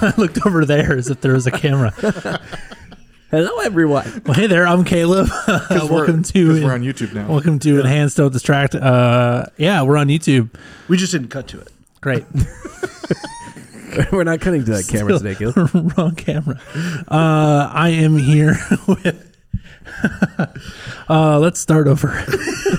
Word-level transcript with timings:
I 0.02 0.14
looked 0.16 0.46
over 0.46 0.64
there 0.64 0.96
as 0.96 1.10
if 1.10 1.20
there 1.20 1.34
was 1.34 1.46
a 1.46 1.50
camera. 1.50 1.90
Hello, 3.30 3.58
everyone. 3.58 4.22
Well, 4.24 4.34
hey 4.34 4.46
there, 4.46 4.66
I'm 4.66 4.82
Caleb. 4.82 5.28
welcome 5.70 6.22
to 6.22 6.64
we're 6.64 6.72
on 6.72 6.82
YouTube 6.82 7.12
now. 7.12 7.28
welcome 7.28 7.58
to 7.60 7.80
Enhance 7.80 8.14
Don't 8.14 8.32
Distract. 8.32 8.74
Uh, 8.74 9.44
yeah, 9.58 9.82
we're 9.82 9.98
on 9.98 10.08
YouTube. 10.08 10.48
We 10.88 10.96
just 10.96 11.12
didn't 11.12 11.28
cut 11.28 11.48
to 11.48 11.60
it. 11.60 11.68
Great. 12.00 12.24
We're 14.10 14.24
not 14.24 14.40
cutting 14.40 14.64
to 14.64 14.70
that 14.72 14.88
camera 14.88 15.18
today, 15.18 15.34
Caleb. 15.34 15.98
Wrong 15.98 16.14
camera. 16.14 16.58
Uh, 17.06 17.70
I 17.70 17.90
am 17.90 18.16
here 18.16 18.56
with. 18.88 19.29
uh, 21.08 21.38
let's 21.38 21.60
start 21.60 21.88
over. 21.88 22.24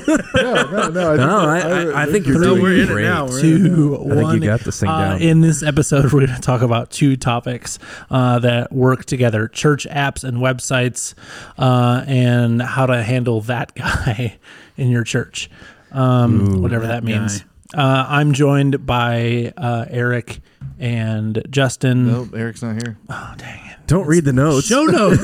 no, 0.08 0.16
no, 0.72 0.90
no. 0.90 1.16
No, 1.16 1.38
I, 1.40 1.60
I, 1.60 2.04
I 2.04 2.06
think 2.08 2.26
you're 2.26 2.42
doing 2.42 2.62
we're 2.62 2.74
in 2.76 2.80
it 2.82 2.88
great. 2.88 3.04
now. 3.04 3.26
We're 3.28 3.40
in 3.40 3.46
it 3.66 3.70
Two, 3.70 3.96
I 3.96 4.00
think 4.00 4.18
you 4.20 4.24
one. 4.26 4.40
got 4.42 4.60
this 4.62 4.80
thing 4.80 4.90
Uh, 4.90 5.10
down. 5.12 5.22
in 5.22 5.42
this 5.42 5.64
episode, 5.64 6.06
we're 6.06 6.26
going 6.26 6.36
to 6.36 6.42
talk 6.42 6.62
about 6.62 6.92
two 6.92 7.16
topics 7.16 7.80
uh, 8.10 8.40
that 8.40 8.72
work 8.72 9.06
together: 9.06 9.48
church 9.48 9.86
apps 9.90 10.24
and 10.24 10.38
websites, 10.38 11.14
uh, 11.58 12.04
and 12.08 12.62
how 12.62 12.86
to 12.86 13.04
handle 13.04 13.42
that 13.42 13.74
guy 13.76 14.38
in 14.78 14.90
your 14.90 15.04
church, 15.04 15.50
um, 15.92 16.62
whatever 16.62 16.88
that, 16.88 17.02
that 17.02 17.04
means. 17.04 17.44
Uh, 17.74 18.06
I'm 18.08 18.34
joined 18.34 18.86
by 18.86 19.54
uh, 19.56 19.86
Eric 19.90 20.42
and 20.82 21.42
Justin. 21.50 22.08
Nope, 22.08 22.30
Eric's 22.36 22.62
not 22.62 22.74
here. 22.82 22.98
Oh, 23.10 23.34
dang 23.38 23.66
it! 23.68 23.78
Don't 23.88 24.08
read 24.08 24.26
the 24.26 24.34
notes. 24.34 24.68
Show 24.68 24.84
notes. 24.86 25.24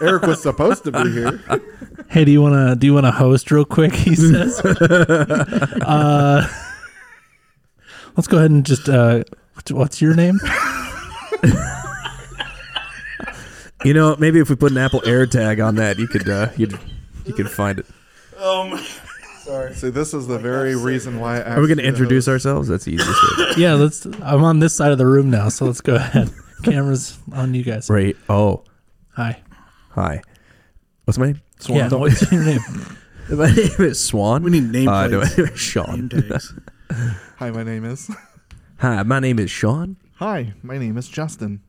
Eric 0.00 0.22
was 0.22 0.40
supposed 0.42 0.84
to 0.84 0.92
be 0.92 1.10
here. 1.10 1.40
hey, 2.08 2.24
do 2.24 2.30
you 2.30 2.40
want 2.42 2.54
to 2.54 2.76
do 2.76 2.86
you 2.86 2.94
want 2.94 3.06
to 3.06 3.10
host 3.12 3.50
real 3.50 3.64
quick? 3.64 3.94
He 3.94 4.14
says. 4.14 4.60
uh, 4.60 6.46
let's 8.16 8.28
go 8.28 8.36
ahead 8.38 8.50
and 8.50 8.64
just. 8.64 8.88
Uh, 8.88 9.24
what's- 9.54 9.72
what's 9.72 10.00
your 10.02 10.14
name? 10.14 10.38
You 13.84 13.94
know, 13.94 14.16
maybe 14.18 14.40
if 14.40 14.48
we 14.50 14.56
put 14.56 14.72
an 14.72 14.78
Apple 14.78 15.00
AirTag 15.02 15.64
on 15.64 15.76
that, 15.76 15.98
you 15.98 16.08
could 16.08 16.28
uh, 16.28 16.48
you'd, 16.56 16.76
you 17.24 17.32
could 17.34 17.50
find 17.50 17.78
it. 17.78 17.86
See, 19.74 19.90
this 19.90 20.12
is 20.12 20.26
the 20.26 20.38
very 20.38 20.74
reason 20.74 21.20
why. 21.20 21.40
I 21.40 21.54
Are 21.56 21.60
we 21.60 21.68
going 21.68 21.78
to 21.78 21.84
introduce 21.86 22.26
ourselves? 22.26 22.68
That's 22.68 22.84
the 22.84 22.94
easiest 22.94 23.38
way. 23.38 23.46
Yeah, 23.62 23.74
let's. 23.74 24.04
I'm 24.04 24.42
on 24.44 24.58
this 24.58 24.74
side 24.76 24.90
of 24.92 24.98
the 24.98 25.06
room 25.06 25.30
now, 25.30 25.48
so 25.48 25.66
let's 25.66 25.80
go 25.80 25.94
ahead. 25.94 26.30
Cameras 26.64 27.18
on 27.32 27.54
you 27.54 27.62
guys. 27.62 27.88
Right. 27.88 28.16
Oh, 28.28 28.64
Hi. 29.14 29.40
hi. 29.90 30.20
What's 31.04 31.16
my 31.18 31.26
name? 31.26 31.40
Swan. 31.60 31.78
Yeah. 31.78 31.88
What's 31.94 32.30
your 32.32 32.44
name? 32.44 32.60
My 33.30 33.50
name 33.50 33.70
is 33.78 34.02
Swan. 34.02 34.42
We 34.42 34.50
need 34.50 34.70
name 34.72 34.88
uh, 34.88 35.06
no, 35.06 35.20
plates. 35.20 35.60
Sean. 35.60 36.08
Name 36.08 36.28
tags. 36.28 36.52
Hi, 37.38 37.50
my 37.50 37.62
name 37.62 37.84
is. 37.84 38.10
Hi, 38.78 39.02
my 39.04 39.20
name 39.20 39.38
is 39.38 39.50
Sean. 39.50 39.96
Hi, 40.16 40.54
my 40.62 40.76
name 40.78 40.96
is 40.98 41.08
Justin. 41.08 41.62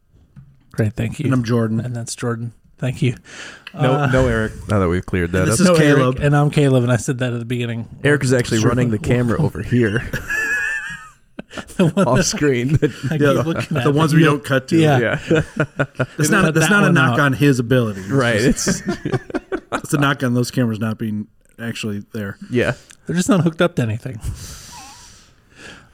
Great. 0.72 0.94
Thank 0.94 1.20
you. 1.20 1.26
and 1.26 1.34
I'm 1.34 1.44
Jordan. 1.44 1.80
And 1.80 1.96
that's 1.96 2.16
Jordan. 2.16 2.54
Thank 2.78 3.02
you. 3.02 3.16
No, 3.74 3.94
Uh, 3.94 4.08
no, 4.12 4.28
Eric. 4.28 4.54
Now 4.70 4.80
that 4.80 4.88
we've 4.90 5.06
cleared 5.06 5.32
that 5.32 5.46
This 5.46 5.56
up, 5.56 5.60
is 5.62 5.68
no, 5.68 5.76
Caleb. 5.76 6.16
Eric, 6.18 6.26
and 6.26 6.36
I'm 6.36 6.50
Caleb, 6.52 6.84
and 6.84 6.92
I 6.92 6.98
said 6.98 7.18
that 7.20 7.34
at 7.34 7.40
the 7.40 7.46
beginning. 7.46 7.88
Eric 8.04 8.24
is 8.24 8.34
actually 8.34 8.60
running 8.64 8.92
the 8.92 9.00
camera 9.00 9.42
over 9.42 9.62
here 9.64 10.00
the 11.78 11.88
one 11.88 12.08
off 12.08 12.18
that 12.18 12.24
screen. 12.24 12.76
I 12.76 12.78
keep 12.88 13.22
Yeah, 13.22 13.30
looking 13.32 13.78
at. 13.78 13.84
the 13.84 13.92
ones 13.92 14.14
we 14.14 14.24
don't 14.24 14.44
cut 14.44 14.68
to. 14.70 14.78
Yeah. 14.78 15.00
yeah, 15.00 15.20
That's 16.18 16.30
not, 16.30 16.54
that's 16.54 16.68
that 16.68 16.70
not 16.70 16.84
a 16.86 16.92
knock 16.92 17.14
out. 17.14 17.20
on 17.20 17.34
his 17.34 17.60
ability. 17.60 18.02
It's 18.02 18.10
right. 18.12 18.40
just- 18.42 18.84
It's 18.88 19.18
It's 19.72 19.94
a 19.94 19.98
knock 19.98 20.24
on 20.24 20.34
those 20.34 20.52
cameras 20.52 20.80
not 20.80 20.98
being 21.00 21.28
actually 21.60 22.04
there. 22.14 22.38
yeah. 22.52 22.74
They're 23.06 23.16
just 23.16 23.30
not 23.30 23.42
hooked 23.42 23.62
up 23.62 23.76
to 23.78 23.82
anything. 23.84 24.20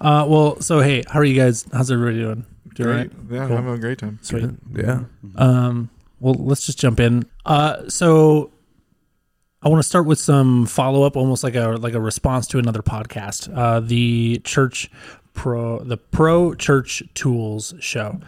Uh, 0.01 0.25
well, 0.27 0.59
so 0.61 0.79
hey, 0.79 1.03
how 1.07 1.19
are 1.19 1.23
you 1.23 1.39
guys? 1.39 1.65
How's 1.71 1.91
everybody 1.91 2.17
doing? 2.19 2.45
Doing 2.75 2.89
Great. 2.89 2.97
right? 2.97 3.11
Yeah, 3.31 3.47
Cool. 3.47 3.57
I'm 3.57 3.63
having 3.63 3.73
a 3.77 3.81
great 3.81 3.97
time. 3.99 4.19
Sweet. 4.21 4.49
Yeah. 4.75 5.01
Um, 5.35 5.89
well, 6.23 6.35
let's 6.35 6.65
just 6.65 6.79
jump 6.79 6.99
in. 6.99 7.25
Uh, 7.45 7.87
so 7.89 8.51
I 9.61 9.69
want 9.69 9.83
to 9.83 9.87
start 9.87 10.05
with 10.05 10.19
some 10.19 10.65
follow 10.65 11.03
up, 11.03 11.17
almost 11.17 11.43
like 11.43 11.55
a 11.55 11.69
like 11.71 11.93
a 11.93 12.01
response 12.01 12.47
to 12.47 12.59
another 12.59 12.81
podcast, 12.81 13.55
uh, 13.55 13.81
the 13.81 14.41
church 14.43 14.89
pro 15.33 15.79
the 15.79 15.97
pro 15.97 16.55
church 16.55 17.03
tools 17.13 17.73
show. 17.79 18.19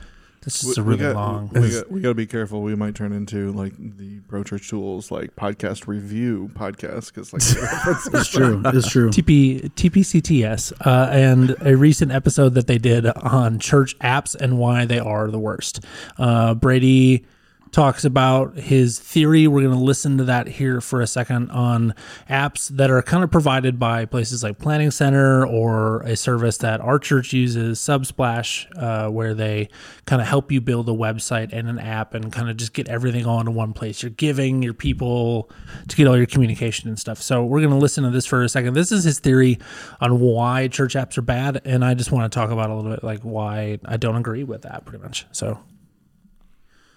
This 0.43 0.63
is 0.63 0.77
a 0.77 0.83
really 0.83 0.99
got, 0.99 1.15
long. 1.15 1.49
We 1.53 1.71
got, 1.71 1.91
we 1.91 2.01
got 2.01 2.09
to 2.09 2.13
be 2.13 2.27
careful. 2.27 2.61
We 2.61 2.75
might 2.75 2.93
turn 2.93 3.11
into 3.11 3.51
like 3.53 3.73
the 3.77 4.19
Pro 4.27 4.43
Church 4.43 4.69
Tools 4.69 5.09
like 5.09 5.35
podcast 5.35 5.87
review 5.87 6.51
podcast 6.53 7.11
because 7.11 7.33
like 7.33 7.41
It's 8.13 8.29
true. 8.29 8.61
It's 8.63 8.87
true. 8.87 9.09
TP 9.09 9.71
TPCTS 9.71 10.73
uh, 10.85 11.09
and 11.09 11.55
a 11.61 11.75
recent 11.75 12.11
episode 12.11 12.53
that 12.53 12.67
they 12.67 12.77
did 12.77 13.07
on 13.07 13.57
church 13.57 13.97
apps 13.99 14.35
and 14.35 14.59
why 14.59 14.85
they 14.85 14.99
are 14.99 15.31
the 15.31 15.39
worst. 15.39 15.83
Uh, 16.19 16.53
Brady 16.53 17.25
talks 17.75 18.05
about 18.05 18.55
his 18.57 18.97
theory. 18.97 19.47
We're 19.47 19.63
going 19.63 19.77
to 19.77 19.83
listen 19.83 20.17
to 20.19 20.23
that 20.23 20.47
here 20.47 20.79
for 20.79 21.01
a 21.01 21.07
second 21.07 21.51
on 21.51 21.93
apps 22.29 22.69
that 22.69 22.89
are 22.89 23.01
kind 23.01 23.21
of 23.21 23.29
provided 23.29 23.77
by 23.77 24.05
places 24.05 24.43
like 24.43 24.59
Planning 24.59 24.91
Center 24.91 25.45
or 25.45 25.99
a 26.03 26.15
service 26.15 26.55
that 26.59 26.79
our 26.79 26.97
church 26.97 27.33
uses, 27.33 27.77
Subsplash, 27.77 28.65
uh, 28.81 29.11
where 29.11 29.33
they 29.33 29.67
kind 30.05 30.21
of 30.21 30.27
help 30.29 30.53
you 30.53 30.61
build 30.61 30.87
a 30.87 30.93
website 30.93 31.51
and 31.51 31.67
an 31.67 31.77
app 31.77 32.13
and 32.13 32.31
kind 32.31 32.49
of 32.49 32.55
just 32.55 32.71
get 32.71 32.87
everything 32.87 33.25
all 33.25 33.41
into 33.41 33.51
one 33.51 33.73
place. 33.73 34.01
You're 34.01 34.09
giving, 34.11 34.63
your 34.63 34.73
people, 34.73 35.49
to 35.89 35.97
get 35.97 36.07
all 36.07 36.15
your 36.15 36.27
communication 36.27 36.87
and 36.87 36.97
stuff. 36.97 37.21
So 37.21 37.43
we're 37.43 37.59
going 37.59 37.71
to 37.71 37.75
listen 37.75 38.05
to 38.05 38.09
this 38.09 38.25
for 38.25 38.41
a 38.41 38.47
second. 38.47 38.73
This 38.73 38.93
is 38.93 39.03
his 39.03 39.19
theory 39.19 39.59
on 39.99 40.21
why 40.21 40.69
church 40.69 40.95
apps 40.95 41.17
are 41.17 41.23
bad, 41.23 41.61
and 41.65 41.83
I 41.83 41.93
just 41.93 42.09
want 42.09 42.31
to 42.31 42.39
talk 42.39 42.51
about 42.51 42.69
a 42.69 42.73
little 42.73 42.91
bit 42.91 43.03
like 43.03 43.23
why 43.23 43.79
I 43.83 43.97
don't 43.97 44.15
agree 44.15 44.45
with 44.45 44.61
that, 44.61 44.85
pretty 44.85 45.03
much. 45.03 45.25
So 45.33 45.59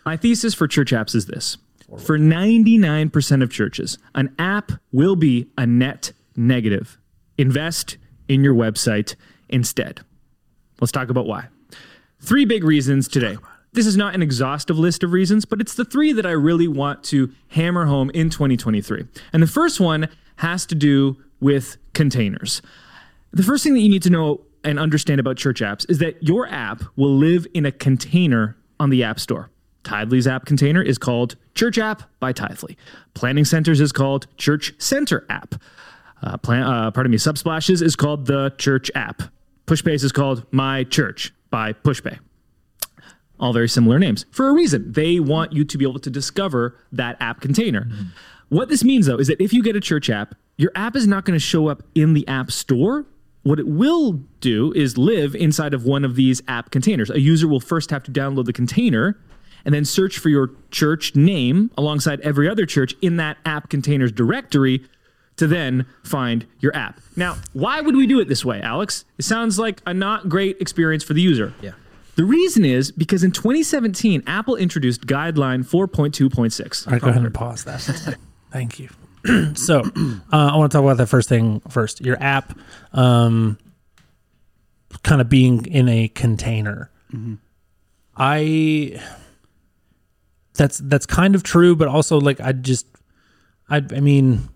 My 0.09 0.17
thesis 0.17 0.55
for 0.55 0.67
church 0.67 0.91
apps 0.91 1.15
is 1.15 1.27
this 1.27 1.59
for 1.99 2.19
99% 2.19 3.43
of 3.43 3.51
churches, 3.51 3.99
an 4.15 4.35
app 4.39 4.73
will 4.91 5.17
be 5.17 5.49
a 5.59 5.67
net 5.67 6.13
negative. 6.35 6.97
Invest 7.37 7.99
in 8.27 8.43
your 8.43 8.55
website 8.55 9.17
instead. 9.51 10.01
Let's 10.81 10.93
talk 10.93 11.11
about 11.11 11.27
why. 11.27 11.49
Three 12.23 12.47
big 12.47 12.65
reasons 12.65 13.07
today. 13.07 13.37
This 13.75 13.85
is 13.85 13.99
not 13.99 14.15
an 14.15 14.23
exhaustive 14.23 14.79
list 14.79 15.03
of 15.03 15.13
reasons, 15.13 15.45
but 15.45 15.61
it's 15.61 15.75
the 15.75 15.85
three 15.85 16.15
that 16.15 16.25
I 16.25 16.31
really 16.31 16.69
want 16.69 17.05
to 17.05 17.31
hammer 17.49 17.85
home 17.85 18.09
in 18.15 18.31
2023. 18.31 19.05
And 19.35 19.43
the 19.43 19.47
first 19.47 19.79
one 19.79 20.09
has 20.37 20.65
to 20.65 20.75
do 20.75 21.19
with 21.39 21.77
containers. 21.93 22.63
The 23.33 23.43
first 23.43 23.63
thing 23.63 23.75
that 23.75 23.81
you 23.81 23.91
need 23.91 24.05
to 24.05 24.11
know 24.11 24.41
and 24.65 24.79
understand 24.79 25.21
about 25.21 25.37
church 25.37 25.61
apps 25.61 25.85
is 25.91 25.99
that 25.99 26.23
your 26.23 26.49
app 26.49 26.83
will 26.97 27.15
live 27.15 27.47
in 27.53 27.67
a 27.67 27.73
container 27.73 28.57
on 28.81 28.89
the 28.89 29.05
App 29.05 29.21
Store. 29.21 29.51
Tithely's 29.89 30.27
app 30.27 30.45
container 30.45 30.83
is 30.83 30.99
called 30.99 31.37
Church 31.55 31.79
App 31.79 32.03
by 32.21 32.33
Tithely. 32.33 32.77
Planning 33.15 33.47
Centers 33.47 33.81
is 33.81 33.91
called 33.91 34.27
Church 34.37 34.75
Center 34.77 35.25
App. 35.31 35.55
Uh, 36.23 36.37
plan, 36.37 36.63
uh, 36.63 36.91
pardon 36.91 37.11
me, 37.11 37.17
Subsplashes 37.17 37.81
is 37.81 37.97
called 37.97 38.27
the 38.27 38.53
Church 38.59 38.91
App. 38.95 39.23
Pushpays 39.67 40.05
is 40.05 40.13
called 40.13 40.45
My 40.53 40.85
Church 40.85 41.33
by 41.51 41.73
Pushpay. 41.73 42.19
All 43.41 43.55
very 43.55 43.69
similar 43.69 43.99
names 43.99 44.27
for 44.31 44.49
a 44.49 44.53
reason. 44.53 44.93
They 44.93 45.21
want 45.21 45.55
you 45.55 45.65
to 45.65 45.79
be 45.79 45.87
able 45.87 46.01
to 46.01 46.11
discover 46.11 46.77
that 46.93 47.17
app 47.21 47.41
container. 47.41 47.89
What 48.51 48.69
this 48.69 48.85
means, 48.85 49.07
though, 49.07 49.19
is 49.19 49.29
that 49.29 49.41
if 49.41 49.53
you 49.53 49.63
get 49.63 49.77
a 49.77 49.81
church 49.81 50.11
app, 50.11 50.35
your 50.57 50.73
app 50.75 50.97
is 50.97 51.07
not 51.07 51.25
going 51.25 51.39
to 51.39 51.45
show 51.45 51.69
up 51.69 51.83
in 51.95 52.15
the 52.15 52.27
App 52.27 52.51
Store. 52.51 53.07
What 53.43 53.61
it 53.61 53.69
will 53.69 54.15
do 54.41 54.73
is 54.73 54.99
live 54.99 55.35
inside 55.35 55.73
of 55.73 55.85
one 55.85 56.05
of 56.05 56.17
these 56.17 56.43
app 56.49 56.71
containers. 56.71 57.11
A 57.11 57.21
user 57.21 57.47
will 57.47 57.61
first 57.61 57.91
have 57.91 58.03
to 58.03 58.11
download 58.11 58.47
the 58.47 58.53
container 58.53 59.19
and 59.69 59.75
then 59.75 59.85
search 59.85 60.19
for 60.19 60.31
your 60.31 60.51
church 60.71 61.15
name 61.15 61.71
alongside 61.77 62.23
every 62.23 62.49
other 62.49 62.65
church 62.65 62.95
in 63.03 63.19
that 63.19 63.37
app 63.45 63.69
containers 63.69 64.11
directory 64.11 64.83
to 65.37 65.47
then 65.47 65.85
find 66.03 66.47
your 66.61 66.75
app. 66.75 67.01
Now, 67.17 67.37
why 67.53 67.83
would 67.83 67.95
we 67.95 68.07
do 68.07 68.19
it 68.19 68.29
this 68.29 68.47
way, 68.47 68.63
Alex? 68.63 69.05
It 69.19 69.27
sounds 69.27 69.59
like 69.59 69.83
a 69.85 69.93
not 69.93 70.31
great 70.31 70.59
experience 70.59 71.05
for 71.05 71.13
the 71.13 71.21
user. 71.21 71.53
Yeah. 71.61 71.73
The 72.17 72.25
reason 72.25 72.65
is 72.65 72.91
because 72.91 73.23
in 73.23 73.31
2017, 73.31 74.23
Apple 74.27 74.57
introduced 74.57 75.07
guideline 75.07 75.69
4.2.6. 75.69 76.87
All 76.87 76.93
right, 76.95 77.03
go 77.03 77.09
ahead 77.11 77.23
and 77.23 77.35
pause 77.35 77.65
that. 77.65 78.17
Thank 78.51 78.79
you. 78.79 78.89
so, 79.55 79.81
uh, 80.01 80.21
I 80.33 80.57
want 80.57 80.73
to 80.73 80.79
talk 80.79 80.83
about 80.83 80.97
that 80.97 81.09
first 81.09 81.29
thing 81.29 81.61
first. 81.69 82.01
Your 82.01 82.17
app, 82.23 82.59
um, 82.95 83.59
kind 85.03 85.21
of 85.21 85.29
being 85.29 85.67
in 85.67 85.91
a 85.91 86.09
container. 86.09 86.91
I 88.17 88.99
that's 90.59 90.79
that's 90.79 91.07
kind 91.07 91.35
of 91.35 91.43
true, 91.43 91.75
but 91.75 91.89
also 91.89 92.21
like 92.21 92.41
I 92.41 92.53
just 92.53 92.87
I 93.71 93.77
I 93.77 94.01
mean 94.01 94.49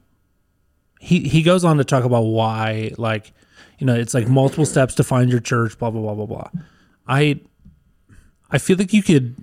he 1.01 1.21
he 1.21 1.43
goes 1.43 1.65
on 1.65 1.79
to 1.79 1.85
talk 1.85 2.05
about 2.05 2.23
why 2.23 2.93
like 2.99 3.33
you 3.79 3.87
know 3.87 3.95
it's 3.95 4.13
like 4.13 4.29
multiple 4.29 4.67
steps 4.67 4.95
to 4.97 5.05
find 5.05 5.31
your 5.31 5.41
church, 5.41 5.79
blah 5.79 5.91
blah 5.91 6.03
blah 6.03 6.15
blah 6.15 6.27
blah. 6.27 6.51
I 7.09 7.41
I 8.51 8.59
feel 8.59 8.77
like 8.77 8.93
you 8.93 9.03
could 9.03 9.43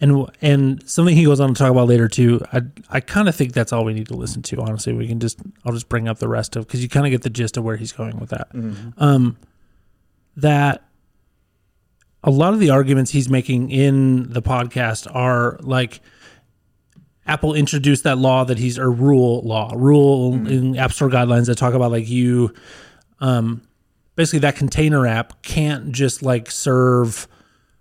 and 0.00 0.30
and 0.40 0.88
something 0.88 1.16
he 1.16 1.24
goes 1.24 1.40
on 1.40 1.52
to 1.52 1.58
talk 1.58 1.70
about 1.70 1.88
later 1.88 2.08
too. 2.08 2.40
I 2.52 2.62
I 2.90 3.00
kind 3.00 3.28
of 3.28 3.34
think 3.34 3.52
that's 3.52 3.72
all 3.72 3.84
we 3.84 3.94
need 3.94 4.08
to 4.08 4.14
listen 4.14 4.42
to. 4.42 4.60
Honestly, 4.60 4.92
we 4.92 5.08
can 5.08 5.18
just 5.18 5.40
I'll 5.64 5.72
just 5.72 5.88
bring 5.88 6.08
up 6.08 6.18
the 6.18 6.28
rest 6.28 6.56
of 6.56 6.66
because 6.66 6.82
you 6.82 6.88
kind 6.88 7.06
of 7.06 7.10
get 7.10 7.22
the 7.22 7.30
gist 7.30 7.56
of 7.56 7.64
where 7.64 7.76
he's 7.76 7.92
going 7.92 8.18
with 8.20 8.30
that. 8.30 8.48
Um, 8.98 9.36
that 10.36 10.84
a 12.22 12.30
lot 12.30 12.52
of 12.52 12.60
the 12.60 12.70
arguments 12.70 13.10
he's 13.10 13.28
making 13.28 13.70
in 13.70 14.30
the 14.30 14.42
podcast 14.42 15.12
are 15.14 15.58
like 15.60 16.00
Apple 17.26 17.54
introduced 17.54 18.04
that 18.04 18.18
law 18.18 18.44
that 18.44 18.58
he's 18.58 18.78
a 18.78 18.88
rule 18.88 19.42
law 19.42 19.72
rule 19.76 20.34
in 20.34 20.76
App 20.76 20.92
Store 20.92 21.08
guidelines 21.08 21.46
that 21.46 21.56
talk 21.56 21.74
about 21.74 21.90
like 21.90 22.08
you, 22.08 22.52
um, 23.20 23.62
basically 24.16 24.40
that 24.40 24.56
container 24.56 25.06
app 25.06 25.42
can't 25.42 25.92
just 25.92 26.22
like 26.22 26.50
serve 26.50 27.28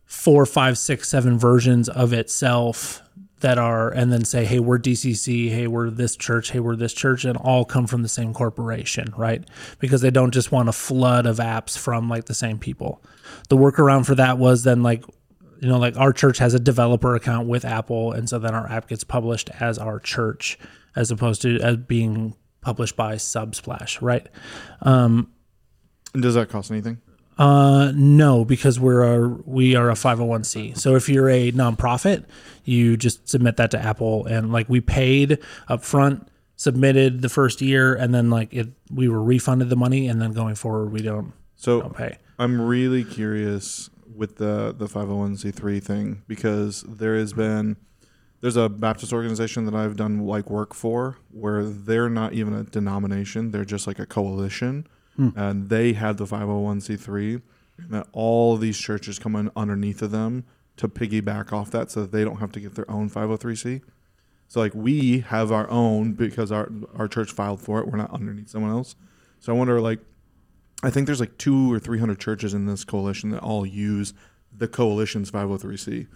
four, 0.05 0.45
five, 0.45 0.77
six, 0.77 1.09
seven 1.09 1.37
versions 1.37 1.89
of 1.89 2.13
itself 2.13 3.01
that 3.41 3.57
are 3.57 3.89
and 3.89 4.11
then 4.11 4.25
say, 4.25 4.45
hey, 4.45 4.59
we're 4.59 4.79
DCC, 4.79 5.49
hey, 5.49 5.67
we're 5.67 5.89
this 5.89 6.15
church, 6.15 6.51
hey, 6.51 6.59
we're 6.59 6.75
this 6.75 6.93
church, 6.93 7.25
and 7.25 7.37
all 7.37 7.63
come 7.63 7.87
from 7.87 8.01
the 8.03 8.09
same 8.09 8.33
corporation, 8.33 9.13
right? 9.15 9.47
Because 9.79 10.01
they 10.01 10.11
don't 10.11 10.31
just 10.31 10.51
want 10.51 10.69
a 10.69 10.73
flood 10.73 11.25
of 11.25 11.37
apps 11.37 11.77
from 11.77 12.09
like 12.09 12.25
the 12.25 12.33
same 12.33 12.57
people. 12.57 13.01
The 13.49 13.57
workaround 13.57 14.05
for 14.05 14.15
that 14.15 14.37
was 14.37 14.63
then 14.63 14.83
like 14.83 15.03
you 15.61 15.67
know, 15.67 15.77
like 15.77 15.97
our 15.97 16.13
church 16.13 16.37
has 16.37 16.53
a 16.53 16.59
developer 16.59 17.15
account 17.15 17.47
with 17.47 17.65
Apple, 17.65 18.13
and 18.13 18.29
so 18.29 18.39
then 18.39 18.55
our 18.55 18.69
app 18.69 18.87
gets 18.87 19.03
published 19.03 19.49
as 19.59 19.77
our 19.77 19.99
church, 19.99 20.57
as 20.95 21.11
opposed 21.11 21.41
to 21.41 21.59
as 21.59 21.77
being 21.77 22.35
published 22.61 22.95
by 22.95 23.15
Subsplash, 23.15 24.01
right? 24.01 24.27
And 26.13 26.23
does 26.23 26.35
that 26.35 26.49
cost 26.49 26.71
anything? 26.71 26.99
Uh, 27.37 27.91
no, 27.95 28.43
because 28.43 28.79
we're 28.79 29.03
a 29.03 29.27
we 29.45 29.75
are 29.75 29.89
a 29.89 29.95
five 29.95 30.17
hundred 30.17 30.29
one 30.29 30.43
c. 30.43 30.73
So 30.75 30.95
if 30.95 31.07
you're 31.09 31.29
a 31.29 31.51
nonprofit, 31.51 32.25
you 32.63 32.97
just 32.97 33.27
submit 33.29 33.57
that 33.57 33.71
to 33.71 33.79
Apple, 33.79 34.25
and 34.25 34.51
like 34.51 34.67
we 34.69 34.81
paid 34.81 35.39
up 35.67 35.83
front, 35.83 36.27
submitted 36.55 37.21
the 37.21 37.29
first 37.29 37.61
year, 37.61 37.95
and 37.95 38.13
then 38.13 38.29
like 38.29 38.53
it 38.53 38.69
we 38.91 39.07
were 39.07 39.23
refunded 39.23 39.69
the 39.69 39.75
money, 39.75 40.07
and 40.07 40.21
then 40.21 40.33
going 40.33 40.55
forward 40.55 40.91
we 40.91 41.01
don't 41.01 41.33
So 41.55 41.81
don't 41.81 41.95
pay. 41.95 42.17
I'm 42.39 42.61
really 42.61 43.03
curious 43.03 43.89
with 44.15 44.37
the 44.37 44.73
the 44.75 44.87
501c3 44.87 45.83
thing 45.83 46.23
because 46.27 46.83
there 46.83 47.15
has 47.17 47.33
been 47.33 47.75
there's 48.41 48.55
a 48.55 48.69
Baptist 48.69 49.11
organization 49.11 49.65
that 49.65 49.75
I've 49.75 49.97
done 49.97 50.25
like 50.25 50.49
work 50.49 50.73
for 50.73 51.17
where 51.31 51.63
they're 51.63 52.09
not 52.09 52.33
even 52.33 52.53
a 52.53 52.63
denomination, 52.63 53.51
they're 53.51 53.65
just 53.65 53.85
like 53.85 53.99
a 53.99 54.05
coalition 54.05 54.87
hmm. 55.17 55.29
and 55.35 55.69
they 55.69 55.93
had 55.93 56.17
the 56.17 56.25
501c3 56.25 57.41
and 57.77 57.91
that 57.91 58.07
all 58.13 58.55
of 58.55 58.61
these 58.61 58.77
churches 58.77 59.19
come 59.19 59.35
in 59.35 59.51
underneath 59.55 60.01
of 60.01 60.11
them 60.11 60.45
to 60.77 60.87
piggyback 60.87 61.51
off 61.51 61.71
that 61.71 61.91
so 61.91 62.01
that 62.01 62.13
they 62.13 62.23
don't 62.23 62.37
have 62.37 62.53
to 62.53 62.61
get 62.61 62.75
their 62.75 62.89
own 62.89 63.09
503c. 63.09 63.81
So 64.47 64.61
like 64.61 64.73
we 64.73 65.19
have 65.19 65.51
our 65.51 65.69
own 65.69 66.13
because 66.13 66.53
our 66.53 66.69
our 66.95 67.07
church 67.09 67.31
filed 67.31 67.59
for 67.61 67.79
it. 67.79 67.87
We're 67.87 67.97
not 67.97 68.11
underneath 68.11 68.49
someone 68.49 68.71
else. 68.71 68.95
So 69.41 69.53
I 69.53 69.57
wonder 69.57 69.81
like 69.81 69.99
I 70.81 70.89
think 70.89 71.05
there's 71.05 71.19
like 71.19 71.37
two 71.37 71.71
or 71.73 71.79
three 71.79 71.99
hundred 71.99 72.19
churches 72.19 72.53
in 72.53 72.65
this 72.65 72.83
coalition 72.83 73.31
that 73.31 73.41
all 73.41 73.65
use 73.65 74.13
the 74.55 74.67
coalition's 74.67 75.29
503c. 75.31 76.07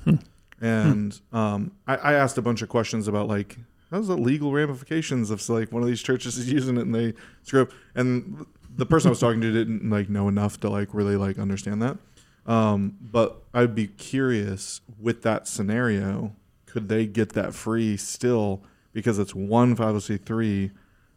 And 0.62 1.19
um, 1.31 1.71
I, 1.88 1.95
I 1.98 2.13
asked 2.13 2.38
a 2.38 2.42
bunch 2.42 2.62
of 2.62 2.69
questions 2.69 3.07
about 3.07 3.27
like 3.27 3.57
how's 3.92 4.07
the 4.07 4.18
legal 4.18 4.51
ramifications 4.51 5.30
if 5.30 5.48
like 5.50 5.71
one 5.71 5.83
of 5.83 5.88
these 5.88 6.01
churches 6.01 6.38
is 6.38 6.51
using 6.51 6.77
it 6.77 6.81
and 6.81 6.95
they 6.95 7.13
screw 7.44 7.62
up. 7.63 7.71
And 7.95 8.45
the 8.75 8.86
person 8.86 9.10
I 9.10 9.12
was 9.12 9.19
talking 9.19 9.42
to 9.42 9.51
didn't 9.51 9.88
like 9.89 10.10
know 10.10 10.27
enough 10.27 10.60
to 10.62 10.69
like 10.69 10.94
really 10.94 11.16
like 11.16 11.38
understand 11.38 11.81
that. 11.81 11.98
Um, 12.45 12.98
but 13.00 13.44
I'd 13.54 13.75
be 13.75 13.88
curious 13.88 14.81
with 15.00 15.21
that 15.21 15.48
scenario, 15.48 16.36
could 16.66 16.89
they 16.89 17.06
get 17.06 17.33
that 17.33 17.54
free 17.54 17.98
still 17.98 18.63
because 18.94 19.19
it's 19.19 19.36
one 19.36 19.75
503 19.75 20.71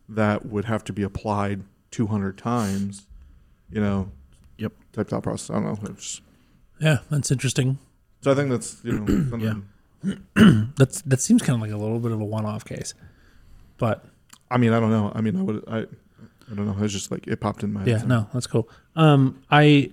that 0.09 0.47
would 0.47 0.67
have 0.67 0.85
to 0.85 0.93
be 0.93 1.03
applied 1.03 1.63
200 1.91 2.37
times, 2.39 3.07
you 3.71 3.81
know, 3.81 4.11
Yep. 4.59 4.73
type 4.93 5.09
thought 5.09 5.23
process. 5.23 5.51
I 5.51 5.55
don't 5.61 5.65
know. 5.83 5.91
It's, 5.91 6.21
Yeah, 6.81 6.99
that's 7.11 7.31
interesting. 7.31 7.79
so 8.23 8.33
I 8.33 8.35
think 8.35 8.51
that's, 8.51 8.81
you 8.85 8.93
know, 8.93 9.07
something, 9.31 9.67
That's 10.77 11.01
that 11.03 11.21
seems 11.21 11.43
kind 11.43 11.57
of 11.57 11.61
like 11.61 11.73
a 11.73 11.77
little 11.77 11.99
bit 11.99 12.13
of 12.13 12.21
a 12.21 12.25
one 12.25 12.45
off 12.47 12.65
case, 12.65 12.95
but 13.79 14.05
I 14.51 14.57
mean, 14.59 14.73
I 14.73 14.79
don't 14.79 14.91
know. 14.91 15.11
I 15.15 15.21
mean, 15.21 15.37
I 15.37 15.43
would, 15.43 15.65
I, 15.67 15.79
I 15.79 16.55
don't 16.55 16.67
know. 16.67 16.77
It's 16.85 16.93
just 16.93 17.11
like, 17.11 17.27
it 17.27 17.41
popped 17.41 17.65
in 17.65 17.73
my 17.73 17.85
yeah, 17.85 17.99
head. 17.99 18.09
no, 18.09 18.29
that's 18.33 18.47
cool. 18.47 18.69
Um, 18.95 19.43
I 19.51 19.91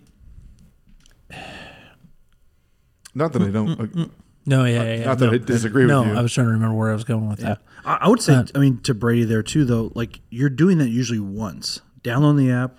Not 3.16 3.34
that 3.34 3.42
I 3.42 3.50
don't, 3.50 3.70
uh, 3.80 4.06
no, 4.46 4.66
yeah, 4.66 4.84
yeah, 4.84 4.96
yeah 4.98 5.06
not 5.06 5.20
that 5.20 5.26
no, 5.28 5.34
I 5.34 5.38
disagree 5.38 5.84
with 5.86 5.90
no, 5.92 6.04
you. 6.06 6.14
I 6.14 6.22
was 6.22 6.34
trying 6.34 6.48
to 6.48 6.54
remember 6.54 6.76
where 6.76 6.90
I 6.92 6.94
was 6.94 7.04
going 7.04 7.28
with 7.30 7.40
that. 7.40 7.62
I, 7.86 8.00
I 8.02 8.08
would 8.10 8.22
say, 8.22 8.34
Uh, 8.34 8.46
I 8.56 8.60
mean, 8.60 8.80
to 8.82 8.94
Brady 8.94 9.24
there 9.24 9.44
too, 9.44 9.66
though, 9.66 9.92
like 9.96 10.20
you're 10.30 10.50
doing 10.50 10.78
that 10.80 10.90
usually 10.90 11.20
once. 11.20 11.82
Downloading 12.02 12.46
the 12.48 12.54
app, 12.54 12.78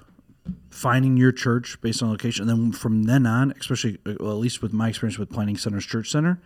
finding 0.75 1.17
your 1.17 1.31
church 1.31 1.81
based 1.81 2.03
on 2.03 2.11
location, 2.11 2.49
and 2.49 2.51
then 2.51 2.73
from 2.73 3.05
then 3.05 3.27
on, 3.27 3.55
especially 3.59 3.99
uh, 4.07 4.15
well, 4.19 4.33
at 4.33 4.39
least 4.39 4.61
with 4.61 4.73
my 4.73 4.89
experience 4.89 5.19
with 5.19 5.31
Planning 5.31 5.57
Center's 5.57 5.87
Church 5.87 6.11
Center, 6.11 6.41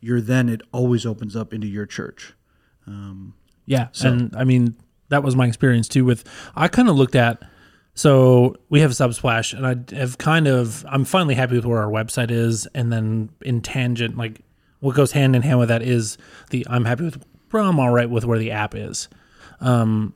you're 0.00 0.20
then 0.20 0.48
it 0.48 0.62
always 0.72 1.06
opens 1.06 1.36
up 1.36 1.54
into 1.54 1.66
your 1.66 1.86
church. 1.86 2.34
Yeah, 3.66 3.88
and 4.08 4.34
I 4.36 4.44
mean 4.44 4.76
that 5.10 5.22
was 5.22 5.36
my 5.36 5.46
experience 5.46 5.88
too. 5.88 6.04
With 6.04 6.24
I 6.56 6.68
kind 6.68 6.88
of 6.88 6.96
looked 6.96 7.14
at 7.14 7.42
so 7.94 8.56
we 8.68 8.80
have 8.80 8.92
Subsplash, 8.92 9.54
and 9.54 9.66
I 9.66 9.96
have 9.96 10.18
kind 10.18 10.48
of 10.48 10.84
I'm 10.88 11.04
finally 11.04 11.34
happy 11.34 11.56
with 11.56 11.64
where 11.64 11.82
our 11.82 11.90
website 11.90 12.30
is, 12.30 12.66
and 12.74 12.92
then 12.92 13.30
in 13.42 13.60
tangent 13.60 14.16
like 14.16 14.40
what 14.80 14.94
goes 14.94 15.12
hand 15.12 15.34
in 15.34 15.42
hand 15.42 15.58
with 15.58 15.68
that 15.68 15.82
is 15.82 16.18
the 16.50 16.66
I'm 16.68 16.84
happy 16.84 17.04
with 17.04 17.24
well, 17.52 17.68
I'm 17.68 17.78
all 17.78 17.90
right 17.90 18.10
with 18.10 18.24
where 18.24 18.38
the 18.38 18.50
app 18.50 18.74
is. 18.74 19.08
Um, 19.60 20.14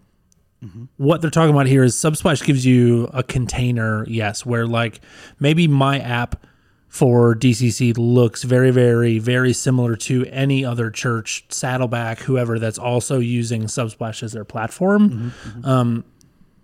what 0.96 1.20
they're 1.20 1.30
talking 1.30 1.54
about 1.54 1.66
here 1.66 1.82
is 1.82 1.94
Subsplash 1.96 2.44
gives 2.44 2.64
you 2.64 3.08
a 3.12 3.22
container, 3.22 4.06
yes, 4.08 4.46
where 4.46 4.66
like 4.66 5.00
maybe 5.40 5.66
my 5.66 5.98
app 5.98 6.46
for 6.88 7.34
DCC 7.34 7.94
looks 7.96 8.42
very, 8.42 8.70
very, 8.70 9.18
very 9.18 9.52
similar 9.54 9.96
to 9.96 10.26
any 10.26 10.64
other 10.64 10.90
church, 10.90 11.44
Saddleback, 11.48 12.20
whoever 12.20 12.58
that's 12.58 12.78
also 12.78 13.18
using 13.18 13.62
Subsplash 13.64 14.22
as 14.22 14.32
their 14.32 14.44
platform. 14.44 15.32
Um, 15.64 16.04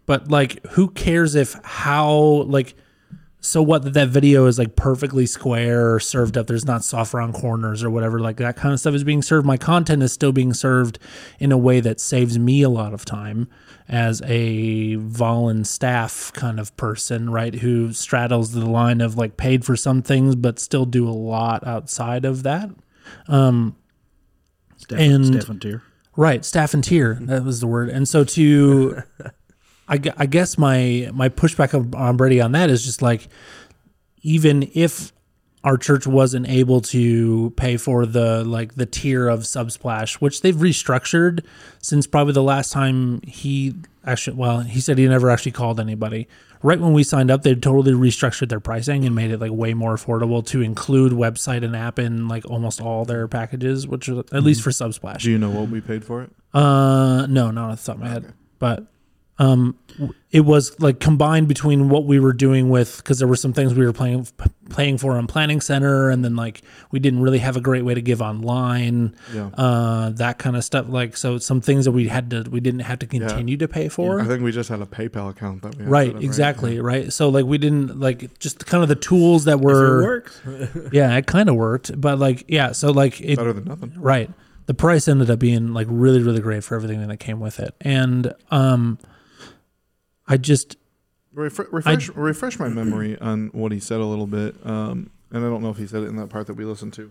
but 0.07 0.29
like, 0.31 0.65
who 0.69 0.89
cares 0.91 1.35
if 1.35 1.55
how 1.65 2.11
like 2.47 2.75
so 3.41 3.63
what 3.63 3.85
that 3.85 3.95
that 3.95 4.09
video 4.09 4.47
is 4.47 4.59
like 4.59 4.77
perfectly 4.77 5.25
square 5.25 5.95
or 5.95 6.01
served 6.01 6.37
up 6.37 6.49
there's 6.49 6.65
not 6.65 6.83
soft 6.83 7.15
round 7.15 7.35
corners 7.35 7.85
or 7.85 7.91
whatever 7.91 8.19
like 8.19 8.37
that 8.39 8.57
kind 8.57 8.75
of 8.75 8.81
stuff 8.81 8.95
is 8.95 9.05
being 9.05 9.23
served. 9.23 9.47
My 9.47 9.57
content 9.57 10.03
is 10.03 10.13
still 10.13 10.33
being 10.33 10.53
served 10.53 10.99
in 11.39 11.53
a 11.53 11.59
way 11.59 11.81
that 11.81 12.01
saves 12.01 12.39
me 12.39 12.63
a 12.63 12.69
lot 12.69 12.93
of 12.93 13.05
time 13.05 13.49
as 13.89 14.21
a 14.27 14.97
volun 14.97 15.65
staff 15.65 16.31
kind 16.35 16.61
of 16.61 16.77
person 16.77 17.31
right 17.31 17.55
who 17.57 17.91
straddles 17.93 18.53
the 18.53 18.67
line 18.67 19.01
of 19.01 19.17
like 19.17 19.37
paid 19.39 19.65
for 19.65 19.75
some 19.77 20.03
things 20.03 20.37
but 20.37 20.59
still 20.59 20.85
do 20.85 21.09
a 21.09 21.11
lot 21.11 21.67
outside 21.67 22.25
of 22.27 22.43
that 22.43 22.69
um, 23.29 23.75
Staff, 24.77 24.99
And- 25.01 25.27
staff 25.27 25.49
and 25.49 25.61
tier. 25.63 25.83
Right, 26.17 26.45
staff 26.45 26.75
and 26.75 26.83
tier. 26.83 27.17
That 27.23 27.45
was 27.45 27.61
the 27.61 27.67
word. 27.69 27.89
And 27.91 28.09
so 28.09 28.25
to, 28.25 29.03
I, 29.89 30.01
I 30.17 30.27
guess 30.27 30.59
my 30.59 31.09
my 31.15 31.29
pushback 31.29 31.95
on 31.95 32.17
Brady 32.17 32.41
on 32.41 32.53
that 32.53 32.71
is 32.71 32.85
just 32.85 33.03
like, 33.03 33.29
even 34.23 34.69
if 34.75 35.13
our 35.69 35.77
church 35.77 36.07
wasn't 36.07 36.49
able 36.49 36.81
to 36.81 37.53
pay 37.59 37.77
for 37.77 38.07
the 38.07 38.43
like 38.43 38.77
the 38.77 38.87
tier 38.87 39.29
of 39.29 39.41
Subsplash, 39.41 40.15
which 40.15 40.41
they've 40.41 40.57
restructured 40.57 41.45
since 41.83 42.07
probably 42.07 42.33
the 42.33 42.43
last 42.43 42.73
time 42.73 43.21
he 43.21 43.75
actually, 44.03 44.39
well, 44.39 44.61
he 44.61 44.81
said 44.81 44.97
he 44.97 45.07
never 45.07 45.29
actually 45.29 45.53
called 45.53 45.79
anybody. 45.79 46.27
Right 46.63 46.81
when 46.81 46.95
we 46.95 47.05
signed 47.05 47.31
up, 47.31 47.43
they 47.43 47.55
totally 47.55 47.93
restructured 47.93 48.49
their 48.49 48.61
pricing 48.61 49.05
and 49.05 49.15
made 49.15 49.31
it 49.31 49.41
like 49.41 49.53
way 49.53 49.75
more 49.75 49.95
affordable 49.95 50.45
to 50.47 50.63
include 50.63 51.13
website 51.13 51.63
and 51.63 51.77
app 51.77 51.99
in 51.99 52.29
like 52.29 52.47
almost 52.47 52.81
all 52.81 53.05
their 53.05 53.29
packages, 53.29 53.87
which 53.87 54.09
are, 54.09 54.21
at 54.33 54.43
least 54.43 54.63
for 54.63 54.71
Subsplash. 54.71 55.21
Do 55.21 55.31
you 55.31 55.39
know 55.39 55.51
what 55.51 55.69
we 55.69 55.83
paid 55.83 56.03
for 56.03 56.23
it? 56.23 56.31
Uh, 56.55 57.27
no, 57.29 57.51
not 57.51 57.73
off 57.73 57.85
the 57.85 57.93
top 57.93 57.97
of 57.97 58.01
my 58.01 58.09
head, 58.09 58.33
but 58.59 58.87
um, 59.41 59.77
it 60.31 60.41
was 60.41 60.79
like 60.81 61.01
combined 61.01 61.49
between 61.49 61.89
what 61.89 62.05
we 62.05 62.21
were 62.21 62.33
doing 62.33 62.69
with 62.69 62.99
because 62.99 63.19
there 63.19 63.27
were 63.29 63.37
some 63.37 63.53
things 63.53 63.75
we 63.75 63.85
were 63.87 63.93
playing 63.93 64.27
playing 64.69 64.99
for 64.99 65.17
on 65.17 65.27
Planning 65.27 65.61
Center, 65.61 66.11
and 66.11 66.25
then 66.25 66.37
like 66.37 66.63
we 66.91 66.99
didn't 67.01 67.21
really 67.21 67.39
have 67.39 67.57
a 67.57 67.61
great 67.61 67.85
way 67.85 67.95
to 67.95 68.03
give 68.03 68.21
online, 68.21 69.15
Yeah. 69.35 69.47
uh, 69.55 70.11
that 70.11 70.39
kind 70.39 70.57
of 70.57 70.63
stuff. 70.65 70.87
Like 70.89 71.17
so, 71.17 71.39
some 71.39 71.61
things 71.61 71.85
that 71.85 71.93
we 71.93 72.09
had 72.09 72.31
to 72.31 72.43
we 72.51 72.61
didn't 72.61 72.81
have 72.81 72.99
to 73.01 73.07
continue 73.07 73.57
to 73.57 73.67
pay 73.69 73.89
for. 73.89 74.21
I 74.21 74.25
think 74.25 74.43
we 74.43 74.53
just 74.53 74.69
had 74.69 74.81
a 74.83 74.87
PayPal 74.87 75.31
account 75.31 75.63
that 75.63 75.77
we 75.77 75.83
had 75.85 75.91
Right, 75.91 76.09
set 76.09 76.17
up, 76.17 76.23
exactly, 76.23 76.81
right. 76.81 77.13
So 77.13 77.29
like 77.29 77.47
we 77.47 77.59
didn't 77.59 77.99
like 77.99 78.39
just 78.39 78.67
kind 78.67 78.83
of 78.83 78.89
the 78.89 78.97
tools 78.97 79.45
that 79.47 79.61
were 79.61 80.03
works. 80.03 80.41
yeah, 80.93 81.17
it 81.17 81.27
kind 81.27 81.49
of 81.49 81.55
worked, 81.57 81.99
but 82.01 82.19
like 82.19 82.45
yeah, 82.49 82.73
so 82.73 82.91
like 82.91 83.21
it 83.21 83.37
Better 83.37 83.53
than 83.53 83.65
nothing. 83.65 83.93
Right. 83.97 84.31
The 84.67 84.75
price 84.75 85.09
ended 85.09 85.31
up 85.31 85.39
being 85.39 85.73
like 85.73 85.87
really, 85.91 86.23
really 86.23 86.41
great 86.43 86.63
for 86.63 86.75
everything 86.75 87.07
that 87.07 87.17
came 87.17 87.41
with 87.41 87.59
it. 87.59 87.75
And 87.81 88.35
um 88.51 88.99
I 90.29 90.37
just 90.37 90.77
Refre- 91.35 91.69
refresh, 91.73 92.09
refresh 92.11 92.59
my 92.59 92.69
memory 92.69 93.19
on 93.21 93.49
what 93.49 93.71
he 93.73 93.81
said 93.81 94.01
a 94.01 94.05
little 94.05 94.27
bit. 94.27 94.55
Um, 94.65 95.11
and 95.31 95.45
I 95.45 95.49
don't 95.49 95.63
know 95.63 95.71
if 95.71 95.77
he 95.77 95.87
said 95.87 96.03
it 96.03 96.07
in 96.07 96.17
that 96.17 96.29
part 96.31 96.47
that 96.49 96.55
we 96.55 96.65
listened 96.65 96.93
to. 96.95 97.11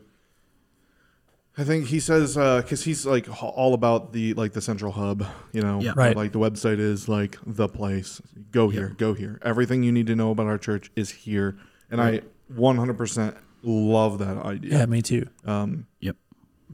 I 1.60 1.64
think 1.64 1.88
he 1.88 2.00
says 2.00 2.36
because 2.36 2.84
he's 2.84 3.06
like 3.06 3.28
all 3.44 3.74
about 3.74 4.14
the 4.14 4.34
like 4.36 4.54
the 4.54 4.62
central 4.62 4.92
hub, 4.92 5.26
you 5.54 5.62
know, 5.62 5.80
Yeah. 5.82 5.94
Right. 5.96 6.16
Like 6.16 6.32
the 6.32 6.40
website 6.40 6.80
is 6.80 7.08
like 7.10 7.38
the 7.46 7.68
place. 7.68 8.22
Go 8.52 8.70
here, 8.70 8.90
go 8.98 9.14
here. 9.14 9.40
Everything 9.44 9.82
you 9.82 9.92
need 9.92 10.06
to 10.08 10.16
know 10.16 10.30
about 10.32 10.46
our 10.48 10.58
church 10.60 10.92
is 10.96 11.10
here, 11.10 11.58
and 11.90 12.00
I 12.02 12.22
100% 12.54 13.36
love 13.64 14.20
that 14.20 14.38
idea. 14.38 14.80
Yeah, 14.80 14.86
me 14.86 15.02
too. 15.02 15.28
Um, 15.46 15.88
Yep. 16.02 16.16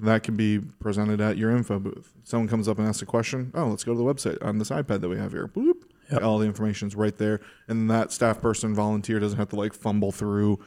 that 0.02 0.24
can 0.24 0.36
be 0.36 0.60
presented 0.60 1.22
at 1.22 1.38
your 1.38 1.52
info 1.52 1.80
booth. 1.80 2.14
Someone 2.24 2.50
comes 2.50 2.68
up 2.68 2.78
and 2.78 2.86
asks 2.88 3.02
a 3.02 3.06
question. 3.06 3.52
Oh, 3.54 3.68
let's 3.68 3.84
go 3.86 3.94
to 3.94 3.98
the 3.98 4.04
website 4.04 4.44
on 4.44 4.58
this 4.60 4.70
iPad 4.70 5.00
that 5.02 5.10
we 5.10 5.18
have 5.18 5.32
here. 5.32 5.48
Boop. 5.48 5.83
Yep. 6.12 6.22
All 6.24 6.38
the 6.40 6.46
information's 6.46 6.96
right 6.96 7.18
there, 7.18 7.40
and 7.68 7.90
that 7.90 8.12
staff 8.12 8.42
person 8.42 8.76
volunteer 8.76 9.20
doesn't 9.20 9.38
have 9.40 9.50
to 9.50 9.56
like 9.56 9.74
fumble 9.74 10.12
through. 10.12 10.60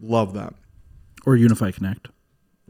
Love 0.00 0.34
that. 0.34 0.54
Or 1.26 1.36
Unify 1.36 1.70
Connect. 1.72 2.08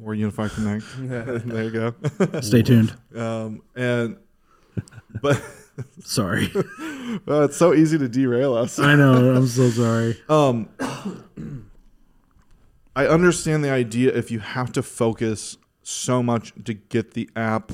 Or 0.02 0.14
Unify 0.14 0.48
Connect. 0.48 0.84
there 0.98 1.64
you 1.64 1.70
go. 1.70 2.40
Stay 2.40 2.62
tuned. 2.62 2.94
Um, 3.14 3.62
and 3.76 4.16
but 5.22 5.42
Sorry. 6.04 6.52
well, 7.26 7.42
it's 7.44 7.56
so 7.56 7.74
easy 7.74 7.98
to 7.98 8.08
derail 8.08 8.54
us. 8.54 8.78
I 8.78 8.94
know. 8.94 9.34
I'm 9.34 9.46
so 9.46 9.68
sorry. 9.70 10.16
Um, 10.28 10.68
I 12.96 13.06
understand 13.06 13.64
the 13.64 13.70
idea 13.70 14.12
if 14.14 14.30
you 14.30 14.38
have 14.40 14.72
to 14.72 14.82
focus 14.82 15.56
so 15.82 16.22
much 16.22 16.52
to 16.64 16.74
get 16.74 17.14
the 17.14 17.28
app 17.34 17.72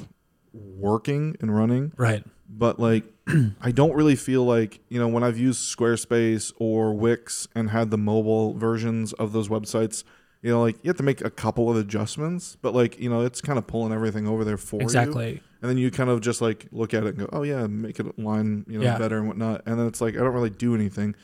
working 0.52 1.36
and 1.40 1.54
running, 1.54 1.92
Right. 1.96 2.24
But 2.52 2.78
like 2.80 3.04
I 3.60 3.70
don't 3.70 3.92
really 3.94 4.16
feel 4.16 4.44
like, 4.44 4.80
you 4.88 4.98
know, 4.98 5.08
when 5.08 5.22
I've 5.22 5.38
used 5.38 5.60
Squarespace 5.76 6.52
or 6.58 6.92
Wix 6.92 7.46
and 7.54 7.70
had 7.70 7.90
the 7.90 7.98
mobile 7.98 8.54
versions 8.54 9.12
of 9.14 9.32
those 9.32 9.48
websites, 9.48 10.02
you 10.42 10.50
know, 10.50 10.60
like 10.62 10.76
you 10.82 10.88
have 10.88 10.96
to 10.96 11.02
make 11.02 11.22
a 11.24 11.30
couple 11.30 11.70
of 11.70 11.76
adjustments, 11.76 12.56
but 12.60 12.74
like, 12.74 12.98
you 12.98 13.08
know, 13.10 13.20
it's 13.22 13.40
kind 13.40 13.58
of 13.58 13.66
pulling 13.66 13.92
everything 13.92 14.26
over 14.26 14.44
there 14.44 14.56
for 14.56 14.76
you. 14.76 14.82
Exactly. 14.82 15.42
And 15.62 15.68
then 15.70 15.76
you 15.78 15.90
kind 15.90 16.08
of 16.10 16.20
just 16.22 16.40
like 16.40 16.66
look 16.72 16.94
at 16.94 17.04
it 17.04 17.08
and 17.10 17.18
go, 17.18 17.28
oh 17.32 17.42
yeah, 17.42 17.66
make 17.66 18.00
it 18.00 18.18
line 18.18 18.64
you 18.66 18.78
know 18.78 18.84
Yeah. 18.84 18.98
better 18.98 19.18
and 19.18 19.28
whatnot. 19.28 19.62
And 19.66 19.78
then 19.78 19.86
it's 19.86 20.00
like 20.00 20.14
I 20.14 20.18
don't 20.18 20.32
really 20.34 20.50
do 20.50 20.74
anything. 20.74 21.14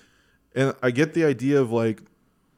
And 0.55 0.75
I 0.83 0.91
get 0.91 1.15
the 1.15 1.25
idea 1.25 1.61
of 1.61 1.73
like 1.73 2.03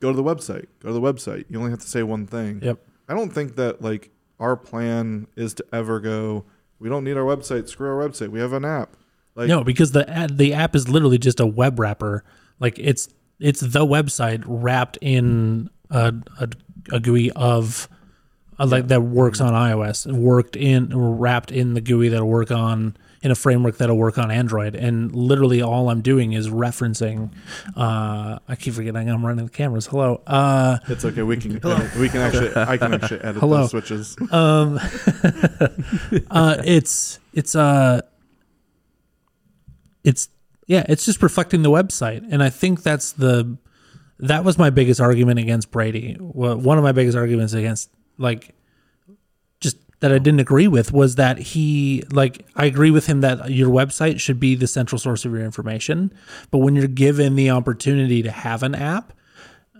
go 0.01 0.11
to 0.11 0.17
the 0.17 0.23
website, 0.23 0.67
go 0.81 0.89
to 0.89 0.93
the 0.93 1.01
website. 1.01 1.45
You 1.49 1.59
only 1.59 1.71
have 1.71 1.81
to 1.81 1.89
say 1.89 2.03
one 2.03 2.27
thing. 2.27 2.61
Yep. 2.63 2.79
I 3.09 3.15
don't 3.15 3.31
think 3.33 3.57
that 3.57 3.81
like 3.81 4.11
our 4.41 4.57
plan 4.57 5.27
is 5.37 5.55
to 5.55 5.65
ever 5.73 6.01
go. 6.01 6.45
We 6.79 6.89
don't 6.89 7.05
need 7.05 7.17
our 7.17 7.25
website. 7.25 7.69
Screw 7.69 7.89
our 7.89 8.09
website. 8.09 8.29
We 8.29 8.41
have 8.41 8.53
an 8.53 8.65
app. 8.65 8.97
Like 9.35 9.49
no, 9.49 9.63
because 9.63 9.93
the 9.93 10.09
ad, 10.09 10.37
the 10.37 10.55
app 10.55 10.75
is 10.75 10.89
literally 10.89 11.19
just 11.19 11.41
a 11.41 11.47
web 11.47 11.79
wrapper. 11.79 12.25
Like 12.59 12.79
it's 12.79 13.09
it's 13.39 13.61
the 13.61 13.87
website 13.87 14.43
wrapped 14.47 14.99
in 15.01 15.71
a 15.91 16.15
a, 16.41 16.49
a 16.93 17.01
GUI 17.01 17.31
of 17.33 17.89
uh, 18.59 18.67
like 18.67 18.89
that 18.89 19.03
works 19.03 19.41
on 19.41 19.53
iOS, 19.53 20.13
worked 20.13 20.57
in 20.57 20.97
wrapped 20.97 21.53
in 21.53 21.75
the 21.75 21.81
GUI 21.81 22.09
that'll 22.09 22.29
work 22.29 22.51
on 22.51 22.97
in 23.23 23.31
a 23.31 23.35
framework 23.35 23.79
that'll 23.79 23.97
work 23.97 24.19
on 24.19 24.31
Android. 24.31 24.75
And 24.75 25.15
literally 25.15 25.61
all 25.61 25.91
I'm 25.91 26.01
doing 26.01 26.33
is 26.33 26.49
referencing. 26.49 27.33
Uh, 27.77 28.39
I 28.47 28.57
keep 28.57 28.75
forgetting 28.75 29.09
I'm 29.09 29.25
running 29.25 29.45
the 29.45 29.51
cameras. 29.51 29.87
Hello. 29.87 30.23
Uh, 30.27 30.79
it's 30.89 31.05
okay. 31.05 31.23
We 31.23 31.37
can 31.37 31.57
edit, 31.57 31.95
we 31.97 32.09
can 32.09 32.21
actually 32.21 32.53
I 32.55 32.77
can 32.77 32.95
actually 32.95 33.21
edit 33.23 33.41
Hello. 33.41 33.59
those 33.59 33.71
switches. 33.71 34.17
um, 34.31 34.79
uh, 36.31 36.57
it's 36.65 37.19
it's 37.33 37.55
uh, 37.55 38.03
it's 40.05 40.29
yeah, 40.67 40.85
it's 40.89 41.05
just 41.05 41.23
reflecting 41.23 41.63
the 41.63 41.71
website, 41.71 42.25
and 42.31 42.43
I 42.43 42.51
think 42.51 42.83
that's 42.83 43.13
the 43.13 43.57
that 44.21 44.45
was 44.45 44.59
my 44.59 44.71
biggest 44.71 45.01
argument 45.01 45.39
against 45.39 45.71
Brady. 45.71 46.17
Well, 46.21 46.57
one 46.57 46.79
of 46.79 46.85
my 46.85 46.93
biggest 46.93 47.17
arguments 47.17 47.53
against 47.53 47.91
like 48.19 48.55
just 48.55 48.58
that 50.01 50.13
I 50.13 50.19
didn't 50.19 50.41
agree 50.41 50.69
with 50.69 50.93
was 50.93 51.17
that 51.17 51.39
he 51.39 52.05
like 52.13 52.47
I 52.55 52.67
agree 52.67 52.91
with 52.91 53.07
him 53.07 53.21
that 53.23 53.51
your 53.51 53.69
website 53.69 54.21
should 54.21 54.39
be 54.39 54.55
the 54.55 54.67
central 54.67 54.99
source 54.99 55.25
of 55.25 55.33
your 55.33 55.43
information, 55.43 56.13
but 56.51 56.59
when 56.59 56.77
you're 56.77 56.87
given 56.87 57.35
the 57.35 57.51
opportunity 57.51 58.23
to 58.23 58.31
have 58.31 58.63
an 58.63 58.75
app, 58.75 59.13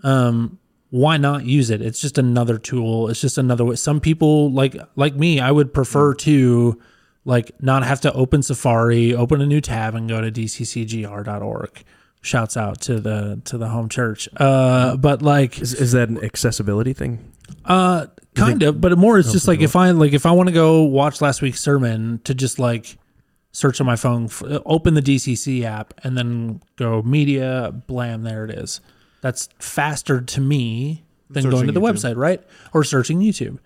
um, 0.03 0.59
why 0.89 1.17
not 1.17 1.45
use 1.45 1.69
it? 1.69 1.81
It's 1.81 2.01
just 2.01 2.17
another 2.17 2.57
tool. 2.57 3.09
It's 3.09 3.21
just 3.21 3.37
another 3.37 3.63
way. 3.63 3.75
Some 3.75 3.99
people 3.99 4.51
like 4.51 4.75
like 4.95 5.15
me, 5.15 5.39
I 5.39 5.51
would 5.51 5.73
prefer 5.73 6.13
to 6.15 6.81
like 7.25 7.51
not 7.61 7.83
have 7.83 8.01
to 8.01 8.13
open 8.13 8.41
Safari, 8.43 9.13
open 9.13 9.41
a 9.41 9.45
new 9.45 9.61
tab, 9.61 9.95
and 9.95 10.09
go 10.09 10.19
to 10.19 10.31
dccgr.org. 10.31 11.83
Shouts 12.21 12.57
out 12.57 12.81
to 12.81 12.99
the 12.99 13.41
to 13.45 13.57
the 13.57 13.69
home 13.69 13.87
church. 13.89 14.27
Uh, 14.35 14.97
but 14.97 15.21
like 15.21 15.61
Is, 15.61 15.73
is 15.73 15.93
that 15.93 16.09
an 16.09 16.23
accessibility 16.23 16.93
thing? 16.93 17.31
uh, 17.65 18.07
kind 18.35 18.61
of, 18.63 18.79
but 18.81 18.97
more 18.97 19.17
it's 19.19 19.31
just 19.31 19.47
like 19.47 19.61
if 19.61 19.75
I 19.75 19.91
like 19.91 20.13
if 20.13 20.25
I 20.25 20.31
want 20.31 20.47
to 20.49 20.53
go 20.53 20.83
watch 20.83 21.21
last 21.21 21.41
week's 21.41 21.61
sermon 21.61 22.19
to 22.25 22.33
just 22.33 22.59
like 22.59 22.97
search 23.51 23.79
on 23.81 23.87
my 23.87 23.95
phone, 23.95 24.25
f- 24.25 24.43
open 24.65 24.93
the 24.93 25.01
DCC 25.01 25.63
app, 25.63 25.93
and 26.03 26.17
then 26.17 26.61
go 26.75 27.01
media, 27.01 27.73
blam, 27.87 28.23
there 28.23 28.45
it 28.45 28.51
is. 28.51 28.81
That's 29.21 29.49
faster 29.59 30.21
to 30.21 30.41
me 30.41 31.03
than 31.29 31.49
going 31.49 31.67
to 31.67 31.71
the 31.71 31.79
YouTube. 31.81 31.93
website, 31.93 32.15
right? 32.17 32.41
Or 32.73 32.83
searching 32.83 33.19
YouTube. 33.19 33.59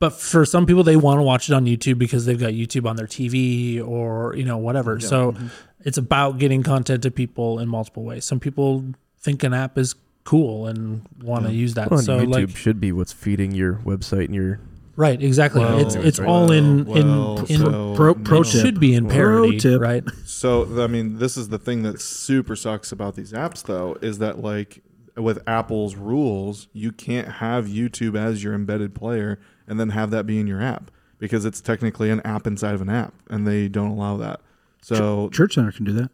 But 0.00 0.12
for 0.12 0.44
some 0.44 0.64
people, 0.66 0.84
they 0.84 0.96
want 0.96 1.18
to 1.18 1.22
watch 1.22 1.48
it 1.48 1.54
on 1.54 1.64
YouTube 1.64 1.98
because 1.98 2.24
they've 2.24 2.38
got 2.38 2.52
YouTube 2.52 2.88
on 2.88 2.96
their 2.96 3.06
TV 3.06 3.84
or 3.84 4.34
you 4.36 4.44
know 4.44 4.56
whatever. 4.58 5.00
So 5.00 5.34
it's 5.80 5.98
about 5.98 6.38
getting 6.38 6.62
content 6.62 7.02
to 7.04 7.10
people 7.10 7.58
in 7.58 7.68
multiple 7.68 8.04
ways. 8.04 8.24
Some 8.24 8.40
people 8.40 8.84
think 9.18 9.42
an 9.42 9.54
app 9.54 9.78
is 9.78 9.94
cool 10.24 10.66
and 10.66 11.06
want 11.22 11.46
to 11.46 11.52
use 11.52 11.74
that. 11.74 11.90
Well, 11.90 12.00
so 12.00 12.20
YouTube 12.20 12.48
like 12.48 12.56
should 12.56 12.80
be 12.80 12.92
what's 12.92 13.12
feeding 13.12 13.52
your 13.52 13.76
website 13.76 14.26
and 14.26 14.34
your. 14.34 14.60
Right, 14.96 15.22
exactly. 15.22 15.60
Well, 15.60 15.78
it's 15.78 15.94
it's 15.94 16.18
well, 16.18 16.28
all 16.28 16.52
in 16.52 16.84
well, 16.84 17.38
in, 17.44 17.46
in 17.46 17.60
so 17.60 17.94
pro- 17.94 18.12
no. 18.12 18.24
pro 18.24 18.42
tip. 18.42 18.60
should 18.62 18.80
be 18.80 18.94
in 18.94 19.06
Pro 19.06 19.14
parody, 19.14 19.58
tip. 19.58 19.80
right? 19.80 20.04
So 20.26 20.82
I 20.82 20.86
mean, 20.88 21.18
this 21.18 21.36
is 21.36 21.48
the 21.48 21.58
thing 21.58 21.82
that 21.84 22.00
super 22.00 22.56
sucks 22.56 22.90
about 22.90 23.14
these 23.14 23.32
apps, 23.32 23.62
though, 23.62 23.96
is 24.02 24.18
that 24.18 24.40
like 24.40 24.82
with 25.16 25.40
Apple's 25.46 25.94
rules, 25.94 26.68
you 26.72 26.92
can't 26.92 27.28
have 27.34 27.66
YouTube 27.66 28.16
as 28.16 28.42
your 28.42 28.54
embedded 28.54 28.94
player 28.94 29.38
and 29.66 29.78
then 29.78 29.90
have 29.90 30.10
that 30.10 30.26
be 30.26 30.38
in 30.40 30.46
your 30.46 30.60
app 30.60 30.90
because 31.18 31.44
it's 31.44 31.60
technically 31.60 32.10
an 32.10 32.20
app 32.20 32.46
inside 32.46 32.74
of 32.74 32.80
an 32.80 32.88
app, 32.88 33.14
and 33.28 33.46
they 33.46 33.68
don't 33.68 33.90
allow 33.90 34.16
that. 34.16 34.40
So 34.82 35.28
Church 35.30 35.54
Center 35.54 35.72
can 35.72 35.84
do 35.84 35.92
that. 35.92 36.10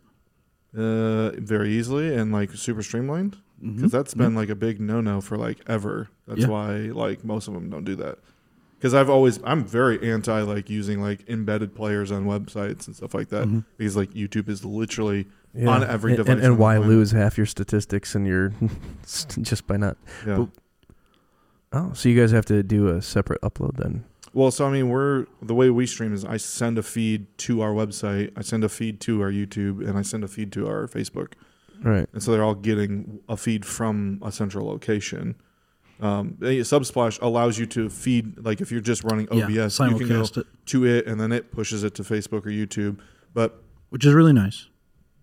uh, 0.76 1.30
very 1.40 1.70
easily 1.70 2.14
and 2.14 2.32
like 2.32 2.50
super 2.52 2.82
streamlined 2.82 3.36
mm-hmm. 3.62 3.76
because 3.76 3.92
that's 3.92 4.14
been 4.14 4.28
mm-hmm. 4.28 4.38
like 4.38 4.48
a 4.48 4.54
big 4.56 4.80
no-no 4.80 5.20
for 5.20 5.36
like 5.36 5.58
ever. 5.68 6.08
That's 6.26 6.40
Yeah. 6.40 6.48
why 6.48 6.76
like 6.92 7.24
most 7.24 7.46
of 7.48 7.54
them 7.54 7.70
don't 7.70 7.84
do 7.84 7.94
that. 7.96 8.18
Because 8.76 8.92
I've 8.92 9.08
always 9.08 9.38
I'm 9.44 9.64
very 9.64 10.10
anti 10.10 10.40
like 10.42 10.68
using 10.68 11.00
like 11.00 11.28
embedded 11.28 11.74
players 11.74 12.10
on 12.10 12.26
websites 12.26 12.86
and 12.86 12.96
stuff 12.96 13.14
like 13.14 13.28
that 13.28 13.46
mm-hmm. 13.46 13.60
because 13.78 13.96
like 13.96 14.10
YouTube 14.10 14.48
is 14.48 14.64
literally 14.64 15.26
on 15.66 15.84
every 15.84 16.12
and, 16.12 16.16
device 16.18 16.34
And, 16.34 16.44
and 16.44 16.58
why 16.58 16.78
lose 16.78 17.12
half 17.12 17.38
your 17.38 17.46
statistics 17.46 18.14
and 18.16 18.26
your 18.26 18.52
just 19.40 19.66
by 19.66 19.76
not? 19.76 19.96
Yeah. 20.26 20.38
Well- 20.38 20.52
Oh, 21.76 21.92
so 21.92 22.08
you 22.08 22.20
guys 22.20 22.30
have 22.30 22.46
to 22.46 22.62
do 22.62 22.86
a 22.86 23.02
separate 23.02 23.40
upload 23.42 23.78
then? 23.78 24.04
Well, 24.34 24.50
so 24.50 24.66
I 24.66 24.70
mean, 24.70 24.88
we're 24.88 25.26
the 25.40 25.54
way 25.54 25.70
we 25.70 25.86
stream 25.86 26.12
is 26.12 26.24
I 26.24 26.36
send 26.38 26.76
a 26.76 26.82
feed 26.82 27.26
to 27.38 27.60
our 27.62 27.70
website, 27.70 28.32
I 28.36 28.42
send 28.42 28.64
a 28.64 28.68
feed 28.68 29.00
to 29.02 29.22
our 29.22 29.30
YouTube, 29.30 29.86
and 29.88 29.96
I 29.96 30.02
send 30.02 30.24
a 30.24 30.28
feed 30.28 30.50
to 30.52 30.66
our 30.66 30.86
Facebook, 30.88 31.32
Right. 31.82 32.08
and 32.12 32.22
so 32.22 32.32
they're 32.32 32.42
all 32.42 32.54
getting 32.56 33.20
a 33.28 33.36
feed 33.36 33.64
from 33.64 34.20
a 34.24 34.32
central 34.32 34.66
location. 34.66 35.36
Um, 36.00 36.36
Subsplash 36.40 37.22
allows 37.22 37.58
you 37.58 37.66
to 37.66 37.88
feed, 37.88 38.44
like 38.44 38.60
if 38.60 38.72
you're 38.72 38.80
just 38.80 39.04
running 39.04 39.28
Yeah, 39.30 39.44
OBS, 39.44 39.78
you 39.78 39.86
can 39.86 39.98
go 40.08 40.22
simulcast 40.22 40.38
it, 40.38 40.46
to 40.66 40.84
it, 40.84 41.06
and 41.06 41.20
then 41.20 41.30
it 41.30 41.52
pushes 41.52 41.84
it 41.84 41.94
to 41.94 42.02
Facebook 42.02 42.44
or 42.44 42.50
YouTube. 42.50 42.98
But 43.32 43.62
which 43.90 44.04
is 44.04 44.12
really 44.12 44.32
nice. 44.32 44.66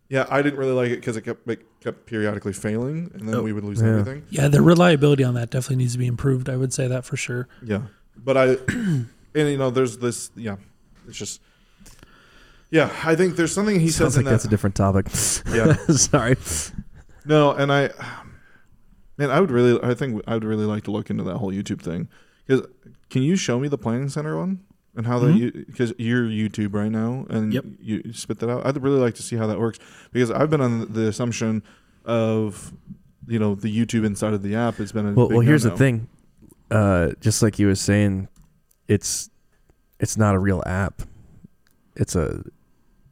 yeah, 0.10 0.26
I 0.30 0.42
didn't 0.42 0.58
really 0.58 0.72
like 0.72 0.90
it 0.92 0.96
because 1.02 1.18
it 1.18 1.24
kept 1.24 1.48
it 1.50 1.66
kept 1.82 2.06
periodically 2.06 2.54
failing, 2.54 3.12
and 3.14 3.28
then 3.28 3.36
Oh, 3.36 3.44
we 3.44 3.52
would 3.52 3.66
lose 3.66 3.82
yeah. 3.82 3.90
everything. 3.90 4.24
Yeah, 4.30 4.48
the 4.48 4.62
reliability 4.62 5.26
on 5.26 5.34
that 5.34 5.50
definitely 5.50 5.78
needs 5.78 5.92
to 5.94 6.00
be 6.00 6.08
improved. 6.08 6.48
I 6.50 6.56
would 6.56 6.72
say 6.72 6.88
that 6.88 7.04
for 7.04 7.18
sure. 7.18 7.50
Yeah, 7.62 7.82
but 8.18 8.38
I, 8.38 8.44
and 8.68 9.08
you 9.34 9.58
know, 9.58 9.70
there's 9.70 9.98
this. 9.98 10.32
Yeah, 10.36 10.58
it's 11.08 11.18
just. 11.18 11.42
Yeah, 12.70 12.90
I 13.04 13.16
think 13.16 13.36
there's 13.36 13.54
something 13.54 13.80
he 13.82 13.90
Sounds 13.90 14.14
says 14.14 14.18
in 14.18 14.24
like 14.26 14.32
that's 14.32 14.46
a 14.46 14.48
different 14.48 14.76
topic. 14.76 15.08
Yeah. 15.54 15.74
Sorry. 15.90 16.38
No, 17.26 17.52
and 17.52 17.70
I, 17.72 17.90
man, 19.18 19.30
I 19.30 19.42
would 19.42 19.52
really, 19.52 19.78
I 19.84 19.94
think 19.94 20.24
I 20.26 20.36
would 20.36 20.46
really 20.46 20.64
like 20.66 20.86
to 20.86 20.92
look 20.92 21.10
into 21.10 21.24
that 21.26 21.36
whole 21.38 21.52
YouTube 21.52 21.82
thing. 21.82 22.08
Because 22.48 22.66
can 23.10 23.24
you 23.24 23.36
show 23.36 23.60
me 23.60 23.68
the 23.68 23.78
planning 23.78 24.08
center 24.08 24.38
one 24.38 24.62
and 24.96 25.06
how 25.06 25.20
Mhm. 25.20 25.52
that? 25.54 25.68
Because 25.68 25.94
you're 25.98 26.24
YouTube 26.24 26.74
right 26.74 26.90
now, 26.92 27.26
and 27.30 27.54
Yep. 27.54 27.66
you, 27.82 28.14
spit 28.14 28.40
that 28.40 28.50
out. 28.50 28.66
I'd 28.66 28.82
really 28.82 29.00
like 29.00 29.16
to 29.16 29.22
see 29.24 29.36
how 29.36 29.48
that 29.48 29.60
works 29.60 29.78
because 30.14 30.32
I've 30.32 30.50
been 30.50 30.62
on 30.62 30.94
the 30.94 31.08
assumption 31.08 31.64
of, 32.06 32.72
you 33.28 33.38
know, 33.38 33.54
the 33.54 33.68
YouTube 33.68 34.06
inside 34.06 34.34
of 34.34 34.44
the 34.44 34.56
app 34.56 34.76
has 34.76 34.94
been 34.94 35.08
a 35.08 35.12
Well, 35.12 35.28
well, 35.28 35.40
here's 35.42 35.64
the 35.64 35.70
no-no. 35.70 35.78
thing. 35.78 36.08
Uh, 36.72 37.12
just 37.20 37.42
like 37.44 37.60
you 37.60 37.68
was 37.68 37.80
saying, 37.82 38.28
it's 38.88 39.30
it's 40.00 40.18
not 40.18 40.36
a 40.36 40.40
real 40.40 40.64
app. 40.66 41.02
It's 41.96 42.16
a 42.16 42.44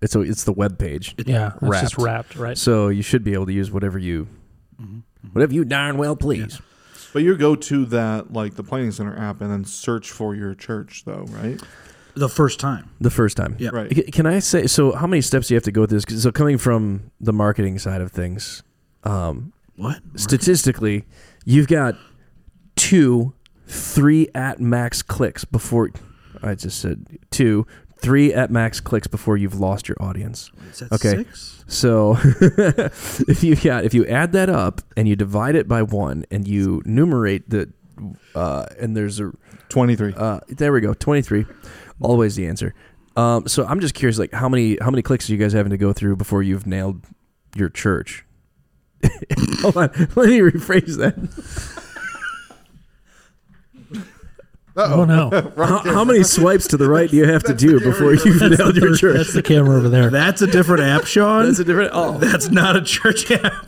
it's 0.02 0.16
a 0.16 0.22
it's 0.22 0.46
the 0.46 0.54
web 0.54 0.80
page. 0.80 1.16
Yeah, 1.26 1.52
it's 1.62 1.82
just 1.82 1.98
Wrapped. 1.98 2.36
wrapped, 2.36 2.36
right? 2.38 2.58
So 2.58 2.88
you 2.88 3.02
should 3.02 3.24
be 3.24 3.34
able 3.34 3.46
to 3.48 3.54
use 3.54 3.70
whatever 3.72 4.00
you 4.00 4.28
Mhm. 4.82 5.02
whatever 5.34 5.54
you 5.54 5.66
darn 5.66 5.98
well 5.98 6.16
please. 6.16 6.62
But 7.12 7.24
you 7.24 7.36
go 7.36 7.56
to 7.56 7.86
that 7.88 8.32
like 8.34 8.56
the 8.56 8.64
planning 8.64 8.92
center 8.92 9.18
app 9.18 9.42
and 9.42 9.52
then 9.52 9.66
search 9.66 10.12
for 10.12 10.36
your 10.36 10.54
church, 10.54 11.04
though, 11.06 11.26
right? 11.30 11.60
The 12.16 12.30
first 12.30 12.60
time. 12.60 12.90
The 13.02 13.10
first 13.10 13.36
time. 13.36 13.56
Yeah. 13.60 13.70
Right. 13.74 14.12
Can 14.14 14.26
I 14.26 14.40
say 14.40 14.68
so? 14.68 14.92
How 14.94 15.08
many 15.08 15.22
steps 15.22 15.48
do 15.48 15.54
you 15.54 15.58
have 15.58 15.64
to 15.64 15.72
go 15.72 15.86
through 15.86 15.98
this? 15.98 16.06
'Cause- 16.06 16.22
So 16.22 16.32
coming 16.32 16.58
from 16.58 17.12
the 17.20 17.34
marketing 17.34 17.80
side 17.80 18.02
of 18.02 18.12
things, 18.12 18.62
um, 19.04 19.54
What? 19.76 20.02
statistically, 20.16 21.06
you've 21.46 21.68
got 21.68 21.96
two, 22.76 23.34
three 23.70 24.28
at 24.36 24.60
max 24.60 25.02
clicks 25.02 25.46
before. 25.46 25.92
I 26.42 26.56
just 26.56 26.80
said 26.80 27.06
two, 27.32 27.66
three 28.00 28.34
at 28.34 28.50
max 28.52 28.80
clicks 28.80 29.08
before 29.08 29.38
you've 29.38 29.60
lost 29.60 29.88
your 29.88 29.98
audience. 30.02 30.52
Is 30.72 30.80
that 30.80 30.92
Okay. 30.94 31.18
six? 31.18 31.64
So 31.68 32.18
if 32.24 33.44
you 33.44 33.56
yeah, 33.62 33.80
if 33.82 33.94
you 33.94 34.06
add 34.08 34.32
that 34.34 34.50
up 34.50 34.82
and 34.98 35.08
you 35.08 35.16
divide 35.16 35.56
it 35.56 35.68
by 35.68 35.84
one 35.84 36.26
and 36.32 36.48
you 36.48 36.82
numerate 36.86 37.44
the 37.48 37.72
uh, 38.36 38.66
and 38.80 38.96
there's 38.96 39.20
a 39.20 39.32
23. 39.70 40.14
uh, 40.18 40.40
there 40.48 40.72
we 40.74 40.82
go 40.82 40.94
twenty 40.94 41.22
three, 41.22 41.46
always 42.02 42.36
the 42.36 42.48
answer. 42.48 42.74
Um, 43.16 43.48
so 43.48 43.66
I'm 43.66 43.82
just 43.82 43.94
curious, 43.94 44.18
like 44.18 44.32
how 44.34 44.48
many 44.50 44.78
how 44.82 44.90
many 44.90 45.02
clicks 45.02 45.30
are 45.30 45.34
you 45.34 45.38
guys 45.38 45.54
having 45.54 45.72
to 45.72 45.78
go 45.78 45.92
through 45.94 46.16
before 46.16 46.42
you've 46.42 46.66
nailed 46.66 47.04
your 47.56 47.70
church? 47.70 48.26
Hold 49.62 49.78
on, 49.78 49.90
let 50.16 50.30
me 50.30 50.40
rephrase 50.40 50.98
that. 50.98 51.16
Oh 54.82 55.04
no, 55.06 55.30
How, 55.58 55.80
how 55.80 56.04
many 56.06 56.24
swipes 56.24 56.68
to 56.70 56.78
the 56.78 56.90
right 56.90 57.10
do 57.10 57.18
you 57.18 57.26
have 57.28 57.44
to 57.44 57.54
do 57.54 57.80
before 57.80 58.14
you've 58.14 58.42
nailed 58.42 58.78
your 58.78 58.96
church? 58.96 59.18
that's 59.18 59.34
the 59.34 59.42
camera 59.44 59.78
over 59.78 59.90
there. 59.90 60.10
That's 60.10 60.42
a 60.42 60.48
different 60.48 60.84
app, 60.84 61.06
Sean. 61.06 61.46
That's 61.46 61.60
a 61.60 61.66
different. 61.66 61.92
Oh, 61.94 62.18
That's 62.18 62.50
not 62.50 62.76
a 62.76 62.82
church 62.82 63.30
app. 63.32 63.68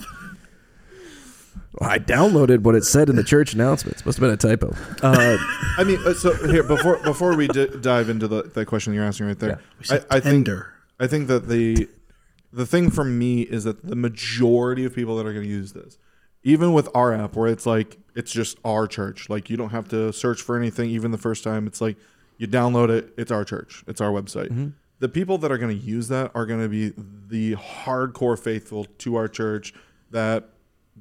I 1.80 1.98
downloaded 1.98 2.60
what 2.60 2.76
it 2.76 2.84
said 2.84 3.10
in 3.10 3.16
the 3.16 3.24
church 3.24 3.54
announcements. 3.54 4.06
Must 4.06 4.20
have 4.20 4.22
been 4.22 4.34
a 4.34 4.38
typo. 4.38 4.76
Uh, 5.02 5.38
I 5.78 5.84
mean, 5.84 6.00
uh, 6.06 6.14
so 6.14 6.34
here 6.48 6.64
before 6.64 6.98
before 6.98 7.36
we 7.36 7.48
d- 7.48 7.70
dive 7.82 8.08
into 8.10 8.28
the, 8.28 8.44
the 8.44 8.66
question 8.66 8.94
you're 8.94 9.04
asking 9.06 9.28
right 9.28 9.40
there, 9.40 9.60
I, 9.90 10.02
I 10.12 10.20
think 10.20 10.48
I 11.00 11.08
think 11.08 11.28
that 11.28 11.48
the 11.48 11.90
the 12.54 12.66
thing 12.66 12.92
for 12.92 13.04
me 13.04 13.42
is 13.42 13.64
that 13.64 13.84
the 13.84 13.96
majority 13.96 14.86
of 14.86 14.94
people 14.94 15.16
that 15.18 15.26
are 15.26 15.34
going 15.34 15.46
to 15.46 15.50
use 15.50 15.74
this, 15.74 15.98
even 16.44 16.74
with 16.74 16.90
our 16.96 17.14
app, 17.14 17.36
where 17.36 17.48
it's 17.48 17.66
like 17.66 17.98
it's 18.16 18.32
just 18.32 18.58
our 18.66 18.88
church, 18.88 19.30
like 19.30 19.50
you 19.50 19.58
don't 19.58 19.70
have 19.70 19.88
to 19.90 20.12
search 20.12 20.42
for 20.42 20.58
anything, 20.58 20.90
even 20.90 21.12
the 21.12 21.18
first 21.18 21.44
time. 21.44 21.68
It's 21.68 21.82
like 21.82 21.98
you 22.38 22.48
download 22.48 22.90
it, 22.90 23.14
it's 23.18 23.32
our 23.32 23.46
church, 23.46 23.84
it's 23.88 24.02
our 24.02 24.12
website. 24.12 24.50
Mm-hmm. 24.50 24.70
The 25.00 25.10
people 25.10 25.38
that 25.40 25.52
are 25.52 25.58
going 25.58 25.78
to 25.78 25.84
use 25.84 26.08
that 26.10 26.32
are 26.36 26.46
going 26.46 26.62
to 26.62 26.70
be 26.70 26.94
the 27.28 27.56
hardcore 27.56 28.38
faithful 28.38 28.86
to 29.00 29.16
our 29.16 29.28
church 29.28 29.74
that 30.12 30.50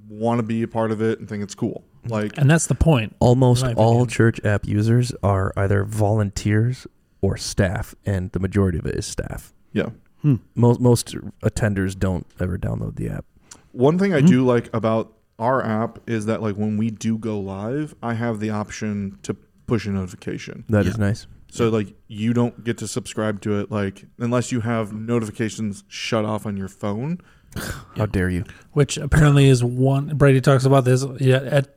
want 0.08 0.38
to 0.38 0.42
be 0.42 0.62
a 0.62 0.68
part 0.68 0.90
of 0.90 1.02
it 1.02 1.18
and 1.18 1.28
think 1.28 1.42
it's 1.42 1.54
cool. 1.54 1.84
Mm-hmm. 2.04 2.12
Like 2.12 2.38
and 2.38 2.50
that's 2.50 2.66
the 2.66 2.74
point. 2.74 3.16
almost 3.20 3.64
all 3.76 4.06
church 4.06 4.40
app 4.44 4.66
users 4.66 5.12
are 5.22 5.52
either 5.56 5.84
volunteers 5.84 6.86
or 7.22 7.36
staff, 7.36 7.94
and 8.06 8.32
the 8.32 8.38
majority 8.38 8.78
of 8.78 8.86
it 8.86 8.94
is 8.94 9.06
staff. 9.06 9.52
yeah. 9.72 9.90
Hmm. 10.22 10.36
Most 10.54 10.80
most 10.80 11.14
attenders 11.42 11.98
don't 11.98 12.26
ever 12.38 12.58
download 12.58 12.96
the 12.96 13.08
app. 13.08 13.24
One 13.72 13.98
thing 13.98 14.12
I 14.12 14.18
mm-hmm. 14.18 14.26
do 14.26 14.44
like 14.44 14.68
about 14.74 15.14
our 15.40 15.64
app 15.64 15.98
is 16.06 16.26
that 16.26 16.42
like 16.42 16.54
when 16.54 16.76
we 16.76 16.90
do 16.90 17.18
go 17.18 17.40
live, 17.40 17.94
I 18.02 18.14
have 18.14 18.38
the 18.40 18.50
option 18.50 19.18
to 19.22 19.34
push 19.66 19.86
a 19.86 19.90
notification. 19.90 20.64
That 20.68 20.86
is 20.86 20.96
Yeah. 20.98 21.06
nice. 21.06 21.26
So 21.50 21.68
like 21.68 21.94
you 22.06 22.32
don't 22.32 22.62
get 22.62 22.78
to 22.78 22.86
subscribe 22.86 23.40
to 23.40 23.58
it 23.58 23.70
like 23.72 24.04
unless 24.18 24.52
you 24.52 24.60
have 24.60 24.92
notifications 24.92 25.82
shut 25.88 26.24
off 26.24 26.46
on 26.46 26.56
your 26.56 26.68
phone. 26.68 27.18
How 27.96 28.06
dare 28.06 28.30
you? 28.30 28.44
which 28.72 28.96
apparently 28.98 29.48
is 29.48 29.64
one. 29.64 30.16
Brady 30.16 30.40
talks 30.40 30.64
about 30.64 30.84
this. 30.84 31.04
Yeah, 31.18 31.38
at 31.42 31.74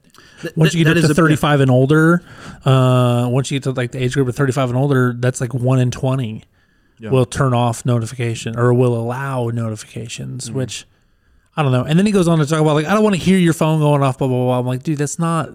once 0.55 0.75
you 0.75 0.83
that 0.83 0.91
get 0.95 0.97
up 0.97 1.03
is 1.03 1.05
to 1.07 1.11
a- 1.13 1.15
35 1.15 1.61
and 1.61 1.71
older, 1.71 2.21
uh, 2.65 3.27
once 3.31 3.49
you 3.49 3.55
get 3.57 3.63
to 3.63 3.71
like 3.71 3.91
the 3.93 4.03
age 4.03 4.13
group 4.13 4.27
of 4.27 4.35
35 4.35 4.69
and 4.69 4.77
older, 4.77 5.15
that's 5.17 5.41
like 5.41 5.53
one 5.53 5.79
in 5.79 5.89
20 5.89 6.43
Yeah. 6.99 7.09
will 7.09 7.25
turn 7.25 7.53
off 7.55 7.83
notification 7.85 8.55
or 8.59 8.73
will 8.73 8.93
allow 8.93 9.47
notifications, 9.51 10.49
Mm. 10.49 10.53
which 10.53 10.85
I 11.55 11.63
don't 11.63 11.71
know. 11.71 11.83
And 11.83 11.97
then 11.99 12.05
he 12.05 12.11
goes 12.11 12.27
on 12.27 12.39
to 12.39 12.45
talk 12.45 12.59
about 12.61 12.73
like 12.75 12.85
I 12.85 12.93
don't 12.93 13.03
want 13.03 13.15
to 13.15 13.21
hear 13.21 13.37
your 13.37 13.53
phone 13.53 13.79
going 13.79 14.01
off, 14.01 14.17
blah 14.17 14.27
blah 14.27 14.43
blah. 14.45 14.59
I'm 14.59 14.65
like, 14.65 14.83
dude, 14.83 14.97
that's 14.97 15.19
not. 15.19 15.49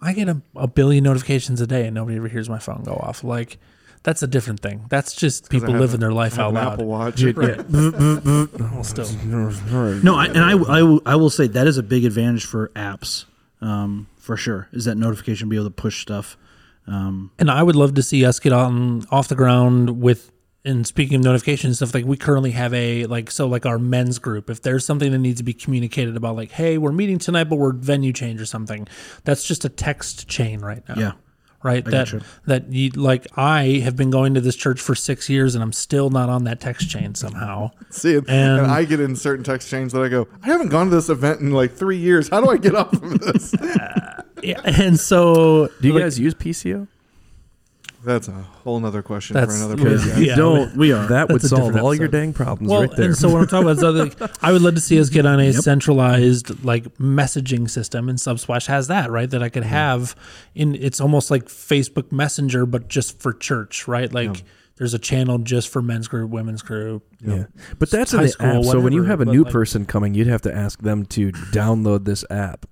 I 0.00 0.12
get 0.14 0.28
a, 0.28 0.40
a 0.56 0.66
billion 0.66 1.04
notifications 1.04 1.60
a 1.60 1.66
day 1.66 1.86
and 1.86 1.94
nobody 1.94 2.16
ever 2.16 2.28
hears 2.28 2.48
my 2.48 2.58
phone 2.58 2.82
go 2.84 2.92
off. 2.94 3.22
Like. 3.24 3.58
That's 4.04 4.20
a 4.20 4.26
different 4.26 4.58
thing. 4.58 4.86
That's 4.88 5.14
just 5.14 5.48
people 5.48 5.74
living 5.74 5.94
a- 5.94 5.98
their 5.98 6.10
life 6.12 6.36
I 6.36 6.42
have 6.42 6.46
out 6.46 6.48
an 6.48 6.54
loud. 6.56 6.72
Apple 6.72 6.86
Watch. 6.86 7.22
Right. 7.22 7.64
well, 7.70 8.82
still, 8.82 9.06
No, 10.02 10.16
I, 10.16 10.26
and 10.26 10.38
I, 10.40 10.50
I, 10.78 10.82
will- 10.82 11.02
I 11.06 11.14
will 11.14 11.30
say 11.30 11.46
that 11.46 11.68
is 11.68 11.78
a 11.78 11.84
big 11.84 12.04
advantage 12.04 12.44
for 12.44 12.72
apps, 12.74 13.26
um, 13.60 14.08
for 14.18 14.36
sure. 14.36 14.66
Is 14.72 14.86
that 14.86 14.96
notification 14.96 15.48
be 15.48 15.54
able 15.54 15.66
to 15.66 15.70
push 15.70 16.02
stuff? 16.02 16.36
Um, 16.88 17.30
And 17.38 17.48
I 17.48 17.62
would 17.62 17.76
love 17.76 17.94
to 17.94 18.02
see 18.02 18.24
us 18.26 18.40
get 18.40 18.52
on 18.52 19.04
off 19.12 19.28
the 19.28 19.36
ground 19.36 20.00
with 20.00 20.32
and 20.64 20.86
speaking 20.86 21.16
of 21.16 21.24
notifications 21.24 21.76
stuff 21.78 21.92
like 21.94 22.04
we 22.04 22.16
currently 22.16 22.52
have 22.52 22.72
a 22.74 23.04
like 23.06 23.30
so 23.30 23.46
like 23.48 23.66
our 23.66 23.78
men's 23.78 24.18
group 24.18 24.48
if 24.48 24.62
there's 24.62 24.86
something 24.86 25.10
that 25.12 25.18
needs 25.18 25.38
to 25.38 25.44
be 25.44 25.52
communicated 25.52 26.16
about 26.16 26.36
like 26.36 26.52
hey 26.52 26.78
we're 26.78 26.92
meeting 26.92 27.18
tonight 27.18 27.44
but 27.44 27.56
we're 27.56 27.72
venue 27.72 28.12
change 28.12 28.40
or 28.40 28.46
something 28.46 28.86
that's 29.24 29.44
just 29.44 29.64
a 29.64 29.68
text 29.68 30.28
chain 30.28 30.60
right 30.60 30.88
now 30.88 30.94
yeah, 30.96 31.12
right 31.64 31.84
that 31.84 31.90
gotcha. 31.90 32.22
that 32.46 32.72
you 32.72 32.90
like 32.90 33.26
I 33.36 33.80
have 33.82 33.96
been 33.96 34.10
going 34.10 34.34
to 34.34 34.40
this 34.40 34.54
church 34.54 34.80
for 34.80 34.94
6 34.94 35.28
years 35.28 35.54
and 35.56 35.64
I'm 35.64 35.72
still 35.72 36.10
not 36.10 36.28
on 36.28 36.44
that 36.44 36.60
text 36.60 36.88
chain 36.88 37.14
somehow 37.16 37.70
See. 37.90 38.14
And- 38.16 38.28
And, 38.30 38.66
I 38.66 38.84
get 38.84 39.00
in 39.00 39.16
certain 39.16 39.44
text 39.44 39.68
chains 39.68 39.92
that 39.92 40.02
I 40.02 40.08
go, 40.08 40.28
I 40.42 40.46
haven't 40.46 40.68
gone 40.68 40.88
to 40.90 40.94
this 40.94 41.08
event 41.08 41.40
in 41.40 41.50
like 41.50 41.72
three 41.72 41.98
years. 41.98 42.28
How 42.28 42.40
do 42.40 42.48
I 42.50 42.56
get 42.56 42.74
off 42.74 42.92
of 42.92 43.18
this? 43.20 43.52
yeah, 44.42 44.60
and 44.64 44.98
so 44.98 45.68
Do 45.80 45.88
you 45.88 45.94
like, 45.94 46.04
guys 46.04 46.18
use 46.20 46.34
PCO? 46.34 46.86
That's 48.04 48.26
a 48.28 48.32
whole 48.32 48.80
nother 48.80 49.02
question 49.02 49.34
That's- 49.34 49.56
for 49.58 49.64
another 49.64 49.80
yeah. 49.80 49.96
podcast. 49.96 50.26
Yeah. 50.26 50.34
Don't. 50.36 50.76
we 50.76 50.92
are. 50.92 51.06
That 51.06 51.28
would 51.28 51.36
That's 51.36 51.44
a 51.44 51.48
solve 51.48 51.62
different 51.66 51.84
all 51.84 51.94
your 51.94 52.04
episode. 52.06 52.18
dang 52.20 52.32
problems 52.32 52.70
Well, 52.70 52.80
right 52.82 52.90
there. 52.96 53.06
and 53.06 53.16
so 53.16 53.28
what 53.30 53.40
I'm 53.42 53.46
talking 53.46 53.68
about 53.68 53.76
is 53.78 53.84
other, 53.84 54.04
like, 54.06 54.20
I 54.44 54.52
would 54.52 54.62
love 54.62 54.74
to 54.74 54.80
see 54.80 54.98
us 55.00 55.08
get 55.08 55.24
on 55.26 55.38
a 55.40 55.52
centralized 55.52 56.64
like 56.64 56.84
messaging 56.98 57.68
system, 57.70 58.08
and 58.08 58.18
Subsplash 58.18 58.66
has 58.66 58.88
that, 58.88 59.10
right? 59.10 59.30
That 59.30 59.42
I 59.42 59.48
could 59.48 59.64
have 59.64 60.16
in. 60.54 60.74
It's 60.74 61.00
almost 61.00 61.30
like 61.30 61.44
Facebook 61.46 62.10
Messenger, 62.12 62.66
but 62.66 62.88
just 62.88 63.20
for 63.20 63.32
church, 63.32 63.86
right? 63.86 64.12
Like 64.12 64.42
there's 64.76 64.94
a 64.94 64.98
channel 64.98 65.38
just 65.38 65.68
for 65.68 65.82
men's 65.82 66.08
group, 66.08 66.30
women's 66.30 66.62
group. 66.62 67.04
yeah, 67.20 67.44
but 67.78 67.90
that's 67.90 68.12
in 68.12 68.18
high 68.18 68.24
the 68.24 68.28
school, 68.30 68.46
app. 68.46 68.64
So 68.64 68.80
when 68.80 68.92
you 68.92 69.00
whatever, 69.02 69.10
have 69.12 69.20
a 69.20 69.24
but 69.26 69.32
new 69.32 69.44
like- 69.44 69.52
person 69.52 69.86
coming, 69.86 70.14
you'd 70.14 70.26
have 70.26 70.42
to 70.42 70.52
ask 70.54 70.82
them 70.82 71.04
to 71.06 71.30
download 71.30 72.04
this 72.04 72.24
app 72.30 72.66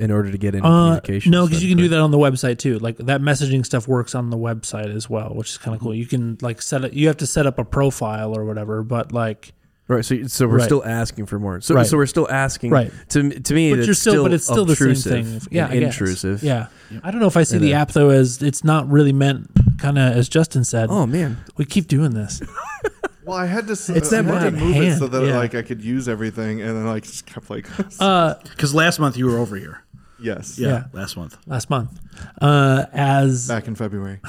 in 0.00 0.10
order 0.10 0.30
to 0.30 0.38
get 0.38 0.54
any 0.54 0.62
Uh, 0.64 0.70
communication. 1.00 1.30
no, 1.32 1.46
because 1.46 1.62
you 1.62 1.68
can 1.68 1.78
do 1.78 1.88
that 1.88 2.00
on 2.00 2.10
the 2.10 2.18
website 2.18 2.58
too. 2.58 2.78
Like 2.78 2.96
that 2.98 3.20
messaging 3.20 3.64
stuff 3.64 3.86
works 3.86 4.14
on 4.14 4.30
the 4.30 4.36
website 4.36 4.94
as 4.94 5.08
well, 5.08 5.30
which 5.34 5.50
is 5.50 5.58
kind 5.58 5.74
of 5.74 5.80
cool. 5.80 5.94
You 5.94 6.06
can 6.06 6.36
like 6.40 6.60
set 6.62 6.84
it. 6.84 6.92
You 6.94 7.06
have 7.06 7.16
to 7.18 7.26
set 7.26 7.46
up 7.46 7.58
a 7.58 7.64
profile 7.64 8.36
or 8.36 8.44
whatever, 8.44 8.82
but 8.82 9.12
like. 9.12 9.52
Right. 9.86 10.02
So, 10.02 10.22
so 10.28 10.48
we're 10.48 10.56
Right. 10.56 10.64
still 10.64 10.82
asking 10.82 11.26
for 11.26 11.38
more. 11.38 11.60
So, 11.60 11.74
Right. 11.74 11.86
so 11.86 11.98
we're 11.98 12.06
still 12.06 12.26
asking. 12.30 12.70
Right. 12.70 12.90
To 13.10 13.28
to 13.38 13.54
me, 13.54 13.68
But 13.70 13.76
that's 13.76 13.86
you're 13.86 13.94
still, 13.94 14.22
but 14.24 14.32
it's 14.32 14.44
still 14.44 14.64
the 14.64 14.74
same 14.74 14.94
thing. 14.94 15.40
Yeah, 15.50 15.70
intrusive. 15.70 16.42
Yeah, 16.42 16.68
I 17.02 17.10
don't 17.10 17.20
know 17.20 17.26
if 17.26 17.36
I 17.36 17.42
see 17.42 17.56
And, 17.56 17.64
the 17.66 17.74
app 17.74 17.92
though 17.92 18.08
as 18.08 18.40
it's 18.42 18.64
not 18.64 18.90
really 18.90 19.12
meant, 19.12 19.50
kind 19.78 19.98
of 19.98 20.16
as 20.16 20.28
Justin 20.30 20.64
said. 20.64 20.88
Oh 20.90 21.06
man. 21.06 21.36
we 21.58 21.66
keep 21.66 21.86
doing 21.86 22.12
this. 22.12 22.40
Well, 23.24 23.36
I 23.36 23.46
had 23.46 23.66
to. 23.68 23.72
s- 23.72 23.88
It's 23.88 24.12
I 24.12 24.22
that 24.22 24.24
had 24.34 24.44
to 24.44 24.50
bad 24.52 24.60
move 24.60 24.76
it 24.76 24.98
so 24.98 25.06
that 25.08 25.24
yeah. 25.24 25.36
like 25.38 25.54
I 25.54 25.62
could 25.62 25.82
use 25.82 26.08
everything, 26.08 26.60
and 26.60 26.76
then 26.76 26.86
like 26.86 27.04
just 27.04 27.26
kept 27.26 27.48
like, 27.50 27.66
Uh, 28.00 28.34
Because 28.44 28.74
last 28.74 28.98
month 28.98 29.16
you 29.16 29.26
were 29.26 29.38
over 29.38 29.56
here. 29.56 29.82
yes, 30.20 30.58
Yeah, 30.58 30.68
Yeah. 30.68 30.84
last 30.92 31.16
month. 31.16 31.36
last 31.46 31.70
month, 31.70 31.98
uh, 32.40 32.84
as 32.92 33.48
back 33.48 33.66
in 33.66 33.74
February. 33.74 34.20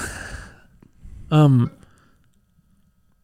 um, 1.32 1.72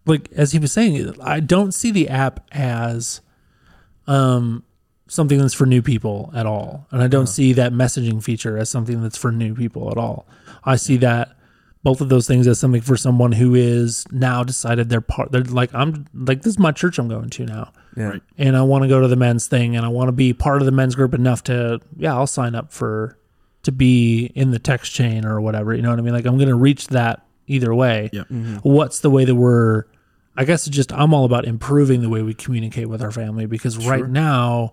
like 0.05 0.29
as 0.33 0.51
he 0.51 0.59
was 0.59 0.71
saying, 0.71 1.15
I 1.21 1.39
don't 1.39 1.73
see 1.73 1.91
the 1.91 2.09
app 2.09 2.45
as 2.51 3.21
um 4.07 4.63
something 5.07 5.37
that's 5.37 5.53
for 5.53 5.65
new 5.65 5.81
people 5.81 6.31
at 6.33 6.45
all, 6.45 6.87
and 6.91 7.01
I 7.01 7.07
don't 7.07 7.27
see 7.27 7.53
that 7.53 7.71
messaging 7.73 8.23
feature 8.23 8.57
as 8.57 8.69
something 8.69 9.01
that's 9.01 9.17
for 9.17 9.31
new 9.31 9.53
people 9.55 9.91
at 9.91 9.97
all. 9.97 10.27
I 10.63 10.75
see 10.75 10.97
that 10.97 11.35
both 11.83 12.01
of 12.01 12.09
those 12.09 12.27
things 12.27 12.47
as 12.47 12.59
something 12.59 12.81
for 12.81 12.95
someone 12.95 13.31
who 13.31 13.55
is 13.55 14.05
now 14.11 14.43
decided 14.43 14.89
they're 14.89 15.01
part. 15.01 15.31
They're 15.31 15.43
like 15.43 15.73
I'm 15.73 16.05
like 16.13 16.43
this 16.43 16.53
is 16.53 16.59
my 16.59 16.71
church 16.71 16.99
I'm 16.99 17.07
going 17.07 17.29
to 17.31 17.45
now. 17.45 17.71
Yeah. 17.97 18.03
Right. 18.05 18.21
and 18.37 18.55
I 18.55 18.61
want 18.61 18.83
to 18.83 18.87
go 18.87 19.01
to 19.01 19.07
the 19.07 19.17
men's 19.17 19.47
thing 19.47 19.75
and 19.75 19.85
I 19.85 19.89
want 19.89 20.07
to 20.07 20.13
be 20.13 20.33
part 20.33 20.61
of 20.61 20.65
the 20.65 20.71
men's 20.71 20.95
group 20.95 21.13
enough 21.13 21.43
to 21.43 21.81
yeah, 21.97 22.15
I'll 22.15 22.27
sign 22.27 22.55
up 22.55 22.71
for 22.71 23.17
to 23.63 23.71
be 23.71 24.31
in 24.35 24.51
the 24.51 24.59
text 24.59 24.93
chain 24.93 25.25
or 25.25 25.41
whatever. 25.41 25.73
You 25.73 25.81
know 25.81 25.89
what 25.89 25.99
I 25.99 26.01
mean? 26.01 26.13
Like 26.13 26.25
I'm 26.25 26.37
going 26.37 26.49
to 26.49 26.55
reach 26.55 26.87
that 26.87 27.25
either 27.47 27.73
way. 27.75 28.09
Yeah. 28.13 28.21
Mm-hmm. 28.21 28.57
What's 28.57 28.99
the 28.99 29.09
way 29.09 29.25
that 29.25 29.35
we're 29.35 29.85
I 30.37 30.45
guess 30.45 30.67
it's 30.67 30.75
just 30.75 30.93
I'm 30.93 31.13
all 31.13 31.25
about 31.25 31.45
improving 31.45 32.01
the 32.01 32.09
way 32.09 32.21
we 32.21 32.33
communicate 32.33 32.87
with 32.87 33.01
our 33.01 33.11
family 33.11 33.45
because 33.45 33.85
right 33.85 34.07
now 34.07 34.71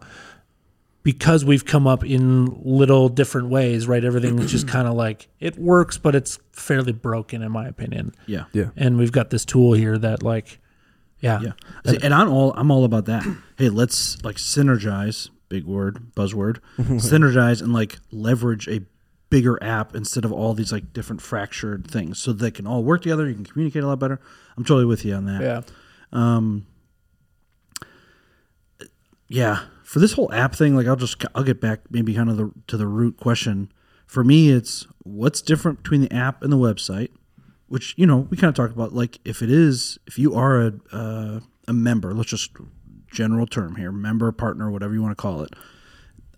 because 1.03 1.45
we've 1.45 1.65
come 1.65 1.87
up 1.87 2.05
in 2.05 2.61
little 2.65 3.09
different 3.09 3.49
ways, 3.49 3.87
right? 3.87 4.05
Everything 4.05 4.39
is 4.39 4.51
just 4.51 4.69
kind 4.77 4.89
of 4.89 4.95
like 4.95 5.29
it 5.41 5.59
works, 5.59 5.99
but 5.99 6.15
it's 6.15 6.39
fairly 6.53 6.93
broken 6.93 7.43
in 7.43 7.53
my 7.53 7.67
opinion. 7.67 8.15
Yeah. 8.27 8.45
Yeah. 8.53 8.71
And 8.77 8.99
we've 8.99 9.13
got 9.13 9.31
this 9.31 9.45
tool 9.45 9.73
here 9.73 9.97
that 9.99 10.23
like 10.23 10.61
yeah. 11.21 11.41
Yeah. 11.41 11.53
See, 11.87 11.99
and 12.03 12.15
I'm 12.15 12.29
all 12.29 12.53
I'm 12.57 12.71
all 12.71 12.85
about 12.85 13.07
that. 13.07 13.25
Hey, 13.59 13.71
let's 13.71 14.23
like 14.23 14.37
synergize, 14.37 15.31
big 15.49 15.65
word, 15.65 16.15
buzzword. 16.15 16.59
synergize 16.79 17.61
and 17.61 17.73
like 17.73 17.99
leverage 18.13 18.69
a 18.69 18.83
bigger 19.31 19.61
app 19.61 19.97
instead 19.97 20.25
of 20.25 20.33
all 20.33 20.55
these 20.55 20.71
like 20.71 20.93
different 20.93 21.21
fractured 21.21 21.91
things 21.91 22.21
so 22.21 22.33
they 22.33 22.53
can 22.53 22.69
all 22.69 22.85
work 22.85 23.03
together, 23.03 23.27
you 23.27 23.35
can 23.35 23.45
communicate 23.45 23.83
a 23.83 23.87
lot 23.89 23.99
better. 23.99 24.21
I'm 24.57 24.65
totally 24.65 24.87
with 24.87 25.05
you 25.05 25.15
on 25.15 25.25
that. 25.25 25.43
Yeah. 25.43 25.63
Um 26.13 26.67
yeah, 29.27 29.65
for 29.89 30.01
this 30.01 30.13
whole 30.13 30.31
app 30.35 30.55
thing, 30.55 30.77
like 30.77 30.87
I'll 30.87 30.97
just 30.97 31.25
I'll 31.35 31.43
get 31.43 31.63
back 31.63 31.81
maybe 31.89 32.13
kind 32.13 32.29
of 32.29 32.37
the 32.37 32.53
to 32.67 32.77
the 32.77 32.87
root 32.87 33.17
question 33.17 33.73
For 34.07 34.23
me, 34.23 34.51
it's 34.51 34.87
what's 35.03 35.41
different 35.41 35.83
between 35.83 36.03
the 36.03 36.13
app 36.13 36.43
and 36.43 36.53
the 36.53 36.59
website, 36.59 37.09
which 37.69 37.95
you 37.97 38.05
know 38.05 38.29
we 38.29 38.37
kind 38.37 38.51
of 38.51 38.55
talked 38.55 38.75
about. 38.75 38.93
Like 38.93 39.19
if 39.25 39.41
it 39.41 39.51
is, 39.51 39.99
if 40.07 40.19
you 40.19 40.35
are 40.35 40.61
a 40.61 40.73
uh, 40.93 41.41
a 41.67 41.73
member, 41.73 42.13
let's 42.13 42.29
just 42.29 42.51
general 43.11 43.47
term 43.47 43.77
here, 43.77 43.91
member, 43.91 44.31
partner, 44.31 44.71
whatever 44.71 44.93
you 44.93 45.01
want 45.01 45.17
to 45.17 45.23
call 45.23 45.41
it. 45.41 45.55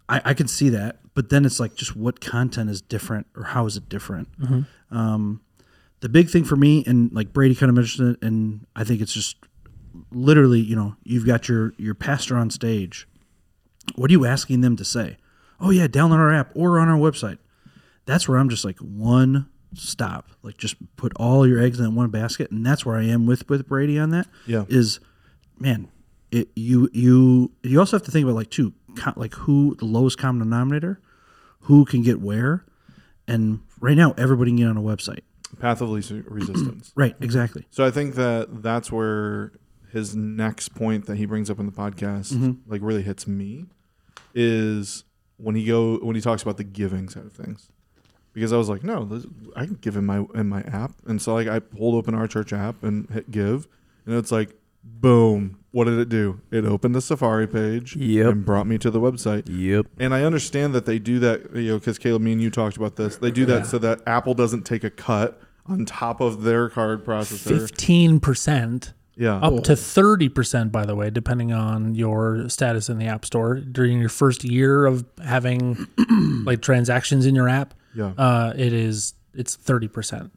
I, 0.08 0.22
I 0.26 0.34
can 0.34 0.46
see 0.46 0.68
that, 0.68 1.00
but 1.14 1.30
then 1.30 1.44
it's 1.44 1.58
like 1.58 1.74
just 1.74 1.96
what 1.96 2.20
content 2.20 2.70
is 2.70 2.80
different 2.80 3.26
or 3.36 3.42
how 3.42 3.66
is 3.66 3.76
it 3.76 3.88
different? 3.88 4.28
Um, 4.92 5.40
the 6.00 6.08
big 6.08 6.30
thing 6.30 6.44
for 6.44 6.54
me, 6.54 6.84
and 6.86 7.12
like 7.12 7.32
Brady 7.32 7.56
kind 7.56 7.68
of 7.68 7.74
mentioned 7.74 8.14
it, 8.14 8.24
and 8.24 8.64
I 8.76 8.84
think 8.84 9.00
it's 9.00 9.12
just 9.12 9.38
literally, 10.12 10.60
you 10.60 10.76
know, 10.76 10.94
you've 11.02 11.26
got 11.26 11.48
your 11.48 11.74
your 11.78 11.96
pastor 11.96 12.36
on 12.36 12.50
stage. 12.50 13.08
What 13.94 14.10
are 14.10 14.12
you 14.12 14.24
asking 14.26 14.60
them 14.60 14.76
to 14.76 14.84
say? 14.84 15.16
Oh 15.60 15.70
yeah, 15.70 15.86
download 15.86 16.18
our 16.18 16.32
app 16.32 16.50
or 16.54 16.78
on 16.78 16.88
our 16.88 16.98
website. 16.98 17.38
That's 18.06 18.28
where 18.28 18.38
I'm 18.38 18.48
just 18.48 18.64
like 18.64 18.78
one 18.78 19.48
stop. 19.74 20.28
Like 20.42 20.56
just 20.56 20.76
put 20.96 21.12
all 21.16 21.46
your 21.46 21.60
eggs 21.60 21.80
in 21.80 21.94
one 21.94 22.10
basket, 22.10 22.50
and 22.50 22.64
that's 22.64 22.84
where 22.86 22.96
I 22.96 23.04
am 23.04 23.26
with 23.26 23.48
with 23.48 23.66
Brady 23.68 23.98
on 23.98 24.10
that. 24.10 24.26
Yeah. 24.46 24.64
is 24.68 25.00
man, 25.58 25.88
it 26.30 26.48
you 26.56 26.88
you 26.92 27.52
you 27.62 27.78
also 27.78 27.96
have 27.96 28.04
to 28.06 28.10
think 28.10 28.24
about 28.24 28.36
like 28.36 28.50
too, 28.50 28.72
like 29.16 29.34
who 29.34 29.76
the 29.76 29.84
lowest 29.84 30.18
common 30.18 30.40
denominator, 30.40 31.00
who 31.60 31.84
can 31.84 32.02
get 32.02 32.20
where, 32.20 32.64
and 33.28 33.60
right 33.80 33.96
now 33.96 34.14
everybody 34.16 34.50
can 34.50 34.56
get 34.56 34.68
on 34.68 34.76
a 34.76 34.82
website. 34.82 35.20
Path 35.58 35.80
of 35.80 35.90
least 35.90 36.10
resistance. 36.26 36.92
Right, 36.96 37.16
exactly. 37.20 37.66
So 37.70 37.84
I 37.84 37.90
think 37.90 38.14
that 38.14 38.62
that's 38.62 38.90
where 38.92 39.52
his 39.92 40.14
next 40.16 40.70
point 40.74 41.06
that 41.06 41.16
he 41.16 41.26
brings 41.26 41.50
up 41.50 41.58
in 41.58 41.66
the 41.66 41.72
podcast 41.72 42.32
Mm-hmm. 42.32 42.70
like 42.70 42.80
really 42.82 43.02
hits 43.02 43.26
me 43.26 43.66
is 44.34 45.04
when 45.36 45.54
he 45.54 45.64
go 45.64 45.98
when 45.98 46.14
he 46.14 46.22
talks 46.22 46.42
about 46.42 46.56
the 46.56 46.64
giving 46.64 47.08
side 47.08 47.24
of 47.26 47.32
things. 47.32 47.68
Because 48.32 48.52
I 48.52 48.56
was 48.56 48.68
like, 48.68 48.84
no, 48.84 49.04
this, 49.04 49.26
I 49.56 49.66
can 49.66 49.74
give 49.80 49.96
in 49.96 50.06
my 50.06 50.24
in 50.34 50.48
my 50.48 50.60
app, 50.62 50.92
and 51.06 51.20
so 51.20 51.34
like 51.34 51.48
I 51.48 51.58
pulled 51.58 51.96
open 51.96 52.14
our 52.14 52.28
church 52.28 52.52
app 52.52 52.82
and 52.84 53.10
hit 53.10 53.30
give, 53.32 53.66
and 54.06 54.14
it's 54.14 54.30
like, 54.30 54.54
boom, 54.84 55.58
what 55.72 55.86
did 55.86 55.98
it 55.98 56.08
do? 56.08 56.40
It 56.52 56.64
opened 56.64 56.94
the 56.94 57.00
Safari 57.00 57.48
page 57.48 57.96
Yep. 57.96 58.26
and 58.32 58.44
brought 58.44 58.68
me 58.68 58.78
to 58.78 58.90
the 58.90 59.00
website. 59.00 59.48
Yep. 59.48 59.86
And 59.98 60.14
I 60.14 60.22
understand 60.22 60.74
that 60.76 60.86
they 60.86 61.00
do 61.00 61.18
that, 61.18 61.56
you 61.56 61.72
know, 61.72 61.78
because 61.80 61.98
Caleb, 61.98 62.22
me 62.22 62.32
and 62.32 62.40
you 62.40 62.50
talked 62.50 62.76
about 62.76 62.94
this. 62.94 63.16
They 63.16 63.32
do 63.32 63.44
that 63.46 63.66
so 63.66 63.78
that 63.78 64.00
Apple 64.06 64.34
doesn't 64.34 64.62
take 64.62 64.84
a 64.84 64.90
cut 64.90 65.40
on 65.66 65.84
top 65.84 66.20
of 66.20 66.42
their 66.42 66.68
card 66.68 67.04
processor. 67.04 67.58
Fifteen 67.58 68.20
percent 68.20 68.92
Yeah. 69.20 69.36
up 69.36 69.62
to 69.64 69.72
30% 69.72 70.72
by 70.72 70.86
the 70.86 70.96
way 70.96 71.10
depending 71.10 71.52
on 71.52 71.94
your 71.94 72.48
status 72.48 72.88
in 72.88 72.98
the 72.98 73.04
app 73.06 73.24
store 73.26 73.56
during 73.60 74.00
your 74.00 74.08
first 74.08 74.42
year 74.44 74.86
of 74.86 75.04
having 75.22 75.86
like 76.44 76.62
transactions 76.62 77.26
in 77.26 77.34
your 77.34 77.48
app 77.48 77.74
Yeah. 77.94 78.12
uh, 78.16 78.54
it 78.56 78.72
is 78.72 79.12
it's 79.34 79.56
30% 79.56 80.30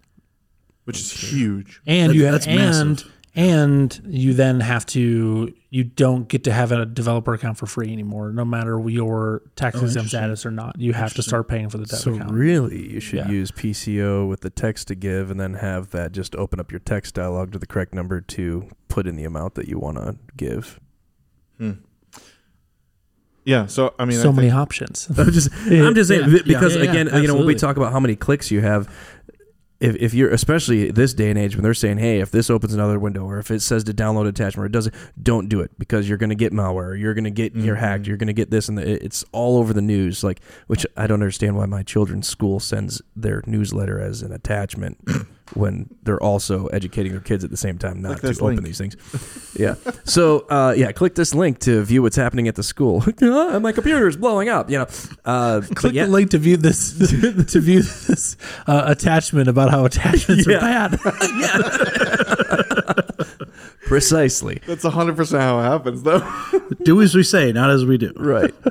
which 0.83 0.99
is 0.99 1.11
huge. 1.13 1.81
and 1.87 2.09
That- 2.11 2.15
you 2.15 2.25
have 2.25 2.33
that's 2.33 2.47
and 2.47 2.57
massive. 2.57 3.11
And 3.35 3.99
you 4.05 4.33
then 4.33 4.59
have 4.59 4.85
to 4.85 5.51
you 5.71 5.83
don't 5.83 6.27
get 6.27 6.43
to 6.43 6.53
have 6.53 6.71
a 6.71 6.85
developer 6.85 7.33
account 7.33 7.57
for 7.57 7.65
free 7.65 7.91
anymore 7.91 8.31
no 8.31 8.45
matter 8.45 8.79
your 8.87 9.41
tax 9.55 9.77
oh, 9.81 9.85
exempt 9.85 10.09
status 10.09 10.45
or 10.45 10.51
not 10.51 10.79
you 10.79 10.93
have 10.93 11.13
to 11.15 11.23
start 11.23 11.47
paying 11.47 11.67
for 11.67 11.79
the 11.79 11.85
dev 11.85 11.97
So 11.99 12.13
account 12.13 12.31
really, 12.31 12.91
you 12.93 12.99
should 12.99 13.19
Yeah. 13.19 13.29
use 13.29 13.49
PCO 13.51 14.27
with 14.29 14.41
the 14.41 14.51
text 14.51 14.87
to 14.89 14.95
give, 14.95 15.31
and 15.31 15.39
then 15.39 15.55
have 15.55 15.89
that 15.91 16.11
just 16.11 16.35
open 16.35 16.59
up 16.59 16.71
your 16.71 16.79
text 16.79 17.15
dialog 17.15 17.51
to 17.53 17.59
the 17.59 17.65
correct 17.65 17.95
number 17.95 18.21
to 18.21 18.69
put 18.87 19.07
in 19.07 19.15
the 19.15 19.23
amount 19.23 19.55
that 19.55 19.67
you 19.67 19.79
want 19.79 19.97
to 19.97 20.15
give. 20.37 20.79
Hmm. 21.57 21.71
Yeah. 23.45 23.65
So 23.65 23.93
I 23.99 24.05
mean, 24.05 24.19
so 24.19 24.29
I 24.29 24.33
many 24.33 24.51
options 24.51 25.09
I'm 25.17 25.31
just, 25.31 25.49
I'm 25.65 25.95
just 25.95 26.07
saying 26.09 26.29
Yeah. 26.31 26.39
because 26.45 26.75
Yeah, 26.75 26.83
yeah, 26.83 26.89
again, 26.91 27.21
you 27.21 27.27
know, 27.27 27.35
when 27.35 27.45
we 27.45 27.55
talk 27.55 27.77
about 27.77 27.91
how 27.91 27.99
many 27.99 28.15
clicks 28.15 28.51
you 28.51 28.61
have, 28.61 28.87
if, 29.83 29.97
if 29.97 30.13
you're 30.13 30.29
especially 30.29 30.91
this 30.91 31.13
day 31.13 31.29
and 31.29 31.37
age 31.37 31.55
when 31.55 31.63
they're 31.63 31.73
saying, 31.73 31.97
hey, 31.97 32.21
if 32.21 32.31
this 32.31 32.49
opens 32.49 32.73
another 32.73 32.97
window 32.97 33.25
or 33.25 33.37
if 33.37 33.51
it 33.51 33.61
says 33.61 33.83
to 33.83 33.93
download 33.93 34.27
attachment 34.27 34.63
or 34.63 34.65
it 34.67 34.71
doesn't, 34.71 34.95
don't 35.21 35.49
do 35.49 35.59
it 35.59 35.71
because 35.77 36.07
you're 36.07 36.17
going 36.17 36.29
to 36.29 36.35
get 36.35 36.53
malware, 36.53 36.97
you're 36.97 37.13
going 37.13 37.25
to 37.25 37.29
get 37.29 37.53
you're 37.53 37.75
mm-hmm. 37.75 37.83
hacked, 37.83 38.07
you're 38.07 38.15
going 38.15 38.27
to 38.27 38.33
get 38.33 38.49
this, 38.49 38.69
and 38.69 38.77
the, 38.77 39.03
it's 39.03 39.25
all 39.33 39.57
over 39.57 39.73
the 39.73 39.81
news. 39.81 40.23
Like, 40.23 40.41
which 40.67 40.85
I 40.95 41.05
don't 41.05 41.21
understand 41.21 41.57
why 41.57 41.65
my 41.65 41.83
children's 41.83 42.29
school 42.29 42.61
sends 42.61 43.01
their 43.13 43.43
newsletter 43.45 43.99
as 43.99 44.21
an 44.21 44.31
attachment 44.31 45.05
when 45.53 45.87
they're 46.03 46.21
also 46.23 46.67
educating 46.67 47.11
their 47.11 47.21
kids 47.21 47.43
at 47.43 47.51
the 47.51 47.57
same 47.57 47.77
time 47.77 48.01
not 48.01 48.21
to 48.21 48.27
open 48.29 48.45
link. 48.47 48.63
these 48.63 48.77
things. 48.77 48.95
Yeah. 49.59 49.75
So 50.05 50.39
uh, 50.49 50.73
yeah, 50.75 50.91
click 50.91 51.15
this 51.15 51.35
link 51.35 51.59
to 51.59 51.83
view 51.83 52.01
what's 52.01 52.15
happening 52.15 52.47
at 52.47 52.55
the 52.55 52.63
school. 52.63 53.03
And 53.19 53.61
my 53.63 53.71
computer 53.71 54.07
is 54.07 54.17
blowing 54.17 54.49
up. 54.49 54.69
You 54.69 54.79
know. 54.79 54.87
Uh, 55.25 55.61
click 55.75 55.93
yeah, 55.93 56.05
the 56.05 56.11
link 56.11 56.29
to 56.31 56.37
view 56.37 56.57
this 56.57 56.97
to 57.53 57.59
view 57.59 57.81
this 57.81 58.35
uh, 58.67 58.83
attachment 58.87 59.47
about 59.49 59.69
how 59.69 59.85
attachments 59.85 60.47
Yeah. 60.53 60.57
are 60.57 60.89
bad 60.89 60.99
precisely. 63.87 64.61
that's 64.65 64.83
hundred 64.83 65.15
percent 65.15 65.41
how 65.41 65.59
it 65.59 65.63
happens, 65.63 66.03
though. 66.03 66.21
Do 66.83 67.01
as 67.01 67.15
we 67.15 67.23
say, 67.23 67.51
not 67.51 67.69
as 67.69 67.85
we 67.85 67.97
do. 67.97 68.13
Right. 68.15 68.53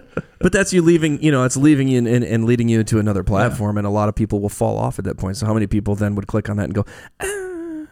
But 0.42 0.52
that's 0.52 0.72
you 0.72 0.82
leaving, 0.82 1.22
you 1.22 1.30
know, 1.30 1.44
it's 1.44 1.56
leaving 1.56 1.86
you 1.86 1.98
and, 1.98 2.08
and, 2.08 2.24
and 2.24 2.44
leading 2.44 2.68
you 2.68 2.80
into 2.80 2.98
another 2.98 3.22
platform, 3.22 3.78
and 3.78 3.86
a 3.86 3.90
lot 3.90 4.08
of 4.08 4.16
people 4.16 4.40
will 4.40 4.48
fall 4.48 4.76
off 4.76 4.98
at 4.98 5.04
that 5.04 5.16
point. 5.16 5.36
So, 5.36 5.46
how 5.46 5.54
many 5.54 5.68
people 5.68 5.94
then 5.94 6.16
would 6.16 6.26
click 6.26 6.50
on 6.50 6.56
that 6.56 6.64
and 6.64 6.74
go, 6.74 6.84
ah, 7.20 7.86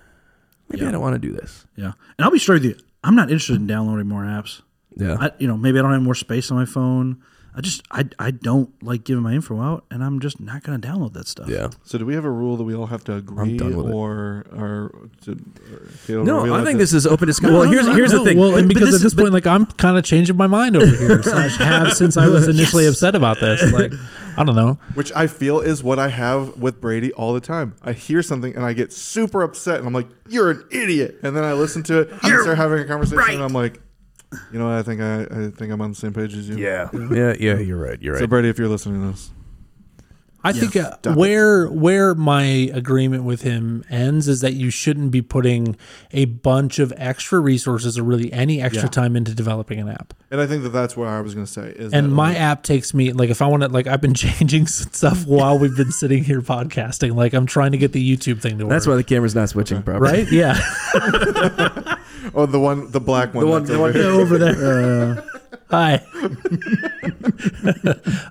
maybe 0.69 0.85
I 0.85 0.91
don't 0.91 1.01
want 1.01 1.15
to 1.15 1.21
do 1.21 1.33
this? 1.33 1.65
Yeah, 1.77 1.93
and 2.19 2.25
I'll 2.25 2.33
be 2.33 2.41
straight 2.41 2.63
with 2.63 2.65
you. 2.65 2.85
I'm 3.05 3.15
not 3.15 3.31
interested 3.31 3.55
in 3.55 3.69
downloading 3.69 4.09
more 4.09 4.25
apps. 4.25 4.63
Yeah. 4.97 5.17
I, 5.21 5.31
you 5.39 5.47
know, 5.47 5.57
maybe 5.57 5.79
I 5.79 5.83
don't 5.83 5.93
have 5.93 6.03
more 6.03 6.17
space 6.17 6.51
on 6.51 6.57
my 6.59 6.65
phone. 6.65 7.23
I 7.55 7.61
just, 7.61 7.83
I, 7.91 8.05
I 8.19 8.31
don't 8.31 8.71
like 8.83 9.03
giving 9.05 9.23
my 9.25 9.33
info 9.33 9.61
out, 9.61 9.85
and 9.91 10.05
I'm 10.05 10.21
just 10.21 10.39
not 10.41 10.63
going 10.63 10.81
to 10.81 10.87
download 10.89 11.15
that 11.15 11.27
stuff. 11.27 11.49
yeah. 11.49 11.69
so 11.83 11.99
do 11.99 12.07
we 12.07 12.15
have 12.15 12.25
a 12.25 12.31
rule 12.31 12.57
that 12.57 12.63
we 12.63 12.75
all 12.77 12.87
have 12.87 13.03
to 13.05 13.17
agree, 13.17 13.57
done 13.57 13.77
with 13.77 13.87
it. 13.89 13.93
or 13.93 14.47
or, 14.57 15.09
to, 15.23 15.33
or 15.33 15.89
Caleb, 16.07 16.27
No, 16.27 16.41
are 16.55 16.61
I 16.61 16.65
think 16.65 16.75
to- 16.77 16.79
this 16.79 16.93
is 16.93 17.07
open 17.07 17.27
discussion. 17.27 17.55
Well, 17.61 17.69
here's 17.69 17.87
here's 17.89 18.13
the 18.13 18.25
thing. 18.25 18.39
Well, 18.39 18.57
and 18.57 18.69
But 18.69 18.75
because 18.75 18.95
at 18.95 19.01
this 19.01 19.15
point, 19.15 19.33
like 19.33 19.47
I'm 19.47 19.67
kind 19.67 19.99
of 19.99 20.05
changing 20.05 20.37
my 20.37 20.47
mind 20.47 20.77
over 20.77 20.87
here. 20.87 21.23
Slash 21.23 21.57
have 21.59 21.93
since 21.95 22.17
I 22.17 22.29
was 22.29 22.47
initially 22.49 22.87
upset 22.87 23.15
about 23.17 23.41
this. 23.41 23.73
Like 23.73 23.93
I 24.37 24.45
don't 24.45 24.55
know. 24.55 24.79
which 24.95 25.13
I 25.15 25.27
feel 25.27 25.59
is 25.61 25.83
what 25.83 25.99
I 25.99 26.09
have 26.09 26.57
with 26.57 26.81
Brady 26.81 27.13
all 27.15 27.33
the 27.35 27.41
time. 27.41 27.75
I 27.83 27.93
hear 27.93 28.23
something 28.23 28.55
and 28.55 28.65
I 28.65 28.73
get 28.73 28.93
super 28.93 29.43
upset, 29.43 29.79
and 29.79 29.87
I'm 29.89 29.93
like, 29.93 30.07
"You're 30.29 30.51
an 30.51 30.65
idiot!" 30.71 31.19
And 31.25 31.37
then 31.37 31.43
I 31.45 31.53
listen 31.55 31.83
to 31.85 32.01
it, 32.03 32.11
and 32.11 32.21
start 32.43 32.57
having 32.57 32.79
a 32.79 32.85
conversation, 32.85 33.35
and 33.35 33.43
I'm 33.43 33.53
like, 33.53 33.81
"You 34.53 34.59
know. 34.59 34.71
I 34.71 34.83
think 34.83 35.01
I, 35.01 35.23
I 35.23 35.51
think 35.51 35.73
I'm 35.73 35.81
on 35.81 35.91
the 35.91 35.97
same 35.97 36.13
page 36.13 36.35
as 36.35 36.49
you." 36.49 36.57
yeah, 36.59 36.89
yeah, 36.93 37.35
yeah. 37.39 37.59
You're 37.59 37.79
right. 37.79 38.01
You're 38.01 38.15
right. 38.15 38.21
So. 38.21 38.27
Brady, 38.27 38.49
if 38.49 38.59
you're 38.59 38.69
listening 38.69 39.01
to 39.03 39.09
this, 39.13 39.31
I 40.43 40.53
think 40.53 40.75
uh, 40.75 40.97
Stop 40.97 41.07
it. 41.07 41.17
where 41.19 41.67
where 41.69 42.15
my 42.15 42.43
agreement 42.73 43.25
with 43.25 43.43
him 43.43 43.85
ends 43.91 44.27
is 44.27 44.41
that 44.41 44.55
you 44.55 44.71
shouldn't 44.71 45.11
be 45.11 45.21
putting 45.21 45.77
a 46.13 46.25
bunch 46.25 46.79
of 46.79 46.95
extra 46.97 47.39
resources 47.41 47.99
or 47.99 48.03
really 48.05 48.33
any 48.33 48.63
extra 48.63 48.85
Yeah. 48.85 48.89
time 48.91 49.17
into 49.17 49.35
developing 49.35 49.81
an 49.81 49.91
app. 49.91 50.15
and 50.31 50.41
I 50.41 50.47
think 50.47 50.63
that 50.63 50.71
that's 50.71 50.97
where 50.97 51.09
I 51.11 51.21
was 51.21 51.35
going 51.35 51.45
to 51.45 51.53
say. 51.53 51.69
Is 51.77 51.93
And 51.93 52.07
that, 52.07 52.15
my 52.15 52.29
like, 52.31 52.41
app 52.41 52.63
takes 52.63 52.95
me 52.95 53.13
like 53.13 53.29
if 53.29 53.43
I 53.43 53.49
want 53.49 53.65
to 53.65 53.69
like 53.69 53.87
I've 53.87 54.01
been 54.01 54.15
changing 54.29 54.67
stuff 54.67 55.27
while 55.27 55.59
we've 55.59 55.77
been 55.77 55.93
sitting 55.93 56.25
here 56.25 56.41
podcasting. 56.41 57.15
Like 57.15 57.35
I'm 57.35 57.45
trying 57.45 57.73
to 57.73 57.79
get 57.79 57.93
the 57.93 58.17
YouTube 58.17 58.41
thing 58.41 58.57
to 58.59 58.65
work. 58.65 58.71
That's 58.71 58.87
why 58.87 58.97
the 58.97 59.05
camera's 59.05 59.35
not 59.35 59.51
switching 59.51 59.83
properly. 59.83 60.23
right? 60.25 60.33
Yeah. 60.33 60.59
oh 62.35 62.47
the 62.47 62.61
one, 62.61 62.91
the 62.91 63.01
black 63.01 63.35
one, 63.35 63.45
The 63.45 63.51
one- 63.51 63.65
the 63.65 63.75
over 63.75 63.83
one- 63.83 63.93
here. 63.95 64.11
over 64.11 64.39
there. 64.39 65.25
Hi. 65.71 66.03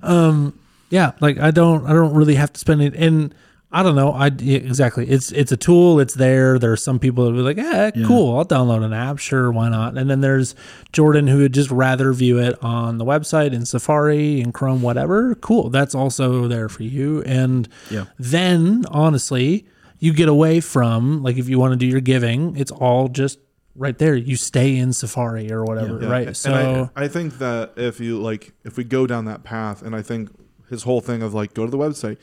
um, 0.03 0.57
yeah, 0.89 1.12
like 1.19 1.39
I 1.39 1.51
don't, 1.51 1.85
I 1.85 1.93
don't 1.93 2.13
really 2.13 2.35
have 2.35 2.51
to 2.53 2.59
spend 2.59 2.81
it, 2.81 2.95
and 2.95 3.33
I 3.71 3.83
don't 3.83 3.95
know. 3.95 4.12
I 4.12 4.27
exactly. 4.27 5.07
It's 5.07 5.31
it's 5.31 5.51
a 5.51 5.57
tool. 5.57 5.99
It's 5.99 6.15
there. 6.15 6.57
There's 6.57 6.83
some 6.83 6.99
people 6.99 7.25
that 7.25 7.31
will 7.31 7.38
be 7.38 7.43
like, 7.43 7.57
eh, 7.57 7.91
cool. 8.07 8.38
I'll 8.38 8.45
download 8.45 8.83
an 8.83 8.93
app. 8.93 9.19
Sure, 9.19 9.51
why 9.51 9.69
not? 9.69 9.97
And 9.97 10.09
then 10.09 10.21
there's 10.21 10.55
Jordan 10.91 11.27
who 11.27 11.39
would 11.39 11.53
just 11.53 11.69
rather 11.69 12.12
view 12.13 12.39
it 12.39 12.62
on 12.63 12.97
the 12.97 13.05
website 13.05 13.53
in 13.53 13.65
Safari 13.65 14.41
and 14.41 14.53
Chrome, 14.53 14.81
whatever. 14.81 15.35
Cool. 15.35 15.69
That's 15.69 15.93
also 15.93 16.47
there 16.47 16.69
for 16.69 16.83
you. 16.83 17.21
And 17.23 17.67
Yeah. 17.91 18.05
then 18.17 18.85
honestly, 18.89 19.67
you 19.99 20.13
get 20.13 20.29
away 20.29 20.62
from 20.62 21.21
like 21.21 21.38
if 21.38 21.47
you 21.47 21.59
want 21.59 21.73
to 21.73 21.77
do 21.77 21.85
your 21.85 22.01
giving, 22.01 22.55
it's 22.57 22.71
all 22.71 23.07
just 23.07 23.38
right 23.75 23.97
there. 23.97 24.15
You 24.15 24.36
stay 24.36 24.77
in 24.77 24.93
Safari 24.93 25.51
or 25.51 25.63
whatever, 25.63 26.01
Yeah, 26.01 26.10
right? 26.10 26.27
and 26.27 26.38
So 26.38 26.89
I, 26.95 27.05
I 27.05 27.08
think 27.08 27.38
that 27.39 27.73
if 27.77 27.99
you 27.99 28.21
like, 28.21 28.53
if 28.63 28.77
we 28.77 28.84
go 28.84 29.08
down 29.08 29.25
that 29.25 29.43
path, 29.43 29.82
and 29.82 29.95
I 29.95 30.01
think 30.01 30.29
his 30.69 30.84
whole 30.84 31.01
thing 31.01 31.21
of 31.21 31.34
like, 31.34 31.53
go 31.53 31.65
to 31.65 31.71
the 31.71 31.77
website, 31.77 32.17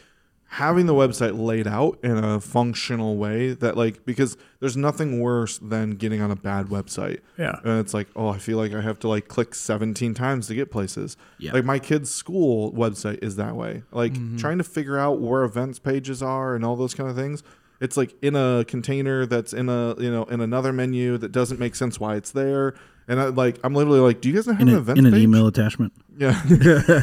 having 0.48 0.86
the 0.86 0.94
website 0.94 1.38
laid 1.38 1.66
out 1.66 1.98
in 2.04 2.16
a 2.16 2.40
functional 2.40 3.16
way 3.16 3.52
that 3.52 3.76
like, 3.76 4.04
because 4.04 4.36
there's 4.60 4.76
nothing 4.76 5.20
worse 5.20 5.58
than 5.58 5.92
getting 5.92 6.20
on 6.20 6.30
a 6.30 6.36
bad 6.36 6.66
website. 6.66 7.20
Yeah. 7.36 7.58
And 7.64 7.80
it's 7.80 7.92
like, 7.92 8.06
oh, 8.14 8.28
I 8.28 8.38
feel 8.38 8.56
like 8.56 8.72
I 8.72 8.80
have 8.80 8.98
to 9.00 9.08
like 9.08 9.28
click 9.28 9.54
17 9.54 10.14
times 10.14 10.46
to 10.46 10.54
get 10.54 10.70
places. 10.70 11.16
Yeah. 11.38 11.52
Like 11.52 11.64
my 11.64 11.78
kid's 11.78 12.14
school 12.14 12.72
website 12.72 13.22
is 13.22 13.36
that 13.36 13.56
way. 13.56 13.82
Like 13.90 14.12
mm-hmm. 14.12 14.36
trying 14.36 14.58
to 14.58 14.64
figure 14.64 14.98
out 14.98 15.20
where 15.20 15.42
events 15.42 15.78
pages 15.78 16.22
are 16.22 16.54
and 16.54 16.64
all 16.64 16.76
those 16.76 16.94
kind 16.94 17.10
of 17.10 17.16
things. 17.16 17.42
It's 17.80 17.96
like 17.96 18.14
in 18.22 18.34
a 18.36 18.64
container 18.66 19.26
that's 19.26 19.52
in 19.52 19.68
a 19.68 19.94
you 19.98 20.10
know 20.10 20.24
in 20.24 20.40
another 20.40 20.72
menu 20.72 21.18
that 21.18 21.32
doesn't 21.32 21.60
make 21.60 21.74
sense 21.74 22.00
why 22.00 22.16
it's 22.16 22.30
there. 22.32 22.74
And 23.08 23.20
I 23.20 23.26
like 23.26 23.58
I'm 23.62 23.74
literally 23.74 24.00
like, 24.00 24.20
do 24.20 24.28
you 24.28 24.34
guys 24.34 24.46
not 24.46 24.54
have 24.58 24.62
In, 24.62 24.68
an 24.68 24.74
a, 24.74 24.78
event 24.78 24.98
in 24.98 25.06
an 25.06 25.14
email 25.16 25.46
attachment. 25.46 25.92
Yeah. 26.16 26.40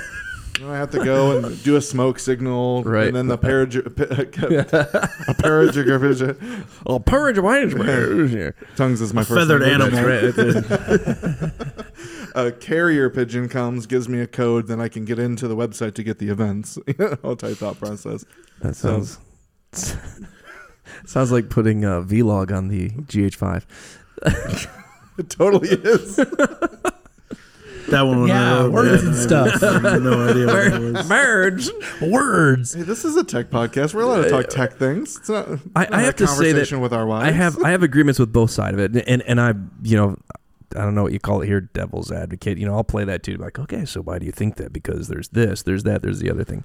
I 0.65 0.77
have 0.77 0.91
to 0.91 1.03
go 1.03 1.37
and 1.39 1.61
do 1.63 1.75
a 1.77 1.81
smoke 1.81 2.19
signal, 2.19 2.83
Right. 2.83 3.07
And 3.07 3.15
then 3.15 3.27
the 3.27 3.37
parag- 3.39 3.75
a 5.27 5.33
paragraph 5.33 6.73
Oh, 6.85 6.99
purge 6.99 7.37
of 7.37 7.45
tongues 8.75 9.01
is 9.01 9.13
my 9.13 9.23
first 9.23 9.39
feathered 9.39 9.61
language. 9.61 9.93
animal. 9.93 11.51
A 12.35 12.51
carrier 12.51 13.09
pigeon 13.09 13.49
comes, 13.49 13.87
gives 13.87 14.07
me 14.07 14.19
a 14.21 14.27
code, 14.27 14.67
then 14.67 14.79
I 14.79 14.87
can 14.89 15.05
get 15.05 15.19
into 15.19 15.47
the 15.47 15.55
website 15.55 15.95
to 15.95 16.03
get 16.03 16.19
the 16.19 16.29
events. 16.29 16.77
you 16.87 16.95
know, 17.23 17.35
type 17.35 17.57
thought 17.57 17.79
process. 17.79 18.23
That 18.61 18.75
sounds 18.75 19.17
sounds 21.05 21.31
like 21.31 21.49
putting 21.49 21.83
a 21.83 22.01
vlog 22.01 22.55
on 22.55 22.67
the 22.69 22.89
GH5. 22.89 23.63
It 25.15 25.29
totally 25.29 25.69
is. 25.69 26.15
That 26.15 28.01
one. 28.01 28.21
when 28.21 28.31
I 28.31 28.33
Yeah, 28.33 28.61
wrote 28.63 28.71
words 28.71 29.03
that, 29.03 29.07
and 29.07 29.15
I 29.51 29.57
stuff. 29.57 29.61
have 29.83 30.01
no 30.01 30.27
idea 30.29 30.45
what 30.47 30.67
it 30.67 30.79
was. 30.93 31.07
Merge. 31.09 31.69
Words. 32.01 32.73
hey, 32.73 32.81
this 32.81 33.05
is 33.05 33.15
a 33.15 33.23
tech 33.23 33.51
podcast. 33.51 33.93
We're 33.93 34.01
allowed 34.03 34.23
to 34.23 34.29
talk 34.31 34.45
uh, 34.45 34.47
tech 34.47 34.73
things. 34.73 35.17
It's 35.17 35.29
not. 35.29 35.47
I- 35.75 35.83
not 35.83 35.93
I 35.93 36.01
a 36.01 36.05
have 36.05 36.15
to 36.15 36.25
say 36.27 36.33
that 36.33 36.35
conversation 36.51 36.79
with 36.81 36.93
our 36.93 37.05
wives. 37.05 37.27
I 37.27 37.31
have 37.31 37.61
I 37.63 37.69
have 37.71 37.83
agreements 37.83 38.17
with 38.19 38.33
both 38.33 38.49
side 38.49 38.73
of 38.73 38.79
it, 38.79 38.95
and 39.07 39.21
and 39.23 39.39
I 39.39 39.53
you 39.83 39.97
know 39.97 40.17
I 40.75 40.79
don't 40.79 40.95
know 40.95 41.03
what 41.03 41.11
you 41.13 41.19
call 41.19 41.43
it 41.43 41.45
here, 41.45 41.61
devil's 41.61 42.11
advocate. 42.11 42.57
You 42.57 42.65
know, 42.65 42.73
I'll 42.73 42.83
play 42.83 43.03
that 43.03 43.21
too. 43.21 43.35
Like, 43.35 43.59
okay, 43.59 43.85
so 43.85 44.01
why 44.01 44.17
do 44.17 44.25
you 44.25 44.31
think 44.31 44.55
that? 44.55 44.73
Because 44.73 45.09
there's 45.09 45.27
this, 45.27 45.61
there's 45.61 45.83
that, 45.83 46.01
there's 46.01 46.21
the 46.21 46.31
other 46.31 46.43
thing. 46.43 46.63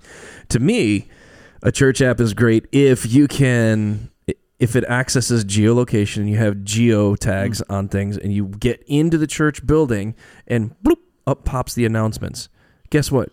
To 0.49 0.59
me, 0.61 1.09
a 1.63 1.71
church 1.71 2.01
app 2.01 2.19
is 2.21 2.33
great 2.33 2.65
if 2.73 3.13
you 3.13 3.29
can. 3.29 4.09
If 4.59 4.75
it 4.75 4.85
accesses 4.85 5.45
geolocation, 5.45 6.19
and 6.19 6.31
you 6.31 6.37
have 6.39 6.65
geo 6.65 7.15
tags 7.15 7.63
mm. 7.63 7.75
on 7.75 7.89
things, 7.89 8.17
and 8.17 8.33
you 8.33 8.47
get 8.47 8.83
into 8.87 9.17
the 9.19 9.27
church 9.27 9.65
building, 9.67 10.15
and 10.47 10.75
bloop, 10.83 10.99
up 11.27 11.45
pops 11.45 11.75
the 11.75 11.85
announcements. 11.85 12.49
Guess 12.91 13.13
what? 13.13 13.31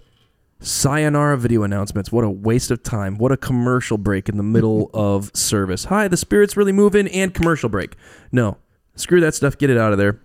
Sayonara 0.60 1.38
video 1.38 1.64
announcements. 1.64 2.12
What 2.12 2.24
a 2.24 2.30
waste 2.30 2.72
of 2.72 2.82
time. 2.84 3.18
What 3.18 3.32
a 3.32 3.38
commercial 3.38 3.98
break 3.98 4.30
in 4.30 4.38
the 4.38 4.44
middle 4.44 4.90
of 4.94 5.32
service. 5.34 5.86
Hi, 5.86 6.08
the 6.08 6.18
spirit's 6.18 6.58
really 6.58 6.72
moving 6.72 7.08
and 7.08 7.34
commercial 7.34 7.70
break. 7.70 7.96
No, 8.32 8.58
screw 8.96 9.22
that 9.22 9.36
stuff. 9.36 9.58
Get 9.58 9.70
it 9.70 9.78
out 9.78 9.92
of 9.92 9.98
there. 9.98 10.20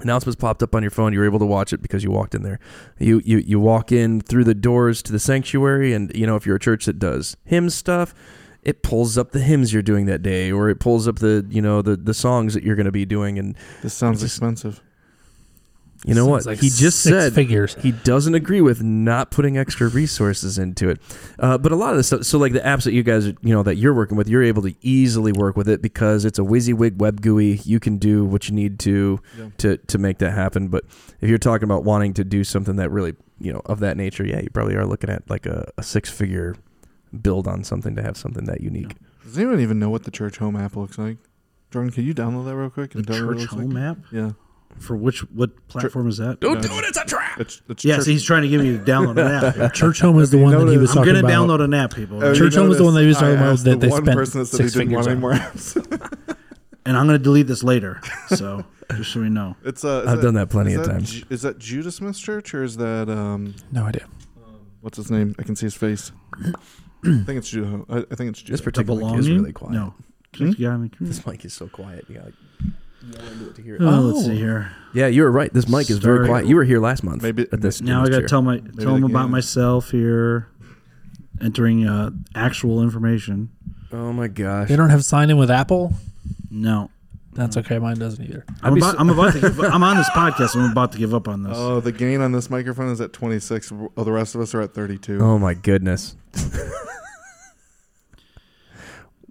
Announcements 0.00 0.36
popped 0.40 0.62
up 0.62 0.74
on 0.74 0.82
your 0.82 0.90
phone. 0.90 1.12
You 1.12 1.20
were 1.20 1.26
able 1.26 1.38
to 1.38 1.46
watch 1.46 1.72
it 1.72 1.80
because 1.80 2.02
you 2.02 2.10
walked 2.10 2.34
in 2.34 2.42
there. 2.42 2.58
You 2.98 3.20
you 3.24 3.38
you 3.38 3.60
walk 3.60 3.92
in 3.92 4.20
through 4.20 4.44
the 4.44 4.54
doors 4.54 5.02
to 5.02 5.12
the 5.12 5.20
sanctuary, 5.20 5.92
and 5.92 6.10
you 6.14 6.26
know 6.26 6.34
if 6.34 6.44
you're 6.44 6.56
a 6.56 6.60
church 6.60 6.86
that 6.86 6.98
does 6.98 7.36
hymn 7.44 7.70
stuff, 7.70 8.14
it 8.62 8.82
pulls 8.82 9.18
up 9.18 9.32
the 9.32 9.40
hymns 9.40 9.72
you're 9.72 9.82
doing 9.82 10.06
that 10.06 10.22
day, 10.22 10.52
or 10.52 10.68
it 10.68 10.78
pulls 10.80 11.08
up 11.08 11.18
the 11.18 11.44
you 11.50 11.60
know 11.62 11.82
the 11.82 11.96
the 11.96 12.14
songs 12.14 12.54
that 12.54 12.62
you're 12.62 12.76
going 12.76 12.86
to 12.86 12.92
be 12.92 13.04
doing, 13.04 13.38
and 13.38 13.56
This 13.82 13.94
sounds 13.94 14.22
expensive. 14.22 14.80
you 16.04 16.14
know 16.14 16.26
what 16.26 16.44
like 16.46 16.58
he 16.58 16.68
just 16.68 17.00
said 17.00 17.32
figures. 17.32 17.76
he 17.80 17.92
doesn't 17.92 18.34
agree 18.34 18.60
with 18.60 18.82
not 18.82 19.30
putting 19.30 19.56
extra 19.56 19.88
resources 19.88 20.58
into 20.58 20.88
it. 20.90 21.00
Uh, 21.38 21.56
but 21.58 21.70
a 21.70 21.76
lot 21.76 21.90
of 21.92 21.96
the 21.96 22.02
stuff, 22.02 22.24
so 22.24 22.38
like 22.38 22.52
the 22.52 22.60
apps 22.60 22.82
that 22.84 22.92
you 22.92 23.04
guys, 23.04 23.26
you 23.26 23.36
know, 23.54 23.62
that 23.62 23.76
you're 23.76 23.94
working 23.94 24.16
with, 24.16 24.28
you're 24.28 24.42
able 24.42 24.62
to 24.62 24.74
easily 24.80 25.30
work 25.32 25.56
with 25.56 25.68
it 25.68 25.80
because 25.80 26.24
it's 26.24 26.40
a 26.40 26.42
WYSIWYG 26.42 26.96
web 26.98 27.20
GUI. 27.20 27.60
You 27.64 27.78
can 27.78 27.98
do 27.98 28.24
what 28.24 28.48
you 28.48 28.54
need 28.54 28.78
to 28.80 29.20
Yeah. 29.38 29.48
to 29.58 29.76
to 29.76 29.98
make 29.98 30.18
that 30.18 30.32
happen. 30.32 30.66
But 30.68 30.84
if 31.20 31.28
you're 31.28 31.38
talking 31.38 31.64
about 31.64 31.84
wanting 31.84 32.14
to 32.14 32.24
do 32.24 32.42
something 32.42 32.74
that 32.76 32.90
really, 32.90 33.14
you 33.40 33.52
know, 33.52 33.62
of 33.66 33.78
that 33.80 33.96
nature, 33.96 34.24
yeah, 34.26 34.40
you 34.40 34.50
probably 34.52 34.74
are 34.74 34.86
looking 34.86 35.08
at 35.10 35.28
like 35.30 35.46
a, 35.46 35.70
a 35.78 35.84
six 35.84 36.10
figure 36.10 36.56
build 37.20 37.46
on 37.46 37.64
something 37.64 37.94
to 37.96 38.02
have 38.02 38.16
something 38.16 38.44
that 38.46 38.60
unique. 38.60 38.94
Does 39.24 39.36
anyone 39.38 39.60
even 39.60 39.78
know 39.78 39.90
what 39.90 40.04
the 40.04 40.10
Churchome 40.10 40.60
app 40.62 40.76
looks 40.76 40.98
like? 40.98 41.18
Jordan, 41.70 41.90
can 41.92 42.04
you 42.04 42.14
download 42.14 42.44
that 42.46 42.56
real 42.56 42.70
quick 42.70 42.92
The 42.92 43.02
tell 43.02 43.20
me 43.20 43.26
what 43.26 43.36
it 43.36 43.40
church 43.40 43.52
looks 43.52 43.62
home 43.62 43.70
like? 43.70 43.82
app 43.84 43.98
Yeah. 44.10 44.30
for 44.78 44.96
which 44.96 45.20
what 45.30 45.68
platform 45.68 46.08
is 46.08 46.18
that? 46.18 46.40
Don't 46.40 46.60
do 46.60 46.68
it, 46.70 46.84
it's 46.86 46.98
a 46.98 47.04
trap. 47.04 47.40
It's, 47.40 47.62
it's 47.68 47.84
Yes, 47.84 47.98
church- 47.98 48.06
he's 48.08 48.22
trying 48.24 48.42
to 48.42 48.48
get 48.48 48.60
me 48.60 48.76
to 48.76 48.82
download 48.84 49.12
an 49.12 49.18
app. 49.44 49.54
Churchome 49.74 50.20
is 50.20 50.30
the 50.30 50.36
you 50.38 50.42
one 50.42 50.52
that 50.52 50.58
he 50.60 50.64
noticed- 50.64 50.80
was 50.80 50.90
I'm 50.90 50.96
talking 50.96 51.14
gonna 51.14 51.26
about. 51.26 51.48
download 51.60 51.64
an 51.64 51.74
app, 51.74 51.94
people, 51.94 52.22
Oh, 52.22 52.32
you 52.32 52.40
Churchome 52.42 52.70
is 52.70 52.78
the 52.78 52.84
one 52.84 52.94
that 52.94 53.00
he 53.02 53.06
was 53.06 53.16
talking 53.16 53.30
I 53.30 53.32
about 53.34 53.52
asked 53.52 53.64
that 53.64 53.70
the 53.80 53.86
they 53.86 53.88
one 53.88 54.02
spent 54.04 54.16
person 54.18 54.40
that 54.40 54.46
said 54.46 54.60
he 54.60 54.68
six 54.68 54.72
didn't 54.74 54.92
want 54.92 55.06
any 55.06 55.14
on. 55.16 55.20
more 55.20 55.32
apps. 55.32 56.36
and 56.86 56.96
I'm 56.96 57.06
gonna 57.06 57.18
delete 57.18 57.46
this 57.46 57.62
later. 57.62 58.00
So 58.28 58.64
just 58.92 59.12
so 59.12 59.20
we 59.20 59.30
know. 59.30 59.56
It's 59.64 59.84
uh, 59.84 60.02
is 60.04 60.08
I've 60.08 60.20
done 60.20 60.34
that 60.34 60.50
plenty 60.50 60.72
is 60.72 60.80
of 60.80 60.86
times. 60.86 61.10
Ju- 61.12 61.24
is 61.30 61.40
that 61.42 61.58
Judah 61.58 61.90
Smith's 61.92 62.18
church 62.20 62.52
or 62.54 62.62
is 62.64 62.76
that 62.78 63.08
um 63.08 63.54
No 63.70 63.84
idea. 63.84 64.06
what's 64.82 64.96
his 64.98 65.10
name? 65.10 65.34
I 65.38 65.42
can 65.44 65.56
see 65.56 65.66
his 65.66 65.74
face. 65.74 66.12
I 67.04 67.22
think 67.24 67.38
it's 67.38 67.50
Judah. 67.50 67.84
I, 67.88 67.98
I 67.98 68.14
think 68.14 68.30
it's 68.30 68.40
This 68.42 68.42
Judah. 68.42 68.56
The 68.58 68.62
particular 68.62 68.94
mic 68.96 69.00
belonging? 69.00 69.20
is 69.20 69.30
really 69.30 69.52
quiet. 69.52 69.72
No. 69.74 69.94
Hmm? 70.36 70.50
Yeah, 70.56 70.70
I 70.70 70.76
mean, 70.76 70.90
This 71.00 71.26
mic 71.26 71.44
is 71.44 71.52
so 71.52 71.68
quiet. 71.68 72.04
You 72.08 72.14
gotta 72.16 72.26
like, 72.26 72.34
yell 73.18 73.32
into 73.32 73.48
it 73.50 73.54
to 73.56 73.62
hear 73.62 73.74
it. 73.76 73.82
oh, 73.82 74.00
let's 74.00 74.18
Oh. 74.20 74.28
see 74.28 74.36
here. 74.36 74.70
Yeah, 74.94 75.08
you 75.08 75.22
were 75.22 75.30
right. 75.32 75.52
This 75.52 75.68
mic 75.68 75.90
is 75.90 75.98
very 75.98 76.18
Sorry. 76.18 76.28
quiet. 76.28 76.46
You 76.46 76.56
were 76.56 76.64
here 76.64 76.80
last 76.80 77.02
month. 77.04 77.22
Maybe- 77.22 77.46
at 77.52 77.60
this. 77.60 77.80
Now 77.82 78.00
I 78.02 78.04
got 78.04 78.10
to 78.12 78.18
chair. 78.20 78.28
tell 78.28 78.42
my 78.42 78.58
tell 78.58 78.92
them 78.94 79.00
they 79.02 79.06
about 79.12 79.22
can. 79.24 79.30
myself 79.30 79.90
here, 79.90 80.48
entering 81.40 81.86
uh, 81.86 82.10
actual 82.34 82.82
information. 82.82 83.50
Oh 83.92 84.12
my 84.12 84.28
gosh. 84.28 84.68
They 84.68 84.76
don't 84.76 84.90
have 84.90 85.04
sign 85.04 85.28
in 85.28 85.36
with 85.36 85.50
Apple. 85.50 85.92
No, 86.50 86.90
That's 87.34 87.56
okay. 87.58 87.78
Mine 87.78 87.96
doesn't 87.96 88.24
either. 88.24 88.44
I'm 88.62 88.76
about, 88.78 88.92
so- 88.92 88.98
I'm 88.98 89.10
about 89.10 89.32
to 89.34 89.40
give. 89.40 89.60
I'm 89.60 89.82
on 89.82 89.96
this 89.98 90.08
podcast. 90.10 90.54
I'm 90.56 90.70
about 90.70 90.92
to 90.92 90.98
give 90.98 91.12
up 91.14 91.28
on 91.28 91.42
this. 91.42 91.52
Oh, 91.56 91.80
the 91.80 91.92
gain 91.92 92.20
on 92.22 92.32
this 92.32 92.48
microphone 92.48 92.88
is 92.90 93.00
at 93.02 93.12
26. 93.12 93.72
Oh, 93.96 94.04
the 94.04 94.12
rest 94.12 94.34
of 94.34 94.40
us 94.40 94.54
are 94.54 94.60
at 94.62 94.72
32. 94.72 95.18
Oh 95.20 95.38
my 95.38 95.52
goodness. 95.54 96.16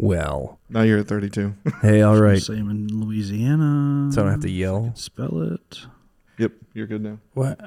well, 0.01 0.59
Now 0.69 0.81
you're 0.81 0.99
at 0.99 1.07
32. 1.07 1.53
hey, 1.81 2.01
all 2.01 2.19
right. 2.19 2.41
Same 2.41 2.69
in 2.69 2.87
Louisiana. 2.87 4.11
So 4.11 4.21
I 4.21 4.23
don't 4.25 4.31
have 4.33 4.41
to 4.41 4.49
yell. 4.49 4.91
spell 4.95 5.41
it. 5.53 5.79
yep, 6.37 6.51
you're 6.73 6.87
good 6.87 7.03
now. 7.03 7.19
What? 7.33 7.59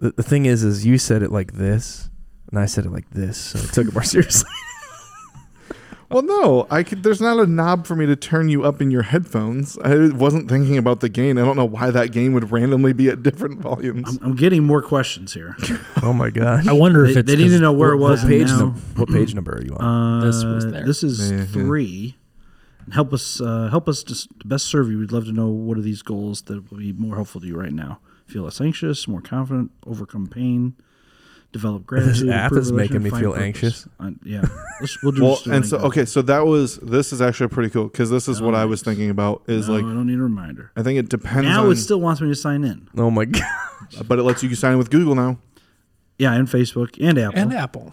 The, 0.00 0.12
the 0.12 0.22
thing 0.22 0.46
is, 0.46 0.62
is 0.64 0.84
you 0.86 0.98
said 0.98 1.22
it 1.22 1.32
like 1.32 1.54
this, 1.54 2.08
and 2.50 2.58
I 2.58 2.66
said 2.66 2.86
it 2.86 2.92
like 2.92 3.10
this, 3.10 3.36
so 3.36 3.58
I 3.58 3.62
took 3.72 3.88
it 3.88 3.94
more 3.94 4.02
seriously. 4.04 4.50
Well, 6.10 6.22
no, 6.22 6.66
I 6.70 6.84
could. 6.84 7.02
There's 7.02 7.20
not 7.20 7.38
a 7.38 7.46
knob 7.46 7.86
for 7.86 7.94
me 7.94 8.06
to 8.06 8.16
turn 8.16 8.48
you 8.48 8.64
up 8.64 8.80
in 8.80 8.90
your 8.90 9.02
headphones. 9.02 9.76
I 9.84 10.08
wasn't 10.08 10.48
thinking 10.48 10.78
about 10.78 11.00
the 11.00 11.10
gain. 11.10 11.36
I 11.36 11.44
don't 11.44 11.56
know 11.56 11.66
why 11.66 11.90
that 11.90 12.12
gain 12.12 12.32
would 12.32 12.50
randomly 12.50 12.94
be 12.94 13.10
at 13.10 13.22
different 13.22 13.60
volumes. 13.60 14.16
I'm, 14.22 14.30
I'm 14.30 14.34
getting 14.36 14.64
more 14.64 14.80
questions 14.80 15.34
here. 15.34 15.54
oh 16.02 16.14
my 16.14 16.30
gosh. 16.30 16.66
I 16.66 16.72
wonder 16.72 17.04
They, 17.04 17.10
if 17.10 17.16
it's 17.18 17.30
they 17.30 17.36
need 17.36 17.44
'cause 17.44 17.52
to 17.52 17.58
know 17.60 17.72
where 17.72 17.92
it 17.92 17.98
was. 17.98 18.22
what 18.22 18.28
page? 18.30 18.48
num- 18.48 18.72
what 18.96 19.08
page 19.10 19.34
number 19.34 19.52
are 19.52 19.62
you 19.62 19.76
on? 19.76 20.22
Uh, 20.22 20.24
This 20.24 20.42
was 20.44 20.66
there. 20.70 20.86
This 20.86 21.02
is 21.04 21.30
Yeah, 21.30 21.38
yeah. 21.40 21.44
three. 21.44 22.16
Help 22.90 23.12
us. 23.12 23.38
Uh, 23.38 23.68
help 23.68 23.86
us 23.86 24.02
to 24.04 24.12
s- 24.14 24.26
to 24.40 24.46
best 24.46 24.64
serve 24.64 24.90
you. 24.90 24.98
We'd 24.98 25.12
love 25.12 25.26
to 25.26 25.32
know 25.32 25.48
what 25.48 25.76
are 25.76 25.82
these 25.82 26.00
goals 26.00 26.40
that 26.42 26.70
will 26.70 26.78
be 26.78 26.94
more 26.94 27.16
helpful 27.16 27.42
to 27.42 27.46
you 27.46 27.54
right 27.60 27.72
now. 27.72 27.98
Feel 28.24 28.44
less 28.44 28.62
anxious, 28.62 29.06
more 29.06 29.20
confident, 29.20 29.72
overcome 29.86 30.26
pain, 30.26 30.74
develop 31.52 31.86
gratitude. 31.86 32.28
app 32.30 32.50
improve 32.52 32.62
is 32.62 32.72
making 32.72 33.02
me 33.02 33.10
feel 33.10 33.32
purpose. 33.32 33.42
anxious. 33.42 33.88
Uh, 33.98 34.10
yeah, 34.24 34.42
Let's, 34.80 35.02
we'll 35.02 35.12
do. 35.12 35.22
well, 35.24 35.34
just 35.36 35.46
and 35.46 35.66
so 35.66 35.78
that. 35.78 35.84
okay, 35.86 36.04
so 36.04 36.22
that 36.22 36.46
was. 36.46 36.76
This 36.78 37.12
is 37.12 37.20
actually 37.22 37.48
pretty 37.48 37.70
cool 37.70 37.84
because 37.88 38.10
this 38.10 38.28
is 38.28 38.40
what 38.42 38.54
I 38.54 38.64
was 38.64 38.82
thinking 38.82 39.10
about. 39.10 39.42
Is 39.46 39.68
No, 39.68 39.74
like 39.74 39.84
I 39.84 39.88
don't 39.94 40.06
need 40.06 40.18
a 40.18 40.22
reminder. 40.22 40.72
I 40.76 40.82
think 40.82 40.98
it 40.98 41.08
depends 41.08 41.44
Now 41.48 41.66
on. 41.66 41.72
it 41.72 41.76
still 41.76 42.00
wants 42.00 42.20
me 42.20 42.28
to 42.28 42.34
sign 42.34 42.64
in. 42.64 42.88
Oh 42.96 43.10
my 43.10 43.24
god. 43.24 43.42
but 44.06 44.18
it 44.18 44.22
lets 44.22 44.42
you 44.42 44.54
sign 44.54 44.72
in 44.72 44.78
with 44.78 44.90
Google 44.90 45.14
now. 45.14 45.38
Yeah, 46.18 46.32
and 46.34 46.48
Facebook 46.48 46.96
and 47.00 47.16
Apple. 47.18 47.38
and 47.40 47.52
Apple. 47.54 47.92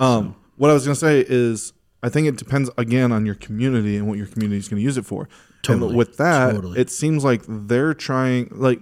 Um, 0.00 0.36
what 0.56 0.70
I 0.70 0.74
was 0.74 0.84
going 0.84 0.94
to 0.94 1.00
say 1.00 1.24
is, 1.26 1.72
I 2.02 2.08
think 2.08 2.26
it 2.28 2.36
depends 2.36 2.70
again 2.76 3.12
on 3.12 3.24
your 3.26 3.34
community 3.34 3.96
and 3.96 4.06
what 4.08 4.18
your 4.18 4.26
community 4.26 4.58
is 4.58 4.68
going 4.68 4.80
to 4.80 4.84
use 4.84 4.96
it 4.98 5.06
for. 5.06 5.28
Totally. 5.62 5.88
And 5.90 5.96
with 5.98 6.16
that, 6.18 6.52
Totally. 6.52 6.78
it 6.80 6.90
seems 6.90 7.24
like 7.24 7.42
they're 7.48 7.94
trying. 7.94 8.48
Like, 8.52 8.80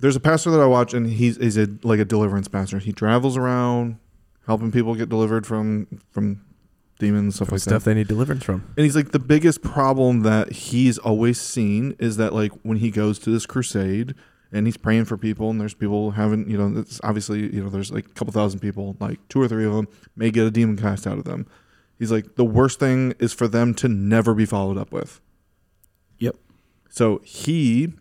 there's 0.00 0.16
a 0.16 0.20
pastor 0.20 0.50
that 0.50 0.60
I 0.60 0.66
watch, 0.66 0.94
and 0.94 1.06
he's 1.06 1.36
he's 1.36 1.56
a 1.56 1.68
like 1.82 2.00
a 2.00 2.04
deliverance 2.04 2.48
pastor. 2.48 2.78
He 2.78 2.92
travels 2.92 3.36
around 3.36 3.98
helping 4.46 4.72
people 4.72 4.94
get 4.94 5.08
delivered 5.08 5.46
from 5.46 5.86
from 6.10 6.42
demons 6.98 7.36
stuff 7.36 7.48
From 7.48 7.54
like 7.56 7.62
stuff 7.62 7.84
that. 7.84 7.90
they 7.90 7.94
need 7.94 8.08
deliverance 8.08 8.44
from. 8.44 8.64
And 8.76 8.84
he's 8.84 8.94
like 8.96 9.12
the 9.12 9.18
biggest 9.18 9.62
problem 9.62 10.20
that 10.20 10.52
he's 10.52 10.98
always 10.98 11.40
seen 11.40 11.96
is 11.98 12.16
that 12.18 12.34
like 12.34 12.52
when 12.62 12.78
he 12.78 12.90
goes 12.90 13.18
to 13.20 13.30
this 13.30 13.46
crusade 13.46 14.14
and 14.52 14.66
he's 14.66 14.76
praying 14.76 15.06
for 15.06 15.16
people 15.16 15.48
and 15.50 15.60
there's 15.60 15.74
people 15.74 16.10
having 16.12 16.48
you 16.50 16.58
know 16.58 16.78
it's 16.80 17.00
obviously 17.02 17.54
you 17.54 17.62
know 17.62 17.70
there's 17.70 17.90
like 17.90 18.06
a 18.06 18.12
couple 18.12 18.32
thousand 18.32 18.60
people 18.60 18.96
like 19.00 19.18
two 19.28 19.40
or 19.40 19.48
three 19.48 19.64
of 19.64 19.72
them 19.72 19.88
may 20.16 20.30
get 20.30 20.46
a 20.46 20.50
demon 20.50 20.76
cast 20.76 21.06
out 21.06 21.16
of 21.18 21.24
them. 21.24 21.46
He's 21.98 22.12
like 22.12 22.34
the 22.36 22.44
worst 22.44 22.78
thing 22.78 23.14
is 23.18 23.32
for 23.32 23.48
them 23.48 23.72
to 23.74 23.88
never 23.88 24.34
be 24.34 24.44
followed 24.44 24.76
up 24.76 24.92
with. 24.92 25.20
Yep. 26.18 26.36
So 26.90 27.20
he 27.24 27.94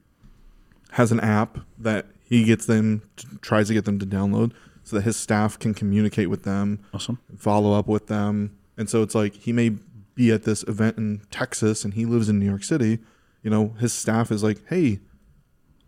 has 0.91 1.11
an 1.11 1.19
app 1.19 1.59
that 1.77 2.07
he 2.23 2.43
gets 2.43 2.65
them 2.65 3.01
tries 3.41 3.67
to 3.67 3.73
get 3.73 3.85
them 3.85 3.99
to 3.99 4.05
download 4.05 4.51
so 4.83 4.95
that 4.95 5.03
his 5.03 5.17
staff 5.17 5.57
can 5.59 5.73
communicate 5.73 6.29
with 6.29 6.43
them 6.43 6.79
Awesome. 6.93 7.19
follow 7.37 7.73
up 7.73 7.87
with 7.87 8.07
them. 8.07 8.57
And 8.77 8.89
so 8.89 9.01
it's 9.03 9.13
like 9.15 9.33
he 9.35 9.51
may 9.53 9.69
be 10.15 10.31
at 10.31 10.43
this 10.43 10.63
event 10.63 10.97
in 10.97 11.21
Texas 11.31 11.83
and 11.85 11.93
he 11.93 12.05
lives 12.05 12.27
in 12.29 12.39
New 12.39 12.45
York 12.45 12.63
City. 12.63 12.99
You 13.43 13.49
know, 13.49 13.69
his 13.79 13.93
staff 13.93 14.31
is 14.31 14.43
like, 14.43 14.59
"Hey, 14.67 14.99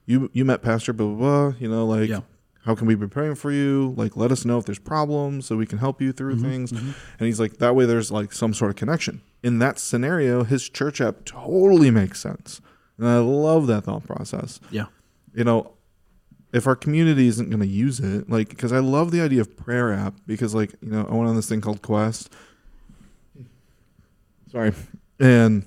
you 0.06 0.30
you 0.34 0.46
met 0.46 0.62
Pastor 0.62 0.94
blah 0.94 1.08
blah 1.08 1.50
blah. 1.50 1.58
You 1.60 1.70
know, 1.70 1.86
like, 1.86 2.10
Yeah. 2.10 2.22
how 2.66 2.76
can 2.76 2.88
we 2.88 2.96
be 2.96 3.08
praying 3.08 3.36
for 3.36 3.52
you? 3.52 3.94
Like, 3.98 4.16
let 4.16 4.32
us 4.32 4.46
know 4.46 4.58
if 4.58 4.66
there's 4.66 4.80
problems 4.80 5.46
so 5.48 5.58
we 5.58 5.66
can 5.66 5.80
help 5.80 6.02
you 6.02 6.12
through 6.12 6.36
Mm-hmm, 6.36 6.46
things." 6.50 6.72
And 6.72 6.94
he's 7.20 7.40
like, 7.40 7.58
that 7.58 7.76
way 7.76 7.86
there's 7.86 8.12
like 8.12 8.32
some 8.34 8.54
sort 8.54 8.70
of 8.72 8.76
connection. 8.78 9.22
In 9.44 9.60
that 9.60 9.80
scenario, 9.80 10.44
his 10.44 10.70
church 10.70 11.02
app 11.02 11.26
totally 11.26 11.92
makes 11.92 12.20
sense, 12.22 12.62
and 13.02 13.10
I 13.10 13.18
love 13.18 13.68
that 13.68 13.84
thought 13.84 14.06
process 14.06 14.62
Yeah. 14.72 14.86
you 15.34 15.44
know, 15.44 15.74
if 16.54 16.68
our 16.68 16.76
community 16.76 17.28
isn't 17.28 17.50
going 17.50 17.62
to 17.62 17.68
use 17.68 18.00
it, 18.00 18.30
like, 18.30 18.50
because 18.50 18.72
I 18.72 18.80
love 18.80 19.12
the 19.12 19.22
idea 19.22 19.42
of 19.42 19.56
prayer 19.58 19.92
app 19.94 20.16
because, 20.28 20.54
like, 20.54 20.74
you 20.82 20.92
know, 20.92 21.06
I 21.10 21.14
went 21.16 21.30
on 21.30 21.36
this 21.36 21.48
thing 21.50 21.62
called 21.62 21.82
Quest. 21.82 22.30
Sorry, 24.52 24.74
and 25.20 25.66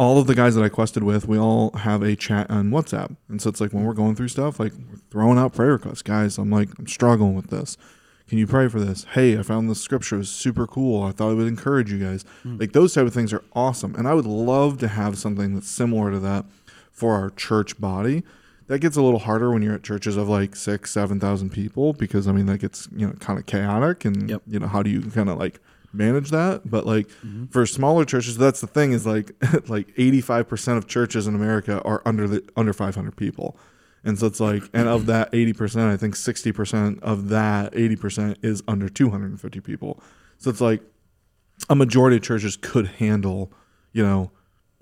all 0.00 0.18
of 0.18 0.26
the 0.26 0.34
guys 0.34 0.56
that 0.56 0.64
I 0.64 0.68
quested 0.68 1.04
with, 1.04 1.28
we 1.28 1.38
all 1.38 1.70
have 1.76 2.02
a 2.02 2.16
chat 2.16 2.50
on 2.50 2.70
WhatsApp, 2.70 3.16
and 3.28 3.40
so 3.40 3.48
it's 3.48 3.60
like 3.60 3.72
when 3.72 3.84
we're 3.84 3.92
going 3.94 4.16
through 4.16 4.28
stuff, 4.28 4.58
like 4.58 4.72
we're 4.72 4.98
throwing 5.10 5.38
out 5.38 5.52
prayer 5.54 5.72
requests, 5.72 6.02
guys. 6.02 6.36
I'm 6.38 6.50
like, 6.50 6.70
I'm 6.78 6.88
struggling 6.88 7.36
with 7.36 7.50
this. 7.50 7.76
Can 8.28 8.38
you 8.38 8.46
pray 8.46 8.68
for 8.68 8.80
this? 8.80 9.04
Hey, 9.12 9.38
I 9.38 9.42
found 9.42 9.68
this 9.68 9.82
scripture 9.82 10.16
it 10.16 10.18
was 10.18 10.30
super 10.30 10.66
cool. 10.66 11.02
I 11.02 11.12
thought 11.12 11.32
it 11.32 11.34
would 11.34 11.46
encourage 11.46 11.92
you 11.92 11.98
guys. 11.98 12.24
Hmm. 12.42 12.56
Like 12.56 12.72
those 12.72 12.94
type 12.94 13.06
of 13.06 13.12
things 13.12 13.32
are 13.32 13.44
awesome, 13.54 13.94
and 13.96 14.08
I 14.08 14.14
would 14.14 14.26
love 14.26 14.78
to 14.78 14.88
have 14.88 15.18
something 15.18 15.54
that's 15.54 15.68
similar 15.68 16.10
to 16.10 16.18
that 16.20 16.46
for 16.90 17.12
our 17.14 17.30
church 17.30 17.78
body. 17.80 18.22
That 18.66 18.78
gets 18.78 18.96
a 18.96 19.02
little 19.02 19.18
harder 19.18 19.50
when 19.52 19.60
you're 19.60 19.74
at 19.74 19.82
churches 19.82 20.16
of 20.16 20.26
like 20.28 20.56
six, 20.56 20.90
seven 20.90 21.20
thousand 21.20 21.50
people 21.50 21.92
because 21.92 22.26
I 22.26 22.32
mean 22.32 22.46
that 22.46 22.58
gets 22.58 22.88
you 22.96 23.06
know 23.06 23.12
kind 23.14 23.38
of 23.38 23.44
chaotic, 23.44 24.06
and 24.06 24.30
Yep. 24.30 24.42
you 24.46 24.58
know 24.58 24.68
how 24.68 24.82
do 24.82 24.88
you 24.88 25.02
kind 25.02 25.28
of 25.28 25.38
like 25.38 25.60
manage 25.92 26.30
that? 26.30 26.62
But 26.70 26.86
like 26.86 27.08
mm-hmm. 27.08 27.46
for 27.46 27.66
smaller 27.66 28.06
churches, 28.06 28.38
that's 28.38 28.62
the 28.62 28.66
thing 28.66 28.92
is 28.92 29.06
like 29.06 29.32
like 29.68 29.92
eighty 29.98 30.22
five 30.22 30.48
percent 30.48 30.78
of 30.78 30.86
churches 30.86 31.26
in 31.26 31.34
America 31.34 31.82
are 31.82 32.00
under 32.06 32.26
the 32.26 32.42
under 32.56 32.72
five 32.72 32.94
hundred 32.94 33.16
people. 33.16 33.54
And 34.04 34.18
so 34.18 34.26
it's 34.26 34.40
like, 34.40 34.62
and 34.74 34.88
of 34.88 35.06
that 35.06 35.32
80%, 35.32 35.90
I 35.90 35.96
think 35.96 36.14
60% 36.14 37.02
of 37.02 37.28
that 37.30 37.72
80% 37.72 38.36
is 38.44 38.62
under 38.68 38.88
250 38.88 39.60
people. 39.60 40.02
So 40.38 40.50
it's 40.50 40.60
like 40.60 40.82
a 41.70 41.74
majority 41.74 42.16
of 42.16 42.22
churches 42.22 42.56
could 42.56 42.86
handle, 42.86 43.52
you 43.92 44.04
know, 44.04 44.30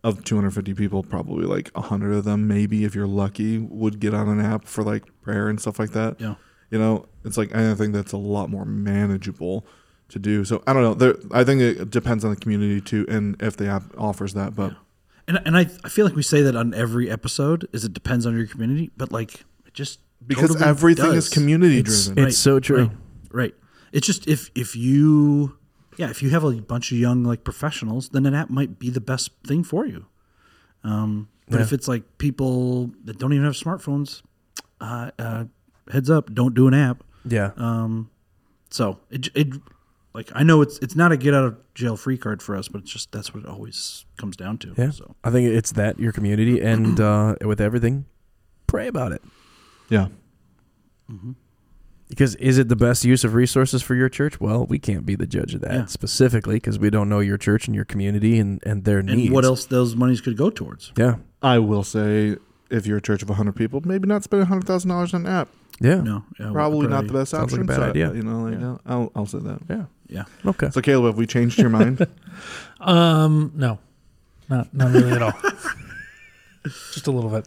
of 0.02 0.24
250 0.24 0.74
people, 0.74 1.04
probably 1.04 1.44
like 1.44 1.70
100 1.74 2.12
of 2.12 2.24
them, 2.24 2.48
maybe 2.48 2.84
if 2.84 2.94
you're 2.94 3.06
lucky, 3.06 3.58
would 3.58 4.00
get 4.00 4.12
on 4.12 4.28
an 4.28 4.40
app 4.40 4.64
for 4.64 4.82
like 4.82 5.04
prayer 5.22 5.48
and 5.48 5.60
stuff 5.60 5.78
like 5.78 5.90
that. 5.90 6.20
Yeah. 6.20 6.34
You 6.70 6.78
know, 6.78 7.06
it's 7.24 7.36
like, 7.36 7.54
I 7.54 7.74
think 7.74 7.92
that's 7.92 8.12
a 8.12 8.16
lot 8.16 8.50
more 8.50 8.64
manageable 8.64 9.64
to 10.08 10.18
do. 10.18 10.44
So 10.44 10.62
I 10.66 10.72
don't 10.72 10.82
know. 10.82 10.94
There, 10.94 11.14
I 11.30 11.44
think 11.44 11.60
it 11.60 11.90
depends 11.90 12.24
on 12.24 12.30
the 12.30 12.36
community 12.36 12.80
too, 12.80 13.06
and 13.08 13.40
if 13.42 13.56
the 13.56 13.68
app 13.68 13.84
offers 13.96 14.34
that. 14.34 14.54
But 14.54 14.74
And 15.28 15.40
and 15.44 15.56
I, 15.56 15.62
I 15.84 15.88
feel 15.88 16.04
like 16.04 16.14
we 16.16 16.22
say 16.22 16.42
that 16.42 16.56
on 16.56 16.74
every 16.74 17.10
episode 17.10 17.68
is 17.72 17.84
it 17.84 17.92
depends 17.92 18.26
on 18.26 18.36
your 18.36 18.46
community, 18.46 18.90
but 18.96 19.12
like 19.12 19.44
it 19.66 19.74
just 19.74 20.00
because 20.26 20.50
totally 20.50 20.68
everything 20.68 21.12
is 21.14 21.28
community 21.28 21.78
It's, 21.78 22.06
driven. 22.06 22.26
it's 22.28 22.38
so 22.38 22.60
true. 22.60 22.84
Right, 22.86 22.90
right. 23.32 23.54
It's 23.92 24.06
just 24.06 24.26
if 24.26 24.50
if 24.54 24.74
you 24.74 25.56
yeah, 25.96 26.10
if 26.10 26.22
you 26.22 26.30
have 26.30 26.44
a 26.44 26.52
bunch 26.52 26.90
of 26.92 26.98
young 26.98 27.22
like 27.24 27.44
professionals, 27.44 28.08
then 28.10 28.26
an 28.26 28.34
app 28.34 28.50
might 28.50 28.78
be 28.78 28.90
the 28.90 29.00
best 29.00 29.30
thing 29.46 29.62
for 29.62 29.86
you. 29.86 30.06
Um, 30.84 31.28
but 31.48 31.60
if 31.60 31.72
it's 31.72 31.86
like 31.86 32.18
people 32.18 32.90
that 33.04 33.18
don't 33.18 33.32
even 33.34 33.44
have 33.44 33.54
smartphones, 33.54 34.22
uh, 34.80 35.10
uh, 35.18 35.44
heads 35.92 36.08
up, 36.08 36.32
don't 36.32 36.54
do 36.54 36.66
an 36.66 36.72
app. 36.74 37.04
Yeah. 37.26 37.50
Um, 37.56 38.10
so 38.70 38.98
it 39.10 39.28
it 39.34 39.48
like 40.14 40.30
I 40.34 40.42
know 40.42 40.60
it's 40.62 40.78
it's 40.78 40.94
not 40.96 41.12
a 41.12 41.16
get 41.16 41.34
out 41.34 41.44
of 41.44 41.56
jail 41.74 41.96
free 41.96 42.18
card 42.18 42.42
for 42.42 42.56
us, 42.56 42.68
but 42.68 42.82
it's 42.82 42.90
just 42.90 43.12
that's 43.12 43.32
what 43.32 43.44
it 43.44 43.48
always 43.48 44.04
comes 44.18 44.36
down 44.36 44.58
to. 44.58 44.74
Yeah. 44.76 44.90
So 44.90 45.14
I 45.24 45.30
think 45.30 45.48
it's 45.48 45.72
that 45.72 45.98
your 45.98 46.12
community 46.12 46.60
and 46.60 47.00
uh, 47.10 47.36
with 47.44 47.60
everything, 47.60 48.04
pray 48.66 48.88
about 48.88 49.12
it. 49.12 49.22
yeah. 49.88 50.08
Because 52.08 52.34
is 52.36 52.58
it 52.58 52.68
the 52.68 52.76
best 52.76 53.04
use 53.06 53.24
of 53.24 53.32
resources 53.34 53.82
for 53.82 53.94
your 53.94 54.08
church? 54.10 54.38
Well, 54.38 54.66
we 54.66 54.78
can't 54.78 55.06
be 55.06 55.14
the 55.14 55.26
judge 55.26 55.54
of 55.54 55.62
that 55.62 55.72
Yeah. 55.72 55.84
specifically 55.86 56.56
because 56.56 56.78
we 56.78 56.90
don't 56.90 57.08
know 57.08 57.20
your 57.20 57.38
church 57.38 57.66
and 57.66 57.74
your 57.74 57.86
community 57.86 58.38
and, 58.38 58.62
and 58.66 58.84
their 58.84 58.98
and 58.98 59.08
needs. 59.08 59.30
what 59.32 59.44
else 59.46 59.64
those 59.64 59.96
monies 59.96 60.20
could 60.20 60.36
go 60.36 60.50
towards? 60.50 60.92
Yeah. 60.96 61.16
I 61.42 61.58
will 61.58 61.82
say, 61.82 62.36
if 62.70 62.86
you're 62.86 62.98
a 62.98 63.02
church 63.02 63.22
of 63.22 63.30
100 63.30 63.52
people, 63.56 63.80
maybe 63.84 64.06
not 64.06 64.22
spend 64.24 64.46
$100,000 64.46 65.14
on 65.14 65.20
an 65.22 65.26
app. 65.26 65.48
Yeah. 65.80 66.02
No, 66.02 66.24
yeah, 66.38 66.50
Probably 66.52 66.86
not 66.86 67.06
the 67.06 67.14
best 67.14 67.30
Sounds 67.30 67.50
like 67.52 67.60
a 67.60 67.64
option. 67.64 67.66
bad 67.66 67.76
so, 67.76 67.82
idea. 67.90 68.12
You 68.14 68.22
know, 68.22 68.42
like, 68.44 68.60
Yeah. 68.60 68.76
I'll, 68.84 69.10
I'll 69.16 69.26
say 69.26 69.38
that. 69.38 69.60
Yeah. 69.70 69.84
Yeah. 70.12 70.24
Okay. 70.46 70.68
So, 70.70 70.80
Caleb, 70.82 71.06
have 71.06 71.16
we 71.16 71.26
changed 71.26 71.58
your 71.58 71.70
mind? 71.70 72.06
Um, 72.80 73.52
no, 73.54 73.78
not 74.48 74.74
not 74.74 74.90
really 74.92 75.12
at 75.12 75.22
all. 75.22 75.32
Just 76.64 77.06
a 77.06 77.12
little 77.12 77.30
bit. 77.30 77.46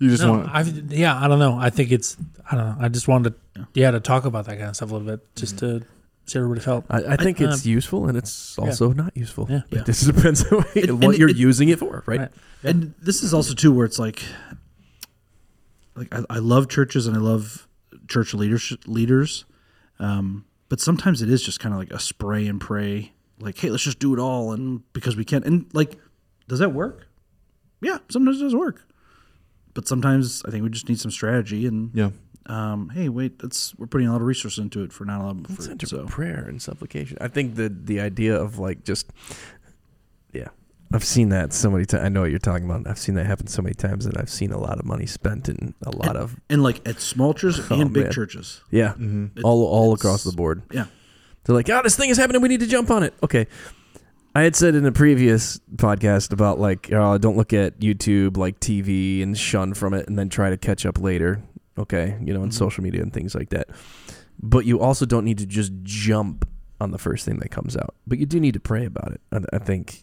You 0.00 0.10
just 0.10 0.22
No, 0.24 0.32
want. 0.32 0.48
I 0.52 0.62
yeah, 0.88 1.16
I 1.16 1.28
don't 1.28 1.38
know. 1.38 1.56
I 1.56 1.70
think 1.70 1.92
it's 1.92 2.16
I 2.50 2.56
don't 2.56 2.66
know. 2.66 2.76
I 2.84 2.88
just 2.88 3.06
wanted 3.06 3.34
to 3.54 3.66
yeah, 3.74 3.92
to 3.92 4.00
talk 4.00 4.24
about 4.24 4.46
that 4.46 4.56
kind 4.58 4.70
of 4.70 4.74
stuff 4.74 4.90
a 4.90 4.94
little 4.94 5.06
bit, 5.06 5.20
just 5.36 5.58
to 5.60 5.82
see 6.26 6.38
how 6.38 6.44
everybody 6.44 6.60
felt. 6.64 6.86
I, 6.90 7.04
I 7.12 7.16
think 7.16 7.40
I- 7.40 7.44
it's 7.44 7.64
useful 7.64 8.08
and 8.08 8.18
it's 8.18 8.58
also 8.58 8.92
not 8.92 9.16
useful. 9.16 9.46
Yeah. 9.48 9.60
It 9.70 9.86
just 9.86 10.06
depends 10.06 10.44
on 10.50 10.58
what, 10.58 10.74
And- 10.74 11.04
and 11.04 11.14
you're 11.18 11.28
it- 11.30 11.36
using 11.36 11.68
it 11.68 11.78
for, 11.78 12.02
right? 12.06 12.18
Right. 12.20 12.30
And 12.64 12.94
this 13.00 13.22
is 13.22 13.32
also 13.32 13.54
too 13.54 13.70
where 13.72 13.86
it's 13.86 14.00
like, 14.00 14.22
like 15.94 16.12
I, 16.12 16.24
I 16.30 16.38
love 16.38 16.68
churches 16.68 17.06
and 17.06 17.16
I 17.16 17.20
love 17.20 17.68
church 18.08 18.34
leaders 18.34 18.76
leaders, 18.86 19.44
um, 20.00 20.44
but 20.72 20.80
sometimes 20.80 21.20
it 21.20 21.28
is 21.28 21.42
just 21.42 21.60
kind 21.60 21.74
of 21.74 21.78
like 21.78 21.90
a 21.90 21.98
spray 21.98 22.46
and 22.46 22.58
pray. 22.58 23.12
Like, 23.38 23.58
hey, 23.58 23.68
let's 23.68 23.82
just 23.82 23.98
do 23.98 24.14
it 24.14 24.18
all, 24.18 24.52
and 24.52 24.80
because 24.94 25.16
we 25.16 25.22
can. 25.22 25.44
And 25.44 25.66
like, 25.74 25.98
does 26.48 26.60
that 26.60 26.72
work? 26.72 27.08
Yeah, 27.82 27.98
sometimes 28.08 28.40
it 28.40 28.44
does 28.44 28.56
work, 28.56 28.80
but 29.74 29.86
sometimes 29.86 30.42
I 30.46 30.50
think 30.50 30.64
we 30.64 30.70
just 30.70 30.88
need 30.88 30.98
some 30.98 31.10
strategy. 31.10 31.66
And 31.66 31.90
yeah. 31.92 32.08
um, 32.46 32.88
hey, 32.88 33.10
wait, 33.10 33.38
that's 33.38 33.74
we're 33.76 33.86
putting 33.86 34.06
a 34.06 34.12
lot 34.12 34.22
of 34.22 34.26
resources 34.26 34.60
into 34.60 34.82
it 34.82 34.94
for 34.94 35.04
not 35.04 35.20
a 35.20 35.24
lot 35.24 35.36
of 35.44 35.54
fruit. 35.54 35.86
So 35.86 36.06
prayer 36.06 36.46
and 36.48 36.62
supplication. 36.62 37.18
I 37.20 37.28
think 37.28 37.56
the 37.56 37.68
the 37.68 38.00
idea 38.00 38.34
of 38.34 38.58
like 38.58 38.82
just. 38.82 39.10
I've 40.92 41.04
seen 41.04 41.30
that 41.30 41.52
so 41.52 41.70
many 41.70 41.84
times. 41.86 42.04
I 42.04 42.08
know 42.08 42.20
what 42.22 42.30
you're 42.30 42.38
talking 42.38 42.64
about. 42.68 42.86
I've 42.86 42.98
seen 42.98 43.14
that 43.16 43.26
happen 43.26 43.46
so 43.46 43.62
many 43.62 43.74
times, 43.74 44.04
and 44.06 44.16
I've 44.18 44.30
seen 44.30 44.52
a 44.52 44.58
lot 44.58 44.78
of 44.78 44.84
money 44.84 45.06
spent 45.06 45.48
in 45.48 45.74
a 45.84 45.96
lot 45.96 46.16
of 46.16 46.36
and 46.50 46.62
like 46.62 46.86
at 46.88 47.00
small 47.00 47.34
churches 47.34 47.66
Oh, 47.70 47.80
and 47.80 47.92
big 47.92 48.04
man. 48.04 48.12
churches. 48.12 48.60
yeah, 48.70 48.90
Mm-hmm. 48.92 49.38
It- 49.38 49.44
all 49.44 49.64
all 49.66 49.92
across 49.94 50.24
the 50.24 50.32
board. 50.32 50.62
Yeah. 50.70 50.86
They're 51.44 51.56
like, 51.56 51.68
"Oh, 51.70 51.80
this 51.82 51.96
thing 51.96 52.10
is 52.10 52.18
happening. 52.18 52.40
We 52.42 52.48
need 52.48 52.60
to 52.60 52.66
jump 52.66 52.90
on 52.90 53.02
it." 53.02 53.14
Okay. 53.22 53.46
I 54.34 54.42
had 54.42 54.56
said 54.56 54.74
in 54.74 54.86
a 54.86 54.92
previous 54.92 55.60
podcast 55.76 56.32
about 56.32 56.58
like, 56.58 56.90
oh, 56.92 57.18
don't 57.18 57.36
look 57.36 57.52
at 57.52 57.80
YouTube 57.80 58.36
like 58.38 58.60
TV 58.60 59.22
and 59.22 59.36
shun 59.36 59.74
from 59.74 59.92
it, 59.92 60.06
and 60.08 60.18
then 60.18 60.28
try 60.28 60.48
to 60.50 60.56
catch 60.56 60.86
up 60.86 60.98
later. 61.00 61.42
Okay, 61.78 62.16
you 62.22 62.32
know, 62.32 62.42
on 62.42 62.48
Mhm. 62.50 62.54
social 62.54 62.82
media 62.84 63.02
and 63.02 63.12
things 63.12 63.34
like 63.34 63.50
that. 63.50 63.68
But 64.42 64.64
you 64.66 64.80
also 64.80 65.04
don't 65.06 65.24
need 65.24 65.38
to 65.38 65.46
just 65.46 65.72
jump 65.82 66.48
on 66.80 66.90
the 66.92 66.98
first 66.98 67.24
thing 67.24 67.38
that 67.40 67.50
comes 67.50 67.76
out. 67.76 67.94
But 68.06 68.18
you 68.18 68.26
do 68.26 68.38
need 68.40 68.54
to 68.54 68.60
pray 68.60 68.84
about 68.86 69.12
it. 69.12 69.20
I, 69.32 69.40
I 69.54 69.58
think, 69.58 70.02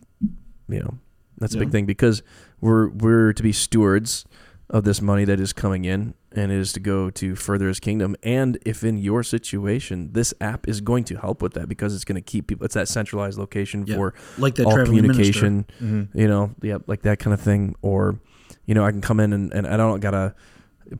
you 0.69 0.79
know, 0.79 0.97
that's 1.37 1.55
a 1.55 1.57
big 1.57 1.71
thing 1.71 1.85
because 1.85 2.21
we're 2.61 2.89
we're 2.89 3.33
to 3.33 3.43
be 3.43 3.51
stewards 3.51 4.25
of 4.69 4.83
this 4.83 5.01
money 5.01 5.25
that 5.25 5.39
is 5.39 5.51
coming 5.51 5.83
in 5.85 6.13
and 6.31 6.51
it 6.51 6.59
is 6.59 6.71
to 6.73 6.79
go 6.79 7.09
to 7.09 7.35
further 7.35 7.67
his 7.67 7.79
kingdom. 7.79 8.15
And 8.21 8.59
if 8.65 8.83
in 8.83 8.97
your 8.99 9.23
situation 9.23 10.11
this 10.13 10.33
app 10.41 10.67
is 10.67 10.79
going 10.81 11.03
to 11.05 11.15
help 11.17 11.41
with 11.41 11.53
that 11.53 11.67
because 11.67 11.95
it's 11.95 12.03
going 12.05 12.15
to 12.17 12.21
keep 12.21 12.47
people 12.47 12.65
it's 12.65 12.75
that 12.75 12.87
centralized 12.87 13.39
location 13.39 13.85
Yeah. 13.87 13.95
for 13.95 14.13
Like 14.37 14.55
that 14.55 14.65
all 14.67 14.85
communication 14.85 15.65
Mm-hmm. 15.81 16.17
you 16.19 16.27
know 16.27 16.53
yeah 16.61 16.77
like 16.87 17.01
that 17.03 17.17
kind 17.19 17.33
of 17.33 17.41
thing. 17.41 17.75
Or 17.81 18.19
you 18.65 18.75
know 18.75 18.83
i 18.85 18.91
can 18.91 19.01
come 19.01 19.19
in 19.19 19.33
and, 19.33 19.51
and 19.53 19.65
i 19.67 19.75
don't 19.77 19.99
gotta 20.01 20.35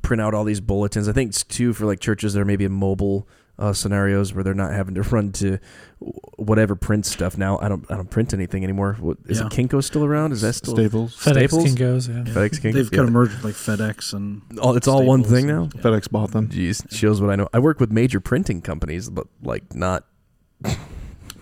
print 0.03 0.21
out 0.21 0.34
all 0.36 0.43
these 0.43 0.62
bulletins. 0.62 1.08
I 1.10 1.13
think 1.13 1.29
it's 1.29 1.43
too 1.43 1.73
for 1.73 1.86
like 1.86 1.99
churches 1.99 2.34
that 2.34 2.39
are 2.39 2.45
maybe 2.45 2.67
mobile 2.67 3.27
uh, 3.60 3.74
scenarios 3.74 4.34
where 4.34 4.43
they're 4.43 4.54
not 4.56 4.72
having 4.72 4.95
to 4.95 5.02
run 5.15 5.32
to 5.34 5.60
whatever 6.38 6.76
print 6.76 7.06
stuff 7.06 7.38
now 7.38 7.60
i 7.60 7.67
don't 7.67 7.86
i 7.91 7.95
don't 7.95 8.10
print 8.10 8.34
anything 8.34 8.63
anymore 8.63 8.95
what, 9.02 9.17
is 9.28 9.39
Yeah. 9.39 9.48
it 9.48 9.52
kinko 9.52 9.84
still 9.84 10.06
around 10.06 10.32
is 10.32 10.39
that 10.41 10.54
still 10.54 10.74
Staples. 10.76 11.15
FedEx 11.17 11.32
Staples? 11.50 11.63
can 11.65 11.76
goes, 11.76 12.08
yeah. 12.08 12.15
FedEx 12.24 12.62
Kinko? 12.62 12.74
They've 12.74 12.89
Yeah. 12.91 12.95
kind 12.98 13.08
of 13.10 13.12
merged 13.13 13.43
like 13.43 13.56
FedEx 13.56 14.13
and 14.13 14.41
Oh, 14.60 14.76
it's 14.76 14.88
all 14.88 15.04
one 15.06 15.24
thing 15.24 15.45
now 15.48 15.70
yeah. 15.76 15.82
FedEx 15.82 16.10
bought 16.10 16.32
them. 16.32 16.47
Jeez, 16.47 16.89
shows 16.91 17.20
what 17.22 17.30
I 17.30 17.36
know. 17.36 17.49
I 17.53 17.60
work 17.60 17.80
with 17.82 17.91
major 17.91 18.20
printing 18.22 18.62
companies, 18.62 19.10
but 19.10 19.28
like 19.43 19.76
not. 19.76 20.05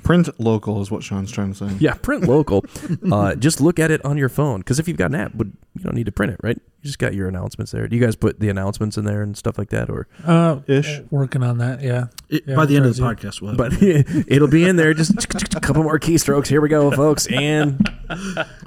Print 0.07 0.29
local 0.39 0.81
is 0.81 0.89
what 0.89 1.03
Sean's 1.03 1.31
trying 1.33 1.53
to 1.53 1.67
say. 1.69 1.75
Yeah, 1.79 1.93
print 1.95 2.23
local. 2.23 2.63
uh, 3.11 3.35
just 3.35 3.59
look 3.59 3.77
at 3.77 3.91
it 3.91 4.03
on 4.05 4.15
your 4.17 4.29
phone 4.29 4.59
because 4.61 4.79
if 4.79 4.87
you've 4.87 4.95
got 4.95 5.11
an 5.11 5.15
app, 5.15 5.35
would 5.35 5.51
you 5.77 5.83
don't 5.83 5.95
need 5.95 6.05
to 6.05 6.13
print 6.13 6.31
it, 6.31 6.39
right? 6.41 6.55
You 6.55 6.83
just 6.87 6.97
got 6.97 7.13
your 7.13 7.27
announcements 7.27 7.73
there. 7.73 7.85
Do 7.89 7.95
you 7.97 8.01
guys 8.01 8.15
put 8.15 8.39
the 8.39 8.47
announcements 8.47 8.97
in 8.97 9.03
there 9.03 9.21
and 9.21 9.35
stuff 9.37 9.57
like 9.57 9.69
that, 9.71 9.89
or? 9.89 10.07
Uh, 10.25 10.61
Ish. 10.65 11.01
working 11.11 11.43
on 11.43 11.57
that. 11.57 11.81
Yeah. 11.81 12.05
It, 12.29 12.43
Yeah, 12.47 12.55
by 12.55 12.65
the 12.65 12.77
end 12.77 12.85
of 12.85 12.95
the 12.95 13.03
crazy. 13.03 13.27
podcast, 13.27 13.41
we'll 13.41 13.55
But 13.57 13.73
it'll 14.31 14.47
be 14.47 14.63
in 14.65 14.77
there. 14.77 14.93
Just 14.93 15.11
a 15.55 15.59
couple 15.59 15.83
more 15.83 15.99
keystrokes. 15.99 16.47
Here 16.47 16.61
we 16.61 16.69
go, 16.69 16.89
folks, 16.91 17.27
and 17.27 17.85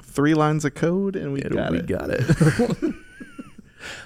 Three 0.03 0.35
lines 0.35 0.63
of 0.63 0.75
code, 0.75 1.15
and 1.15 1.33
we 1.33 1.39
it'll- 1.39 1.57
got 1.57 1.71
we 1.71 1.79
it. 1.79 1.87
got 1.87 2.09
it. 2.11 2.93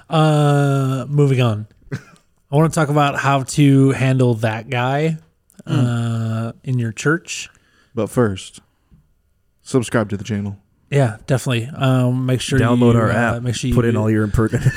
Uh, 0.09 1.05
moving 1.09 1.41
on. 1.41 1.67
I 1.91 2.55
want 2.55 2.71
to 2.71 2.79
talk 2.79 2.87
about 2.89 3.17
how 3.19 3.43
to 3.43 3.91
handle 3.91 4.35
that 4.35 4.69
guy 4.69 5.17
uh, 5.65 6.53
in 6.63 6.79
your 6.79 6.91
church. 6.91 7.49
But 7.93 8.09
first, 8.09 8.61
subscribe 9.61 10.09
to 10.09 10.17
the 10.17 10.23
channel. 10.23 10.57
Yeah, 10.89 11.17
definitely. 11.27 11.65
Um, 11.75 12.25
make 12.25 12.41
sure 12.41 12.59
Download 12.59 12.93
you, 12.93 12.99
our 12.99 13.11
uh, 13.11 13.35
app. 13.37 13.43
Make 13.43 13.55
sure 13.55 13.69
you 13.69 13.75
Put 13.75 13.85
in 13.85 13.97
all 13.97 14.09
your 14.09 14.23
impertinent. 14.23 14.71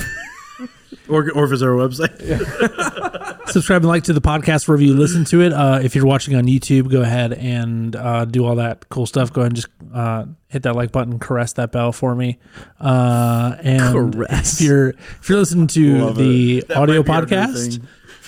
or, 1.09 1.31
or 1.33 1.47
visit 1.47 1.67
our 1.67 1.75
website. 1.75 2.17
subscribe 3.51 3.83
and 3.83 3.89
like 3.89 4.05
to 4.05 4.13
the 4.13 4.21
podcast 4.21 4.69
wherever 4.69 4.83
you 4.83 4.95
listen 4.95 5.25
to 5.27 5.41
it. 5.43 5.53
Uh, 5.53 5.81
if 5.83 5.95
you're 5.95 6.07
watching 6.07 6.35
on 6.35 6.45
YouTube, 6.45 6.91
go 6.91 7.03
ahead 7.03 7.33
and 7.33 7.95
uh, 7.97 8.25
do 8.25 8.45
all 8.45 8.57
that 8.57 8.89
cool 8.89 9.07
stuff. 9.07 9.33
Go 9.33 9.43
ahead 9.43 9.53
and 9.53 9.57
just 9.57 9.69
uh, 9.93 10.27
hit 10.49 10.63
that 10.65 10.77
like 10.77 10.93
button, 10.93 11.19
caress 11.19 11.55
that 11.55 11.73
bell 11.73 11.93
for 11.93 12.15
me. 12.15 12.39
Uh, 12.81 13.57
and 13.61 14.15
Caress. 14.15 14.61
if 14.61 14.67
you're 14.67 14.89
if 14.91 15.29
you're 15.29 15.39
listening 15.39 15.67
to 15.69 15.99
Love 15.99 16.17
the 16.17 16.65
audio 16.75 17.03
might 17.03 17.29
be 17.29 17.35
podcast, 17.37 17.87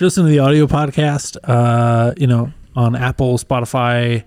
thing. 0.09 0.25
if 0.25 0.25
you're 0.25 0.25
listening 0.25 0.25
to 0.27 0.31
the 0.31 0.39
audio 0.39 0.67
podcast, 0.67 1.37
uh, 1.43 2.13
you 2.17 2.27
know, 2.27 2.51
on 2.73 2.95
Apple, 2.95 3.37
Spotify, 3.37 4.23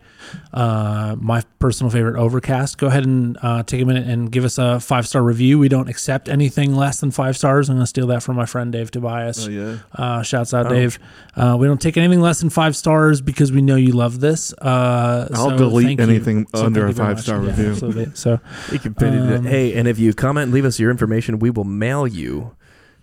uh, 0.52 1.16
my 1.18 1.42
personal 1.60 1.90
favorite, 1.90 2.16
Overcast, 2.16 2.76
go 2.76 2.88
ahead 2.88 3.06
and 3.06 3.38
uh, 3.40 3.62
take 3.62 3.80
a 3.80 3.86
minute 3.86 4.06
and 4.06 4.30
give 4.30 4.44
us 4.44 4.58
a 4.58 4.78
five 4.80 5.08
star 5.08 5.22
review. 5.22 5.58
We 5.58 5.70
don't 5.70 5.88
accept 5.88 6.28
anything 6.28 6.76
less 6.76 7.00
than 7.00 7.10
five 7.10 7.38
stars. 7.38 7.70
I'm 7.70 7.76
going 7.76 7.84
to 7.84 7.86
steal 7.86 8.06
that 8.08 8.22
from 8.22 8.36
my 8.36 8.44
friend 8.44 8.70
Dave 8.70 8.90
Tobias. 8.90 9.46
Oh 9.46 9.50
yeah. 9.50 9.78
Uh, 9.94 10.22
shouts 10.22 10.52
out, 10.52 10.66
Oh. 10.66 10.68
Dave. 10.68 10.98
Uh, 11.34 11.56
we 11.58 11.66
don't 11.66 11.80
take 11.80 11.96
anything 11.96 12.20
less 12.20 12.40
than 12.40 12.50
five 12.50 12.76
stars 12.76 13.22
because 13.22 13.50
we 13.50 13.62
know 13.62 13.76
you 13.76 13.92
love 13.92 14.20
this. 14.20 14.52
Uh, 14.52 15.26
I'll 15.32 15.50
so 15.50 15.56
delete 15.56 15.98
anything 15.98 16.46
So 16.54 16.66
under 16.66 16.84
a 16.84 16.88
you 16.88 16.94
very 16.94 17.08
much. 17.08 17.16
five-star 17.24 17.42
Yeah, 17.42 17.48
review. 17.48 17.70
Absolutely. 17.70 18.10
So 18.14 18.40
You 18.70 18.78
can 18.78 18.94
pin 18.94 19.14
it. 19.14 19.36
Um, 19.38 19.44
Hey, 19.46 19.72
and 19.74 19.88
if 19.88 19.98
you 19.98 20.12
comment 20.12 20.44
and 20.44 20.52
leave 20.52 20.66
us 20.66 20.78
your 20.78 20.90
information, 20.90 21.38
we 21.38 21.48
will 21.50 21.64
mail 21.64 22.06
you 22.06 22.54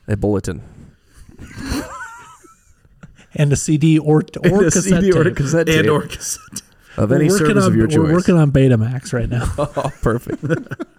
a 0.07 0.15
bulletin. 0.15 0.61
and 3.35 3.51
a 3.51 3.55
CD 3.55 3.99
or 3.99 4.17
or 4.51 4.61
a 4.65 4.71
cassette 4.71 4.83
CD 4.83 5.11
or 5.11 5.21
a 5.21 5.33
tape. 5.35 5.67
and 5.67 5.89
or 5.89 6.03
cassette. 6.03 6.61
of 6.97 7.11
any 7.11 7.29
working 7.29 7.47
service 7.47 7.63
on, 7.63 7.71
of 7.71 7.75
your 7.75 7.87
choice. 7.87 7.97
We're 7.97 8.13
working 8.13 8.37
on 8.37 8.51
Betamax 8.51 9.13
right 9.13 9.29
now. 9.29 9.51
oh, 9.57 9.91
perfect. 10.01 10.43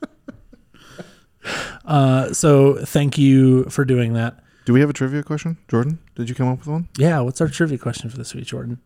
Uh, 1.85 2.33
so 2.33 2.77
thank 2.85 3.19
you 3.19 3.65
for 3.65 3.85
doing 3.85 4.13
that. 4.13 4.39
Do 4.65 4.73
we 4.73 4.79
have 4.81 4.89
a 4.89 4.93
trivia 4.93 5.25
question, 5.25 5.59
Jordan? 5.67 5.99
Did 6.15 6.29
you 6.29 6.35
come 6.37 6.47
up 6.47 6.59
with 6.61 6.69
one? 6.69 6.89
Yeah. 6.97 7.19
What's 7.21 7.41
our 7.41 7.49
trivia 7.49 7.77
question 7.77 8.09
for 8.09 8.17
this 8.17 8.33
week, 8.33 8.45
Jordan? 8.45 8.79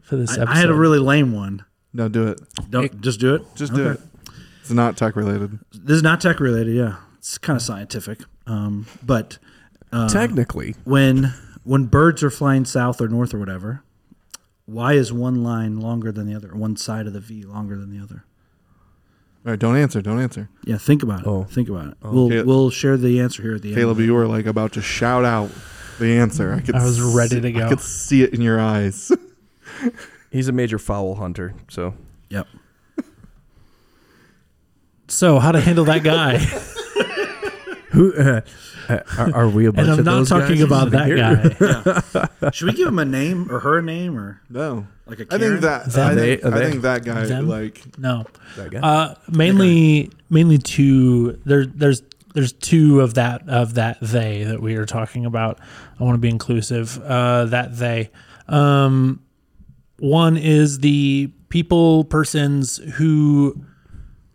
For 0.00 0.14
this 0.14 0.30
episode, 0.30 0.48
I, 0.48 0.52
I 0.52 0.56
had 0.58 0.70
a 0.70 0.74
really 0.74 1.00
lame 1.00 1.32
one. 1.32 1.64
No, 1.92 2.08
do 2.08 2.28
it. 2.28 2.40
Don't 2.70 3.00
just 3.00 3.18
do 3.18 3.34
it. 3.34 3.42
Just 3.56 3.74
do 3.74 3.90
it. 3.90 4.00
It's 4.60 4.70
not 4.70 4.96
tech 4.96 5.16
related. 5.16 5.58
This 5.72 5.96
is 5.96 6.02
not 6.02 6.20
tech 6.20 6.40
related. 6.40 6.74
Yeah, 6.74 6.96
it's 7.18 7.36
kind 7.38 7.56
of 7.56 7.62
scientific. 7.62 8.20
Um, 8.46 8.86
but 9.02 9.38
uh, 9.92 10.08
Technically, 10.08 10.74
when 10.84 11.32
when 11.64 11.86
birds 11.86 12.22
are 12.22 12.30
flying 12.30 12.64
south 12.64 13.00
or 13.00 13.08
north 13.08 13.34
or 13.34 13.38
whatever, 13.38 13.82
why 14.66 14.92
is 14.94 15.12
one 15.12 15.42
line 15.42 15.80
longer 15.80 16.12
than 16.12 16.26
the 16.26 16.34
other? 16.34 16.54
One 16.54 16.76
side 16.76 17.06
of 17.06 17.12
the 17.12 17.20
V 17.20 17.42
longer 17.44 17.76
than 17.76 17.90
the 17.90 18.02
other? 18.02 18.24
All 19.46 19.50
right, 19.50 19.58
don't 19.58 19.76
answer. 19.76 20.00
Don't 20.00 20.20
answer. 20.20 20.48
Yeah, 20.64 20.78
think 20.78 21.02
about 21.02 21.20
it. 21.20 21.26
Oh. 21.26 21.44
Think 21.44 21.68
about 21.68 21.88
it. 21.88 21.94
Oh. 22.02 22.12
we'll 22.12 22.26
Okay. 22.26 22.42
we'll 22.42 22.70
share 22.70 22.96
the 22.96 23.20
answer 23.20 23.42
here 23.42 23.54
at 23.56 23.62
the 23.62 23.68
end. 23.68 23.76
Caleb, 23.76 23.98
you 24.00 24.14
were 24.14 24.26
like 24.26 24.46
about 24.46 24.72
to 24.72 24.80
shout 24.82 25.24
out 25.24 25.50
the 25.98 26.16
answer. 26.18 26.54
I 26.54 26.60
could. 26.60 26.74
I 26.74 26.84
was 26.84 27.00
ready 27.00 27.40
to 27.40 27.52
go. 27.52 27.66
I 27.66 27.68
could 27.68 27.80
see 27.80 28.22
it 28.22 28.32
in 28.32 28.40
your 28.40 28.58
eyes. 28.58 29.12
he's 30.30 30.48
a 30.48 30.52
major 30.52 30.78
fowl 30.78 31.16
hunter. 31.16 31.54
So 31.68 31.94
Yep. 32.30 32.46
So 35.08 35.38
how 35.38 35.52
to 35.52 35.60
handle 35.60 35.84
that 35.84 36.02
guy? 36.02 36.38
who 37.94 38.14
uh, 38.14 38.40
uh, 38.88 38.98
are, 39.18 39.34
are 39.34 39.48
we 39.48 39.66
a 39.66 39.72
bunch 39.72 39.88
and 39.88 39.92
I'm 39.94 39.98
of 40.00 40.04
not 40.04 40.16
those 40.18 40.28
talking 40.28 40.56
guys 40.56 40.62
about 40.62 40.90
that 40.90 41.08
sitting 41.08 42.22
here? 42.22 42.30
guy. 42.42 42.50
Should 42.52 42.66
we 42.66 42.72
give 42.74 42.88
him 42.88 42.98
a 42.98 43.04
name 43.04 43.50
or 43.50 43.60
her 43.60 43.78
a 43.78 43.82
name 43.82 44.18
or 44.18 44.40
no, 44.50 44.86
like 45.06 45.20
a 45.20 45.22
I 45.22 45.38
Karen? 45.38 45.40
think 45.52 45.60
that. 45.62 45.90
Them? 45.92 46.10
I 46.10 46.14
think, 46.14 46.42
They- 46.42 46.48
I 46.50 46.70
think 46.70 46.82
that 46.82 47.04
guy 47.04 47.24
Them? 47.26 47.48
like. 47.48 47.98
No. 47.98 48.24
That 48.56 48.70
guy? 48.70 48.78
Uh, 48.80 49.14
mainly, 49.28 50.10
mainly 50.28 50.58
two. 50.58 51.40
There, 51.44 51.64
there's, 51.66 52.02
there's 52.34 52.52
two 52.52 53.00
of 53.00 53.14
that 53.14 53.48
of 53.48 53.74
that 53.74 53.98
they 54.00 54.42
that 54.44 54.60
we 54.60 54.76
are 54.76 54.86
talking 54.86 55.24
about. 55.24 55.60
I 55.98 56.04
want 56.04 56.14
to 56.16 56.20
be 56.20 56.28
inclusive. 56.28 57.00
Uh, 57.02 57.44
that 57.46 57.76
they. 57.78 58.10
Um, 58.48 59.20
one 60.00 60.36
is 60.36 60.80
the 60.80 61.30
people, 61.48 62.04
persons 62.04 62.78
who 62.96 63.64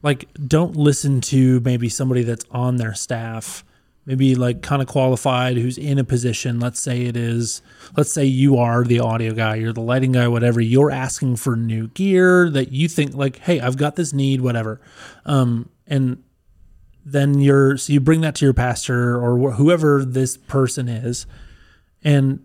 like 0.01 0.29
don't 0.47 0.75
listen 0.75 1.21
to 1.21 1.59
maybe 1.61 1.89
somebody 1.89 2.23
that's 2.23 2.45
on 2.51 2.77
their 2.77 2.93
staff 2.93 3.63
maybe 4.05 4.33
like 4.33 4.61
kind 4.61 4.81
of 4.81 4.87
qualified 4.87 5.57
who's 5.57 5.77
in 5.77 5.99
a 5.99 6.03
position 6.03 6.59
let's 6.59 6.79
say 6.79 7.03
it 7.03 7.15
is 7.17 7.61
let's 7.95 8.11
say 8.11 8.25
you 8.25 8.57
are 8.57 8.83
the 8.83 8.99
audio 8.99 9.33
guy 9.33 9.55
you're 9.55 9.73
the 9.73 9.81
lighting 9.81 10.13
guy 10.13 10.27
whatever 10.27 10.61
you're 10.61 10.91
asking 10.91 11.35
for 11.35 11.55
new 11.55 11.87
gear 11.89 12.49
that 12.49 12.71
you 12.71 12.87
think 12.87 13.13
like 13.13 13.37
hey 13.39 13.59
i've 13.59 13.77
got 13.77 13.95
this 13.95 14.13
need 14.13 14.41
whatever. 14.41 14.81
Um 15.25 15.69
and 15.87 16.23
then 17.05 17.39
you're 17.39 17.77
so 17.77 17.91
you 17.93 17.99
bring 17.99 18.21
that 18.21 18.35
to 18.35 18.45
your 18.45 18.53
pastor 18.53 19.17
or 19.17 19.37
wh- 19.37 19.55
whoever 19.55 20.05
this 20.05 20.37
person 20.37 20.87
is 20.87 21.25
and 22.03 22.39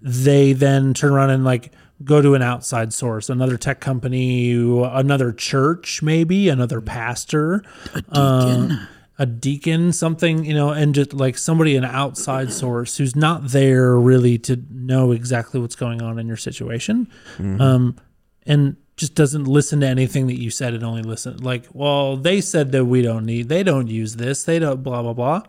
they 0.00 0.52
then 0.52 0.94
turn 0.94 1.12
around 1.12 1.30
and 1.30 1.44
like 1.44 1.72
go 2.04 2.22
to 2.22 2.34
an 2.34 2.42
outside 2.42 2.92
source 2.92 3.28
another 3.28 3.56
tech 3.56 3.80
company 3.80 4.52
another 4.52 5.32
church 5.32 6.02
maybe 6.02 6.48
another 6.48 6.80
pastor 6.80 7.62
a 7.94 8.00
deacon. 8.00 8.88
a 9.18 9.26
deacon 9.26 9.92
something 9.92 10.44
you 10.44 10.54
know 10.54 10.70
and 10.70 10.94
just 10.94 11.12
like 11.12 11.36
somebody 11.36 11.76
an 11.76 11.84
outside 11.84 12.52
source 12.52 12.96
who's 12.96 13.14
not 13.14 13.48
there 13.48 13.98
really 13.98 14.38
to 14.38 14.62
know 14.70 15.12
exactly 15.12 15.60
what's 15.60 15.76
going 15.76 16.00
on 16.00 16.18
in 16.18 16.26
your 16.26 16.36
situation 16.38 17.06
um 17.38 17.96
and 18.46 18.76
just 18.96 19.14
doesn't 19.14 19.44
listen 19.44 19.80
to 19.80 19.86
anything 19.86 20.26
that 20.26 20.38
you 20.38 20.50
said 20.50 20.74
and 20.74 20.84
only 20.84 21.02
listen 21.02 21.36
like 21.38 21.66
well 21.72 22.16
they 22.16 22.40
said 22.40 22.72
that 22.72 22.84
we 22.84 23.02
don't 23.02 23.24
need 23.26 23.48
they 23.48 23.62
don't 23.62 23.88
use 23.88 24.16
this 24.16 24.44
they 24.44 24.58
don't 24.58 24.82
blah 24.82 25.02
blah 25.02 25.12
blah. 25.12 25.42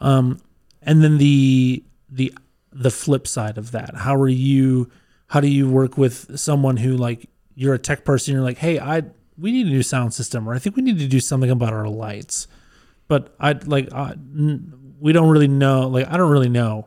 Um 0.00 0.38
and 0.82 1.02
then 1.02 1.18
the 1.18 1.84
the 2.10 2.32
the 2.72 2.90
flip 2.90 3.26
side 3.26 3.58
of 3.58 3.70
that 3.72 3.94
how 3.94 4.14
are 4.14 4.28
you 4.28 4.90
how 5.32 5.40
do 5.40 5.48
you 5.48 5.66
work 5.66 5.96
with 5.96 6.38
someone 6.38 6.76
who 6.76 6.94
like 6.94 7.26
you're 7.54 7.72
a 7.72 7.78
tech 7.78 8.04
person 8.04 8.34
you're 8.34 8.42
like 8.42 8.58
hey 8.58 8.78
i 8.78 9.02
we 9.38 9.50
need 9.50 9.66
a 9.66 9.70
new 9.70 9.82
sound 9.82 10.12
system 10.12 10.46
or 10.46 10.52
i 10.52 10.58
think 10.58 10.76
we 10.76 10.82
need 10.82 10.98
to 10.98 11.08
do 11.08 11.20
something 11.20 11.50
about 11.50 11.72
our 11.72 11.88
lights 11.88 12.46
but 13.08 13.34
i 13.40 13.52
like 13.64 13.90
I, 13.94 14.14
we 15.00 15.14
don't 15.14 15.30
really 15.30 15.48
know 15.48 15.88
like 15.88 16.06
i 16.12 16.18
don't 16.18 16.30
really 16.30 16.50
know 16.50 16.86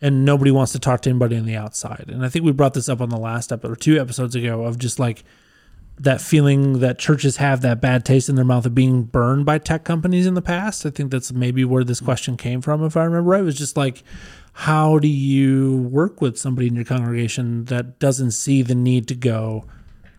and 0.00 0.24
nobody 0.24 0.52
wants 0.52 0.70
to 0.70 0.78
talk 0.78 1.00
to 1.02 1.10
anybody 1.10 1.36
on 1.36 1.46
the 1.46 1.56
outside 1.56 2.04
and 2.08 2.24
i 2.24 2.28
think 2.28 2.44
we 2.44 2.52
brought 2.52 2.74
this 2.74 2.88
up 2.88 3.00
on 3.00 3.08
the 3.08 3.18
last 3.18 3.50
episode 3.50 3.72
or 3.72 3.76
two 3.76 4.00
episodes 4.00 4.36
ago 4.36 4.62
of 4.62 4.78
just 4.78 5.00
like 5.00 5.24
that 5.98 6.20
feeling 6.20 6.78
that 6.78 6.96
churches 6.96 7.38
have 7.38 7.60
that 7.60 7.80
bad 7.80 8.04
taste 8.04 8.28
in 8.28 8.36
their 8.36 8.44
mouth 8.44 8.66
of 8.66 8.74
being 8.74 9.02
burned 9.02 9.44
by 9.44 9.58
tech 9.58 9.84
companies 9.84 10.26
in 10.26 10.32
the 10.32 10.40
past. 10.40 10.86
I 10.86 10.90
think 10.90 11.10
that's 11.10 11.30
maybe 11.30 11.62
where 11.62 11.84
this 11.84 12.00
question 12.00 12.38
came 12.38 12.62
from, 12.62 12.82
if 12.82 12.96
I 12.96 13.04
remember 13.04 13.28
right. 13.28 13.42
It 13.42 13.44
was 13.44 13.58
just 13.58 13.76
like, 13.76 14.02
how 14.60 14.98
do 14.98 15.08
you 15.08 15.88
work 15.90 16.20
with 16.20 16.36
somebody 16.38 16.66
in 16.68 16.74
your 16.74 16.84
congregation 16.84 17.64
that 17.64 17.98
doesn't 17.98 18.32
see 18.32 18.60
the 18.60 18.74
need 18.74 19.08
to 19.08 19.14
go 19.14 19.64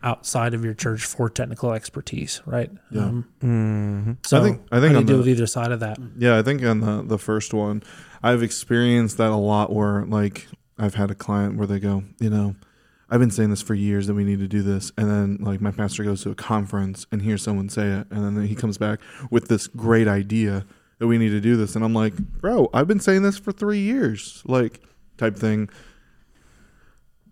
outside 0.02 0.56
of 0.56 0.66
your 0.66 0.74
church 0.74 1.06
for 1.06 1.30
technical 1.30 1.72
expertise, 1.74 2.42
right? 2.48 2.72
Yeah. 2.90 3.22
Um, 3.44 4.18
So 4.24 4.40
I 4.40 4.44
think- 4.44 4.62
I 4.72 4.80
think 4.80 4.94
how 4.94 5.00
do 5.00 5.00
you 5.02 5.06
deal 5.06 5.16
the- 5.18 5.18
with 5.20 5.28
either 5.30 5.46
side 5.46 5.72
of 5.72 5.80
that? 5.82 6.00
Yeah, 6.18 6.40
I 6.40 6.42
think 6.42 6.64
on 6.64 6.80
the 6.80 7.04
the 7.04 7.20
first 7.20 7.54
one, 7.54 7.84
I've 8.24 8.42
experienced 8.42 9.18
that 9.18 9.30
a 9.30 9.36
lot. 9.36 9.72
Where 9.72 10.06
like 10.06 10.48
I've 10.80 10.96
had 10.96 11.12
a 11.12 11.16
client 11.16 11.56
where 11.58 11.68
they 11.68 11.80
go, 11.80 12.04
you 12.20 12.32
know, 12.32 12.56
I've 13.12 13.20
been 13.20 13.30
saying 13.30 13.52
this 13.52 13.62
for 13.62 13.76
years 13.76 14.08
that 14.08 14.16
we 14.16 14.24
need 14.24 14.40
to 14.40 14.48
do 14.48 14.64
this, 14.64 14.92
and 14.98 15.08
then 15.08 15.38
like 15.40 15.62
my 15.62 15.70
pastor 15.70 16.04
goes 16.04 16.24
to 16.24 16.32
a 16.32 16.36
conference 16.36 17.06
and 17.12 17.22
hears 17.22 17.44
someone 17.44 17.70
say 17.70 17.88
it, 17.92 18.08
and 18.10 18.36
then 18.36 18.48
he 18.48 18.56
comes 18.56 18.80
back 18.80 19.00
with 19.30 19.50
this 19.50 19.68
great 19.68 20.08
idea 20.08 20.66
that 21.02 21.08
we 21.08 21.18
need 21.18 21.30
to 21.30 21.42
do 21.42 21.58
this, 21.58 21.76
and 21.76 21.84
I'm 21.84 21.96
like, 21.96 22.16
bro, 22.16 22.70
I've 22.76 22.88
been 22.88 23.00
saying 23.00 23.24
this 23.24 23.36
for 23.40 23.52
three 23.52 23.80
years, 23.80 24.44
like 24.46 24.82
type 25.18 25.36
thing. 25.36 25.68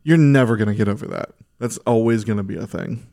You're 0.01 0.17
never 0.17 0.57
gonna 0.57 0.74
get 0.74 0.88
over 0.88 1.05
that. 1.05 1.34
That's 1.59 1.78
always 1.86 2.24
gonna 2.24 2.41
be 2.41 2.55
a 2.55 2.65
thing. 2.65 3.05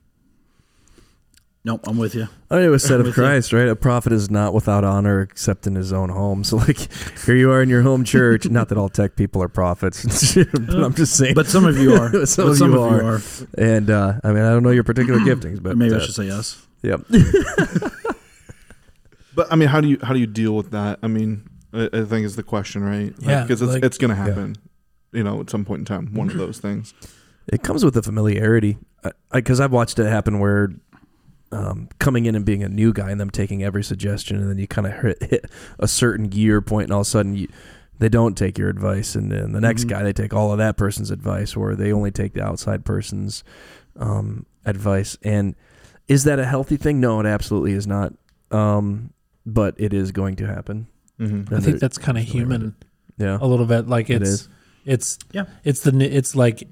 Nope, 1.62 1.82
I'm 1.86 1.98
with 1.98 2.14
you. 2.14 2.28
I 2.50 2.54
mean, 2.56 2.64
it 2.64 2.68
was 2.68 2.82
said 2.82 3.00
of 3.00 3.06
With 3.06 3.18
you. 3.18 3.22
Christ, 3.22 3.52
right? 3.52 3.68
A 3.68 3.76
prophet 3.76 4.12
is 4.14 4.30
not 4.30 4.54
without 4.54 4.82
honor 4.82 5.20
except 5.20 5.66
in 5.66 5.74
his 5.74 5.92
own 5.92 6.08
home. 6.08 6.42
So, 6.44 6.56
like, 6.56 6.78
here 7.26 7.36
you 7.36 7.50
are 7.50 7.60
in 7.60 7.68
your 7.68 7.82
home 7.82 8.02
church. 8.04 8.46
Not 8.50 8.70
that 8.70 8.78
all 8.78 8.88
tech 8.88 9.14
people 9.16 9.42
are 9.42 9.48
prophets, 9.48 10.34
but 10.36 10.70
I'm 10.82 10.94
just 10.94 11.18
saying. 11.18 11.34
But 11.34 11.48
some 11.48 11.66
of 11.66 11.76
you 11.76 11.92
are. 11.96 12.24
Some 12.24 12.46
But 12.46 12.50
of 12.52 12.56
some 12.56 12.72
you 12.72 12.80
of 12.82 12.92
you 12.92 13.06
are. 13.08 13.14
are. 13.16 13.20
and 13.58 13.90
uh, 13.90 14.20
I 14.24 14.28
mean, 14.32 14.42
I 14.44 14.50
don't 14.50 14.62
know 14.62 14.70
your 14.70 14.84
particular 14.84 15.18
giftings, 15.20 15.62
but 15.62 15.76
maybe 15.76 15.92
uh, 15.94 15.98
I 15.98 16.00
should 16.00 16.14
say 16.14 16.24
yes. 16.26 16.64
Yep. 16.82 17.00
But 19.36 19.52
I 19.52 19.56
mean, 19.56 19.68
how 19.68 19.80
do 19.80 19.86
you 19.88 19.98
how 20.02 20.12
do 20.14 20.18
you 20.18 20.26
deal 20.26 20.56
with 20.56 20.70
that? 20.72 20.98
I 21.02 21.06
mean, 21.06 21.48
I, 21.72 21.88
I 21.92 22.04
think 22.04 22.24
is 22.26 22.34
the 22.36 22.42
question, 22.42 22.82
right? 22.82 23.14
Yeah, 23.20 23.42
because 23.42 23.62
it's 23.62 23.72
like- 23.74 23.84
it's 23.84 23.98
gonna 23.98 24.14
happen. 24.16 24.56
You 25.12 25.22
know, 25.22 25.40
at 25.40 25.48
some 25.50 25.64
point 25.64 25.80
in 25.80 25.84
time, 25.84 26.12
one 26.14 26.28
of 26.30 26.36
those 26.44 26.58
things. 26.58 26.92
It 27.52 27.62
comes 27.62 27.84
with 27.84 27.96
a 27.96 28.02
familiarity, 28.02 28.76
because 29.32 29.60
I've 29.60 29.70
watched 29.70 30.00
it 30.00 30.06
happen 30.06 30.40
where 30.40 30.70
um, 31.52 31.88
coming 32.00 32.26
in 32.26 32.34
and 32.34 32.44
being 32.44 32.64
a 32.64 32.68
new 32.68 32.92
guy 32.92 33.10
and 33.12 33.20
them 33.20 33.30
taking 33.30 33.62
every 33.62 33.84
suggestion, 33.84 34.36
and 34.36 34.50
then 34.50 34.58
you 34.58 34.66
kind 34.66 34.86
of 34.88 34.94
hit, 34.94 35.22
hit 35.22 35.50
a 35.78 35.86
certain 35.86 36.26
gear 36.28 36.60
point, 36.60 36.84
and 36.86 36.92
all 36.92 37.02
of 37.02 37.06
a 37.06 37.10
sudden 37.10 37.36
you, 37.36 37.46
they 38.00 38.08
don't 38.08 38.36
take 38.36 38.58
your 38.58 38.68
advice, 38.68 39.14
and 39.14 39.30
then 39.30 39.52
the 39.52 39.60
next 39.60 39.84
Mhm. 39.84 39.88
guy 39.90 40.02
they 40.02 40.12
take 40.12 40.34
all 40.34 40.50
of 40.50 40.58
that 40.58 40.76
person's 40.76 41.12
advice, 41.12 41.54
or 41.54 41.76
they 41.76 41.92
only 41.92 42.10
take 42.10 42.32
the 42.34 42.42
outside 42.42 42.84
person's 42.84 43.44
um, 43.98 44.44
advice. 44.64 45.16
And 45.22 45.54
is 46.08 46.24
that 46.24 46.40
a 46.40 46.44
healthy 46.46 46.76
thing? 46.76 46.98
No, 47.00 47.20
it 47.20 47.26
absolutely 47.26 47.72
is 47.72 47.86
not. 47.86 48.12
Um, 48.50 49.12
but 49.46 49.74
it 49.78 49.94
is 49.94 50.12
going 50.12 50.36
to 50.36 50.46
happen. 50.46 50.88
Mm-hmm. 51.20 51.54
I 51.54 51.60
think 51.60 51.78
that's 51.80 51.96
kind 51.96 52.18
of 52.18 52.24
there's 52.24 52.34
no 52.34 52.40
way 52.40 52.44
around 52.50 52.60
human 52.60 52.74
Yeah, 53.16 53.38
a 53.40 53.46
little 53.46 53.64
bit. 53.66 53.88
Like 53.88 54.10
It 54.10 54.20
it's, 54.22 54.48
it's, 54.84 55.18
Yeah. 55.32 55.44
it's 55.64 55.80
the, 55.80 55.98
it's 56.04 56.34
like, 56.36 56.68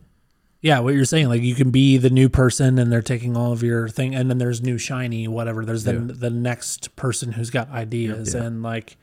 Yeah, 0.61 0.81
what 0.81 0.95
you're 0.95 1.05
saying, 1.07 1.29
like 1.29 1.43
you 1.43 1.55
can 1.55 1.71
be 1.71 1.97
the 1.99 2.11
new 2.11 2.29
person, 2.29 2.79
and 2.79 2.91
they're 2.93 3.01
taking 3.03 3.37
all 3.37 3.53
of 3.53 3.63
your 3.63 3.89
thing, 3.89 4.15
and 4.15 4.29
then 4.29 4.39
there's 4.39 4.61
new 4.63 4.77
shiny 4.79 5.29
whatever. 5.29 5.65
There's 5.65 5.85
the 5.85 5.93
the 5.93 6.31
next 6.31 6.95
person 6.97 7.33
who's 7.33 7.51
got 7.51 7.71
ideas, 7.71 8.35
and 8.35 8.63
like 8.63 8.97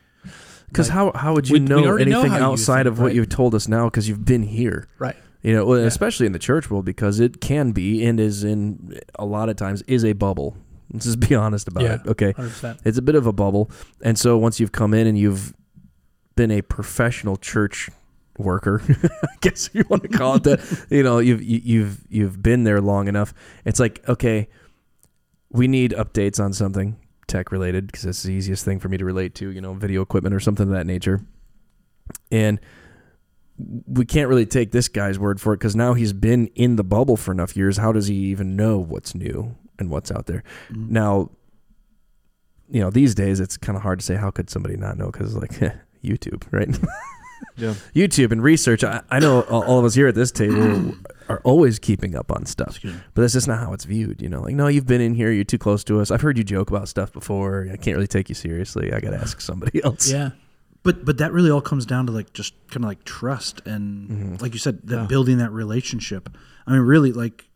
Because 0.68 0.90
Like, 0.90 0.94
how 0.96 1.12
how 1.16 1.34
would 1.34 1.50
you 1.50 1.54
we- 1.54 1.60
we 1.62 1.66
know 1.66 1.86
already 1.86 2.10
know 2.12 2.22
anything 2.22 2.32
how 2.40 2.48
you 2.48 2.54
outside 2.54 2.84
think, 2.84 2.94
of 2.94 3.00
what 3.00 3.06
right? 3.08 3.16
you've 3.16 3.30
told 3.30 3.54
us 3.56 3.68
now? 3.68 3.86
Because 3.86 4.08
you've 4.10 4.26
been 4.26 4.44
here. 4.44 4.88
right, 5.00 5.16
You 5.44 5.54
know, 5.54 5.66
well, 5.66 5.80
Yeah. 5.80 5.86
especially 5.88 6.26
in 6.28 6.32
the 6.34 6.40
church 6.40 6.70
world, 6.72 6.86
because 6.86 7.20
it 7.20 7.42
can 7.42 7.72
be 7.74 8.06
and 8.06 8.20
is 8.20 8.44
in 8.44 9.00
a 9.20 9.26
lot 9.26 9.50
of 9.50 9.56
times 9.56 9.82
is 9.88 10.04
a 10.06 10.14
bubble. 10.14 10.56
Let's 10.92 11.06
just 11.06 11.20
be 11.20 11.36
honest 11.46 11.68
about 11.68 11.84
Yeah. 11.84 11.96
it. 11.96 12.02
Okay, 12.08 12.32
hundred 12.34 12.50
percent. 12.50 12.80
it's 12.86 12.98
a 12.98 13.02
bit 13.02 13.16
of 13.16 13.26
a 13.28 13.34
bubble, 13.34 13.70
and 14.04 14.18
so 14.18 14.38
once 14.38 14.60
you've 14.60 14.72
come 14.72 14.94
in 14.94 15.08
and 15.08 15.18
you've 15.18 15.54
been 16.36 16.52
a 16.52 16.62
professional 16.62 17.38
church 17.38 17.90
worker, 18.38 18.82
I 19.24 19.28
guess 19.42 19.70
you 19.74 19.84
want 19.90 20.04
to 20.04 20.10
call 20.10 20.36
it 20.36 20.44
that. 20.44 20.86
you 20.90 21.04
know, 21.04 21.20
you've 21.20 21.42
you, 21.44 21.62
you've 21.64 22.04
you've 22.10 22.42
been 22.44 22.64
there 22.64 22.82
long 22.82 23.08
enough. 23.08 23.34
It's 23.66 23.80
like 23.80 24.08
okay, 24.10 24.48
we 25.52 25.68
need 25.68 25.92
updates 25.92 26.44
on 26.44 26.54
something 26.54 26.98
tech 27.28 27.52
related 27.52 27.88
because 27.88 28.04
that's 28.04 28.24
the 28.24 28.34
easiest 28.34 28.66
thing 28.66 28.80
for 28.80 28.90
me 28.90 28.98
to 28.98 29.06
relate 29.06 29.36
to. 29.36 29.50
You 29.50 29.62
know, 29.62 29.74
video 29.74 30.02
equipment 30.02 30.34
or 30.36 30.40
something 30.40 30.68
of 30.68 30.74
that 30.74 30.86
nature, 30.86 31.22
and 32.32 32.60
we 33.86 34.06
can't 34.06 34.28
really 34.28 34.46
take 34.46 34.72
this 34.72 34.88
guy's 34.88 35.20
word 35.20 35.40
for 35.40 35.54
it 35.54 35.58
because 35.58 35.76
now 35.76 35.94
he's 35.94 36.14
been 36.14 36.48
in 36.56 36.78
the 36.78 36.84
bubble 36.84 37.16
for 37.16 37.32
enough 37.32 37.56
years. 37.56 37.78
How 37.78 37.92
does 37.92 38.08
he 38.08 38.16
even 38.16 38.56
know 38.56 38.80
what's 38.80 39.14
new 39.14 39.56
and 39.82 39.90
what's 39.90 40.12
out 40.12 40.28
there? 40.28 40.44
Mm-hmm. 40.70 40.94
Now, 40.94 41.30
you 42.70 42.80
know, 42.80 42.90
these 42.90 43.14
days 43.14 43.42
it's 43.42 43.58
kind 43.58 43.76
of 43.76 43.84
hard 43.84 44.00
to 44.00 44.06
say 44.06 44.16
how 44.16 44.32
could 44.32 44.50
somebody 44.50 44.78
not 44.78 44.98
know 44.98 45.12
because 45.12 45.36
like 45.36 45.52
YouTube, 46.04 46.44
right? 46.52 46.70
Yeah. 47.58 47.74
YouTube 47.94 48.32
and 48.32 48.42
research. 48.42 48.84
I, 48.84 49.02
I 49.10 49.20
know 49.20 49.42
all 49.42 49.80
of 49.80 49.84
us 49.86 49.96
here 49.96 50.08
at 50.08 50.16
this 50.16 50.32
table 50.32 50.94
are 51.30 51.42
always 51.44 51.80
keeping 51.80 52.16
up 52.16 52.32
on 52.32 52.46
stuff, 52.46 52.80
but 52.84 53.22
that's 53.22 53.34
just 53.34 53.48
not 53.48 53.60
how 53.60 53.74
it's 53.74 53.84
viewed. 53.84 54.22
You 54.22 54.30
know, 54.30 54.42
like 54.42 54.56
no, 54.56 54.68
you've 54.68 54.86
been 54.86 55.02
in 55.02 55.16
here, 55.16 55.32
you're 55.32 55.44
too 55.44 55.58
close 55.58 55.84
to 55.86 56.00
us. 56.00 56.12
I've 56.12 56.22
heard 56.22 56.38
you 56.38 56.44
joke 56.44 56.70
about 56.70 56.88
stuff 56.88 57.12
before. 57.12 57.68
I 57.72 57.78
can't 57.78 57.96
really 57.98 58.08
take 58.08 58.30
you 58.30 58.36
seriously. 58.36 58.94
I 58.94 59.00
got 59.00 59.10
to 59.10 59.18
ask 59.18 59.42
somebody 59.42 59.84
else. 59.84 60.10
Yeah, 60.10 60.32
But 60.84 61.04
but 61.04 61.18
that 61.18 61.34
really 61.34 61.50
all 61.50 61.62
comes 61.62 61.86
down 61.86 62.06
to 62.08 62.12
like 62.12 62.32
just 62.32 62.54
kind 62.70 62.86
of 62.86 62.90
like 62.90 63.04
trust 63.06 63.62
and 63.66 64.10
mm-hmm. 64.10 64.36
like 64.36 64.54
you 64.54 64.60
said, 64.60 64.80
that 64.84 64.96
Yeah. 64.96 65.06
building 65.08 65.40
that 65.40 65.52
relationship. 65.52 66.30
I 66.68 66.72
mean, 66.74 66.82
really, 66.82 67.12
like 67.12 67.50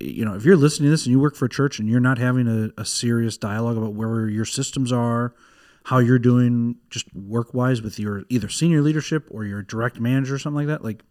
you 0.00 0.24
know, 0.24 0.34
if 0.34 0.44
you're 0.44 0.56
listening 0.56 0.86
to 0.86 0.90
this 0.90 1.04
and 1.06 1.12
you 1.12 1.20
work 1.20 1.36
for 1.36 1.44
a 1.46 1.48
church 1.48 1.78
and 1.78 1.88
you're 1.88 2.00
not 2.00 2.18
having 2.18 2.46
a, 2.48 2.80
a 2.80 2.84
serious 2.84 3.36
dialogue 3.36 3.76
about 3.76 3.94
where 3.94 4.28
your 4.28 4.44
systems 4.44 4.92
are, 4.92 5.34
how 5.84 5.98
you're 5.98 6.18
doing, 6.18 6.76
just 6.90 7.06
work 7.14 7.54
wise 7.54 7.80
with 7.82 7.98
your 7.98 8.24
either 8.28 8.48
senior 8.48 8.82
leadership 8.82 9.26
or 9.30 9.44
your 9.44 9.62
direct 9.62 9.98
manager 10.00 10.34
or 10.34 10.38
something 10.38 10.56
like 10.56 10.66
that, 10.66 10.84
like 10.84 11.02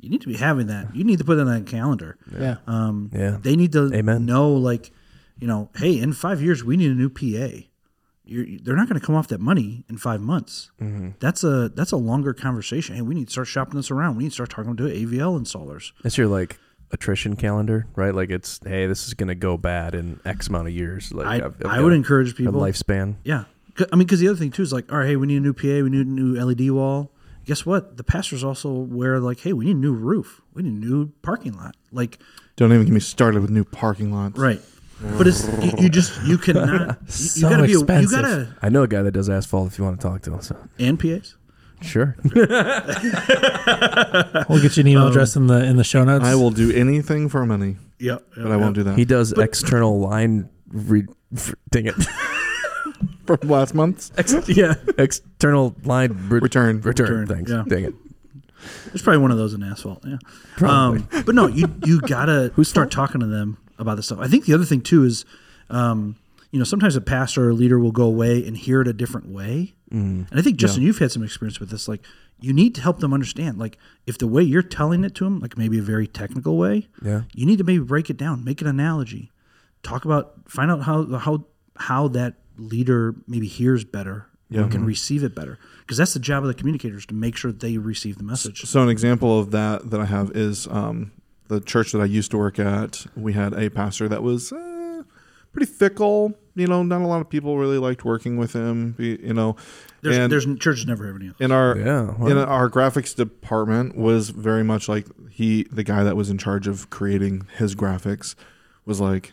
you 0.00 0.10
need 0.10 0.20
to 0.20 0.26
be 0.28 0.36
having 0.36 0.66
that. 0.66 0.94
You 0.94 1.04
need 1.04 1.18
to 1.18 1.24
put 1.24 1.38
it 1.38 1.40
on 1.42 1.48
a 1.48 1.62
calendar. 1.62 2.18
yeah, 2.38 2.56
Um, 2.66 3.10
Yeah. 3.14 3.38
they 3.40 3.56
need 3.56 3.72
to 3.72 3.90
Amen. 3.94 4.26
know, 4.26 4.52
like, 4.52 4.90
you 5.38 5.46
know, 5.46 5.70
hey, 5.76 5.98
in 5.98 6.12
five 6.12 6.42
years 6.42 6.62
we 6.64 6.76
need 6.76 6.90
a 6.90 6.94
new 6.94 7.08
PA. 7.08 7.64
You're, 8.28 8.44
they're 8.62 8.74
not 8.76 8.88
going 8.88 8.98
to 9.00 9.06
come 9.06 9.14
off 9.14 9.28
that 9.28 9.40
money 9.40 9.84
in 9.88 9.98
five 9.98 10.20
months. 10.20 10.70
Mm-hmm. 10.80 11.10
That's 11.20 11.44
a 11.44 11.68
that's 11.68 11.92
a 11.92 11.96
longer 11.96 12.34
conversation. 12.34 12.96
Hey, 12.96 13.02
we 13.02 13.14
need 13.14 13.26
to 13.28 13.30
start 13.32 13.46
shopping 13.46 13.76
this 13.76 13.88
around. 13.90 14.16
We 14.16 14.24
need 14.24 14.30
to 14.30 14.34
start 14.34 14.50
talking 14.50 14.76
to 14.76 14.82
AVL 14.82 15.38
installers. 15.40 15.92
That's 16.02 16.18
your 16.18 16.26
like 16.26 16.58
attrition 16.92 17.36
calendar, 17.36 17.86
right? 17.96 18.14
Like 18.14 18.30
it's 18.30 18.60
hey, 18.64 18.86
this 18.86 19.06
is 19.06 19.14
gonna 19.14 19.34
go 19.34 19.56
bad 19.56 19.94
in 19.94 20.20
X 20.24 20.48
amount 20.48 20.68
of 20.68 20.74
years. 20.74 21.12
Like 21.12 21.26
I 21.26 21.34
I've- 21.46 21.54
I've 21.64 21.66
I 21.66 21.80
would 21.80 21.92
a- 21.92 21.96
encourage 21.96 22.32
a 22.32 22.34
people. 22.34 22.54
lifespan. 22.60 23.16
Yeah, 23.24 23.44
I 23.92 23.96
mean, 23.96 24.06
because 24.06 24.20
the 24.20 24.28
other 24.28 24.38
thing 24.38 24.50
too 24.50 24.62
is 24.62 24.72
like, 24.72 24.90
all 24.92 24.98
right, 24.98 25.08
hey, 25.08 25.16
we 25.16 25.26
need 25.26 25.36
a 25.36 25.40
new 25.40 25.52
PA. 25.52 25.82
We 25.82 25.90
need 25.90 26.06
a 26.06 26.10
new 26.10 26.34
LED 26.36 26.70
wall. 26.70 27.10
Guess 27.44 27.64
what? 27.64 27.96
The 27.96 28.02
pastors 28.04 28.42
also 28.42 28.68
aware 28.68 29.20
like, 29.20 29.40
hey, 29.40 29.52
we 29.52 29.66
need 29.66 29.76
a 29.76 29.80
new 29.80 29.92
roof. 29.92 30.40
We 30.54 30.62
need 30.64 30.82
a 30.82 30.86
new 30.86 31.12
parking 31.22 31.52
lot. 31.52 31.76
Like, 31.92 32.18
Don't 32.56 32.72
even 32.72 32.84
get 32.86 32.92
me 32.92 32.98
started 33.00 33.40
with 33.40 33.50
new 33.50 33.64
parking 33.64 34.12
lots. 34.12 34.38
right. 34.38 34.60
But 35.18 35.26
it's 35.28 35.46
you, 35.62 35.72
you 35.78 35.88
just 35.90 36.22
you 36.24 36.38
cannot. 36.38 36.98
You, 37.06 37.08
So 37.12 37.48
you 37.50 37.54
gotta 37.54 37.62
be. 37.64 37.68
A, 37.68 37.72
you 37.74 37.80
expensive. 37.82 38.10
gotta 38.22 38.56
I 38.62 38.70
know 38.70 38.82
a 38.82 38.88
guy 38.88 39.02
that 39.02 39.10
does 39.12 39.28
asphalt. 39.28 39.70
If 39.70 39.78
you 39.78 39.84
want 39.84 40.00
to 40.00 40.06
talk 40.08 40.22
to 40.22 40.32
him, 40.32 40.40
so 40.40 40.56
and 40.78 40.98
PAs. 40.98 41.36
Sure. 41.82 42.16
we'll 44.48 44.62
get 44.62 44.76
you 44.76 44.80
an 44.82 44.86
email 44.86 45.08
address 45.08 45.36
in 45.36 45.46
the 45.46 45.64
in 45.64 45.76
the 45.76 45.84
show 45.84 46.04
notes. 46.04 46.24
I 46.24 46.34
will 46.34 46.50
do 46.50 46.72
anything 46.72 47.28
for 47.28 47.44
money, 47.46 47.76
Yep. 47.98 48.22
but 48.36 48.50
I 48.52 48.56
won't 48.56 48.74
do 48.74 48.82
that. 48.84 48.98
He 48.98 49.04
does 49.04 49.32
external 49.32 49.98
line. 50.00 50.48
Re- 50.68 51.06
f- 51.34 51.54
dang 51.70 51.86
it. 51.86 51.94
from 53.26 53.38
last 53.48 53.74
month's 53.74 54.10
Ex- 54.16 54.48
yeah, 54.48 54.74
external 54.98 55.74
line 55.84 56.12
re- 56.28 56.40
return. 56.40 56.80
return. 56.80 57.20
Return, 57.20 57.26
Thanks. 57.26 57.50
yeah. 57.50 57.64
Dang 57.66 57.84
it. 57.84 57.94
There's 58.86 59.02
probably 59.02 59.18
one 59.18 59.30
of 59.30 59.38
those 59.38 59.54
in 59.54 59.62
asphalt. 59.62 60.02
Yeah. 60.04 60.16
Probably. 60.56 61.00
Um, 61.12 61.22
but 61.24 61.34
no, 61.34 61.46
you 61.46 61.72
you 61.84 62.00
gotta 62.00 62.50
Whose 62.54 62.68
start 62.68 62.92
fault? 62.92 63.08
talking 63.08 63.20
to 63.20 63.26
them 63.26 63.58
about 63.78 63.96
this 63.96 64.06
stuff. 64.06 64.18
I 64.20 64.26
think 64.28 64.46
the 64.46 64.54
other 64.54 64.64
thing 64.64 64.80
too 64.80 65.04
is, 65.04 65.24
um, 65.70 66.16
you 66.50 66.58
know, 66.58 66.64
sometimes 66.64 66.96
a 66.96 67.00
pastor 67.00 67.44
or 67.46 67.50
a 67.50 67.54
leader 67.54 67.78
will 67.78 67.92
go 67.92 68.04
away 68.04 68.44
and 68.46 68.56
hear 68.56 68.80
it 68.80 68.88
a 68.88 68.92
different 68.92 69.28
way. 69.28 69.74
Mm. 69.92 70.28
And 70.30 70.38
I 70.38 70.42
think 70.42 70.56
Justin, 70.56 70.82
you've 70.82 70.98
had 70.98 71.12
some 71.12 71.22
experience 71.22 71.60
with 71.60 71.70
this. 71.70 71.86
Like, 71.88 72.02
you 72.40 72.52
need 72.52 72.74
to 72.74 72.80
help 72.82 72.98
them 73.00 73.14
understand. 73.14 73.58
Like, 73.58 73.78
if 74.06 74.18
the 74.18 74.26
way 74.26 74.42
you're 74.42 74.62
telling 74.62 75.04
it 75.04 75.14
to 75.16 75.24
them, 75.24 75.40
like 75.40 75.56
maybe 75.56 75.78
a 75.78 75.82
very 75.82 76.06
technical 76.06 76.56
way, 76.58 76.88
Yeah. 77.02 77.22
you 77.34 77.46
need 77.46 77.58
to 77.58 77.64
maybe 77.64 77.82
break 77.84 78.10
it 78.10 78.16
down, 78.16 78.44
make 78.44 78.60
an 78.60 78.66
analogy, 78.66 79.30
talk 79.82 80.04
about, 80.04 80.34
find 80.46 80.70
out 80.70 80.82
how 80.82 81.06
how 81.18 81.44
how 81.78 82.08
that 82.08 82.34
leader 82.58 83.14
maybe 83.28 83.46
hears 83.46 83.84
better, 83.84 84.26
Yeah. 84.50 84.66
can 84.68 84.84
receive 84.84 85.22
it 85.22 85.34
better, 85.34 85.58
because 85.80 85.96
that's 85.98 86.14
the 86.14 86.20
job 86.20 86.42
of 86.42 86.48
the 86.48 86.54
communicators 86.54 87.06
to 87.06 87.14
make 87.14 87.36
sure 87.36 87.52
they 87.52 87.78
receive 87.78 88.16
the 88.18 88.24
message. 88.24 88.62
So 88.62 88.82
an 88.82 88.88
example 88.88 89.38
of 89.38 89.50
that 89.52 89.90
that 89.90 90.00
I 90.00 90.06
have 90.06 90.30
is 90.34 90.66
um, 90.68 91.12
the 91.48 91.60
church 91.60 91.92
that 91.92 92.00
I 92.00 92.06
used 92.06 92.30
to 92.32 92.38
work 92.38 92.58
at. 92.58 93.06
We 93.14 93.34
had 93.34 93.52
a 93.54 93.70
pastor 93.70 94.08
that 94.08 94.22
was 94.22 94.52
uh, 94.52 94.56
pretty 95.56 95.72
fickle. 95.72 96.34
You 96.54 96.66
know, 96.66 96.82
not 96.82 97.00
a 97.02 97.06
lot 97.06 97.20
of 97.20 97.28
people 97.28 97.58
really 97.58 97.78
liked 97.78 98.04
working 98.04 98.36
with 98.36 98.52
him. 98.54 98.94
You 98.98 99.34
know, 99.34 99.56
There's, 100.02 100.16
and 100.16 100.32
there's 100.32 100.46
churches 100.58 100.86
never 100.86 101.06
have 101.06 101.16
any. 101.16 101.28
of 101.28 101.40
in 101.40 101.52
our 101.52 101.76
Yeah, 101.76 102.14
well. 102.18 102.30
in 102.30 102.38
our 102.38 102.70
graphics 102.70 103.14
department 103.14 103.96
was 103.96 104.30
very 104.30 104.62
much 104.64 104.88
like 104.88 105.06
he 105.30 105.64
the 105.70 105.84
guy 105.84 106.02
that 106.04 106.16
was 106.16 106.30
in 106.30 106.38
charge 106.38 106.66
of 106.66 106.88
creating 106.90 107.46
his 107.56 107.74
graphics 107.74 108.34
was 108.86 109.00
like 109.00 109.32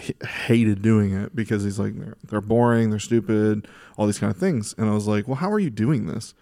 h- 0.00 0.12
hated 0.46 0.82
doing 0.82 1.12
it 1.14 1.36
because 1.36 1.62
he's 1.62 1.78
like 1.78 1.94
they're, 1.96 2.16
they're 2.28 2.40
boring 2.40 2.90
they're 2.90 2.98
stupid 2.98 3.68
all 3.96 4.06
these 4.06 4.18
kind 4.18 4.32
of 4.32 4.36
things 4.36 4.74
and 4.78 4.88
i 4.88 4.92
was 4.92 5.06
like 5.06 5.28
well 5.28 5.36
how 5.36 5.48
are 5.52 5.60
you 5.60 5.70
doing 5.70 6.06
this 6.06 6.34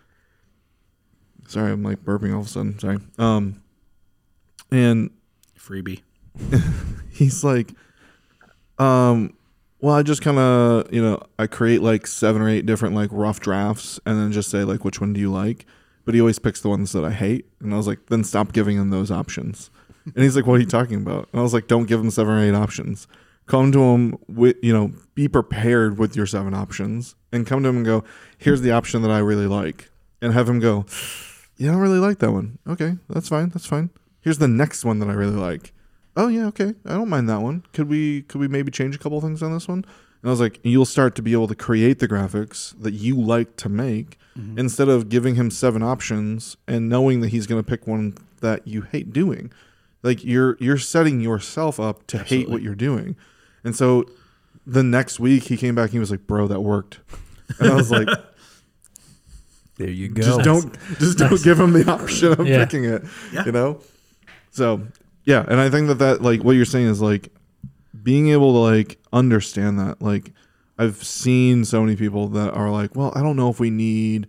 sorry 1.46 1.70
i'm 1.72 1.82
like 1.82 2.02
burping 2.04 2.32
all 2.32 2.40
of 2.40 2.46
a 2.46 2.48
sudden 2.48 2.78
sorry 2.78 2.98
um 3.18 3.60
and 4.72 5.10
freebie. 5.58 6.00
he's 7.10 7.44
like 7.44 7.72
um 8.78 9.32
well 9.80 9.94
i 9.94 10.02
just 10.02 10.22
kind 10.22 10.38
of 10.38 10.92
you 10.92 11.02
know 11.02 11.20
i 11.38 11.46
create 11.46 11.80
like 11.82 12.06
seven 12.06 12.42
or 12.42 12.48
eight 12.48 12.66
different 12.66 12.94
like 12.94 13.08
rough 13.12 13.40
drafts 13.40 13.98
and 14.06 14.18
then 14.18 14.32
just 14.32 14.50
say 14.50 14.64
like 14.64 14.84
which 14.84 15.00
one 15.00 15.12
do 15.12 15.20
you 15.20 15.30
like? 15.32 15.66
But 16.04 16.14
he 16.14 16.20
always 16.20 16.38
picks 16.38 16.60
the 16.60 16.68
ones 16.68 16.92
that 16.92 17.04
i 17.04 17.10
hate. 17.10 17.46
And 17.60 17.72
i 17.74 17.76
was 17.76 17.86
like 17.86 18.06
then 18.06 18.22
stop 18.24 18.52
giving 18.52 18.76
him 18.76 18.90
those 18.90 19.10
options. 19.10 19.70
And 20.04 20.22
he's 20.22 20.36
like 20.36 20.46
what 20.46 20.54
are 20.54 20.60
you 20.60 20.66
talking 20.66 21.00
about? 21.00 21.28
And 21.32 21.40
i 21.40 21.42
was 21.42 21.52
like 21.54 21.66
don't 21.66 21.86
give 21.86 22.00
him 22.00 22.10
seven 22.10 22.34
or 22.34 22.42
eight 22.42 22.54
options. 22.54 23.08
Come 23.46 23.70
to 23.72 23.80
him 23.80 24.18
with 24.28 24.56
you 24.62 24.72
know 24.72 24.92
be 25.14 25.28
prepared 25.28 25.98
with 25.98 26.16
your 26.16 26.26
seven 26.26 26.54
options 26.54 27.14
and 27.32 27.46
come 27.46 27.62
to 27.62 27.68
him 27.68 27.76
and 27.78 27.86
go 27.86 28.04
here's 28.38 28.60
the 28.60 28.72
option 28.72 29.02
that 29.02 29.10
i 29.10 29.18
really 29.18 29.46
like. 29.46 29.90
And 30.22 30.32
have 30.32 30.48
him 30.48 30.60
go 30.60 30.86
yeah 31.56 31.70
i 31.70 31.72
don't 31.72 31.80
really 31.80 31.98
like 31.98 32.18
that 32.18 32.32
one. 32.32 32.58
Okay 32.68 32.96
that's 33.08 33.28
fine 33.28 33.48
that's 33.50 33.66
fine. 33.66 33.90
Here's 34.20 34.38
the 34.38 34.48
next 34.48 34.84
one 34.84 34.98
that 35.00 35.08
i 35.08 35.12
really 35.12 35.36
like 35.36 35.72
oh 36.16 36.28
yeah 36.28 36.46
okay. 36.46 36.74
I 36.84 36.94
don't 36.94 37.08
mind 37.08 37.28
that 37.28 37.40
one. 37.42 37.64
Could 37.72 37.88
we 37.88 38.22
could 38.22 38.40
we 38.40 38.48
maybe 38.48 38.70
change 38.70 38.94
a 38.94 38.98
couple 38.98 39.20
things 39.20 39.42
on 39.42 39.52
this 39.52 39.68
one? 39.68 39.84
And 40.22 40.30
i 40.30 40.30
was 40.30 40.40
like 40.40 40.58
you'll 40.62 40.86
start 40.86 41.14
to 41.16 41.22
be 41.22 41.32
able 41.32 41.46
to 41.48 41.54
create 41.54 41.98
the 41.98 42.08
graphics 42.08 42.74
that 42.82 42.94
you 42.94 43.20
like 43.20 43.56
to 43.56 43.68
make 43.68 44.18
mm-hmm. 44.36 44.58
instead 44.58 44.88
of 44.88 45.08
giving 45.08 45.34
him 45.34 45.50
seven 45.50 45.82
options 45.82 46.56
and 46.66 46.88
knowing 46.88 47.20
that 47.20 47.28
he's 47.28 47.46
going 47.46 47.62
to 47.62 47.68
pick 47.68 47.86
one 47.86 48.16
that 48.40 48.66
you 48.66 48.82
hate 48.82 49.12
doing. 49.12 49.52
Like 50.02 50.24
you're 50.24 50.56
you're 50.58 50.78
setting 50.78 51.20
yourself 51.20 51.78
up 51.78 52.06
to 52.08 52.18
hate 52.18 52.48
what 52.48 52.62
you're 52.62 52.74
doing. 52.74 53.16
And 53.64 53.74
so 53.76 54.04
the 54.66 54.82
next 54.82 55.20
week 55.20 55.44
he 55.44 55.56
came 55.56 55.74
back 55.74 55.84
and 55.86 55.92
he 55.92 55.98
was 55.98 56.10
like 56.10 56.26
bro 56.26 56.46
that 56.48 56.60
worked. 56.60 57.00
And 57.58 57.70
i 57.70 57.74
was 57.74 57.90
like 57.90 58.08
there 59.76 59.90
you 59.90 60.08
go. 60.08 60.22
just 60.22 60.40
don't 60.40 60.76
just 60.98 61.18
don't 61.18 61.42
give 61.42 61.60
him 61.60 61.72
the 61.72 61.88
option 61.90 62.32
of 62.32 62.46
Yeah. 62.46 62.64
picking 62.64 62.84
it 62.84 63.04
Yeah. 63.32 63.44
you 63.44 63.52
know? 63.52 63.80
So 64.50 64.82
yeah 65.26 65.44
and 65.48 65.60
i 65.60 65.68
think 65.68 65.88
that 65.88 65.98
that 65.98 66.22
like 66.22 66.42
what 66.42 66.52
you're 66.56 66.64
saying 66.64 66.86
is 66.86 67.02
like 67.02 67.30
being 68.02 68.28
able 68.30 68.52
to 68.54 68.58
like 68.58 68.98
understand 69.12 69.78
that 69.78 70.00
like 70.00 70.32
i've 70.78 71.02
seen 71.04 71.64
so 71.64 71.82
many 71.82 71.96
people 71.96 72.28
that 72.28 72.52
are 72.54 72.70
like 72.70 72.94
well 72.96 73.12
i 73.14 73.20
don't 73.22 73.36
know 73.36 73.50
if 73.50 73.60
we 73.60 73.68
need 73.70 74.26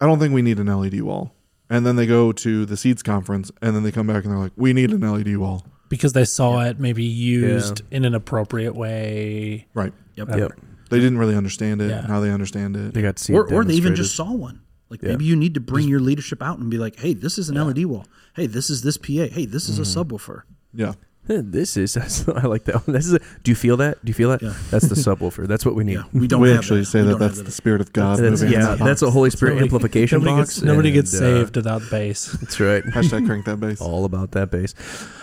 i 0.00 0.06
don't 0.06 0.18
think 0.18 0.34
we 0.34 0.42
need 0.42 0.58
an 0.58 0.66
led 0.66 1.00
wall 1.02 1.34
and 1.70 1.86
then 1.86 1.96
they 1.96 2.06
go 2.06 2.30
to 2.32 2.66
the 2.66 2.76
seeds 2.76 3.02
conference 3.02 3.50
and 3.62 3.74
then 3.74 3.82
they 3.82 3.90
come 3.92 4.06
back 4.06 4.24
and 4.24 4.32
they're 4.32 4.38
like 4.38 4.52
we 4.56 4.72
need 4.72 4.90
an 4.90 5.00
led 5.00 5.36
wall 5.36 5.64
because 5.88 6.12
they 6.12 6.24
saw 6.24 6.60
it 6.60 6.80
maybe 6.80 7.04
used 7.04 7.82
in 7.92 8.04
an 8.04 8.14
appropriate 8.14 8.74
way. 8.74 9.66
right 9.74 9.92
Yep. 10.16 10.28
Yep. 10.36 10.52
they 10.90 10.98
didn't 10.98 11.18
really 11.18 11.36
understand 11.36 11.80
it 11.82 11.90
Yeah. 11.90 12.06
how 12.06 12.20
they 12.20 12.30
understand 12.30 12.76
it 12.76 12.94
They 12.94 13.02
got 13.02 13.18
seed 13.18 13.36
Or, 13.36 13.42
or 13.42 13.64
they 13.64 13.74
even 13.74 13.92
demonstrated. 13.92 13.96
just 13.96 14.16
saw 14.16 14.32
one. 14.32 14.60
Like 14.94 15.02
maybe 15.02 15.24
you 15.24 15.36
need 15.36 15.54
to 15.54 15.60
bring 15.60 15.88
your 15.88 16.00
leadership 16.00 16.42
out 16.42 16.58
and 16.58 16.70
be 16.70 16.78
like, 16.78 16.98
"Hey, 16.98 17.14
this 17.14 17.38
is 17.38 17.48
an 17.50 17.56
LED 17.56 17.84
wall. 17.86 18.06
Hey, 18.34 18.46
this 18.46 18.70
is 18.70 18.82
this 18.82 18.96
PA. 18.96 19.26
Hey, 19.32 19.44
this 19.46 19.68
is 19.68 19.78
a 19.78 19.82
subwoofer." 19.82 20.42
Yeah. 20.72 20.94
This 21.26 21.78
is 21.78 21.96
I 22.28 22.42
like 22.46 22.64
that 22.64 22.86
one. 22.86 22.94
This 22.94 23.06
is 23.06 23.14
a, 23.14 23.18
do 23.42 23.50
you 23.50 23.54
feel 23.54 23.78
that? 23.78 24.04
Do 24.04 24.10
you 24.10 24.14
feel 24.14 24.28
that? 24.28 24.42
Yeah. 24.42 24.52
That's 24.70 24.88
the 24.88 24.94
subwoofer. 25.10 25.46
That's 25.48 25.64
what 25.64 25.74
we 25.74 25.82
need. 25.82 25.94
Yeah, 25.94 26.02
we 26.12 26.28
don't 26.28 26.40
we 26.42 26.50
have 26.50 26.58
actually 26.58 26.80
that. 26.80 26.86
say 26.86 27.00
We 27.00 27.06
that 27.06 27.12
don't 27.12 27.20
have 27.22 27.34
that's 27.36 27.46
the 27.46 27.50
spirit 27.52 27.80
of 27.80 27.94
God. 27.94 28.18
That's, 28.18 28.42
moving 28.42 28.54
in 28.54 28.60
yeah, 28.60 28.74
that 28.74 28.84
that's 28.84 29.00
a. 29.00 29.10
Holy 29.10 29.30
Spirit 29.30 29.52
Nobody- 29.52 29.64
amplification 29.66 30.18
nobody 30.18 30.42
box. 30.42 30.54
Gets, 30.56 30.62
nobody 30.64 30.88
and, 30.90 30.94
gets 30.96 31.14
uh, 31.14 31.18
saved 31.18 31.56
without 31.56 31.82
bass. 31.90 32.26
That's 32.40 32.60
right. 32.60 32.84
Hashtag 32.84 33.24
crank 33.26 33.46
that 33.46 33.58
bass. 33.58 33.80
all 33.80 34.04
about 34.04 34.32
that 34.32 34.50
bass. 34.50 34.74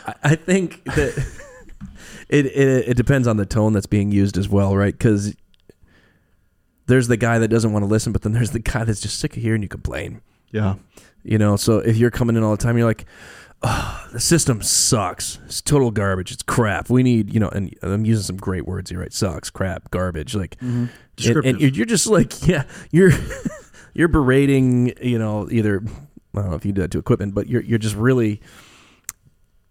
I, 0.07 0.13
I 0.23 0.35
think 0.35 0.83
that 0.85 1.15
it, 2.29 2.45
it 2.47 2.89
it 2.89 2.97
depends 2.97 3.27
on 3.27 3.37
the 3.37 3.45
tone 3.45 3.73
that's 3.73 3.85
being 3.85 4.11
used 4.11 4.37
as 4.39 4.49
well, 4.49 4.75
right? 4.75 4.97
Because 4.97 5.35
there's 6.91 7.07
the 7.07 7.17
guy 7.17 7.39
that 7.39 7.47
doesn't 7.47 7.71
want 7.71 7.83
to 7.83 7.87
listen, 7.87 8.11
but 8.11 8.21
then 8.21 8.33
there's 8.33 8.51
the 8.51 8.59
guy 8.73 8.83
that's 8.83 8.99
just 8.99 9.19
sick 9.19 9.37
of 9.37 9.41
hearing 9.41 9.61
you 9.61 9.67
complain. 9.67 10.21
Yeah. 10.51 10.75
You 11.23 11.37
know, 11.37 11.55
so 11.55 11.79
if 11.79 11.97
you're 11.97 12.11
coming 12.11 12.35
in 12.35 12.43
all 12.43 12.51
the 12.51 12.61
time, 12.61 12.77
you're 12.77 12.87
like, 12.87 13.05
oh, 13.63 14.07
the 14.11 14.19
system 14.19 14.61
sucks. 14.61 15.39
It's 15.45 15.61
total 15.61 15.91
garbage. 15.91 16.31
It's 16.31 16.43
crap. 16.43 16.89
We 16.89 17.03
need, 17.03 17.33
you 17.33 17.39
know, 17.39 17.47
and 17.49 17.73
I'm 17.81 18.05
using 18.05 18.23
some 18.23 18.37
great 18.37 18.65
words 18.67 18.89
here, 18.89 18.99
right? 18.99 19.13
Sucks, 19.13 19.49
crap, 19.49 19.89
garbage. 19.91 20.35
Like, 20.35 20.57
mm-hmm. 20.57 20.67
and, 20.67 20.89
Descriptive. 21.15 21.45
and 21.45 21.61
you're, 21.61 21.69
you're 21.71 21.85
just 21.85 22.07
like, 22.07 22.47
yeah, 22.47 22.63
you're 22.91 23.11
you're 23.93 24.07
berating, 24.07 24.93
you 25.01 25.19
know, 25.19 25.47
either 25.49 25.81
I 26.35 26.41
don't 26.41 26.49
know 26.49 26.55
if 26.55 26.65
you 26.65 26.73
do 26.73 26.81
that 26.81 26.91
to 26.91 26.99
equipment, 26.99 27.35
but 27.35 27.47
you're 27.47 27.61
you're 27.61 27.79
just 27.79 27.95
really 27.95 28.41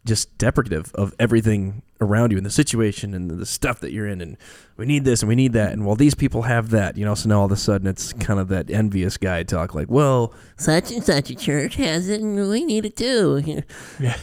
just 0.05 0.37
deprecative 0.39 0.91
of 0.95 1.15
everything 1.19 1.83
around 2.01 2.31
you 2.31 2.39
and 2.39 2.47
the 2.47 2.51
situation 2.51 3.13
and 3.13 3.31
the 3.31 3.45
stuff 3.45 3.81
that 3.81 3.93
you're 3.93 4.07
in 4.07 4.23
and 4.23 4.39
we 4.79 4.87
need 4.87 5.05
this 5.05 5.21
and 5.21 5.29
we 5.29 5.35
need 5.35 5.53
that 5.53 5.73
and 5.73 5.85
well 5.85 5.95
these 5.95 6.15
people 6.15 6.43
have 6.43 6.71
that 6.71 6.97
you 6.97 7.05
know 7.05 7.15
so 7.15 7.29
now 7.29 7.41
all 7.41 7.45
of 7.45 7.53
a 7.53 7.57
sudden 7.57 7.87
it's 7.87 8.15
kind 8.15 8.41
of 8.41 8.49
that 8.49 8.71
envious 8.71 9.19
guy 9.19 9.43
talk 9.43 9.75
like 9.75 9.91
well 9.91 10.33
Such 10.57 10.91
and 10.93 11.05
such 11.05 11.29
a 11.29 11.35
church 11.35 11.75
has 11.77 12.09
it, 12.09 12.23
and 12.23 12.49
we 12.49 12.65
need 12.65 12.87
it 12.87 12.97
too. 12.97 13.63
Yeah. 14.01 14.17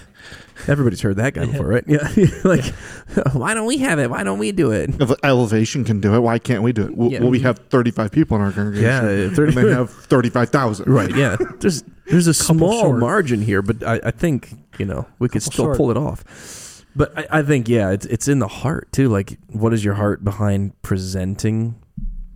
Everybody's 0.68 1.02
heard 1.02 1.16
that 1.18 1.34
guy 1.34 1.46
before 1.46 1.68
right 1.68 1.84
yeah 1.88 2.10
like 2.44 2.66
why 3.34 3.54
don't 3.54 3.68
we 3.68 3.78
have 3.78 4.00
it 4.00 4.10
why 4.10 4.24
don't 4.24 4.40
we 4.40 4.52
do 4.52 4.72
it 4.72 4.90
If 5.00 5.12
Elevation 5.24 5.84
can 5.84 6.02
do 6.02 6.16
it, 6.16 6.20
why 6.20 6.40
can't 6.40 6.64
we 6.64 6.72
do 6.74 6.84
it? 6.86 6.98
Well, 6.98 7.12
Yeah. 7.12 7.20
well, 7.22 7.30
we 7.30 7.40
have 7.42 7.60
35 7.70 8.12
people 8.12 8.36
in 8.38 8.42
our 8.44 8.52
congregation. 8.52 8.84
Yeah, 8.90 9.02
uh, 9.02 9.28
and 9.28 9.36
30 9.36 9.52
they 9.54 9.72
have 9.72 9.90
35,000. 9.92 10.92
right 10.92 11.16
yeah 11.16 11.36
there's 11.60 11.84
there's 12.08 12.28
a 12.28 12.34
small 12.34 12.82
short. 12.82 13.00
margin 13.00 13.42
here 13.42 13.62
but 13.62 13.84
I, 13.84 14.00
I 14.06 14.12
think 14.12 14.50
you 14.80 14.86
know 14.86 15.06
we 15.20 15.30
could 15.30 15.42
Couple 15.44 15.52
still 15.54 15.66
short. 15.66 15.78
pull 15.78 15.92
it 15.92 15.98
off 15.98 16.84
but 16.96 17.16
I, 17.18 17.40
I 17.40 17.44
think 17.44 17.70
yeah 17.70 17.92
it's 17.92 18.06
it's 18.08 18.28
in 18.28 18.40
the 18.40 18.48
heart 18.48 18.92
too 18.92 19.10
like 19.10 19.38
what 19.52 19.74
is 19.74 19.86
your 19.86 19.94
heart 19.96 20.24
behind 20.24 20.74
presenting 20.82 21.76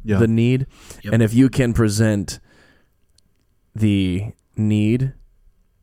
Yeah. 0.04 0.18
the 0.20 0.28
need. 0.28 0.68
Yep. 1.04 1.14
And 1.14 1.24
if 1.24 1.34
you 1.34 1.50
can 1.50 1.74
present 1.74 2.40
the 3.76 4.32
need 4.56 5.14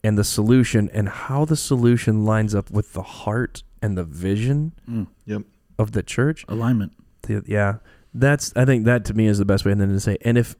and 0.04 0.16
the 0.18 0.24
solution 0.24 0.88
and 0.92 1.08
how 1.08 1.44
the 1.44 1.56
solution 1.56 2.24
lines 2.24 2.54
up 2.54 2.70
with 2.70 2.92
the 2.92 3.02
heart 3.02 3.62
and 3.82 3.96
the 3.98 4.04
vision 4.04 4.72
Mm. 4.88 5.06
Yep. 5.26 5.42
of 5.78 5.92
the 5.92 6.02
church, 6.02 6.44
alignment. 6.48 6.92
th- 7.22 7.44
yeah, 7.46 7.76
that's 8.14 8.52
I 8.56 8.64
think 8.64 8.84
that 8.86 9.04
to 9.06 9.14
me 9.14 9.26
is 9.26 9.38
the 9.38 9.44
best 9.44 9.64
way. 9.64 9.72
And 9.72 9.80
then 9.80 9.88
to 9.90 10.00
say, 10.00 10.16
and 10.22 10.38
if 10.38 10.56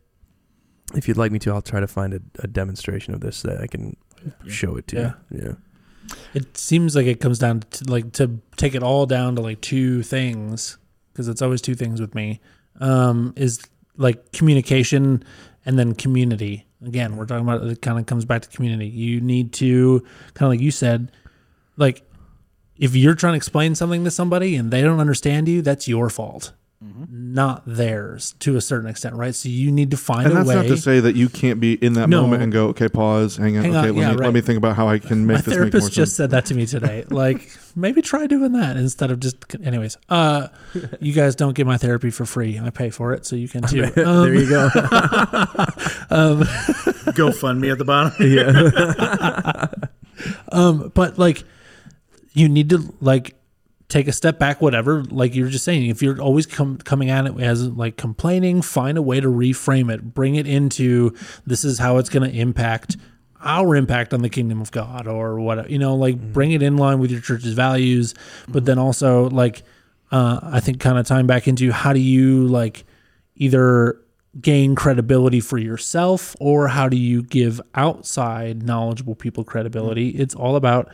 if 0.95 1.07
you'd 1.07 1.17
like 1.19 1.31
me 1.33 1.39
to, 1.41 1.53
I'll 1.53 1.63
try 1.63 1.81
to 1.81 1.87
find 1.87 2.15
a, 2.15 2.21
a 2.41 2.47
demonstration 2.47 3.13
of 3.15 3.21
this 3.21 3.43
that 3.43 3.61
I 3.61 3.67
can 3.67 3.97
show 4.49 4.77
it 4.77 4.87
to 4.89 4.97
Yeah. 4.97 5.13
you. 5.31 5.41
Yeah. 5.45 5.53
It 6.35 6.57
seems 6.57 6.97
like 6.97 7.07
it 7.07 7.21
comes 7.21 7.39
down 7.39 7.61
to 7.71 7.85
like 7.91 8.13
to 8.13 8.41
take 8.57 8.75
it 8.75 8.83
all 8.83 9.05
down 9.07 9.37
to 9.37 9.43
like 9.43 9.61
two 9.61 10.03
things 10.03 10.79
because 11.13 11.29
it's 11.29 11.43
always 11.43 11.61
two 11.61 11.75
things 11.75 12.01
with 12.01 12.15
me. 12.15 12.41
Um, 12.81 13.33
is 13.37 13.61
like 13.97 14.33
communication 14.33 15.23
and 15.67 15.79
then 15.79 15.95
community. 15.95 16.65
Again, 16.85 17.17
we're 17.17 17.27
talking 17.27 17.49
about 17.49 17.65
it 17.65 17.83
kind 17.83 17.99
of 17.99 18.07
comes 18.07 18.25
back 18.25 18.43
to 18.43 18.49
community. 18.49 18.87
You 18.87 19.21
need 19.21 19.53
to 19.55 20.01
kind 20.35 20.47
of 20.47 20.51
like 20.51 20.61
you 20.61 20.71
said, 20.71 21.11
like 21.77 22.03
if 22.77 22.95
you're 22.95 23.15
trying 23.15 23.33
to 23.33 23.37
explain 23.37 23.75
something 23.75 24.05
to 24.05 24.11
somebody 24.11 24.55
and 24.55 24.71
they 24.71 24.83
don't 24.83 25.01
understand 25.01 25.49
you, 25.49 25.63
that's 25.63 25.89
your 25.89 26.09
fault, 26.09 26.53
not 26.81 27.65
theirs 27.67 28.37
to 28.39 28.57
a 28.57 28.61
certain 28.61 28.89
extent, 28.89 29.17
right? 29.17 29.35
So 29.35 29.49
you 29.49 29.73
need 29.73 29.91
to 29.91 29.97
find 29.97 30.27
And 30.27 30.33
a 30.33 30.37
that's 30.37 30.49
way. 30.49 30.55
not 30.55 30.67
to 30.67 30.77
say 30.77 31.01
that 31.01 31.17
you 31.17 31.29
can't 31.29 31.59
be 31.59 31.73
in 31.75 31.95
that 31.95 32.09
No. 32.09 32.23
moment 32.23 32.43
and 32.45 32.53
go, 32.53 32.69
okay, 32.69 32.89
pause, 32.89 33.37
hang 33.37 33.57
on, 33.57 33.65
Hang 33.65 33.75
okay, 33.77 33.89
on, 33.89 33.95
let 33.97 34.01
yeah, 34.01 34.11
me 34.11 34.17
right. 34.17 34.25
let 34.27 34.33
me 34.35 34.41
think 34.41 34.59
about 34.59 34.77
how 34.77 34.87
I 34.89 35.01
can 35.01 35.27
make 35.27 35.35
my 35.39 35.41
this 35.41 35.47
make 35.49 35.57
more 35.57 35.63
therapist 35.65 35.87
sense. 35.87 35.95
just 35.97 36.17
said 36.17 36.31
that 36.31 36.47
to 36.47 36.55
me 36.55 36.67
today 36.67 37.05
like 37.11 37.51
maybe 37.75 38.01
try 38.01 38.29
doing 38.29 38.53
that 38.53 38.77
instead 38.77 39.11
of 39.11 39.19
just 39.19 39.37
anyways 39.63 39.97
uh 40.09 40.47
you 41.01 41.13
guys 41.13 41.35
don't 41.35 41.55
get 41.55 41.67
my 41.67 41.77
therapy 41.79 42.11
for 42.11 42.25
free 42.25 42.59
i 42.61 42.71
pay 42.71 42.91
for 42.91 43.13
it 43.13 43.27
so 43.27 43.35
you 43.35 43.49
can 43.49 43.63
too 43.63 43.87
there 43.91 44.07
um, 44.07 44.33
you 44.35 44.49
go. 44.49 44.69
Go 47.15 47.33
fund 47.33 47.61
me 47.61 47.71
at 47.71 47.79
the 47.79 47.85
bottom. 47.85 48.13
Yeah. 48.29 49.67
um 50.53 50.91
but 50.95 51.19
like 51.19 51.43
you 52.33 52.49
need 52.49 52.71
to 52.71 52.95
like 53.01 53.35
take 53.89 54.07
a 54.07 54.13
step 54.13 54.39
back 54.39 54.61
whatever 54.61 55.03
like 55.05 55.35
you 55.35 55.45
were 55.45 55.49
just 55.49 55.65
saying 55.65 55.89
if 55.89 56.03
you're 56.03 56.21
always 56.21 56.45
com- 56.45 56.77
coming 56.79 57.09
at 57.09 57.27
it 57.27 57.41
as 57.41 57.69
like 57.69 57.97
complaining 57.97 58.61
find 58.61 58.99
a 58.99 59.03
way 59.03 59.21
to 59.21 59.29
reframe 59.29 59.93
it. 59.93 60.15
Bring 60.15 60.35
it 60.35 60.47
into 60.47 61.15
this 61.47 61.65
is 61.65 61.79
how 61.79 61.97
it's 61.97 62.09
going 62.09 62.29
to 62.31 62.37
impact 62.37 62.97
our 63.41 63.77
impact 63.77 64.13
on 64.13 64.21
the 64.21 64.29
kingdom 64.29 64.61
of 64.61 64.73
god 64.73 65.07
or 65.07 65.39
what 65.39 65.71
you 65.71 65.79
know 65.79 65.95
like 65.95 66.17
mm-hmm. 66.17 66.33
bring 66.33 66.51
it 66.51 66.61
in 66.61 66.77
line 66.77 66.99
with 66.99 67.11
your 67.11 67.21
church's 67.21 67.53
values 67.53 68.13
but 68.49 68.59
mm-hmm. 68.59 68.65
then 68.65 68.79
also 68.81 69.31
like 69.31 69.63
uh 70.11 70.41
i 70.43 70.59
think 70.59 70.81
kind 70.81 70.99
of 70.99 71.07
tying 71.07 71.25
back 71.25 71.47
into 71.47 71.71
how 71.71 71.93
do 71.93 72.01
you 72.01 72.49
like 72.49 72.85
either 73.37 74.01
gain 74.41 74.75
credibility 74.75 75.41
for 75.41 75.59
yourself 75.59 76.37
or 76.41 76.69
how 76.69 76.89
do 76.89 76.97
you 76.97 77.23
give 77.23 77.61
outside 77.75 78.63
knowledgeable 78.63 79.15
people 79.15 79.43
credibility. 79.45 80.13
Mm-hmm. 80.13 80.23
It's 80.23 80.35
all 80.35 80.57
about 80.57 80.91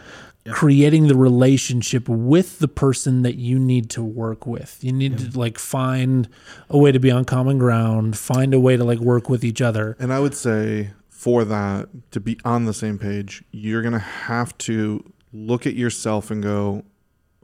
creating 0.52 1.08
the 1.08 1.16
relationship 1.16 2.08
with 2.08 2.58
the 2.58 2.68
person 2.68 3.22
that 3.22 3.36
you 3.36 3.58
need 3.58 3.88
to 3.90 4.02
work 4.02 4.46
with. 4.46 4.78
You 4.82 4.92
need 4.92 5.18
to 5.18 5.38
like 5.38 5.58
find 5.58 6.28
a 6.68 6.76
way 6.76 6.92
to 6.92 6.98
be 6.98 7.10
on 7.10 7.24
common 7.24 7.58
ground 7.58 8.18
find 8.18 8.52
a 8.52 8.60
way 8.60 8.76
to 8.76 8.84
like 8.84 8.98
work 8.98 9.28
with 9.28 9.44
each 9.44 9.62
other. 9.62 9.96
And 9.98 10.12
I 10.12 10.20
would 10.20 10.34
say 10.34 10.90
for 11.08 11.44
that 11.44 11.88
to 12.10 12.20
be 12.20 12.38
on 12.44 12.66
the 12.66 12.74
same 12.74 12.98
page, 12.98 13.42
you're 13.50 13.82
going 13.82 13.92
to 13.92 13.98
have 13.98 14.56
to 14.58 15.12
look 15.32 15.66
at 15.66 15.74
yourself 15.74 16.30
and 16.30 16.42
go, 16.42 16.84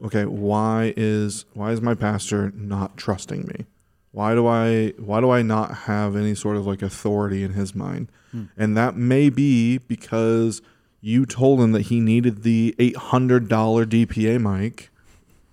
okay, 0.03 0.25
why 0.25 0.93
is 0.95 1.45
why 1.53 1.71
is 1.71 1.81
my 1.81 1.95
pastor 1.95 2.51
not 2.55 2.97
trusting 2.97 3.47
me? 3.47 3.65
Why 4.11 4.35
do 4.35 4.45
I 4.45 4.93
why 4.97 5.21
do 5.21 5.31
I 5.31 5.41
not 5.41 5.75
have 5.79 6.15
any 6.15 6.35
sort 6.35 6.57
of 6.57 6.67
like 6.67 6.81
authority 6.81 7.43
in 7.43 7.53
his 7.53 7.73
mind? 7.73 8.11
Hmm. 8.31 8.45
And 8.55 8.77
that 8.77 8.95
may 8.95 9.29
be 9.29 9.79
because 9.79 10.61
you 11.01 11.25
told 11.25 11.59
him 11.59 11.71
that 11.71 11.81
he 11.83 11.99
needed 11.99 12.43
the 12.43 12.75
$800 12.77 13.47
DPA 13.49 14.39
mic, 14.39 14.89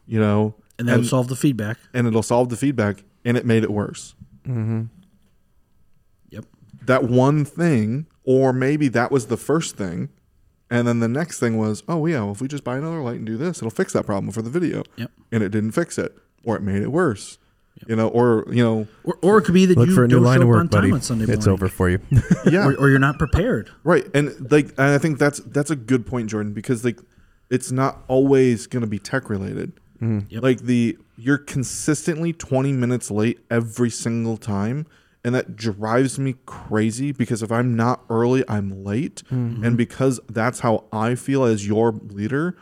you 0.06 0.20
know, 0.20 0.54
And 0.78 0.86
that 0.88 0.98
would 0.98 1.06
solve 1.06 1.28
the 1.28 1.36
feedback. 1.36 1.78
and 1.94 2.06
it'll 2.06 2.22
solve 2.22 2.48
the 2.50 2.56
feedback 2.56 3.02
and 3.24 3.36
it 3.36 3.44
made 3.46 3.62
it 3.64 3.70
worse 3.70 4.14
Mm-hmm. 4.46 4.84
Yep. 6.30 6.44
that 6.86 7.04
one 7.04 7.44
thing, 7.44 8.06
or 8.24 8.52
maybe 8.52 8.88
that 8.88 9.10
was 9.10 9.26
the 9.26 9.36
first 9.36 9.76
thing, 9.76 10.08
and 10.70 10.86
then 10.86 11.00
the 11.00 11.08
next 11.08 11.38
thing 11.40 11.56
was, 11.58 11.82
oh 11.88 12.04
yeah, 12.06 12.20
well, 12.22 12.32
if 12.32 12.40
we 12.42 12.48
just 12.48 12.64
buy 12.64 12.76
another 12.78 13.00
light 13.00 13.16
and 13.16 13.26
do 13.26 13.36
this, 13.36 13.58
it'll 13.58 13.70
fix 13.70 13.92
that 13.94 14.04
problem 14.06 14.30
for 14.32 14.42
the 14.42 14.50
video. 14.50 14.82
Yep. 14.96 15.10
And 15.32 15.42
it 15.42 15.48
didn't 15.50 15.72
fix 15.72 15.96
it, 15.98 16.16
or 16.44 16.56
it 16.56 16.62
made 16.62 16.82
it 16.82 16.92
worse. 16.92 17.38
You 17.86 17.96
know, 17.96 18.08
or 18.08 18.44
you 18.50 18.62
know, 18.64 18.86
Or, 19.04 19.18
or 19.22 19.38
it 19.38 19.42
could 19.42 19.54
be 19.54 19.66
that 19.66 19.76
Look 19.78 19.88
you 19.88 19.94
for 19.94 20.04
a 20.04 20.08
new 20.08 20.16
don't 20.16 20.24
line 20.24 20.38
show 20.38 20.42
of 20.42 20.48
up 20.48 20.50
work, 20.50 20.60
on 20.60 20.68
time 20.68 20.80
buddy. 20.82 20.92
on 20.92 21.00
Sunday 21.02 21.24
morning. 21.26 21.38
It's 21.38 21.46
over 21.46 21.68
for 21.68 21.88
you. 21.88 22.00
yeah, 22.50 22.66
Or, 22.66 22.74
or 22.76 22.88
you're 22.90 22.98
not 22.98 23.18
prepared. 23.18 23.70
right. 23.84 24.06
And 24.14 24.50
like, 24.50 24.68
and 24.70 24.80
I 24.80 24.98
think 24.98 25.18
that's 25.18 25.38
that's 25.40 25.70
a 25.70 25.76
good 25.76 26.06
point, 26.06 26.28
Jordan, 26.30 26.52
because 26.52 26.84
like, 26.84 26.98
it's 27.50 27.70
not 27.72 28.02
always 28.08 28.66
going 28.66 28.80
to 28.82 28.86
be 28.86 28.98
tech 28.98 29.30
related. 29.30 29.72
Mm. 30.02 30.26
Yep. 30.30 30.42
Like 30.42 30.58
the 30.60 30.98
you're 31.16 31.38
consistently 31.38 32.32
20 32.32 32.72
minutes 32.72 33.10
late 33.10 33.38
every 33.50 33.90
single 33.90 34.36
time. 34.36 34.86
And 35.24 35.34
that 35.34 35.56
drives 35.56 36.18
me 36.18 36.36
crazy 36.46 37.10
because 37.10 37.42
if 37.42 37.50
I'm 37.50 37.74
not 37.74 38.04
early, 38.08 38.44
I'm 38.48 38.84
late. 38.84 39.24
Mm-hmm. 39.32 39.64
And 39.64 39.76
because 39.76 40.20
that's 40.28 40.60
how 40.60 40.84
I 40.92 41.16
feel 41.16 41.42
as 41.44 41.66
your 41.66 41.90
leader, 41.92 42.56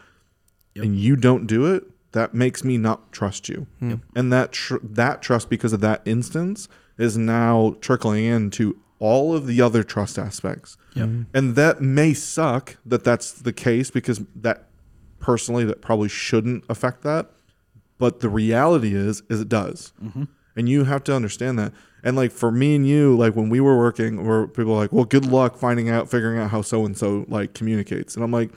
and 0.75 0.97
you 0.99 1.17
don't 1.17 1.47
do 1.47 1.67
it, 1.75 1.85
that 2.13 2.35
makes 2.35 2.65
me 2.65 2.79
not 2.79 3.13
trust 3.13 3.49
you. 3.49 3.67
Hmm. 3.79 3.95
And 4.15 4.33
that 4.33 4.53
tr- 4.53 4.77
that 4.83 5.23
trust 5.23 5.51
because 5.51 5.73
of 5.73 5.81
that 5.81 6.03
instance 6.05 6.69
is 6.99 7.17
now 7.17 7.77
trickling 7.81 8.25
into 8.25 8.79
all 8.99 9.35
of 9.35 9.47
the 9.47 9.61
other 9.61 9.83
trust 9.83 10.19
aspects. 10.19 10.77
Hmm. 10.95 11.23
And 11.35 11.57
that 11.57 11.81
may 11.81 12.15
suck 12.15 12.77
that 12.87 13.05
that's 13.05 13.33
the 13.33 13.53
case 13.53 13.91
because 13.91 14.23
that 14.35 14.69
personally 15.21 15.65
that 15.65 15.83
probably 15.83 16.09
shouldn't 16.09 16.65
affect 16.69 17.03
that. 17.03 17.31
But 17.99 18.21
the 18.21 18.29
reality 18.29 18.95
is 18.95 19.23
is 19.29 19.41
it 19.41 19.49
does. 19.49 19.93
Mm-hmm. 20.03 20.25
And 20.57 20.69
you 20.69 20.85
have 20.85 21.05
to 21.05 21.15
understand 21.15 21.59
that. 21.59 21.73
And 22.03 22.17
like 22.17 22.31
for 22.31 22.51
me 22.51 22.77
and 22.77 22.87
you 22.87 23.17
like 23.17 23.35
when 23.35 23.49
we 23.49 23.61
were 23.61 23.77
working 23.77 24.27
where 24.27 24.47
people 24.47 24.73
are 24.75 24.79
like 24.79 24.93
well 24.93 25.05
good 25.05 25.27
luck 25.27 25.57
finding 25.57 25.91
out 25.91 26.11
figuring 26.11 26.39
out 26.39 26.51
how 26.51 26.63
so 26.63 26.87
and 26.87 26.97
so 26.97 27.27
like 27.29 27.53
communicates. 27.53 28.15
And 28.15 28.25
i'm 28.25 28.31
like 28.31 28.53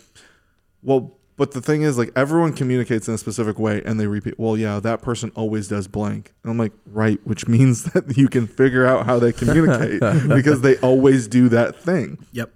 well 0.82 1.19
But 1.40 1.52
the 1.52 1.62
thing 1.62 1.84
is, 1.84 1.98
like 1.98 2.12
everyone 2.18 2.52
communicates 2.52 3.08
in 3.08 3.14
a 3.14 3.18
specific 3.18 3.58
way, 3.58 3.82
and 3.86 3.98
they 3.98 4.08
repeat. 4.08 4.38
Well, 4.38 4.58
yeah, 4.58 4.82
that 4.82 5.02
person 5.02 5.32
always 5.36 5.70
does 5.70 5.88
blank. 5.88 6.34
And 6.44 6.52
I'm 6.52 6.58
like, 6.58 6.74
right, 6.86 7.18
which 7.26 7.48
means 7.56 7.86
that 7.94 8.18
you 8.18 8.28
can 8.28 8.46
figure 8.46 8.86
out 8.86 9.06
how 9.06 9.20
they 9.20 9.32
communicate 9.32 10.02
because 10.28 10.60
they 10.60 10.76
always 10.80 11.30
do 11.30 11.48
that 11.48 11.78
thing. 11.78 12.18
Yep. 12.34 12.54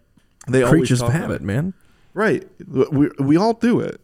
They 0.50 0.64
always 0.64 0.82
Creatures 0.82 1.02
of 1.02 1.08
about 1.08 1.22
habit, 1.22 1.42
man. 1.42 1.74
Right. 2.14 2.46
We 2.68 3.10
we 3.20 3.38
all 3.38 3.54
do 3.54 3.80
it. 3.80 4.02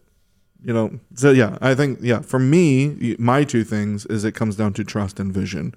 You 0.63 0.71
know. 0.71 0.97
So 1.13 1.31
yeah, 1.31 1.57
I 1.59 1.75
think 1.75 1.99
yeah, 2.01 2.21
for 2.21 2.39
me, 2.39 3.17
my 3.19 3.43
two 3.43 3.65
things 3.65 4.05
is 4.05 4.23
it 4.23 4.31
comes 4.31 4.55
down 4.55 4.71
to 4.75 4.85
trust 4.85 5.19
and 5.19 5.33
vision. 5.33 5.75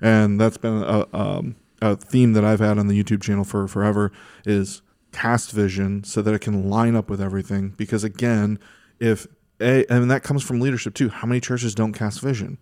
And 0.00 0.40
that's 0.40 0.56
been 0.56 0.82
a 0.82 1.04
um, 1.12 1.56
a 1.82 1.96
theme 1.96 2.32
that 2.32 2.46
I've 2.46 2.60
had 2.60 2.78
on 2.78 2.86
the 2.88 3.04
YouTube 3.04 3.20
channel 3.20 3.44
for 3.44 3.68
forever 3.68 4.10
is 4.46 4.80
cast 5.12 5.52
vision 5.52 6.04
so 6.04 6.22
that 6.22 6.34
it 6.34 6.40
can 6.40 6.68
line 6.68 6.94
up 6.94 7.08
with 7.10 7.20
everything 7.20 7.70
because 7.76 8.04
again, 8.04 8.58
if 9.00 9.26
a 9.60 9.84
and 9.92 10.10
that 10.10 10.22
comes 10.22 10.42
from 10.42 10.60
leadership 10.60 10.94
too. 10.94 11.08
How 11.08 11.26
many 11.26 11.40
churches 11.40 11.74
don't 11.74 11.92
cast 11.92 12.20
vision? 12.20 12.58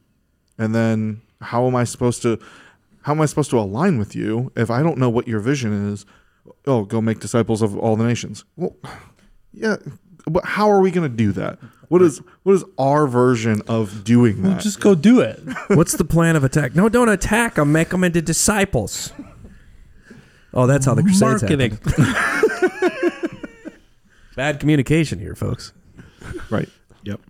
And 0.58 0.74
then 0.74 1.22
how 1.40 1.66
am 1.66 1.76
I 1.76 1.84
supposed 1.84 2.22
to 2.22 2.38
how 3.02 3.12
am 3.12 3.20
I 3.20 3.26
supposed 3.26 3.50
to 3.50 3.58
align 3.58 3.98
with 3.98 4.16
you 4.16 4.50
if 4.56 4.70
I 4.70 4.82
don't 4.82 4.98
know 4.98 5.10
what 5.10 5.28
your 5.28 5.40
vision 5.40 5.92
is? 5.92 6.06
Oh, 6.66 6.84
go 6.84 7.00
make 7.00 7.20
disciples 7.20 7.60
of 7.62 7.76
all 7.76 7.96
the 7.96 8.04
nations. 8.04 8.44
Well, 8.56 8.76
yeah, 9.52 9.76
but 10.26 10.44
how 10.44 10.70
are 10.70 10.80
we 10.80 10.90
going 10.90 11.08
to 11.08 11.14
do 11.16 11.32
that? 11.32 11.58
What 11.88 12.02
is 12.02 12.20
what 12.44 12.54
is 12.54 12.64
our 12.78 13.06
version 13.06 13.62
of 13.68 14.02
doing 14.04 14.42
Well, 14.42 14.52
that? 14.52 14.62
just 14.62 14.80
go 14.80 14.94
do 14.94 15.20
it. 15.20 15.40
What's 15.68 15.92
the 15.92 16.04
plan 16.04 16.34
of 16.36 16.44
attack? 16.44 16.74
No, 16.74 16.88
don't 16.88 17.08
attack 17.08 17.56
them. 17.56 17.72
Make 17.72 17.90
them 17.90 18.04
into 18.04 18.22
disciples. 18.22 19.12
Oh, 20.54 20.66
that's 20.66 20.86
how 20.86 20.94
the 20.94 21.02
crusades 21.02 21.42
Marketing. 21.42 21.78
happened. 22.60 23.38
Bad 24.36 24.60
communication 24.60 25.18
here, 25.18 25.34
folks. 25.34 25.72
right. 26.50 26.68
Yep. 27.04 27.20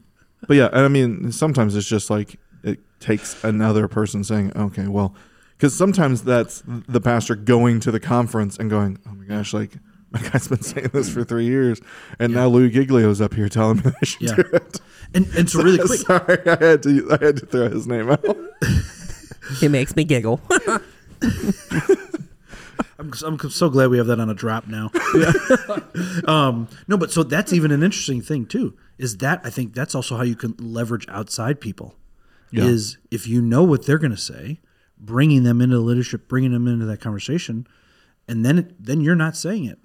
But 0.49 0.57
yeah, 0.57 0.67
and 0.73 0.81
I 0.85 0.89
mean, 0.89 1.31
sometimes 1.33 1.77
it's 1.77 1.87
just 1.89 2.11
like 2.11 2.39
it 2.63 2.79
takes 3.01 3.43
another 3.45 3.89
person 3.89 4.25
saying, 4.25 4.53
"Okay, 4.57 4.87
well," 4.89 5.15
because 5.57 5.77
sometimes 5.77 6.23
that's 6.23 6.63
the 6.67 7.01
pastor 7.01 7.35
going 7.37 7.81
to 7.81 7.91
the 7.91 8.01
conference 8.01 8.57
and 8.59 8.69
going, 8.71 8.99
"Oh 9.09 9.13
my 9.15 9.25
gosh, 9.25 9.53
like 9.55 9.73
my 10.11 10.21
guy's 10.21 10.49
been 10.49 10.63
saying 10.63 10.91
this 10.93 11.09
for 11.13 11.25
three 11.25 11.47
years, 11.47 11.81
and 12.19 12.33
now 12.35 12.47
Lou 12.49 12.69
Giglio's 12.71 13.21
up 13.21 13.35
here 13.35 13.49
telling 13.49 13.79
me 13.79 13.93
I 14.01 14.05
should 14.05 14.23
Yeah. 14.23 14.35
do 14.37 14.43
it." 14.53 14.81
And 15.15 15.27
and 15.37 15.49
so 15.49 15.63
really 15.63 15.79
quick, 15.87 16.01
Sorry, 16.01 16.39
I 16.47 16.57
had 16.65 16.83
to 16.85 17.09
I 17.21 17.25
had 17.25 17.37
to 17.39 17.47
throw 17.47 17.69
his 17.71 17.87
name 17.87 18.11
out. 18.11 18.25
It 19.63 19.71
makes 19.71 19.95
me 19.95 20.03
giggle. 20.05 20.41
I'm, 22.99 23.13
I'm 23.25 23.51
so 23.51 23.69
glad 23.71 23.91
we 23.91 23.99
have 23.99 24.07
that 24.07 24.21
on 24.21 24.31
a 24.31 24.35
drop 24.35 24.67
now. 24.67 24.91
um, 26.27 26.69
no, 26.89 26.97
but 26.97 27.11
so 27.13 27.23
that's 27.23 27.53
even 27.53 27.71
an 27.71 27.83
interesting 27.83 28.21
thing 28.23 28.47
too. 28.47 28.77
Is 28.99 29.19
that 29.19 29.41
I 29.45 29.51
think 29.51 29.75
that's 29.75 29.95
also 29.95 30.17
how 30.17 30.23
you 30.23 30.37
can 30.37 30.55
leverage 30.59 31.07
outside 31.09 31.61
people. 31.61 31.95
Yeah. 32.51 32.65
Is 32.65 32.99
if 33.11 33.27
you 33.27 33.43
know 33.43 33.63
what 33.65 33.87
they're 33.87 33.99
going 33.99 34.13
to 34.13 34.17
say, 34.17 34.61
bringing 34.99 35.43
them 35.43 35.61
into 35.61 35.77
the 35.77 35.83
leadership, 35.83 36.29
bringing 36.29 36.53
them 36.53 36.67
into 36.69 36.87
that 36.87 37.01
conversation, 37.01 37.67
and 38.29 38.45
then 38.45 38.75
then 38.79 39.01
you're 39.01 39.17
not 39.17 39.37
saying 39.37 39.65
it. 39.67 39.79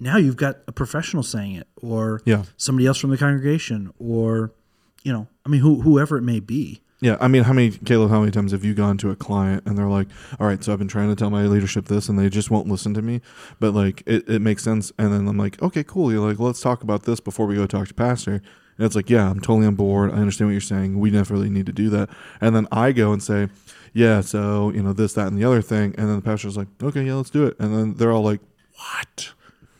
Now 0.00 0.16
you've 0.16 0.36
got 0.36 0.56
a 0.66 0.72
professional 0.72 1.22
saying 1.22 1.54
it, 1.54 1.68
or 1.80 2.22
Yeah. 2.24 2.44
somebody 2.56 2.86
else 2.86 2.98
from 2.98 3.10
the 3.10 3.18
congregation, 3.18 3.92
or 3.98 4.52
you 5.04 5.12
know, 5.12 5.28
I 5.46 5.48
mean, 5.48 5.60
who, 5.60 5.82
whoever 5.82 6.16
it 6.16 6.22
may 6.22 6.40
be. 6.40 6.82
Yeah, 7.00 7.16
I 7.20 7.28
mean, 7.28 7.44
how 7.44 7.52
many 7.52 7.70
Caleb? 7.70 8.10
How 8.10 8.20
many 8.20 8.32
times 8.32 8.50
have 8.50 8.64
you 8.64 8.74
gone 8.74 8.98
to 8.98 9.10
a 9.10 9.16
client 9.16 9.62
and 9.66 9.78
they're 9.78 9.88
like, 9.88 10.08
"All 10.40 10.48
right, 10.48 10.62
so 10.62 10.72
I've 10.72 10.80
been 10.80 10.88
trying 10.88 11.08
to 11.10 11.14
tell 11.14 11.30
my 11.30 11.46
leadership 11.46 11.84
this, 11.84 12.08
and 12.08 12.18
they 12.18 12.28
just 12.28 12.50
won't 12.50 12.66
listen 12.66 12.92
to 12.94 13.02
me." 13.02 13.20
But 13.60 13.72
like, 13.72 14.02
it, 14.04 14.28
it 14.28 14.42
makes 14.42 14.64
sense, 14.64 14.90
and 14.98 15.12
then 15.12 15.28
I'm 15.28 15.38
like, 15.38 15.62
"Okay, 15.62 15.84
cool." 15.84 16.10
You're 16.10 16.28
like, 16.28 16.40
"Let's 16.40 16.60
talk 16.60 16.82
about 16.82 17.04
this 17.04 17.20
before 17.20 17.46
we 17.46 17.54
go 17.54 17.66
talk 17.66 17.86
to 17.88 17.94
pastor." 17.94 18.32
And 18.32 18.86
it's 18.86 18.96
like, 18.96 19.08
"Yeah, 19.10 19.30
I'm 19.30 19.38
totally 19.38 19.66
on 19.68 19.76
board. 19.76 20.10
I 20.10 20.14
understand 20.16 20.48
what 20.48 20.52
you're 20.52 20.60
saying. 20.60 20.98
We 20.98 21.10
definitely 21.10 21.50
need 21.50 21.66
to 21.66 21.72
do 21.72 21.88
that." 21.90 22.10
And 22.40 22.56
then 22.56 22.66
I 22.72 22.90
go 22.90 23.12
and 23.12 23.22
say, 23.22 23.48
"Yeah, 23.92 24.20
so 24.20 24.70
you 24.72 24.82
know 24.82 24.92
this, 24.92 25.12
that, 25.14 25.28
and 25.28 25.38
the 25.38 25.44
other 25.44 25.62
thing," 25.62 25.94
and 25.96 26.08
then 26.08 26.16
the 26.16 26.22
pastor's 26.22 26.56
like, 26.56 26.68
"Okay, 26.82 27.04
yeah, 27.04 27.14
let's 27.14 27.30
do 27.30 27.46
it." 27.46 27.54
And 27.60 27.72
then 27.76 27.94
they're 27.94 28.10
all 28.12 28.24
like, 28.24 28.40
"What?" 28.74 29.32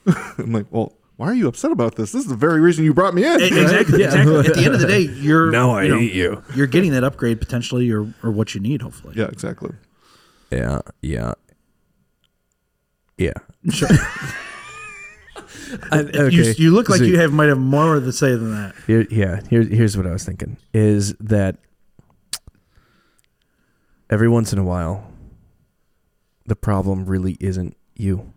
I'm 0.38 0.52
like, 0.52 0.66
"Well." 0.70 0.97
Why 1.18 1.26
are 1.26 1.34
you 1.34 1.48
upset 1.48 1.72
about 1.72 1.96
this? 1.96 2.12
This 2.12 2.22
is 2.22 2.28
the 2.28 2.36
very 2.36 2.60
reason 2.60 2.84
you 2.84 2.94
brought 2.94 3.12
me 3.12 3.24
in. 3.24 3.42
Exactly. 3.42 4.04
exactly. 4.04 4.38
At 4.38 4.54
the 4.54 4.64
end 4.64 4.74
of 4.74 4.80
the 4.80 4.86
day, 4.86 5.00
you're 5.20 5.50
Now 5.50 5.72
I 5.72 5.82
you 5.82 5.88
know, 5.88 5.98
hate 5.98 6.12
you. 6.12 6.44
You're 6.54 6.68
getting 6.68 6.92
that 6.92 7.02
upgrade 7.02 7.40
potentially, 7.40 7.90
or 7.90 8.14
or 8.22 8.30
what 8.30 8.54
you 8.54 8.60
need, 8.60 8.82
hopefully. 8.82 9.14
Yeah, 9.16 9.24
exactly. 9.24 9.72
Yeah, 10.52 10.80
yeah, 11.02 11.34
yeah. 13.16 13.32
I, 15.90 15.98
okay. 15.98 16.30
You, 16.30 16.54
you 16.56 16.70
look 16.70 16.88
like 16.88 17.00
so 17.00 17.04
you 17.04 17.18
have 17.18 17.32
might 17.32 17.48
have 17.48 17.58
more 17.58 17.98
to 17.98 18.12
say 18.12 18.30
than 18.36 18.52
that. 18.52 18.76
Here, 18.86 19.04
yeah. 19.10 19.40
Here, 19.50 19.62
here's 19.62 19.96
what 19.96 20.06
I 20.06 20.12
was 20.12 20.22
thinking: 20.22 20.56
is 20.72 21.14
that 21.14 21.56
every 24.08 24.28
once 24.28 24.52
in 24.52 24.60
a 24.60 24.64
while, 24.64 25.12
the 26.46 26.54
problem 26.54 27.06
really 27.06 27.36
isn't 27.40 27.76
you. 27.96 28.32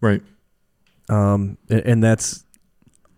Right. 0.00 0.22
Um 1.08 1.58
and, 1.68 1.80
and 1.80 2.02
that's 2.02 2.44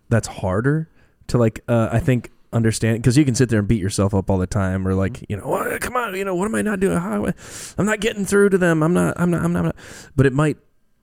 that's 0.09 0.27
harder 0.27 0.89
to 1.27 1.37
like 1.37 1.61
uh 1.67 1.89
i 1.91 1.99
think 1.99 2.31
understand 2.51 2.97
because 2.97 3.15
you 3.15 3.23
can 3.25 3.35
sit 3.35 3.49
there 3.49 3.59
and 3.59 3.67
beat 3.67 3.81
yourself 3.81 4.13
up 4.13 4.29
all 4.29 4.37
the 4.39 4.47
time 4.47 4.87
or 4.87 4.95
like 4.95 5.23
you 5.29 5.37
know 5.37 5.43
"Oh, 5.45 5.77
come 5.79 5.95
on 5.95 6.15
you 6.15 6.25
know 6.25 6.33
what 6.33 6.45
am 6.45 6.55
i 6.55 6.61
not 6.61 6.79
doing 6.79 6.97
How, 6.97 7.31
i'm 7.77 7.85
not 7.85 7.99
getting 7.99 8.25
through 8.25 8.49
to 8.49 8.57
them 8.57 8.81
i'm 8.81 8.93
not 8.93 9.19
i'm 9.19 9.29
not 9.29 9.43
i'm 9.43 9.53
not, 9.53 9.59
I'm 9.59 9.65
not. 9.65 9.75
but 10.15 10.25
it 10.25 10.33
might 10.33 10.57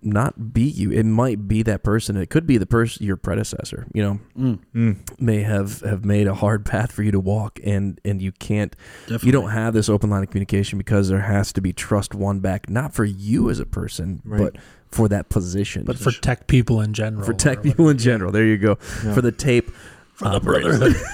not 0.06 0.52
be 0.54 0.62
you 0.62 0.90
it 0.92 1.02
might 1.04 1.48
be 1.48 1.62
that 1.62 1.82
person 1.82 2.16
it 2.16 2.30
could 2.30 2.46
be 2.46 2.56
the 2.56 2.66
person 2.66 3.04
your 3.04 3.16
predecessor 3.16 3.86
you 3.92 4.02
know 4.02 4.18
Mm, 4.38 4.58
Mm. 4.74 5.20
may 5.20 5.42
have 5.42 5.80
have 5.80 6.04
made 6.04 6.26
a 6.26 6.34
hard 6.34 6.64
path 6.64 6.92
for 6.92 7.02
you 7.02 7.10
to 7.10 7.20
walk 7.20 7.58
and 7.64 8.00
and 8.04 8.22
you 8.22 8.32
can't 8.32 8.74
definitely. 9.02 9.26
you 9.26 9.32
don't 9.32 9.50
have 9.50 9.74
this 9.74 9.88
open 9.88 10.08
line 10.10 10.22
of 10.22 10.30
communication 10.30 10.78
because 10.78 11.08
there 11.08 11.20
has 11.20 11.52
to 11.54 11.60
be 11.60 11.72
trust 11.72 12.14
won 12.14 12.40
back 12.40 12.70
not 12.70 12.94
for 12.94 13.04
you 13.04 13.50
as 13.50 13.58
a 13.60 13.66
person 13.66 14.22
Right. 14.24 14.38
but 14.54 14.56
for 14.88 15.08
that 15.08 15.28
position 15.28 15.84
But 15.84 15.98
for 15.98 16.12
tech 16.12 16.46
people 16.46 16.80
in 16.80 16.92
general. 16.94 17.24
for 17.26 17.34
tech 17.34 17.58
or 17.58 17.62
people 17.62 17.88
in 17.88 17.98
general. 17.98 18.30
There 18.32 18.46
you 18.46 18.56
go. 18.56 18.78
Yeah. 19.04 19.14
For 19.14 19.20
the 19.20 19.32
tape. 19.32 19.70
For 20.14 20.24
the 20.24 20.36
operators. 20.36 20.78
brotherhood. 20.78 21.06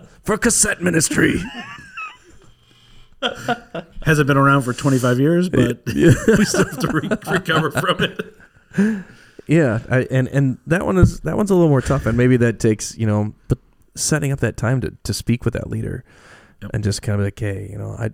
For 0.22 0.38
cassette 0.38 0.80
ministry. 0.80 1.42
hasn't 4.02 4.26
been 4.26 4.36
around 4.36 4.62
for 4.62 4.72
25 4.72 5.18
years, 5.20 5.48
but 5.48 5.82
we 5.86 6.44
still 6.44 6.64
have 6.64 6.78
to 6.78 6.88
re- 6.88 7.32
recover 7.32 7.70
from 7.70 8.02
it. 8.02 9.04
yeah, 9.46 9.80
I, 9.90 10.06
and 10.10 10.28
and 10.28 10.58
that 10.66 10.86
one 10.86 10.96
is 10.98 11.20
that 11.20 11.36
one's 11.36 11.50
a 11.50 11.54
little 11.54 11.68
more 11.68 11.80
tough, 11.82 12.06
and 12.06 12.16
maybe 12.16 12.36
that 12.38 12.58
takes 12.60 12.96
you 12.96 13.06
know, 13.06 13.34
but 13.48 13.58
setting 13.94 14.32
up 14.32 14.40
that 14.40 14.56
time 14.56 14.80
to 14.80 14.94
to 15.04 15.12
speak 15.14 15.44
with 15.44 15.54
that 15.54 15.68
leader, 15.68 16.04
Yep. 16.62 16.70
and 16.74 16.84
just 16.84 17.02
kind 17.02 17.18
of 17.20 17.24
like, 17.24 17.38
hey, 17.38 17.68
you 17.70 17.78
know, 17.78 17.92
I, 17.98 18.10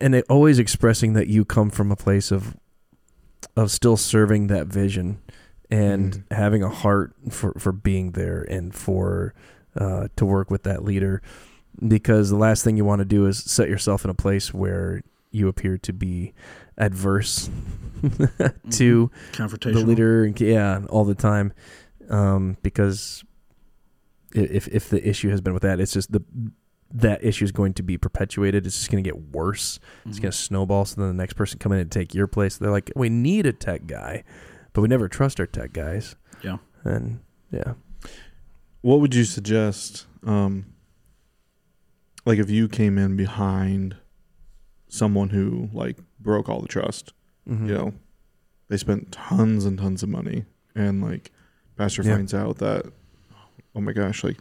and 0.00 0.14
it, 0.14 0.24
always 0.28 0.58
expressing 0.58 1.14
that 1.14 1.28
you 1.28 1.44
come 1.44 1.70
from 1.70 1.90
a 1.92 1.96
place 1.96 2.30
of 2.30 2.56
of 3.56 3.70
still 3.70 3.96
serving 3.96 4.46
that 4.46 4.66
vision 4.68 5.20
and 5.70 6.12
Mhm. 6.28 6.36
having 6.36 6.62
a 6.62 6.68
heart 6.68 7.12
for 7.30 7.52
for 7.58 7.72
being 7.72 8.12
there 8.12 8.42
and 8.42 8.74
for 8.74 9.34
uh, 9.76 10.08
to 10.16 10.24
work 10.24 10.50
with 10.50 10.62
that 10.64 10.84
leader 10.84 11.20
because 11.86 12.30
the 12.30 12.36
last 12.36 12.64
thing 12.64 12.76
you 12.76 12.84
want 12.84 13.00
to 13.00 13.04
do 13.04 13.26
is 13.26 13.38
set 13.38 13.68
yourself 13.68 14.04
in 14.04 14.10
a 14.10 14.14
place 14.14 14.52
where 14.52 15.02
you 15.30 15.48
appear 15.48 15.78
to 15.78 15.92
be 15.92 16.32
adverse 16.78 17.48
to 18.70 19.10
Confrontational. 19.32 19.74
the 19.74 19.84
leader 19.86 20.24
and 20.24 20.40
yeah 20.40 20.80
all 20.90 21.04
the 21.04 21.14
time 21.14 21.52
um, 22.10 22.56
because 22.62 23.24
if 24.34 24.68
if 24.68 24.88
the 24.90 25.06
issue 25.08 25.30
has 25.30 25.40
been 25.40 25.52
with 25.54 25.62
that 25.62 25.80
it's 25.80 25.92
just 25.92 26.10
the 26.12 26.22
that 26.94 27.24
issue 27.24 27.44
is 27.44 27.52
going 27.52 27.72
to 27.72 27.82
be 27.82 27.96
perpetuated 27.96 28.66
it's 28.66 28.76
just 28.78 28.90
going 28.90 29.02
to 29.02 29.08
get 29.08 29.32
worse 29.32 29.78
it's 30.04 30.18
Mhm. 30.18 30.22
going 30.22 30.32
to 30.32 30.36
snowball 30.38 30.84
so 30.84 31.00
then 31.00 31.08
the 31.08 31.14
next 31.14 31.34
person 31.34 31.58
come 31.58 31.72
in 31.72 31.78
and 31.78 31.90
take 31.90 32.14
your 32.14 32.26
place 32.26 32.58
they're 32.58 32.70
like 32.70 32.90
we 32.96 33.08
need 33.08 33.46
a 33.46 33.52
tech 33.52 33.86
guy 33.86 34.24
but 34.74 34.82
we 34.82 34.88
never 34.88 35.08
trust 35.08 35.38
our 35.40 35.46
tech 35.46 35.72
guys 35.72 36.16
Yeah. 36.42 36.58
and 36.84 37.20
yeah 37.50 37.74
What 38.82 39.00
would 39.00 39.14
you 39.14 39.24
suggest? 39.24 40.06
Um, 40.26 40.66
like 42.24 42.38
if 42.38 42.50
you 42.50 42.68
came 42.68 42.98
in 42.98 43.16
behind 43.16 43.96
someone 44.88 45.30
who 45.30 45.68
like 45.72 45.96
broke 46.20 46.48
all 46.48 46.60
the 46.60 46.68
trust, 46.68 47.12
Mhm. 47.48 47.68
you 47.68 47.74
know, 47.74 47.94
they 48.68 48.76
spent 48.76 49.10
tons 49.12 49.64
and 49.64 49.78
tons 49.78 50.02
of 50.02 50.08
money, 50.08 50.44
and 50.74 51.02
like 51.02 51.30
pastor 51.76 52.02
Yeah. 52.02 52.14
finds 52.16 52.34
out 52.34 52.58
that, 52.58 52.86
oh 53.74 53.80
my 53.80 53.92
gosh, 53.92 54.22
like 54.22 54.36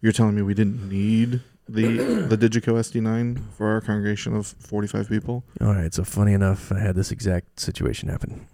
you're 0.00 0.12
telling 0.12 0.34
me 0.34 0.42
we 0.42 0.54
didn't 0.54 0.88
need 0.88 1.40
the 1.68 2.26
the 2.28 2.36
Digico 2.36 2.74
SD9 2.78 3.38
for 3.56 3.68
our 3.68 3.80
congregation 3.80 4.34
of 4.36 4.46
45 4.46 5.08
people, 5.08 5.44
all 5.60 5.68
right 5.74 5.94
so 5.94 6.04
funny 6.04 6.34
enough 6.34 6.70
i 6.70 6.78
had 6.78 6.94
this 6.94 7.10
exact 7.10 7.58
situation 7.58 8.10
happen 8.10 8.46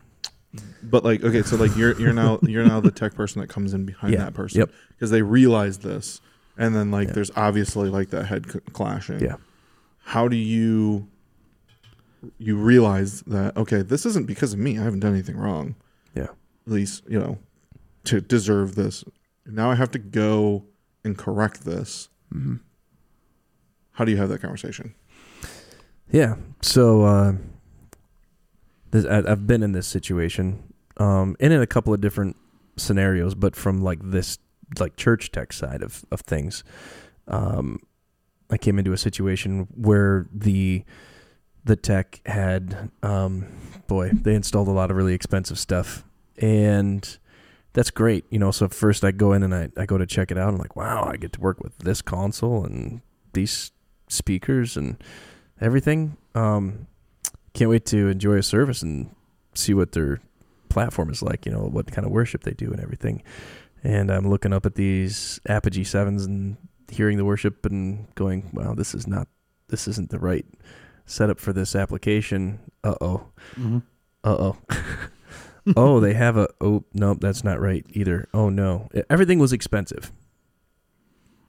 but 0.82 1.04
like 1.04 1.24
okay, 1.24 1.42
so 1.42 1.56
like 1.56 1.76
you're 1.76 1.98
you're 2.00 2.12
now 2.12 2.38
you're 2.42 2.64
now 2.64 2.78
the 2.80 2.90
tech 2.92 3.14
person 3.14 3.40
that 3.40 3.48
comes 3.48 3.74
in 3.74 3.84
behind 3.84 4.12
Yeah. 4.12 4.24
that 4.26 4.34
person, 4.34 4.60
Yep. 4.60 4.70
because 4.90 5.10
they 5.10 5.22
realize 5.22 5.78
this, 5.78 6.20
and 6.61 6.74
then 6.76 6.90
like 6.92 7.08
Yeah. 7.08 7.14
there's 7.14 7.30
obviously 7.34 7.88
like 7.88 8.11
that 8.11 8.26
head 8.26 8.50
c- 8.52 8.61
clashing. 8.72 9.18
yeah 9.20 9.36
how 10.04 10.28
do 10.28 10.36
you 10.36 11.08
you 12.38 12.56
realize 12.56 13.22
that 13.22 13.56
okay 13.56 13.82
this 13.82 14.04
isn't 14.06 14.26
because 14.26 14.52
of 14.52 14.58
me 14.58 14.78
i 14.78 14.82
haven't 14.84 15.00
done 15.00 15.12
anything 15.12 15.36
wrong 15.36 15.74
Yeah. 16.14 16.24
at 16.66 16.72
least 16.78 17.02
you 17.08 17.18
know 17.18 17.38
to 18.04 18.20
deserve 18.20 18.76
this. 18.76 19.04
Now 19.44 19.70
I 19.70 19.74
have 19.74 19.90
to 19.90 19.98
go 19.98 20.64
and 21.04 21.18
correct 21.18 21.64
this. 21.66 22.08
Mm-hmm. 22.34 22.56
How 23.92 24.04
do 24.06 24.11
you 24.11 24.16
have 24.16 24.30
that 24.30 24.40
conversation? 24.40 24.94
Yeah. 26.11 26.36
So 26.62 27.02
uh, 27.02 27.32
this, 28.90 29.04
I, 29.04 29.18
I've 29.30 29.46
been 29.46 29.62
in 29.62 29.72
this 29.72 29.86
situation, 29.86 30.72
um, 30.96 31.36
and 31.40 31.52
in 31.52 31.61
a 31.61 31.66
couple 31.66 31.92
of 31.92 32.00
different 32.00 32.36
scenarios, 32.78 33.34
but 33.34 33.54
from 33.54 33.82
like 33.82 33.98
this 34.02 34.38
like 34.78 34.96
church 34.96 35.32
tech 35.32 35.52
side 35.52 35.82
of 35.82 36.04
of 36.10 36.20
things, 36.20 36.64
um, 37.28 37.80
I 38.50 38.58
came 38.58 38.78
into 38.78 38.92
a 38.92 38.98
situation 38.98 39.68
where 39.74 40.26
the 40.32 40.84
the 41.64 41.76
tech 41.76 42.20
had 42.26 42.90
um, 43.02 43.46
boy 43.86 44.10
they 44.12 44.34
installed 44.34 44.68
a 44.68 44.72
lot 44.72 44.90
of 44.90 44.96
really 44.96 45.14
expensive 45.14 45.58
stuff. 45.58 46.04
And 46.38 47.18
that's 47.72 47.90
great 47.92 48.24
you 48.30 48.38
know 48.40 48.50
so 48.50 48.66
first 48.66 49.04
i 49.04 49.12
go 49.12 49.32
in 49.32 49.44
and 49.44 49.54
I, 49.54 49.68
I 49.76 49.86
go 49.86 49.96
to 49.96 50.06
check 50.06 50.32
it 50.32 50.38
out. 50.38 50.48
I'm 50.48 50.58
like 50.58 50.74
wow 50.74 51.08
i 51.08 51.16
get 51.16 51.32
to 51.34 51.40
work 51.40 51.60
with 51.60 51.78
this 51.78 52.02
console 52.02 52.64
and 52.64 53.00
these 53.32 53.70
speakers 54.08 54.76
and 54.76 54.96
everything. 55.60 56.16
Um, 56.34 56.86
can't 57.54 57.70
wait 57.70 57.86
to 57.86 58.08
enjoy 58.08 58.34
a 58.34 58.42
service 58.42 58.82
and 58.82 59.14
see 59.54 59.74
what 59.74 59.92
their 59.92 60.20
platform 60.68 61.10
is 61.10 61.20
like 61.20 61.44
you 61.46 61.52
know 61.52 61.62
what 61.62 61.90
kind 61.90 62.06
of 62.06 62.12
worship 62.12 62.44
they 62.44 62.52
do 62.52 62.70
and 62.70 62.80
everything 62.80 63.22
and 63.85 64.11
i'm 64.11 64.28
looking 64.28 64.53
up 64.53 64.66
at 64.66 64.74
these 64.74 65.41
apogee 65.49 65.85
7s 65.85 66.24
and 66.26 66.57
hearing 66.91 67.16
the 67.16 67.24
worship 67.24 67.64
and 67.66 68.12
going 68.14 68.51
wow 68.53 68.74
this 68.74 68.95
is 68.95 69.07
not 69.07 69.28
this 69.68 69.87
isn't 69.87 70.11
the 70.11 70.18
right 70.18 70.45
setup 71.07 71.41
for 71.41 71.53
this 71.53 71.74
application. 71.74 72.59
Uh-oh. 72.85 73.28
Mhm. 73.57 73.83
uh-oh. 74.24 74.57
Oh 75.76 76.01
they 76.01 76.14
have 76.14 76.37
a 76.39 76.49
oh 76.61 76.85
nope 76.95 77.18
that's 77.20 77.45
not 77.45 77.61
right 77.61 77.85
either. 77.91 78.26
Oh 78.33 78.49
no. 78.49 78.89
Everything 79.11 79.39
was 79.39 79.53
expensive. 79.53 80.11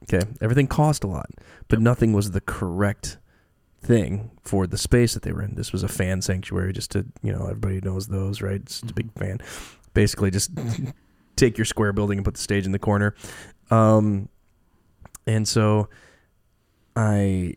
Okay 0.04 0.22
everything 0.42 0.68
cost 0.68 1.04
a 1.04 1.08
lot 1.08 1.30
but 1.68 1.80
nothing 1.80 2.12
was 2.14 2.32
the 2.32 2.42
correct 2.42 3.18
thing 3.82 4.30
for 4.44 4.68
the 4.68 4.78
space 4.78 5.14
that 5.14 5.24
they 5.24 5.32
were 5.32 5.42
in. 5.42 5.56
This 5.56 5.72
was 5.72 5.82
a 5.82 5.88
fan 5.88 6.22
sanctuary 6.22 6.74
just 6.74 6.92
to 6.92 7.06
you 7.24 7.32
know 7.32 7.44
everybody 7.46 7.80
knows 7.82 8.08
those 8.08 8.42
right? 8.42 8.62
It's 8.62 8.82
a 8.82 8.94
big 8.94 9.12
fan. 9.18 9.40
Basically 9.94 10.30
just 10.30 10.52
take 11.42 11.58
your 11.58 11.66
square 11.66 11.92
building 11.92 12.18
and 12.20 12.26
put 12.26 12.36
the 12.36 12.42
stage 12.42 12.66
in 12.66 12.72
the 12.72 12.80
corner 12.80 13.14
um 13.72 14.30
and 15.28 15.48
so 15.48 15.90
i 16.96 17.54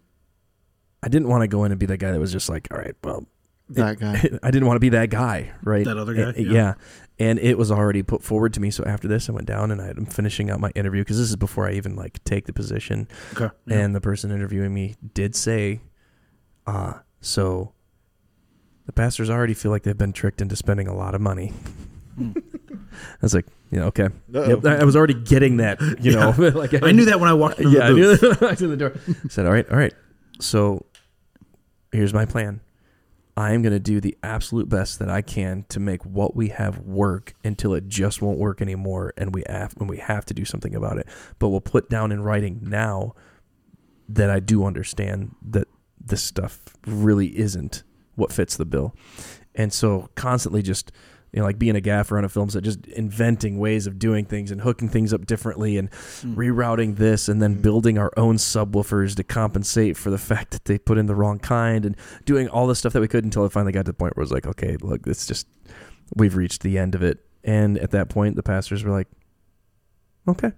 i 1.03 1.09
didn't 1.09 1.29
want 1.29 1.43
to 1.43 1.49
go 1.49 1.65
in 1.65 1.71
and 1.73 1.79
be 1.79 1.87
that 1.87 1.99
guy 1.99 2.11
that 2.11 2.21
was 2.21 2.33
just 2.33 2.49
like 2.49 2.67
all 2.73 2.79
right 2.79 2.97
well 3.05 3.27
That 3.71 3.99
guy. 3.99 4.15
I 4.43 4.51
didn't 4.51 4.67
want 4.69 4.77
to 4.77 4.81
be 4.81 4.91
that 4.91 5.09
guy, 5.09 5.53
right? 5.63 5.87
That 5.87 5.97
other 5.97 6.13
guy? 6.13 6.35
Yeah. 6.37 6.53
yeah. 6.53 6.75
And 7.19 7.39
it 7.39 7.57
was 7.57 7.71
already 7.71 8.03
put 8.03 8.23
forward 8.23 8.53
to 8.55 8.61
me. 8.61 8.71
So 8.71 8.85
after 8.85 9.09
this, 9.09 9.29
I 9.31 9.33
went 9.33 9.47
down 9.47 9.71
and 9.71 9.81
I'm 9.81 10.05
finishing 10.05 10.51
out 10.51 10.61
my 10.61 10.71
interview 10.75 11.01
because 11.01 11.17
this 11.17 11.31
is 11.31 11.37
before 11.37 11.67
I 11.67 11.73
even 11.73 11.97
like 11.97 12.23
take 12.25 12.45
the 12.45 12.53
position. 12.53 13.09
Okay. 13.33 13.49
Yeah. 13.67 13.79
And 13.79 13.95
the 13.95 14.03
person 14.03 14.31
interviewing 14.31 14.75
me 14.75 14.97
did 15.15 15.35
say, 15.35 15.81
uh, 16.67 16.95
so 17.23 17.73
the 18.85 18.93
pastors 18.93 19.31
already 19.31 19.55
feel 19.55 19.71
like 19.71 19.83
they've 19.85 19.97
been 19.97 20.13
tricked 20.13 20.43
into 20.43 20.57
spending 20.57 20.87
a 20.87 20.95
lot 20.95 21.15
of 21.15 21.23
money. 21.23 21.55
I 22.95 23.19
was 23.23 23.35
like, 23.35 23.47
yeah, 23.71 23.85
okay. 23.85 24.09
Yep, 24.31 24.65
I 24.65 24.77
I 24.77 24.85
was 24.85 24.97
already 24.97 25.15
getting 25.15 25.57
that, 25.59 25.81
you 26.01 26.13
know. 26.13 26.31
like 26.55 26.75
I 26.83 26.93
knew 26.93 27.07
that 27.07 27.21
when 27.21 27.29
I 27.29 27.35
walked 27.35 27.59
into 27.59 27.71
yeah, 27.71 27.87
I 27.87 27.89
the 27.89 27.95
knew 27.95 28.17
booth. 28.17 28.21
that 28.21 28.29
when 28.41 28.49
I 28.49 28.51
walked 28.53 28.63
in 28.63 28.71
the 28.71 28.77
door. 28.77 28.95
I 29.09 29.29
said, 29.29 29.47
all 29.47 29.53
right, 29.53 29.69
all 29.71 29.77
right. 29.77 29.95
So 30.41 30.87
here's 31.93 32.15
my 32.15 32.25
plan. 32.25 32.61
I 33.37 33.53
am 33.53 33.63
going 33.63 33.73
to 33.73 33.81
do 33.81 34.01
the 34.01 34.17
absolute 34.23 34.69
best 34.69 35.01
that 35.01 35.11
I 35.11 35.21
can 35.21 35.65
to 35.71 35.81
make 35.81 36.05
what 36.05 36.37
we 36.37 36.51
have 36.51 36.79
work 36.81 37.35
until 37.43 37.75
it 37.75 37.89
just 37.89 38.23
won't 38.23 38.39
work 38.39 38.63
anymore, 38.63 39.13
and 39.17 39.35
we 39.35 39.43
have 39.49 39.75
and 39.81 39.91
we 39.91 39.97
have 39.99 40.25
to 40.27 40.35
do 40.35 40.45
something 40.45 40.75
about 40.75 40.99
it. 40.99 41.09
But 41.39 41.49
we'll 41.49 41.61
put 41.61 41.91
down 41.91 42.13
in 42.13 42.23
writing 42.23 42.61
now 42.63 43.15
that 44.09 44.31
I 44.31 44.39
do 44.39 44.65
understand 44.65 45.35
that 45.43 45.67
this 45.99 46.23
stuff 46.23 46.61
really 46.87 47.37
isn't 47.39 47.83
what 48.15 48.31
fits 48.33 48.57
the 48.57 48.65
bill, 48.65 48.95
and 49.57 49.73
so 49.73 50.11
constantly 50.15 50.63
just 50.63 50.93
you 51.35 51.41
know 51.41 51.47
like 51.47 51.59
being 51.59 51.75
a 51.75 51.81
gaffer 51.81 52.17
on 52.17 52.25
a 52.25 52.29
film 52.29 52.49
set, 52.49 52.63
just 52.63 52.87
inventing 52.87 53.59
ways 53.59 53.89
of 53.89 53.99
doing 53.99 54.25
things 54.25 54.53
and 54.53 54.61
hooking 54.61 54.89
things 54.89 55.13
up 55.13 55.27
differently 55.27 55.77
and 55.77 55.93
hmm. 56.21 56.35
rerouting 56.35 56.97
this 56.97 57.29
and 57.29 57.43
then 57.43 57.55
hmm. 57.55 57.61
building 57.61 57.99
our 57.99 58.13
own 58.17 58.37
subwoofers 58.37 59.17
to 59.17 59.25
compensate 59.25 59.97
for 59.97 60.11
the 60.11 60.19
fact 60.19 60.53
that 60.53 60.65
they 60.67 60.79
put 60.79 60.97
in 60.97 61.07
the 61.07 61.15
wrong 61.15 61.41
kind 61.41 61.85
and 61.85 61.97
doing 62.25 62.49
all 62.49 62.69
the 62.69 62.77
stuff 62.77 62.93
that 62.93 63.01
we 63.01 63.09
could 63.09 63.25
until 63.25 63.45
it 63.45 63.51
finally 63.51 63.73
got 63.73 63.85
to 63.85 63.91
the 63.91 63.95
point 63.95 64.17
where 64.17 64.23
it 64.23 64.27
was 64.27 64.33
like, 64.33 64.47
okay, 64.47 64.77
look, 64.81 65.07
it's 65.09 65.27
just 65.27 65.49
we've 66.15 66.37
reached 66.37 66.63
the 66.63 66.79
end 66.79 66.95
of 66.95 67.03
it. 67.03 67.19
And 67.43 67.79
at 67.79 67.91
that 67.91 68.09
point, 68.09 68.37
the 68.37 68.43
pastors 68.43 68.85
were 68.85 68.93
like, 68.93 69.09
okay, 70.29 70.53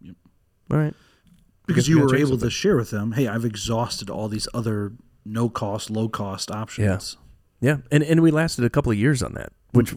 Yep. 0.00 0.14
all 0.70 0.78
right, 0.78 0.94
because 1.66 1.84
guess 1.84 1.88
we 1.88 2.00
you 2.00 2.06
were 2.06 2.14
able 2.14 2.30
something. 2.30 2.46
to 2.46 2.50
share 2.50 2.76
with 2.76 2.90
them, 2.90 3.12
hey, 3.12 3.26
I've 3.26 3.44
exhausted 3.44 4.08
all 4.08 4.28
these 4.28 4.46
other 4.54 4.92
no 5.24 5.48
cost, 5.48 5.90
low 5.90 6.08
cost 6.08 6.50
options. 6.50 7.16
Yeah. 7.60 7.70
yeah. 7.72 7.76
And 7.90 8.04
and 8.04 8.22
we 8.22 8.30
lasted 8.30 8.64
a 8.64 8.70
couple 8.70 8.92
of 8.92 8.98
years 8.98 9.22
on 9.22 9.34
that, 9.34 9.52
which 9.72 9.94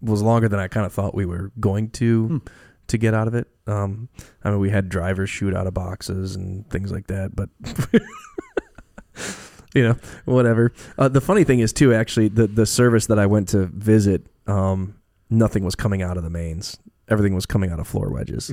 was 0.00 0.22
longer 0.22 0.48
than 0.48 0.60
I 0.60 0.68
kind 0.68 0.86
of 0.86 0.92
thought 0.92 1.14
we 1.14 1.26
were 1.26 1.50
going 1.60 1.90
to 1.90 2.42
to 2.88 2.98
get 2.98 3.14
out 3.14 3.28
of 3.28 3.34
it. 3.34 3.48
Um, 3.66 4.08
I 4.42 4.50
mean, 4.50 4.60
we 4.60 4.70
had 4.70 4.88
drivers 4.88 5.30
shoot 5.30 5.54
out 5.54 5.66
of 5.66 5.74
boxes 5.74 6.36
and 6.36 6.68
things 6.70 6.90
like 6.90 7.06
that, 7.08 7.36
but 7.36 7.50
you 9.74 9.82
know, 9.82 9.96
whatever. 10.24 10.72
Uh, 10.96 11.08
the 11.08 11.20
funny 11.20 11.44
thing 11.44 11.60
is 11.60 11.72
too, 11.72 11.94
actually, 11.94 12.28
the 12.28 12.46
the 12.46 12.66
service 12.66 13.06
that 13.06 13.18
I 13.18 13.26
went 13.26 13.48
to 13.50 13.66
visit, 13.66 14.26
um, 14.46 14.96
nothing 15.30 15.64
was 15.64 15.74
coming 15.74 16.02
out 16.02 16.16
of 16.16 16.22
the 16.22 16.30
mains. 16.30 16.78
Everything 17.08 17.34
was 17.34 17.46
coming 17.46 17.70
out 17.70 17.80
of 17.80 17.86
floor 17.86 18.10
wedges. 18.10 18.50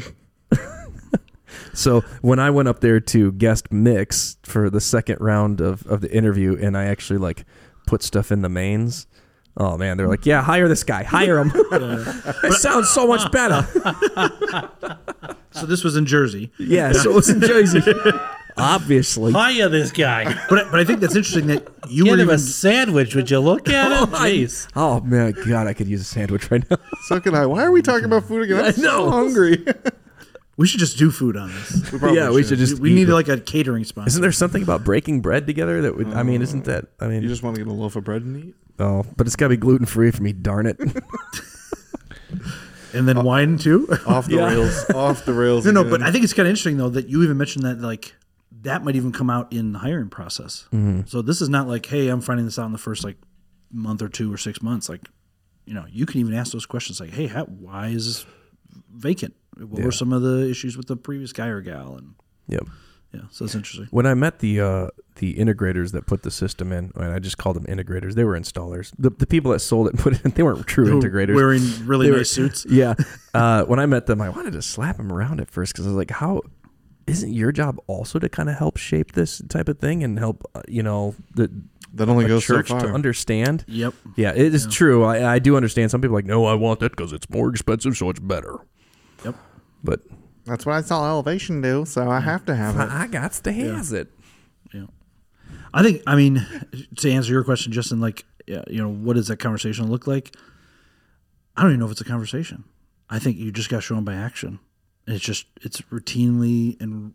so 1.73 2.01
when 2.21 2.39
I 2.39 2.49
went 2.49 2.67
up 2.67 2.79
there 2.79 2.99
to 2.99 3.31
guest 3.33 3.71
mix 3.71 4.37
for 4.43 4.69
the 4.69 4.81
second 4.81 5.17
round 5.19 5.61
of, 5.61 5.85
of 5.87 6.01
the 6.01 6.11
interview, 6.11 6.57
and 6.59 6.77
I 6.77 6.85
actually 6.85 7.19
like 7.19 7.45
put 7.87 8.03
stuff 8.03 8.31
in 8.31 8.41
the 8.41 8.49
mains. 8.49 9.07
Oh 9.57 9.77
man, 9.77 9.95
they're 9.97 10.07
like, 10.07 10.25
yeah, 10.25 10.41
hire 10.41 10.67
this 10.67 10.83
guy, 10.83 11.03
hire 11.03 11.39
him. 11.39 11.51
it 11.53 12.53
sounds 12.53 12.89
so 12.89 13.07
much 13.07 13.31
better. 13.31 13.67
So 15.51 15.65
this 15.65 15.85
was 15.85 15.95
in 15.95 16.05
Jersey, 16.05 16.51
Yeah, 16.59 16.91
so 16.91 17.11
it 17.11 17.15
was 17.15 17.29
in 17.29 17.39
Jersey. 17.39 17.79
Obviously. 18.57 19.31
Hiya, 19.31 19.69
this 19.69 19.89
guy. 19.93 20.25
but 20.49 20.69
but 20.69 20.81
I 20.81 20.83
think 20.83 20.99
that's 20.99 21.15
interesting 21.15 21.47
that 21.47 21.65
you 21.87 22.03
Get 22.03 22.11
were 22.11 22.17
him 22.17 22.23
even 22.23 22.35
a 22.35 22.39
sandwich. 22.39 23.15
Would 23.15 23.31
you 23.31 23.39
look 23.39 23.69
at 23.69 23.89
it? 23.89 23.97
Oh, 24.01 24.05
Jeez. 24.07 24.67
Oh 24.75 24.99
man, 24.99 25.31
God, 25.47 25.67
I 25.67 25.73
could 25.73 25.87
use 25.87 26.01
a 26.01 26.03
sandwich 26.03 26.51
right 26.51 26.69
now. 26.69 26.75
So 27.07 27.21
can 27.21 27.35
I. 27.35 27.45
Why 27.45 27.63
are 27.63 27.71
we 27.71 27.81
talking 27.81 28.03
about 28.03 28.25
food 28.25 28.43
again? 28.43 28.59
I'm 28.59 28.65
I 28.65 28.71
so 28.71 29.09
hungry. 29.09 29.65
We 30.57 30.67
should 30.67 30.79
just 30.79 30.97
do 30.97 31.11
food 31.11 31.35
on 31.37 31.49
this. 31.53 31.91
We 31.91 31.99
probably 31.99 32.17
yeah, 32.17 32.29
we 32.29 32.43
should 32.43 32.57
just. 32.59 32.79
we 32.79 32.91
eat. 32.91 32.95
need 32.95 33.07
like 33.09 33.27
a 33.27 33.39
catering 33.39 33.83
sponsor. 33.83 34.07
Isn't 34.09 34.21
there 34.21 34.31
something 34.31 34.63
about 34.63 34.83
breaking 34.83 35.21
bread 35.21 35.45
together 35.47 35.81
that 35.81 35.97
would? 35.97 36.07
I 36.13 36.23
mean, 36.23 36.41
isn't 36.41 36.65
that? 36.65 36.85
I 36.99 37.07
mean, 37.07 37.21
You 37.23 37.27
just 37.27 37.43
want 37.43 37.55
to 37.57 37.63
get 37.63 37.69
a 37.69 37.73
loaf 37.73 37.95
of 37.95 38.03
bread 38.03 38.21
and 38.23 38.37
eat? 38.45 38.55
oh, 38.79 39.05
but 39.17 39.25
it's 39.27 39.35
got 39.35 39.45
to 39.45 39.49
be 39.49 39.57
gluten 39.57 39.85
free 39.85 40.11
for 40.11 40.21
me. 40.23 40.33
Darn 40.33 40.65
it. 40.65 40.79
and 42.93 43.07
then 43.07 43.23
wine 43.23 43.57
too. 43.57 43.87
Off 44.07 44.27
the 44.27 44.35
Yeah. 44.37 44.47
rails. 44.47 44.89
Off 44.91 45.25
the 45.25 45.33
rails. 45.33 45.65
no, 45.65 45.71
no, 45.71 45.81
again. 45.81 45.91
but 45.91 46.01
I 46.03 46.11
think 46.11 46.23
it's 46.23 46.33
kind 46.33 46.47
of 46.47 46.51
interesting 46.51 46.77
though 46.77 46.89
that 46.89 47.07
you 47.09 47.23
even 47.23 47.37
mentioned 47.37 47.65
that 47.65 47.79
like 47.81 48.13
that 48.61 48.83
might 48.83 48.95
even 48.95 49.11
come 49.11 49.29
out 49.29 49.51
in 49.53 49.73
the 49.73 49.79
hiring 49.79 50.09
process. 50.09 50.67
Mm-hmm. 50.73 51.01
So 51.07 51.21
this 51.21 51.41
is 51.41 51.49
not 51.49 51.67
like, 51.67 51.85
hey, 51.85 52.07
I'm 52.07 52.21
finding 52.21 52.45
this 52.45 52.57
out 52.57 52.65
in 52.65 52.71
the 52.71 52.77
first 52.77 53.03
like 53.03 53.17
month 53.71 54.01
or 54.01 54.09
two 54.09 54.33
or 54.33 54.37
six 54.37 54.61
months. 54.61 54.89
Like, 54.89 55.01
you 55.65 55.73
know, 55.73 55.85
you 55.89 56.05
can 56.05 56.19
even 56.19 56.33
ask 56.33 56.51
those 56.53 56.65
questions 56.65 56.99
like, 56.99 57.11
hey, 57.11 57.27
how, 57.27 57.45
why 57.45 57.87
is 57.87 58.05
this 58.07 58.25
vacant? 58.93 59.35
What 59.57 59.79
Yeah. 59.79 59.85
were 59.85 59.91
some 59.91 60.11
of 60.13 60.21
the 60.21 60.49
issues 60.49 60.75
with 60.77 60.87
the 60.87 60.95
previous 60.97 61.31
guy 61.33 61.47
or 61.47 61.61
gal? 61.61 61.95
And 61.97 62.15
yep. 62.47 62.63
yeah, 63.13 63.21
so 63.31 63.45
it's 63.45 63.55
interesting. 63.55 63.87
When 63.91 64.05
I 64.05 64.13
met 64.13 64.39
the 64.39 64.59
uh, 64.61 64.87
the 65.15 65.33
integrators 65.35 65.91
that 65.93 66.05
put 66.07 66.23
the 66.23 66.31
system 66.31 66.71
in, 66.73 66.91
and 66.95 67.05
I 67.13 67.19
just 67.19 67.37
called 67.37 67.55
them 67.55 67.65
integrators. 67.65 68.13
They 68.15 68.25
were 68.25 68.37
installers. 68.37 68.91
The, 68.99 69.09
the 69.11 69.25
people 69.25 69.51
that 69.53 69.59
sold 69.59 69.87
it 69.87 69.93
and 69.93 69.99
put 69.99 70.13
it 70.13 70.25
in, 70.25 70.31
they 70.31 70.43
weren't 70.43 70.67
true 70.67 70.85
Who 70.89 70.97
were 70.97 71.01
integrators. 71.01 71.35
wearing 71.35 71.87
really 71.87 72.07
They 72.07 72.11
were- 72.11 72.17
nice 72.17 72.31
suits. 72.31 72.65
yeah. 72.69 72.95
Uh, 73.33 73.63
when 73.65 73.79
I 73.79 73.85
met 73.85 74.07
them, 74.07 74.19
I 74.21 74.29
wanted 74.29 74.51
to 74.53 74.61
slap 74.61 74.97
them 74.97 75.11
around 75.11 75.39
at 75.39 75.49
first 75.49 75.73
because 75.73 75.85
I 75.85 75.89
was 75.89 75.97
like, 75.97 76.11
"How 76.11 76.41
isn't 77.07 77.31
your 77.31 77.51
job 77.51 77.79
also 77.87 78.19
to 78.19 78.27
kind 78.27 78.49
of 78.49 78.55
help 78.57 78.75
shape 78.77 79.13
this 79.13 79.41
type 79.47 79.69
of 79.69 79.79
thing 79.79 80.03
and 80.03 80.17
help 80.19 80.43
uh, 80.55 80.61
you 80.67 80.83
know 80.83 81.15
the 81.35 81.49
that 81.93 82.09
only 82.09 82.25
a 82.25 82.27
goes 82.27 82.45
so 82.45 82.55
church 82.57 82.67
far. 82.67 82.81
to 82.81 82.87
understand?" 82.89 83.63
Yep. 83.69 83.93
Yeah, 84.17 84.31
it 84.35 84.53
is 84.53 84.65
Yeah. 84.65 84.71
true. 84.71 85.03
I, 85.05 85.35
I 85.35 85.39
do 85.39 85.55
understand. 85.55 85.91
Some 85.91 86.01
people 86.01 86.15
are 86.15 86.19
like, 86.19 86.25
"No, 86.25 86.43
I 86.45 86.55
want 86.55 86.81
that 86.81 86.91
because 86.91 87.13
it's 87.13 87.29
more 87.29 87.49
expensive, 87.49 87.95
so 87.95 88.09
it's 88.09 88.19
better." 88.19 88.57
Yep. 89.83 89.99
But 90.09 90.17
That's 90.45 90.65
what 90.65 90.73
I 90.75 90.81
saw 90.81 91.07
Elevation 91.09 91.61
do, 91.61 91.85
so 91.85 92.09
I 92.09 92.19
have 92.19 92.45
to 92.45 92.55
have 92.55 92.75
it. 92.75 92.89
I 92.91 93.07
got 93.07 93.33
to 93.33 93.51
has 93.51 93.91
it. 93.93 94.09
Yeah. 94.73 94.85
I 95.73 95.83
think, 95.83 96.01
I 96.07 96.15
mean, 96.15 96.45
to 96.97 97.11
answer 97.11 97.31
your 97.31 97.43
question, 97.43 97.71
Justin, 97.73 97.99
like, 97.99 98.25
yeah, 98.47 98.63
you 98.67 98.81
know, 98.81 98.89
what 98.89 99.15
does 99.15 99.27
that 99.27 99.37
conversation 99.37 99.89
look 99.89 100.07
like? 100.07 100.35
I 101.57 101.61
don't 101.61 101.71
even 101.71 101.79
know 101.79 101.85
if 101.85 101.91
it's 101.91 102.01
a 102.01 102.05
conversation. 102.05 102.63
I 103.09 103.19
think 103.19 103.37
you 103.37 103.51
just 103.51 103.69
got 103.69 103.83
shown 103.83 104.03
by 104.03 104.13
action. 104.13 104.59
And 105.07 105.15
it's 105.15 105.23
just, 105.25 105.45
it's 105.61 105.81
routinely 105.81 106.79
and 106.81 107.13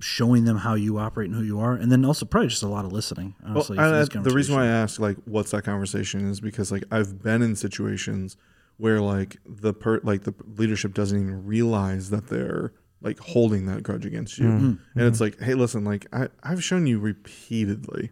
showing 0.00 0.44
them 0.44 0.58
how 0.58 0.74
you 0.74 0.98
operate 0.98 1.28
and 1.30 1.38
who 1.38 1.44
you 1.44 1.60
are. 1.60 1.74
And 1.74 1.90
then 1.92 2.04
also 2.04 2.26
probably 2.26 2.48
just 2.48 2.62
a 2.62 2.68
lot 2.68 2.84
of 2.84 2.92
listening, 2.92 3.34
honestly. 3.44 3.76
Well, 3.78 3.94
I- 3.94 4.00
uh, 4.00 4.04
the 4.04 4.30
reason 4.34 4.54
why 4.54 4.64
I 4.64 4.68
ask 4.68 4.98
like 5.00 5.16
what's 5.24 5.50
that 5.52 5.62
conversation 5.64 6.28
is 6.28 6.40
because 6.40 6.70
like 6.72 6.84
I've 6.90 7.22
been 7.22 7.42
in 7.42 7.54
situations 7.56 8.36
where 8.78 9.00
like 9.00 9.36
the 9.46 9.72
per 9.74 10.00
like 10.02 10.24
the 10.24 10.34
leadership 10.56 10.94
doesn't 10.94 11.18
even 11.20 11.44
realize 11.46 12.10
that 12.10 12.28
they're 12.28 12.72
like 13.00 13.18
holding 13.18 13.66
that 13.66 13.82
grudge 13.82 14.06
against 14.06 14.38
you, 14.38 14.46
Mm-hmm. 14.46 14.98
and 14.98 15.06
it's 15.08 15.20
like, 15.20 15.40
hey, 15.40 15.54
listen, 15.54 15.84
like 15.84 16.06
I 16.12 16.28
I've 16.42 16.62
shown 16.62 16.86
you 16.86 16.98
repeatedly 16.98 18.10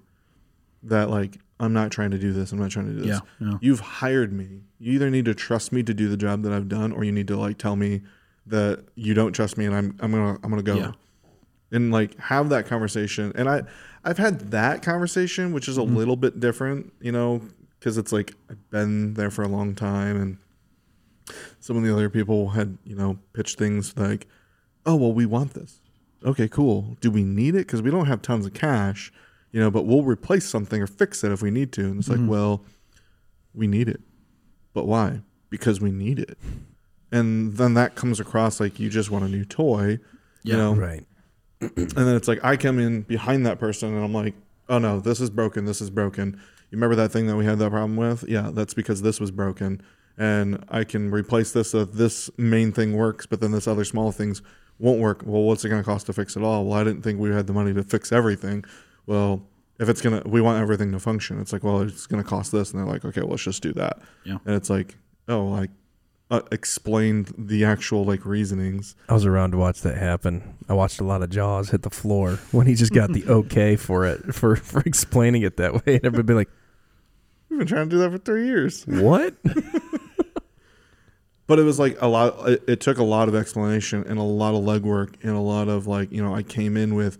that 0.85 1.11
like 1.11 1.39
I'm 1.59 1.73
not 1.73 1.91
trying 1.91 2.11
to 2.13 2.19
do 2.19 2.33
this. 2.33 2.53
I'm 2.53 2.59
not 2.59 2.71
trying 2.71 2.87
to 2.87 2.93
do 2.93 3.01
this. 3.07 3.21
Yeah, 3.41 3.49
yeah. 3.49 3.59
You've 3.61 3.81
hired 3.81 4.33
me. 4.33 4.63
You 4.79 4.93
either 4.95 5.11
need 5.11 5.27
to 5.27 5.35
trust 5.35 5.73
me 5.73 5.83
to 5.83 5.93
do 5.93 6.09
the 6.09 6.17
job 6.17 6.43
that 6.43 6.53
I've 6.53 6.69
done, 6.69 6.91
or 6.93 7.05
you 7.05 7.13
need 7.13 7.29
to 7.29 7.37
like 7.37 7.59
tell 7.59 7.77
me 7.77 8.01
that 8.47 8.85
you 8.95 9.13
don't 9.15 9.33
trust 9.33 9.57
me, 9.59 9.67
and 9.67 9.75
I'm 9.75 9.97
I'm 10.01 10.11
gonna 10.11 10.39
I'm 10.43 10.51
gonna 10.51 10.63
go 10.63 10.77
Yeah. 10.77 10.93
and 11.71 11.93
like 11.93 12.19
have 12.19 12.49
that 12.49 12.67
conversation. 12.67 13.31
And 13.35 13.49
I 13.49 13.63
I've 14.05 14.19
had 14.19 14.51
that 14.53 14.83
conversation, 14.83 15.53
which 15.53 15.69
is 15.69 15.77
a 15.77 15.83
little 15.83 16.17
bit 16.17 16.41
different, 16.41 16.93
you 17.01 17.13
know, 17.13 17.43
because 17.79 17.99
it's 17.99 18.11
like 18.13 18.35
I've 18.49 18.71
been 18.71 19.15
there 19.15 19.31
for 19.31 19.43
a 19.43 19.49
long 19.49 19.75
time, 19.75 20.17
and 20.21 20.39
some 21.61 21.77
of 21.77 21.83
the 21.83 21.93
other 21.93 22.11
people 22.11 22.51
had 22.51 22.79
you 22.85 22.97
know 22.97 23.19
pitched 23.33 23.59
things 23.59 23.97
like, 23.97 24.27
oh 24.87 24.97
well, 24.97 25.13
we 25.13 25.27
want 25.27 25.55
this. 25.55 25.81
Okay, 26.25 26.49
cool. 26.49 26.97
Do 27.01 27.11
we 27.11 27.23
need 27.23 27.55
it? 27.55 27.67
Because 27.67 27.81
we 27.81 27.91
don't 27.91 28.07
have 28.07 28.21
tons 28.21 28.45
of 28.45 28.53
cash, 28.53 29.13
you 29.53 29.61
know, 29.61 29.71
but 29.71 29.87
we'll 29.87 30.03
replace 30.03 30.47
something 30.47 30.83
or 30.83 30.87
fix 30.87 31.25
it 31.25 31.33
if 31.33 31.41
we 31.41 31.51
need 31.51 31.73
to. 31.73 31.83
And 31.83 31.99
it's 31.99 32.09
like, 32.09 32.19
mm-hmm. 32.19 32.29
well, 32.29 32.65
we 33.55 33.67
need 33.67 33.89
it. 33.89 34.01
But 34.75 34.87
why? 34.87 35.23
Because 35.49 35.81
we 35.81 35.91
need 35.91 36.19
it. 36.19 36.37
And 37.11 37.57
then 37.57 37.75
that 37.75 37.95
comes 37.95 38.21
across 38.21 38.61
like 38.61 38.79
you 38.79 38.89
just 38.89 39.11
want 39.11 39.25
a 39.25 39.29
new 39.29 39.45
toy, 39.45 39.99
you 40.43 40.57
know. 40.57 40.75
Right. 40.75 41.05
And 41.77 41.91
then 41.91 42.17
it's 42.17 42.27
like 42.27 42.43
I 42.43 42.57
come 42.57 42.79
in 42.79 43.03
behind 43.03 43.45
that 43.45 43.59
person 43.59 43.95
and 43.95 44.03
I'm 44.03 44.15
like, 44.15 44.35
oh 44.71 44.79
no, 44.79 44.99
this 44.99 45.21
is 45.21 45.29
broken. 45.29 45.67
This 45.67 45.83
is 45.83 45.91
broken. 45.91 46.41
You 46.71 46.77
remember 46.77 46.97
that 46.97 47.11
thing 47.11 47.27
that 47.27 47.37
we 47.37 47.45
had 47.45 47.59
that 47.59 47.71
problem 47.71 47.97
with? 47.97 48.25
Yeah, 48.27 48.51
that's 48.51 48.73
because 48.73 49.03
this 49.03 49.21
was 49.21 49.31
broken. 49.31 49.83
And 50.21 50.63
I 50.69 50.85
can 50.85 51.11
replace 51.11 51.53
this 51.53 51.71
so 51.71 51.87
this 51.87 52.29
main 52.37 52.73
thing 52.73 52.93
works, 52.93 53.25
but 53.25 53.41
then 53.41 53.53
this 53.53 53.67
other 53.67 53.87
small 53.87 54.13
things 54.13 54.43
won't 54.79 55.01
work. 55.01 55.23
Well, 55.25 55.45
what's 55.45 55.65
it 55.65 55.71
going 55.71 55.83
to 55.83 55.85
cost 55.85 56.05
to 56.07 56.13
fix 56.13 56.37
it 56.37 56.43
all? 56.43 56.67
Well, 56.67 56.79
I 56.79 56.85
didn't 56.85 57.01
think 57.01 57.19
we 57.19 57.31
had 57.31 57.47
the 57.47 57.55
money 57.55 57.73
to 57.73 57.83
fix 57.83 58.13
everything. 58.13 58.63
Well, 59.07 59.43
if 59.79 59.89
it's 59.89 60.03
going 60.03 60.21
to, 60.23 60.29
we 60.29 60.43
want 60.43 60.61
everything 60.61 60.93
to 60.93 60.99
function. 60.99 61.41
It's 61.41 61.55
like, 61.55 61.65
well, 61.65 61.81
it's 61.81 62.07
going 62.07 62.23
to 62.23 62.29
cost 62.29 62.53
this. 62.53 62.71
And 62.71 62.79
they're 62.79 62.87
like, 62.87 63.03
okay, 63.07 63.23
well, 63.23 63.31
let's 63.31 63.45
just 63.45 63.63
do 63.63 63.73
that. 63.73 63.99
Yeah. 64.25 64.37
And 64.45 64.55
it's 64.55 64.69
like, 64.69 64.99
oh, 65.27 65.47
like, 65.47 65.71
uh, 66.31 66.43
explained 66.53 67.33
the 67.39 67.65
actual 67.65 68.05
like 68.05 68.27
reasonings. 68.27 68.97
I 69.09 69.15
was 69.15 69.25
around 69.25 69.53
to 69.53 69.57
watch 69.57 69.81
that 69.81 69.97
happen. 69.97 70.55
I 70.69 70.75
watched 70.75 71.01
a 71.01 71.05
lot 71.05 71.23
of 71.23 71.31
Jaws 71.31 71.71
hit 71.71 71.81
the 71.81 71.89
floor 71.89 72.33
when 72.53 72.67
he 72.67 72.75
just 72.75 72.93
got 72.93 73.11
the 73.11 73.25
okay 73.29 73.75
for 73.75 74.05
it 74.05 74.35
for 74.35 74.55
for 74.55 74.81
explaining 74.83 75.43
it 75.43 75.57
that 75.57 75.75
way, 75.75 75.97
and 75.97 76.05
everybody 76.05 76.27
be 76.27 76.35
like, 76.35 76.51
We've 77.49 77.59
been 77.59 77.67
trying 77.67 77.89
to 77.89 77.97
do 77.97 77.99
that 77.99 78.13
for 78.13 78.19
three 78.19 78.47
years. 78.47 78.85
"What?" 78.87 79.35
but 81.51 81.59
it 81.59 81.65
was 81.65 81.81
like 81.81 82.01
a 82.01 82.07
lot 82.07 82.49
it, 82.49 82.63
it 82.69 82.81
took 82.81 82.99
a 82.99 83.03
lot 83.03 83.27
of 83.27 83.35
explanation 83.35 84.05
and 84.07 84.21
a 84.21 84.23
lot 84.23 84.55
of 84.55 84.63
legwork 84.63 85.17
and 85.25 85.33
a 85.33 85.41
lot 85.41 85.67
of 85.67 85.85
like 85.89 86.13
you 86.13 86.23
know 86.23 86.33
i 86.33 86.45
came 86.45 86.77
in 86.77 86.95
with 86.95 87.19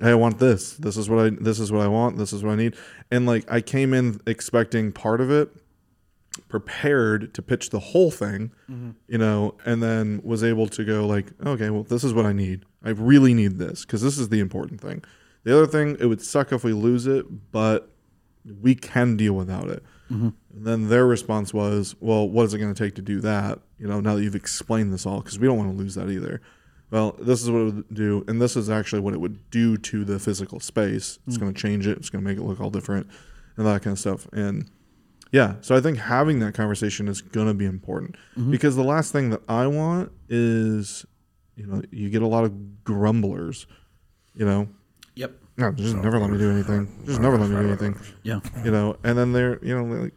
hey 0.00 0.10
i 0.10 0.14
want 0.16 0.40
this. 0.40 0.72
This 0.72 0.96
is 0.96 1.08
what 1.08 1.24
i 1.24 1.30
this 1.30 1.60
is 1.60 1.70
what 1.70 1.82
i 1.82 1.86
want. 1.86 2.18
This 2.18 2.32
is 2.32 2.42
what 2.42 2.54
i 2.54 2.56
need. 2.56 2.74
And 3.12 3.24
like 3.24 3.48
i 3.48 3.60
came 3.60 3.94
in 3.94 4.20
expecting 4.26 4.90
part 4.90 5.20
of 5.20 5.30
it 5.30 5.50
prepared 6.48 7.32
to 7.34 7.40
pitch 7.40 7.70
the 7.70 7.78
whole 7.78 8.10
thing 8.10 8.52
mm-hmm. 8.70 8.90
you 9.06 9.18
know 9.18 9.54
and 9.64 9.82
then 9.82 10.20
was 10.24 10.42
able 10.42 10.68
to 10.68 10.84
go 10.84 11.06
like 11.06 11.26
okay 11.44 11.68
well 11.70 11.84
this 11.84 12.02
is 12.02 12.12
what 12.12 12.26
i 12.26 12.32
need. 12.32 12.64
I 12.82 12.90
really 12.90 13.32
need 13.32 13.58
this 13.58 13.84
because 13.84 14.02
this 14.02 14.18
is 14.18 14.28
the 14.28 14.40
important 14.40 14.80
thing. 14.80 15.04
The 15.44 15.56
other 15.56 15.68
thing 15.68 15.96
it 16.00 16.06
would 16.06 16.20
suck 16.20 16.50
if 16.50 16.64
we 16.64 16.72
lose 16.72 17.06
it 17.06 17.52
but 17.52 17.92
we 18.60 18.74
can 18.74 19.16
deal 19.16 19.34
without 19.34 19.68
it 19.68 19.82
mm-hmm. 20.10 20.28
and 20.54 20.66
then 20.66 20.88
their 20.88 21.06
response 21.06 21.52
was, 21.52 21.94
"Well, 22.00 22.28
what 22.28 22.44
is 22.44 22.54
it 22.54 22.58
going 22.58 22.72
to 22.72 22.84
take 22.84 22.94
to 22.96 23.02
do 23.02 23.20
that? 23.20 23.60
You 23.78 23.86
know, 23.86 24.00
now 24.00 24.16
that 24.16 24.22
you've 24.22 24.34
explained 24.34 24.92
this 24.92 25.06
all, 25.06 25.20
because 25.20 25.38
we 25.38 25.46
don't 25.46 25.58
want 25.58 25.70
to 25.70 25.76
lose 25.76 25.94
that 25.94 26.10
either." 26.10 26.40
Well, 26.90 27.16
this 27.20 27.42
is 27.42 27.50
what 27.50 27.60
it 27.60 27.64
would 27.64 27.94
do, 27.94 28.24
and 28.28 28.40
this 28.40 28.56
is 28.56 28.70
actually 28.70 29.00
what 29.00 29.12
it 29.12 29.20
would 29.20 29.50
do 29.50 29.76
to 29.76 30.04
the 30.04 30.18
physical 30.18 30.58
space. 30.58 31.18
It's 31.26 31.36
mm. 31.36 31.40
going 31.40 31.52
to 31.52 31.60
change 31.60 31.86
it. 31.86 31.98
It's 31.98 32.08
going 32.08 32.24
to 32.24 32.28
make 32.28 32.38
it 32.38 32.42
look 32.42 32.60
all 32.60 32.70
different, 32.70 33.08
and 33.56 33.66
that 33.66 33.82
kind 33.82 33.92
of 33.92 33.98
stuff. 33.98 34.26
And 34.32 34.70
yeah, 35.30 35.56
so 35.60 35.76
I 35.76 35.80
think 35.80 35.98
having 35.98 36.38
that 36.40 36.54
conversation 36.54 37.08
is 37.08 37.20
going 37.20 37.46
to 37.46 37.54
be 37.54 37.66
important 37.66 38.16
mm-hmm. 38.36 38.50
because 38.50 38.74
the 38.74 38.84
last 38.84 39.12
thing 39.12 39.30
that 39.30 39.42
I 39.48 39.66
want 39.66 40.12
is, 40.30 41.04
you 41.56 41.66
know, 41.66 41.82
you 41.90 42.08
get 42.08 42.22
a 42.22 42.26
lot 42.26 42.44
of 42.44 42.84
grumblers. 42.84 43.66
You 44.34 44.46
know. 44.46 44.68
No, 45.58 45.72
just 45.72 45.96
never 45.96 46.18
let 46.18 46.30
me 46.30 46.38
do 46.38 46.50
anything. 46.50 46.88
Just 47.04 47.20
never 47.20 47.36
let 47.36 47.50
me 47.50 47.56
do 47.56 47.66
anything 47.68 47.98
Yeah. 48.22 48.40
you 48.64 48.70
know 48.70 48.96
and 49.04 49.18
then 49.18 49.32
they're 49.32 49.58
you 49.64 49.76
know 49.76 49.84
like 50.02 50.14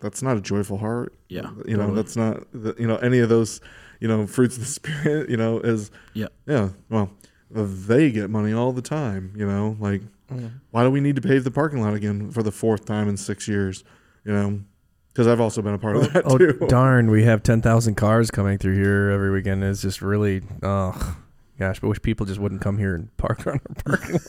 that's 0.00 0.22
not 0.22 0.36
a 0.36 0.40
joyful 0.40 0.78
heart 0.78 1.14
Yeah, 1.28 1.50
you 1.66 1.76
know 1.76 1.84
totally. 1.84 1.96
that's 1.96 2.16
not 2.16 2.44
the, 2.52 2.74
you 2.78 2.86
know 2.86 2.96
any 2.96 3.18
of 3.20 3.28
those 3.28 3.60
you 4.00 4.08
know 4.08 4.26
fruits 4.26 4.56
of 4.56 4.62
the 4.62 4.66
spirit 4.80 5.28
you 5.30 5.36
know 5.36 5.58
is 5.60 5.90
Yeah. 6.14 6.28
yeah 6.46 6.70
well 6.90 7.10
they 7.50 8.10
get 8.10 8.28
money 8.30 8.52
all 8.52 8.72
the 8.72 8.82
time 8.82 9.32
you 9.36 9.46
know 9.46 9.76
like 9.80 10.02
mm-hmm. 10.30 10.48
why 10.72 10.82
do 10.82 10.90
we 10.90 11.00
need 11.00 11.16
to 11.16 11.22
pave 11.22 11.44
the 11.44 11.50
parking 11.50 11.80
lot 11.80 11.94
again 11.94 12.30
for 12.30 12.42
the 12.42 12.52
fourth 12.52 12.84
time 12.84 13.08
in 13.08 13.16
six 13.16 13.46
years 13.48 13.84
you 14.24 14.32
know 14.32 14.60
because 15.08 15.26
i've 15.26 15.40
also 15.40 15.62
been 15.62 15.74
a 15.74 15.78
part 15.78 15.96
of 15.96 16.02
oh, 16.02 16.06
that 16.08 16.22
oh 16.26 16.36
too 16.38 16.66
darn, 16.68 17.10
we 17.10 17.22
have 17.24 17.42
ten 17.42 17.62
thousand 17.62 17.94
cars 17.94 18.30
coming 18.30 18.58
through 18.58 18.74
here 18.74 19.08
every 19.10 19.30
weekend. 19.30 19.64
It's 19.64 19.80
just 19.80 20.02
really, 20.02 20.42
oh 20.62 21.16
gosh, 21.58 21.80
I 21.82 21.86
wish 21.86 22.00
people 22.02 22.26
just 22.26 22.38
wouldn't 22.40 22.60
come 22.60 22.78
here 22.78 22.94
and 22.94 23.14
park 23.16 23.46
on 23.46 23.54
our 23.54 23.60
parking 23.84 24.20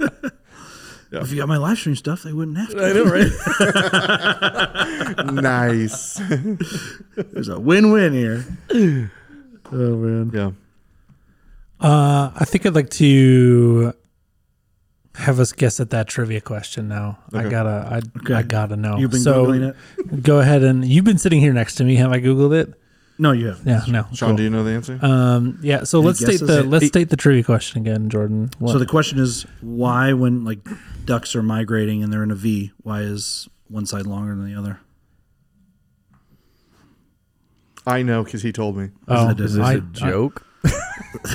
lot. 0.00 0.30
If 1.16 1.30
you 1.30 1.36
got 1.36 1.46
my 1.46 1.58
live 1.58 1.78
stream 1.78 1.94
stuff, 1.94 2.24
they 2.24 2.32
wouldn't 2.32 2.58
have 2.58 2.70
to. 2.70 2.84
I 2.84 2.92
know, 2.92 3.04
right? 3.04 3.30
nice 5.32 6.20
There's 7.16 7.48
a 7.48 7.60
win-win 7.60 8.12
here. 8.12 8.44
Oh 9.72 9.96
man. 9.96 10.30
yeah 10.34 10.50
Uh, 11.80 12.30
I 12.34 12.44
think 12.44 12.66
I'd 12.66 12.74
like 12.74 12.90
to 12.90 13.94
have 15.14 15.38
us 15.40 15.52
guess 15.52 15.78
at 15.80 15.90
that 15.90 16.06
trivia 16.08 16.40
question 16.40 16.88
now. 16.88 17.18
I 17.32 17.48
gotta, 17.48 17.88
I, 17.90 18.00
Okay. 18.20 18.34
I 18.34 18.42
gotta 18.42 18.76
know. 18.76 18.98
You've 18.98 19.12
been 19.12 19.20
so 19.20 19.46
googling 19.46 19.70
it. 19.70 20.22
Go 20.22 20.38
ahead 20.40 20.62
and 20.64 20.84
you've 20.84 21.04
been 21.04 21.16
sitting 21.18 21.40
here 21.40 21.52
next 21.52 21.76
to 21.76 21.84
me. 21.84 21.94
Have 21.96 22.10
I 22.12 22.20
googled 22.20 22.54
it? 22.54 22.74
No, 23.16 23.30
you 23.32 23.46
have. 23.46 23.60
Yeah, 23.64 23.82
no. 23.88 24.06
sean 24.12 24.30
cool. 24.30 24.36
do 24.38 24.42
you 24.42 24.50
know 24.50 24.64
the 24.64 24.70
answer 24.72 24.98
Um, 25.00 25.58
yeah. 25.62 25.84
So 25.84 25.98
Any 25.98 26.06
let's 26.08 26.18
state 26.18 26.32
guesses? 26.40 26.48
the 26.48 26.62
let's 26.64 26.82
Hey- 26.84 26.88
state 26.88 27.10
the 27.10 27.16
trivia 27.16 27.44
question 27.44 27.80
again, 27.80 28.08
Jordan. 28.10 28.50
What- 28.58 28.72
So 28.72 28.78
the 28.80 28.86
question 28.86 29.18
is, 29.20 29.46
why 29.60 30.12
when 30.12 30.44
like 30.44 30.66
ducks 31.04 31.36
are 31.36 31.42
migrating 31.42 32.02
and 32.02 32.12
they're 32.12 32.24
in 32.24 32.30
a 32.32 32.34
V, 32.34 32.72
why 32.82 33.02
is 33.02 33.48
one 33.68 33.86
side 33.86 34.06
longer 34.06 34.34
than 34.34 34.44
the 34.46 34.58
other? 34.58 34.80
i 37.86 38.02
know 38.02 38.24
because 38.24 38.42
he 38.42 38.50
told 38.50 38.76
me 38.78 38.88
oh, 39.08 39.28
Is 39.30 39.40
Is 39.40 39.54
this 39.56 39.64
I, 39.66 39.74
a 39.74 39.80
joke? 39.80 40.42
I, 40.64 40.70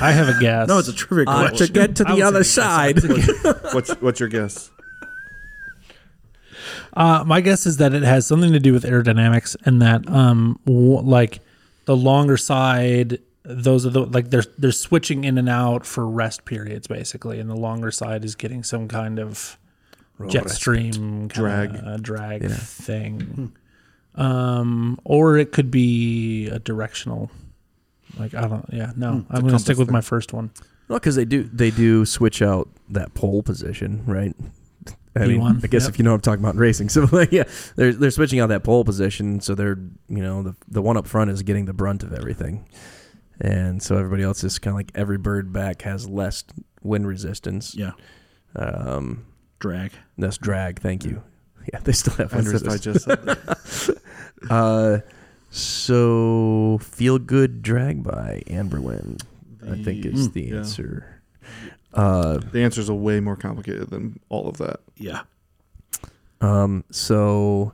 I 0.02 0.10
have 0.12 0.28
a 0.28 0.40
guess. 0.40 0.66
No, 0.68 0.78
it's 0.78 0.88
a 0.88 0.92
trivia 0.92 1.32
Uh, 1.32 1.48
question. 1.48 1.66
to 1.68 1.72
get 1.72 1.96
to 1.96 2.04
I 2.04 2.10
the 2.10 2.14
would 2.16 2.24
other 2.24 2.42
side. 2.44 2.98
what's 3.72 3.90
what's 4.00 4.18
your 4.20 4.28
guess 4.28 4.70
Uh, 6.92 7.22
my 7.24 7.40
guess 7.40 7.66
is 7.66 7.76
that 7.76 7.94
it 7.94 8.02
has 8.02 8.26
something 8.26 8.52
to 8.52 8.58
do 8.58 8.72
with 8.72 8.82
aerodynamics, 8.82 9.54
and 9.64 9.80
that 9.80 10.08
um, 10.10 10.58
w- 10.66 11.00
like 11.00 11.38
the 11.90 11.96
longer 11.96 12.36
side, 12.36 13.18
those 13.42 13.84
are 13.84 13.90
the 13.90 14.02
like 14.06 14.30
they're 14.30 14.44
they're 14.58 14.70
switching 14.70 15.24
in 15.24 15.38
and 15.38 15.48
out 15.48 15.84
for 15.84 16.06
rest 16.06 16.44
periods 16.44 16.86
basically, 16.86 17.40
and 17.40 17.50
the 17.50 17.56
longer 17.56 17.90
side 17.90 18.24
is 18.24 18.36
getting 18.36 18.62
some 18.62 18.86
kind 18.86 19.18
of 19.18 19.58
jet 20.28 20.48
stream 20.50 21.26
Drag. 21.26 22.00
drag 22.00 22.42
Yeah. 22.42 22.48
thing. 22.50 23.52
Um, 24.14 25.00
or 25.02 25.36
it 25.36 25.50
could 25.50 25.70
be 25.72 26.46
a 26.46 26.60
directional. 26.60 27.28
Like 28.16 28.34
I 28.34 28.46
don't, 28.46 28.66
yeah, 28.72 28.92
no, 28.96 29.24
I'm 29.28 29.42
gonna 29.44 29.58
stick 29.58 29.76
with 29.78 29.88
thing. 29.88 29.92
my 29.92 30.00
first 30.00 30.32
one. 30.32 30.50
Well, 30.86 31.00
because 31.00 31.16
they 31.16 31.24
do 31.24 31.42
they 31.42 31.72
do 31.72 32.04
switch 32.06 32.40
out 32.42 32.68
that 32.88 33.14
pole 33.14 33.42
position, 33.42 34.04
right? 34.06 34.36
I 35.16 35.26
mean, 35.26 35.40
P1, 35.40 35.64
I 35.64 35.66
guess 35.66 35.82
yep. 35.84 35.90
if 35.90 35.98
you 35.98 36.04
know 36.04 36.10
what 36.12 36.16
I'm 36.16 36.20
talking 36.20 36.44
about 36.44 36.54
in 36.54 36.60
racing, 36.60 36.88
so 36.90 37.08
like, 37.10 37.32
yeah, 37.32 37.44
they're 37.76 37.92
they're 37.92 38.10
switching 38.10 38.40
out 38.40 38.48
that 38.48 38.62
pole 38.64 38.84
position, 38.84 39.40
so 39.40 39.54
they're 39.54 39.78
you 40.08 40.22
know 40.22 40.42
the 40.42 40.56
the 40.68 40.82
one 40.82 40.96
up 40.96 41.06
front 41.06 41.30
is 41.30 41.42
getting 41.42 41.64
the 41.64 41.72
brunt 41.72 42.02
of 42.02 42.12
everything, 42.12 42.68
and 43.40 43.82
so 43.82 43.96
everybody 43.96 44.22
else 44.22 44.44
is 44.44 44.58
kind 44.58 44.72
of 44.72 44.76
like 44.76 44.92
every 44.94 45.18
bird 45.18 45.52
back 45.52 45.82
has 45.82 46.08
less 46.08 46.44
wind 46.82 47.06
resistance, 47.06 47.74
yeah, 47.74 47.92
um, 48.56 49.26
drag. 49.58 49.92
less 50.16 50.38
drag. 50.38 50.80
Thank 50.80 51.04
you. 51.04 51.22
Yeah, 51.72 51.80
they 51.82 51.92
still 51.92 52.14
have 52.14 52.32
wind 52.32 52.46
as 52.46 52.62
if 52.62 52.68
i 52.68 52.72
resistance. 52.72 53.04
just 53.04 53.04
said 53.04 53.24
that. 53.26 53.96
Uh, 54.50 55.00
so 55.50 56.78
feel 56.80 57.18
good 57.18 57.60
drag 57.60 58.02
by 58.02 58.42
Anberlin, 58.46 59.20
I 59.62 59.82
think 59.82 60.06
is 60.06 60.30
the 60.30 60.44
Yeah. 60.44 60.56
answer. 60.58 61.22
Uh, 61.94 62.38
the 62.52 62.62
answers 62.62 62.88
are 62.88 62.94
way 62.94 63.20
more 63.20 63.36
complicated 63.36 63.90
than 63.90 64.18
all 64.28 64.48
of 64.48 64.58
that 64.58 64.80
Yeah, 64.96 65.22
Um, 66.40 66.84
so 66.90 67.72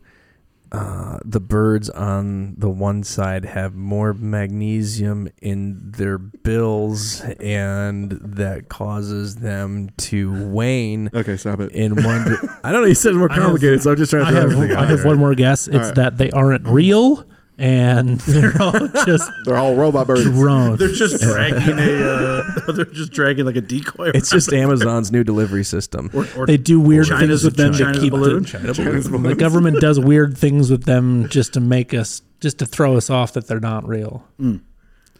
uh, 0.72 1.18
the 1.24 1.38
birds 1.38 1.88
on 1.90 2.54
the 2.58 2.68
one 2.68 3.04
side 3.04 3.44
have 3.44 3.74
more 3.76 4.12
magnesium 4.14 5.28
in 5.40 5.92
their 5.92 6.18
bills, 6.18 7.20
and 7.40 8.10
that 8.20 8.68
causes 8.68 9.36
them 9.36 9.90
to 9.98 10.48
wane 10.48 11.08
okay 11.14 11.36
stop 11.36 11.60
it 11.60 11.70
in 11.72 12.02
one. 12.02 12.24
di- 12.24 12.48
I 12.64 12.72
don't 12.72 12.82
know. 12.82 12.88
You 12.88 12.94
said 12.96 13.10
it's 13.10 13.18
more 13.18 13.30
I 13.30 13.34
have- 13.34 13.42
complicated, 13.44 13.82
so 13.82 13.92
I'm 13.92 13.96
just 13.96 14.10
trying 14.10 14.24
to 14.24 14.28
I 14.28 14.32
throw 14.32 14.40
have, 14.40 14.52
everything 14.52 14.76
I 14.76 14.80
out 14.82 14.88
have 14.88 14.98
there. 14.98 15.06
one 15.06 15.18
more 15.18 15.34
guess. 15.36 15.68
It's 15.68 15.76
All 15.76 15.82
right. 15.82 15.94
that 15.94 16.18
they 16.18 16.30
aren't 16.32 16.66
real, 16.66 17.24
and 17.59 18.20
they're 18.26 18.61
all 18.61 18.72
just 19.07 19.30
They're 19.44 19.57
all 19.57 19.74
robot 19.74 20.07
birds. 20.07 20.24
drones. 20.24 20.78
They're 20.78 20.88
just 20.88 21.22
dragging 21.22 21.78
a. 21.78 22.09
Uh, 22.09 22.61
they're 22.72 22.84
just 22.84 23.12
dragging 23.12 23.44
like 23.46 23.57
a 23.57 23.61
decoy. 23.61 24.11
It's 24.14 24.30
just 24.30 24.52
Amazon's 24.52 25.11
new 25.11 25.24
delivery 25.24 25.64
system. 25.64 26.11
or, 26.12 26.26
or 26.36 26.46
They 26.46 26.57
do 26.57 26.78
weird 26.80 27.07
China's 27.07 27.42
things 27.42 27.44
with 27.44 27.57
them 27.57 27.72
China's 27.72 27.96
to 27.96 28.02
keep 28.02 28.12
balloon. 28.12 28.42
the, 28.42 29.20
the 29.28 29.34
government 29.34 29.80
does 29.80 29.98
weird 29.98 30.36
things 30.36 30.70
with 30.70 30.84
them 30.84 31.28
just 31.28 31.54
to 31.54 31.61
make 31.61 31.94
us 31.94 32.22
just 32.40 32.59
to 32.59 32.66
throw 32.66 32.96
us 32.96 33.09
off 33.11 33.32
that 33.32 33.46
they're 33.48 33.61
not 33.61 33.86
real 33.88 34.26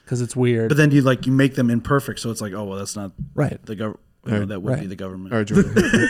because 0.05 0.21
it's 0.21 0.37
weird. 0.37 0.69
But 0.69 0.77
then 0.77 0.91
you 0.91 1.01
like 1.03 1.27
you 1.27 1.33
make 1.33 1.55
them 1.55 1.71
imperfect, 1.71 2.21
so 2.21 2.31
it's 2.31 2.41
like, 2.41 2.53
oh 2.53 2.65
well, 2.65 2.79
that's 2.79 2.97
not 2.97 3.13
right. 3.35 3.59
the 3.65 3.75
government. 3.75 4.01
Right. 4.25 4.49
that 4.49 4.61
would 4.61 4.81
be 4.81 4.87
the 4.87 4.97
government. 4.97 5.33
All 5.33 5.39
right, 5.39 5.47
Jordan. 5.47 6.09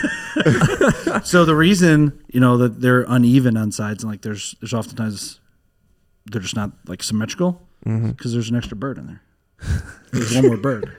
So 1.23 1.45
the 1.45 1.55
reason 1.55 2.23
you 2.27 2.39
know 2.39 2.57
that 2.57 2.81
they're 2.81 3.05
uneven 3.07 3.57
on 3.57 3.71
sides 3.71 4.03
and 4.03 4.11
like 4.11 4.21
there's 4.21 4.55
there's 4.59 4.73
oftentimes 4.73 5.39
they're 6.31 6.41
just 6.41 6.55
not 6.55 6.71
like 6.87 7.03
symmetrical 7.03 7.61
mm-hmm. 7.85 8.11
because 8.11 8.33
there's 8.33 8.49
an 8.49 8.55
extra 8.55 8.77
bird 8.77 8.97
in 8.97 9.07
there. 9.07 9.21
There's 10.11 10.35
one 10.35 10.47
more 10.47 10.57
bird. 10.57 10.95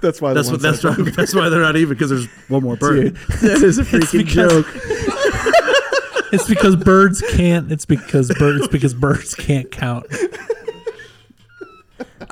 That's 0.00 0.20
why. 0.20 0.34
That's 0.34 0.50
what 0.50 0.60
that's 0.60 0.84
why, 0.84 0.94
that's 0.98 1.34
why 1.34 1.48
they're 1.48 1.60
not 1.60 1.76
even 1.76 1.94
because 1.94 2.10
there's 2.10 2.26
one 2.48 2.62
more 2.62 2.76
bird. 2.76 3.16
that 3.42 3.62
is 3.62 3.78
a 3.78 3.82
freaking 3.84 4.24
because- 4.24 4.64
joke. 4.64 4.66
It's 6.32 6.48
because 6.48 6.74
birds 6.74 7.22
can't. 7.30 7.70
It's 7.70 7.86
because 7.86 8.34
birds. 8.36 8.64
It's 8.64 8.72
because 8.72 8.94
birds 8.94 9.32
can't 9.36 9.70
count. 9.70 10.06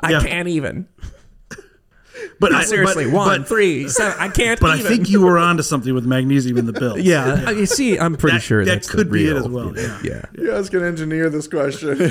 I 0.01 0.11
Yeah. 0.11 0.19
can't 0.19 0.49
even. 0.49 0.89
But 2.39 2.53
I, 2.53 2.63
Seriously, 2.65 3.05
but, 3.05 3.13
one, 3.13 3.39
but, 3.41 3.47
three, 3.47 3.87
seven. 3.87 4.19
I 4.19 4.27
can't. 4.27 4.59
but 4.59 4.71
I 4.71 4.79
think 4.79 5.09
you 5.09 5.21
were 5.21 5.37
onto 5.37 5.63
something 5.63 5.93
with 5.93 6.05
magnesium 6.05 6.57
in 6.57 6.65
the 6.65 6.73
bill. 6.73 6.97
Yeah, 6.99 7.45
uh, 7.47 7.51
you 7.51 7.65
see, 7.65 7.97
I'm 7.97 8.15
pretty 8.17 8.37
That- 8.37 8.43
sure 8.43 8.65
that 8.65 8.71
that's 8.71 8.87
the 8.87 8.97
could 8.97 9.11
be 9.11 9.27
it 9.27 9.37
as 9.37 9.47
well, 9.47 9.73
yeah. 9.77 9.99
yeah. 10.03 10.25
You 10.37 10.47
guys 10.51 10.69
can 10.69 10.83
engineer 10.83 11.29
this 11.29 11.47
question. 11.47 11.97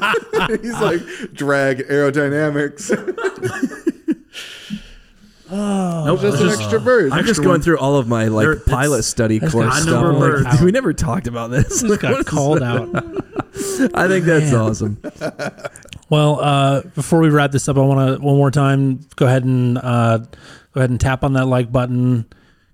He's 0.62 0.80
like 0.80 1.00
drag 1.34 1.86
aerodynamics. 1.88 2.90
Nope, 5.50 6.20
Just 6.20 6.40
it's 6.42 6.54
an 6.54 6.60
extra 6.60 6.80
bird. 6.80 7.12
I'm 7.12 7.24
just 7.24 7.40
going 7.40 7.50
one. 7.54 7.62
through 7.62 7.78
all 7.78 7.96
of 7.96 8.06
my 8.08 8.26
like 8.26 8.44
There- 8.46 8.56
pilot 8.60 9.02
study 9.02 9.40
course 9.40 9.52
stuff. 9.82 9.86
number 9.86 10.12
I'm 10.12 10.18
birds. 10.18 10.44
Like, 10.44 10.60
we 10.60 10.70
never 10.70 10.92
talked 10.92 11.26
about 11.26 11.50
this. 11.50 11.82
Just 11.82 12.00
got 12.00 12.24
called 12.26 12.62
out. 12.62 12.88
I 13.94 14.08
think 14.08 14.24
that's 14.24 14.52
Man. 14.52 14.54
awesome. 14.60 14.98
Well, 16.08 16.40
uh, 16.40 16.82
before 16.94 17.20
we 17.20 17.30
wrap 17.30 17.52
this 17.52 17.68
up, 17.68 17.76
I 17.76 17.80
want 17.80 18.16
to 18.18 18.24
one 18.24 18.36
more 18.36 18.50
time 18.50 19.00
go 19.16 19.26
ahead 19.26 19.44
and 19.44 19.78
uh, 19.78 20.18
go 20.18 20.26
ahead 20.76 20.90
and 20.90 21.00
tap 21.00 21.24
on 21.24 21.34
that 21.34 21.46
like 21.46 21.70
button. 21.70 22.26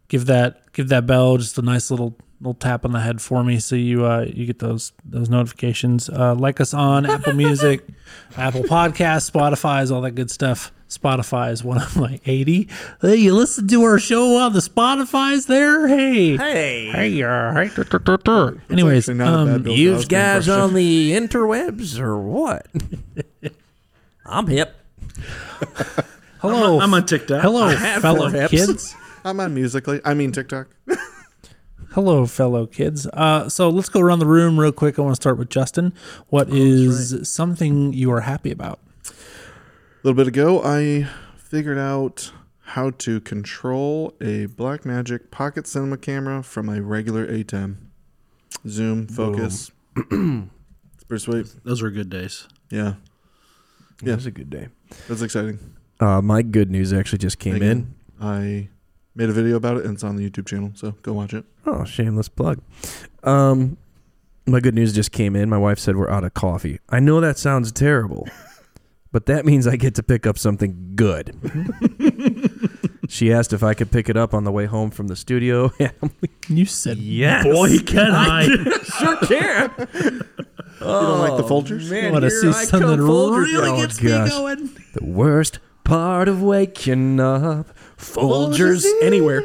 Give 0.09 0.27
that 0.27 0.73
give 0.73 0.89
that 0.91 1.07
bell 1.07 1.37
just 1.37 1.59
a 1.59 1.63
nice 1.63 1.91
little 1.91 2.17
little 2.41 2.55
tap 2.55 2.85
on 2.85 2.93
the 2.93 3.01
head 3.01 3.21
for 3.21 3.43
me, 3.43 3.59
so 3.59 3.75
you 3.77 4.05
uh, 4.07 4.27
you 4.33 4.47
get 4.47 4.59
those 4.59 4.93
those 5.05 5.29
notifications. 5.29 6.09
Uh, 6.09 6.35
like 6.35 6.61
us 6.61 6.73
on 6.75 7.05
Apple 7.07 7.33
Music, 7.33 7.87
Apple 8.37 8.63
Podcasts, 8.63 9.31
Spotify's, 9.31 9.91
all 9.91 10.01
that 10.03 10.13
good 10.13 10.31
stuff. 10.31 10.73
Spotify 10.89 11.51
is 11.51 11.65
one 11.65 11.81
of 11.83 11.97
my 11.97 12.21
eighty. 12.27 12.69
Hey, 13.01 13.17
you 13.17 13.35
listen 13.35 13.67
to 13.69 13.83
our 13.83 13.99
show 13.99 14.37
on 14.37 14.53
the 14.53 14.61
Spotify's 14.61 15.47
there? 15.47 15.89
Hey, 15.89 16.37
Hey, 16.37 16.87
hey, 16.93 17.23
uh, 17.23 17.53
hey. 17.55 17.71
dur, 17.75 17.85
dur, 17.85 17.99
dur, 17.99 18.17
dur. 18.19 18.63
Anyways, 18.71 19.09
actually 19.09 19.15
not 19.15 19.43
a 19.43 19.47
bad 19.59 19.67
um, 19.67 19.67
you 19.77 19.93
guys 20.05 20.47
impression. 20.47 20.53
on 20.53 20.75
the 20.75 21.13
interwebs 21.13 21.99
or 21.99 22.19
what? 22.19 22.67
I'm 24.27 24.47
hip. 24.47 24.77
hello, 26.41 26.81
I'm 26.81 26.95
on 26.95 27.05
TikTok. 27.07 27.43
hello, 27.43 27.75
fellow 28.01 28.49
kids. 28.49 28.95
I'm 29.25 29.41
on 29.41 29.55
Musically. 29.55 30.01
I 30.05 30.15
mean 30.15 30.31
TikTok. 30.33 30.69
Hello, 31.93 32.27
fellow 32.27 32.67
kids. 32.67 33.07
Uh, 33.09 33.49
so 33.49 33.71
let's 33.71 33.89
go 33.89 34.01
around 34.01 34.19
the 34.19 34.27
room 34.27 34.61
real 34.61 34.71
quick. 34.71 34.99
I 34.99 35.03
want 35.03 35.17
to 35.17 35.21
start 35.21 35.39
with 35.39 35.49
Justin. 35.49 35.95
What 36.29 36.51
is 36.51 37.27
something 37.29 37.93
you 37.95 38.13
are 38.13 38.21
happy 38.21 38.51
about? 38.53 38.79
A 40.07 40.15
little 40.15 40.23
bit 40.23 40.29
ago, 40.29 40.63
I 40.63 41.09
figured 41.37 41.79
out 41.79 42.31
how 42.61 42.91
to 42.91 43.21
control 43.21 44.15
a 44.21 44.47
Blackmagic 44.47 45.33
Pocket 45.33 45.67
Cinema 45.67 45.97
camera 45.97 46.45
from 46.45 46.69
a 46.69 46.81
regular 46.81 47.27
ATEM. 47.27 47.79
Zoom, 48.69 49.09
focus. 49.09 49.73
it's 49.97 51.03
pretty 51.09 51.25
sweet. 51.25 51.53
Those 51.65 51.83
were 51.83 51.91
good 51.91 52.09
days. 52.09 52.47
Yeah, 52.71 52.79
Yeah, 52.81 52.95
Yeah. 54.03 54.13
it 54.13 54.15
was 54.15 54.27
a 54.27 54.31
good 54.31 54.49
day. 54.49 54.69
that's 55.09 55.23
exciting. 55.23 55.59
Uh, 55.99 56.23
my 56.23 56.43
good 56.43 56.71
news 56.71 56.93
actually 56.93 57.19
just 57.19 57.41
came 57.41 57.57
in. 57.57 57.63
Again, 57.63 57.95
I 58.21 58.69
made 59.17 59.29
a 59.29 59.33
video 59.33 59.57
about 59.57 59.79
it 59.79 59.87
and 59.87 59.95
it's 59.95 60.05
on 60.05 60.15
the 60.15 60.31
YouTube 60.31 60.47
channel, 60.47 60.71
so 60.77 60.93
go 61.03 61.15
watch 61.15 61.35
it. 61.35 61.45
Oh, 61.67 61.85
shameless 61.85 62.29
plug. 62.29 62.61
Um, 63.25 63.77
my 64.47 64.61
good 64.61 64.77
news 64.77 64.95
just 64.95 65.11
came 65.11 65.35
in. 65.35 65.51
My 65.51 65.59
wife 65.59 65.81
said 65.81 65.97
we're 65.97 66.09
out 66.09 66.23
of 66.23 66.33
coffee. 66.33 66.79
I 66.89 67.01
know 67.01 67.21
that 67.21 67.39
sounds 67.39 67.73
terrible, 67.73 68.29
but 69.13 69.27
that 69.27 69.45
means 69.47 69.67
I 69.67 69.77
get 69.77 69.95
to 69.97 70.03
pick 70.03 70.27
up 70.27 70.39
something 70.39 70.93
good. 70.95 71.35
she 73.09 73.33
asked 73.33 73.53
if 73.53 73.63
I 73.63 73.75
could 73.75 73.91
pick 73.91 74.09
it 74.09 74.17
up 74.17 74.35
on 74.35 74.45
the 74.45 74.53
way 74.53 74.67
home 74.67 74.91
from 74.91 75.09
the 75.09 75.17
studio. 75.17 75.73
You 76.49 76.65
said, 76.65 76.99
yes. 76.99 77.43
"Boy, 77.45 77.79
can 77.79 78.13
I!" 78.13 78.47
sure 78.99 79.17
can. 79.27 79.73
You 79.99 80.21
don't 80.79 81.19
like 81.19 81.37
the 81.37 81.43
oh, 81.43 81.49
Folgers? 81.49 81.91
Man, 81.91 82.13
want 82.13 82.23
to 82.23 82.29
here 82.29 82.41
see 82.41 82.49
I 82.49 82.65
something 82.67 82.99
come, 82.99 83.01
Folgers. 83.01 83.47
really 83.47 83.71
Oh, 83.71 83.77
gets 83.79 84.01
me 84.01 84.13
oh, 84.13 84.19
gosh. 84.19 84.31
going. 84.31 84.71
The 84.95 85.05
worst 85.05 85.59
part 85.83 86.29
of 86.29 86.41
waking 86.41 87.19
up. 87.19 87.67
Folgers 87.97 88.87
anywhere. 89.03 89.41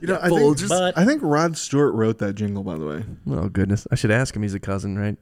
You 0.00 0.08
know, 0.08 0.18
I 0.20 0.28
think, 0.28 0.72
I 0.98 1.04
think 1.04 1.20
Rod 1.22 1.56
Stewart 1.56 1.94
wrote 1.94 2.18
that 2.18 2.34
jingle, 2.34 2.64
by 2.64 2.76
the 2.76 2.84
way. 2.84 3.04
Oh 3.30 3.48
goodness, 3.48 3.86
I 3.92 3.94
should 3.94 4.10
ask 4.10 4.34
him. 4.34 4.42
He's 4.42 4.54
a 4.54 4.60
cousin, 4.60 4.98
right? 4.98 5.16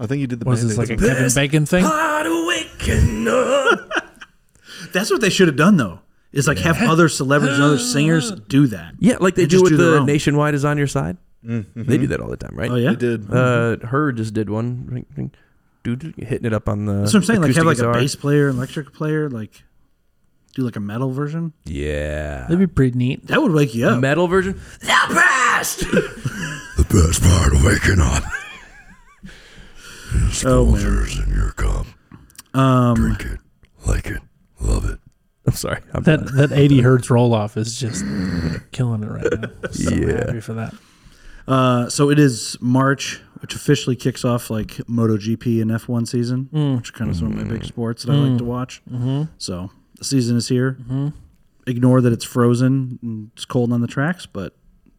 I 0.00 0.06
think 0.06 0.20
he 0.20 0.26
did 0.26 0.40
the 0.40 0.46
Was 0.46 0.66
this 0.66 0.78
like 0.78 0.90
a. 0.90 0.96
Kevin 0.96 1.30
Bacon 1.34 1.66
thing? 1.66 1.84
Part 1.84 2.26
of 2.26 2.32
waking 2.46 3.26
up. 3.30 3.90
That's 4.92 5.10
what 5.10 5.20
they 5.20 5.30
should 5.30 5.48
have 5.48 5.56
done 5.56 5.76
though. 5.76 6.00
Is 6.32 6.48
like 6.48 6.58
have 6.58 6.80
other 6.82 7.08
celebrities 7.10 7.56
and 7.56 7.64
other 7.64 7.78
singers 7.94 8.30
do 8.32 8.66
that. 8.68 8.94
Yeah, 8.98 9.18
like 9.20 9.34
they 9.34 9.42
And 9.42 9.50
do 9.50 9.54
just 9.56 9.64
with 9.64 9.72
do 9.72 9.76
their 9.76 9.90
the 9.92 9.98
own. 9.98 10.06
Nationwide 10.06 10.54
is 10.54 10.64
on 10.64 10.78
your 10.78 10.86
side. 10.86 11.18
They 11.42 11.98
do 11.98 12.06
that 12.06 12.20
all 12.20 12.28
the 12.30 12.36
time, 12.36 12.56
right? 12.56 12.70
Oh 12.70 12.76
yeah. 12.76 12.90
They 12.90 12.96
did. 12.96 13.30
Uh, 13.32 13.76
her 13.86 14.12
just 14.12 14.32
did 14.32 14.48
one, 14.48 14.86
ring, 14.86 15.06
ring, 15.16 15.32
doo, 15.82 15.96
doo, 15.96 16.12
hitting 16.16 16.46
it 16.46 16.52
up 16.54 16.68
on 16.68 16.86
the. 16.86 16.92
That's 17.00 17.12
what 17.12 17.20
I'm 17.20 17.24
saying. 17.24 17.42
Like 17.42 17.54
have 17.56 17.66
like 17.66 17.78
acoustic 17.78 17.96
a 17.96 18.00
bass 18.00 18.14
player, 18.16 18.48
electric 18.48 18.92
player, 18.94 19.28
like 19.28 19.62
do 20.54 20.62
like 20.62 20.76
a 20.76 20.80
metal 20.80 21.10
version. 21.10 21.52
Yeah, 21.64 22.42
That'd 22.42 22.58
be 22.60 22.66
pretty 22.66 22.96
neat. 22.96 23.26
That 23.26 23.42
would 23.42 23.52
wake 23.52 23.74
you 23.74 23.88
up. 23.88 24.00
metal 24.00 24.26
version. 24.28 24.58
The 24.80 24.86
best. 25.14 25.84
The 26.74 26.84
best 26.84 27.22
part 27.22 27.52
of 27.54 27.62
waking 27.64 28.00
up 28.00 28.24
is 30.38 30.44
Oh, 30.46 30.66
man. 30.66 31.06
In 31.26 31.34
your 31.34 31.52
cup. 31.52 31.86
Um, 32.54 32.94
Drink 32.96 33.20
it, 33.24 33.38
like 33.86 34.06
it, 34.06 34.20
love 34.60 34.84
it. 34.88 34.98
I'm 35.46 35.54
sorry. 35.54 35.80
I'm 35.94 36.02
That 36.04 36.26
done. 36.26 36.36
that 36.36 36.52
80 36.52 36.80
hertz 36.82 37.10
roll 37.10 37.34
off 37.34 37.56
is 37.56 37.78
just 37.78 38.04
killing 38.72 39.02
it 39.02 39.06
right 39.08 39.40
now. 39.40 39.48
So 39.72 39.94
Yeah. 39.94 40.26
happy 40.26 40.40
for 40.40 40.52
that. 40.54 40.74
uh, 41.48 41.88
so 41.88 42.10
it 42.10 42.18
is 42.18 42.56
March, 42.60 43.20
which 43.40 43.54
officially 43.54 43.96
kicks 43.96 44.24
off 44.24 44.50
like 44.50 44.68
MotoGP 44.88 45.60
and 45.62 45.70
F1 45.72 46.06
season, 46.06 46.48
Mm. 46.52 46.76
which 46.76 46.90
are 46.90 46.92
kind 46.92 47.10
of 47.10 47.16
some 47.16 47.28
of 47.28 47.34
my 47.34 47.44
big 47.44 47.64
sports 47.64 48.04
that 48.04 48.12
I 48.12 48.16
like 48.16 48.38
to 48.38 48.44
watch. 48.44 48.82
So 49.38 49.70
the 49.98 50.04
season 50.04 50.36
is 50.36 50.48
here. 50.48 50.76
Ignore 51.66 52.00
that 52.02 52.12
it's 52.12 52.24
frozen 52.24 52.98
and 53.02 53.30
it's 53.34 53.44
cold 53.44 53.72
on 53.72 53.80
the 53.80 53.86
tracks, 53.86 54.26
but 54.26 54.54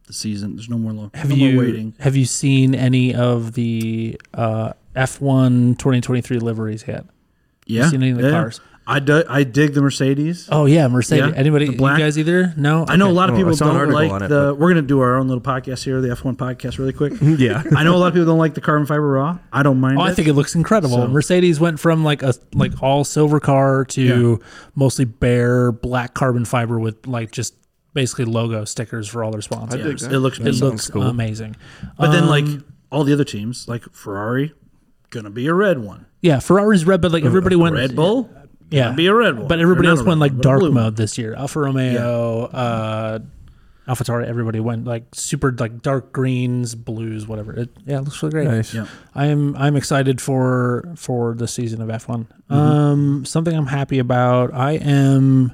the 0.06 0.12
season 0.12 0.56
there's 0.56 0.68
no 0.68 0.78
more 0.78 0.92
long. 0.92 1.10
Have 1.14 1.28
no 1.30 1.34
you 1.36 1.52
more 1.54 1.64
waiting. 1.64 1.94
have 2.00 2.16
you 2.16 2.24
seen 2.26 2.74
any 2.74 3.14
of 3.14 3.52
the 3.54 4.20
uh, 4.34 4.72
F1 4.94 5.78
2023 5.78 6.38
liveries 6.38 6.84
yet? 6.86 7.06
Yeah, 7.66 7.88
seen 7.88 8.02
any 8.02 8.12
of 8.12 8.18
the 8.18 8.24
yeah. 8.24 8.30
cars? 8.30 8.60
I 8.86 8.98
do, 9.00 9.24
I 9.26 9.44
dig 9.44 9.72
the 9.72 9.80
Mercedes. 9.80 10.46
Oh 10.52 10.66
yeah, 10.66 10.86
Mercedes. 10.88 11.30
Yeah, 11.32 11.38
Anybody? 11.38 11.64
the 11.66 11.72
You 11.72 11.78
black- 11.78 11.98
guys 11.98 12.18
either? 12.18 12.52
No. 12.58 12.84
I 12.86 12.96
know 12.96 13.08
a 13.08 13.12
lot 13.12 13.30
of 13.30 13.34
Oh, 13.34 13.38
people 13.38 13.56
saw 13.56 13.70
an 13.70 13.76
don't 13.88 13.92
like 13.92 14.12
it, 14.22 14.28
the. 14.28 14.48
but- 14.50 14.58
We're 14.58 14.68
gonna 14.68 14.82
do 14.82 15.00
our 15.00 15.16
own 15.16 15.26
little 15.26 15.40
podcast 15.42 15.82
here, 15.84 16.02
the 16.02 16.08
F1 16.08 16.36
podcast, 16.36 16.76
really 16.78 16.92
quick. 16.92 17.14
yeah. 17.22 17.62
I 17.74 17.82
know 17.82 17.94
a 17.94 17.96
lot 17.96 18.08
of 18.08 18.12
people 18.12 18.26
don't 18.26 18.38
like 18.38 18.52
the 18.52 18.60
carbon 18.60 18.84
fiber 18.86 19.08
raw. 19.12 19.38
I 19.50 19.62
don't 19.62 19.80
mind. 19.80 19.98
Oh, 19.98 20.04
it. 20.04 20.08
I 20.10 20.14
think 20.14 20.28
it 20.28 20.34
looks 20.34 20.54
incredible. 20.54 20.96
So- 20.96 21.08
Mercedes 21.08 21.58
went 21.58 21.80
from 21.80 22.04
like 22.04 22.22
a 22.22 22.34
like 22.52 22.82
all 22.82 23.04
silver 23.04 23.40
car 23.40 23.86
to 23.86 24.38
mostly 24.74 25.06
bare 25.06 25.72
black 25.72 26.12
carbon 26.12 26.44
fiber 26.44 26.78
with 26.78 27.06
like 27.06 27.30
just 27.30 27.54
basically 27.94 28.26
logo 28.26 28.66
stickers 28.66 29.08
for 29.08 29.24
all 29.24 29.30
their 29.30 29.40
sponsors. 29.40 29.82
dig 29.82 29.98
that. 30.10 30.12
it 30.14 30.18
looks. 30.18 30.38
It 30.38 30.42
beautiful. 30.44 30.68
looks 30.72 30.90
amazing. 30.90 31.56
But 31.98 32.10
then, 32.12 32.24
Um, 32.24 32.28
like 32.28 32.44
all 32.92 33.04
the 33.04 33.14
other 33.14 33.24
teams, 33.24 33.66
like 33.66 33.84
Ferrari, 33.94 34.52
gonna 35.14 35.30
be 35.30 35.46
a 35.46 35.54
red 35.54 35.78
one. 35.78 36.06
yeah, 36.20 36.38
Ferrari's 36.40 36.84
red, 36.84 37.00
but 37.00 37.12
like 37.12 37.24
everybody 37.24 37.56
went 37.56 37.74
Red 37.76 37.96
Bull, 37.96 38.28
Yeah, 38.70 38.84
gonna 38.84 38.96
be 38.96 39.06
a 39.06 39.14
red 39.14 39.38
one. 39.38 39.48
But 39.48 39.60
everybody 39.60 39.88
else 39.88 40.02
went 40.02 40.20
like 40.20 40.32
one, 40.32 40.40
but 40.40 40.48
a 40.48 40.58
dark 40.60 40.72
mode 40.72 40.96
this 40.96 41.16
year. 41.16 41.34
Alfa 41.34 41.60
Romeo, 41.60 42.44
uh, 42.46 43.18
AlphaTauri, 43.86 44.26
everybody 44.26 44.60
went 44.60 44.84
like 44.86 45.04
super 45.14 45.52
like 45.52 45.82
dark 45.82 46.12
greens, 46.12 46.74
blues, 46.74 47.26
whatever. 47.26 47.52
It, 47.52 47.70
yeah, 47.86 47.98
it 47.98 48.02
looks 48.02 48.22
really 48.22 48.32
great. 48.32 48.48
Nice. 48.48 48.74
Yeah. 48.74 48.86
I 49.14 49.26
am 49.26 49.54
I'm 49.56 49.76
excited 49.76 50.20
for 50.20 50.92
for 50.96 51.34
the 51.34 51.46
season 51.46 51.80
of 51.82 51.88
F1. 51.88 52.26
Mm-hmm. 52.26 52.54
Um, 52.54 53.24
something 53.24 53.54
I'm 53.56 53.66
happy 53.66 53.98
about. 53.98 54.52
I 54.52 54.72
am. 54.72 55.52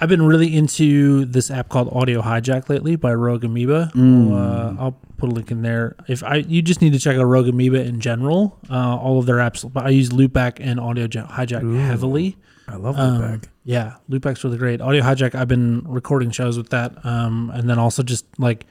I've 0.00 0.08
been 0.08 0.22
really 0.22 0.54
into 0.54 1.24
this 1.24 1.50
app 1.50 1.68
called 1.68 1.88
Audio 1.92 2.22
Hijack 2.22 2.68
lately 2.68 2.96
by 2.96 3.14
Rogue 3.14 3.44
Amoeba. 3.44 3.90
I'll, 3.94 4.34
uh, 4.34 4.74
I'll 4.78 4.96
put 5.18 5.30
a 5.30 5.32
link 5.32 5.50
in 5.50 5.62
there. 5.62 5.96
If 6.08 6.22
I, 6.22 6.36
you 6.36 6.62
just 6.62 6.80
need 6.82 6.92
to 6.92 6.98
check 6.98 7.16
out 7.16 7.24
Rogue 7.24 7.48
Amoeba 7.48 7.82
in 7.84 8.00
general. 8.00 8.58
Uh, 8.70 8.96
all 8.96 9.18
of 9.18 9.26
their 9.26 9.36
apps. 9.36 9.70
But 9.70 9.84
I 9.86 9.90
use 9.90 10.10
Loopback 10.10 10.58
and 10.60 10.78
Audio 10.80 11.04
Ja- 11.10 11.26
Hijack 11.26 11.78
heavily. 11.86 12.36
I 12.68 12.76
love 12.76 12.98
Um, 12.98 13.20
Loopback. 13.20 13.44
Yeah, 13.64 13.94
Loopback's 14.10 14.42
really 14.44 14.58
great. 14.58 14.80
Audio 14.80 15.02
Hijack. 15.02 15.34
I've 15.34 15.48
been 15.48 15.82
recording 15.86 16.30
shows 16.30 16.56
with 16.56 16.70
that, 16.70 17.04
um, 17.04 17.50
and 17.54 17.68
then 17.70 17.78
also 17.78 18.02
just 18.02 18.24
like 18.38 18.66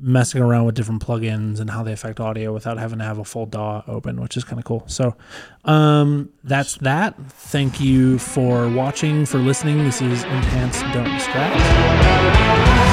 messing 0.00 0.42
around 0.42 0.64
with 0.64 0.74
different 0.74 1.04
plugins 1.04 1.60
and 1.60 1.70
how 1.70 1.82
they 1.82 1.92
affect 1.92 2.20
audio 2.20 2.52
without 2.52 2.78
having 2.78 2.98
to 2.98 3.04
have 3.04 3.18
a 3.18 3.24
full 3.24 3.46
DAW 3.46 3.82
open, 3.86 4.20
which 4.20 4.36
is 4.36 4.44
kind 4.44 4.58
of 4.58 4.64
cool. 4.64 4.84
So 4.86 5.16
um, 5.64 6.30
that's 6.44 6.76
that. 6.78 7.16
Thank 7.30 7.80
you 7.80 8.18
for 8.18 8.68
watching, 8.68 9.26
for 9.26 9.38
listening. 9.38 9.78
This 9.84 10.00
is 10.00 10.24
Enhance 10.24 10.80
Don't 10.94 11.04
Distract. 11.04 12.87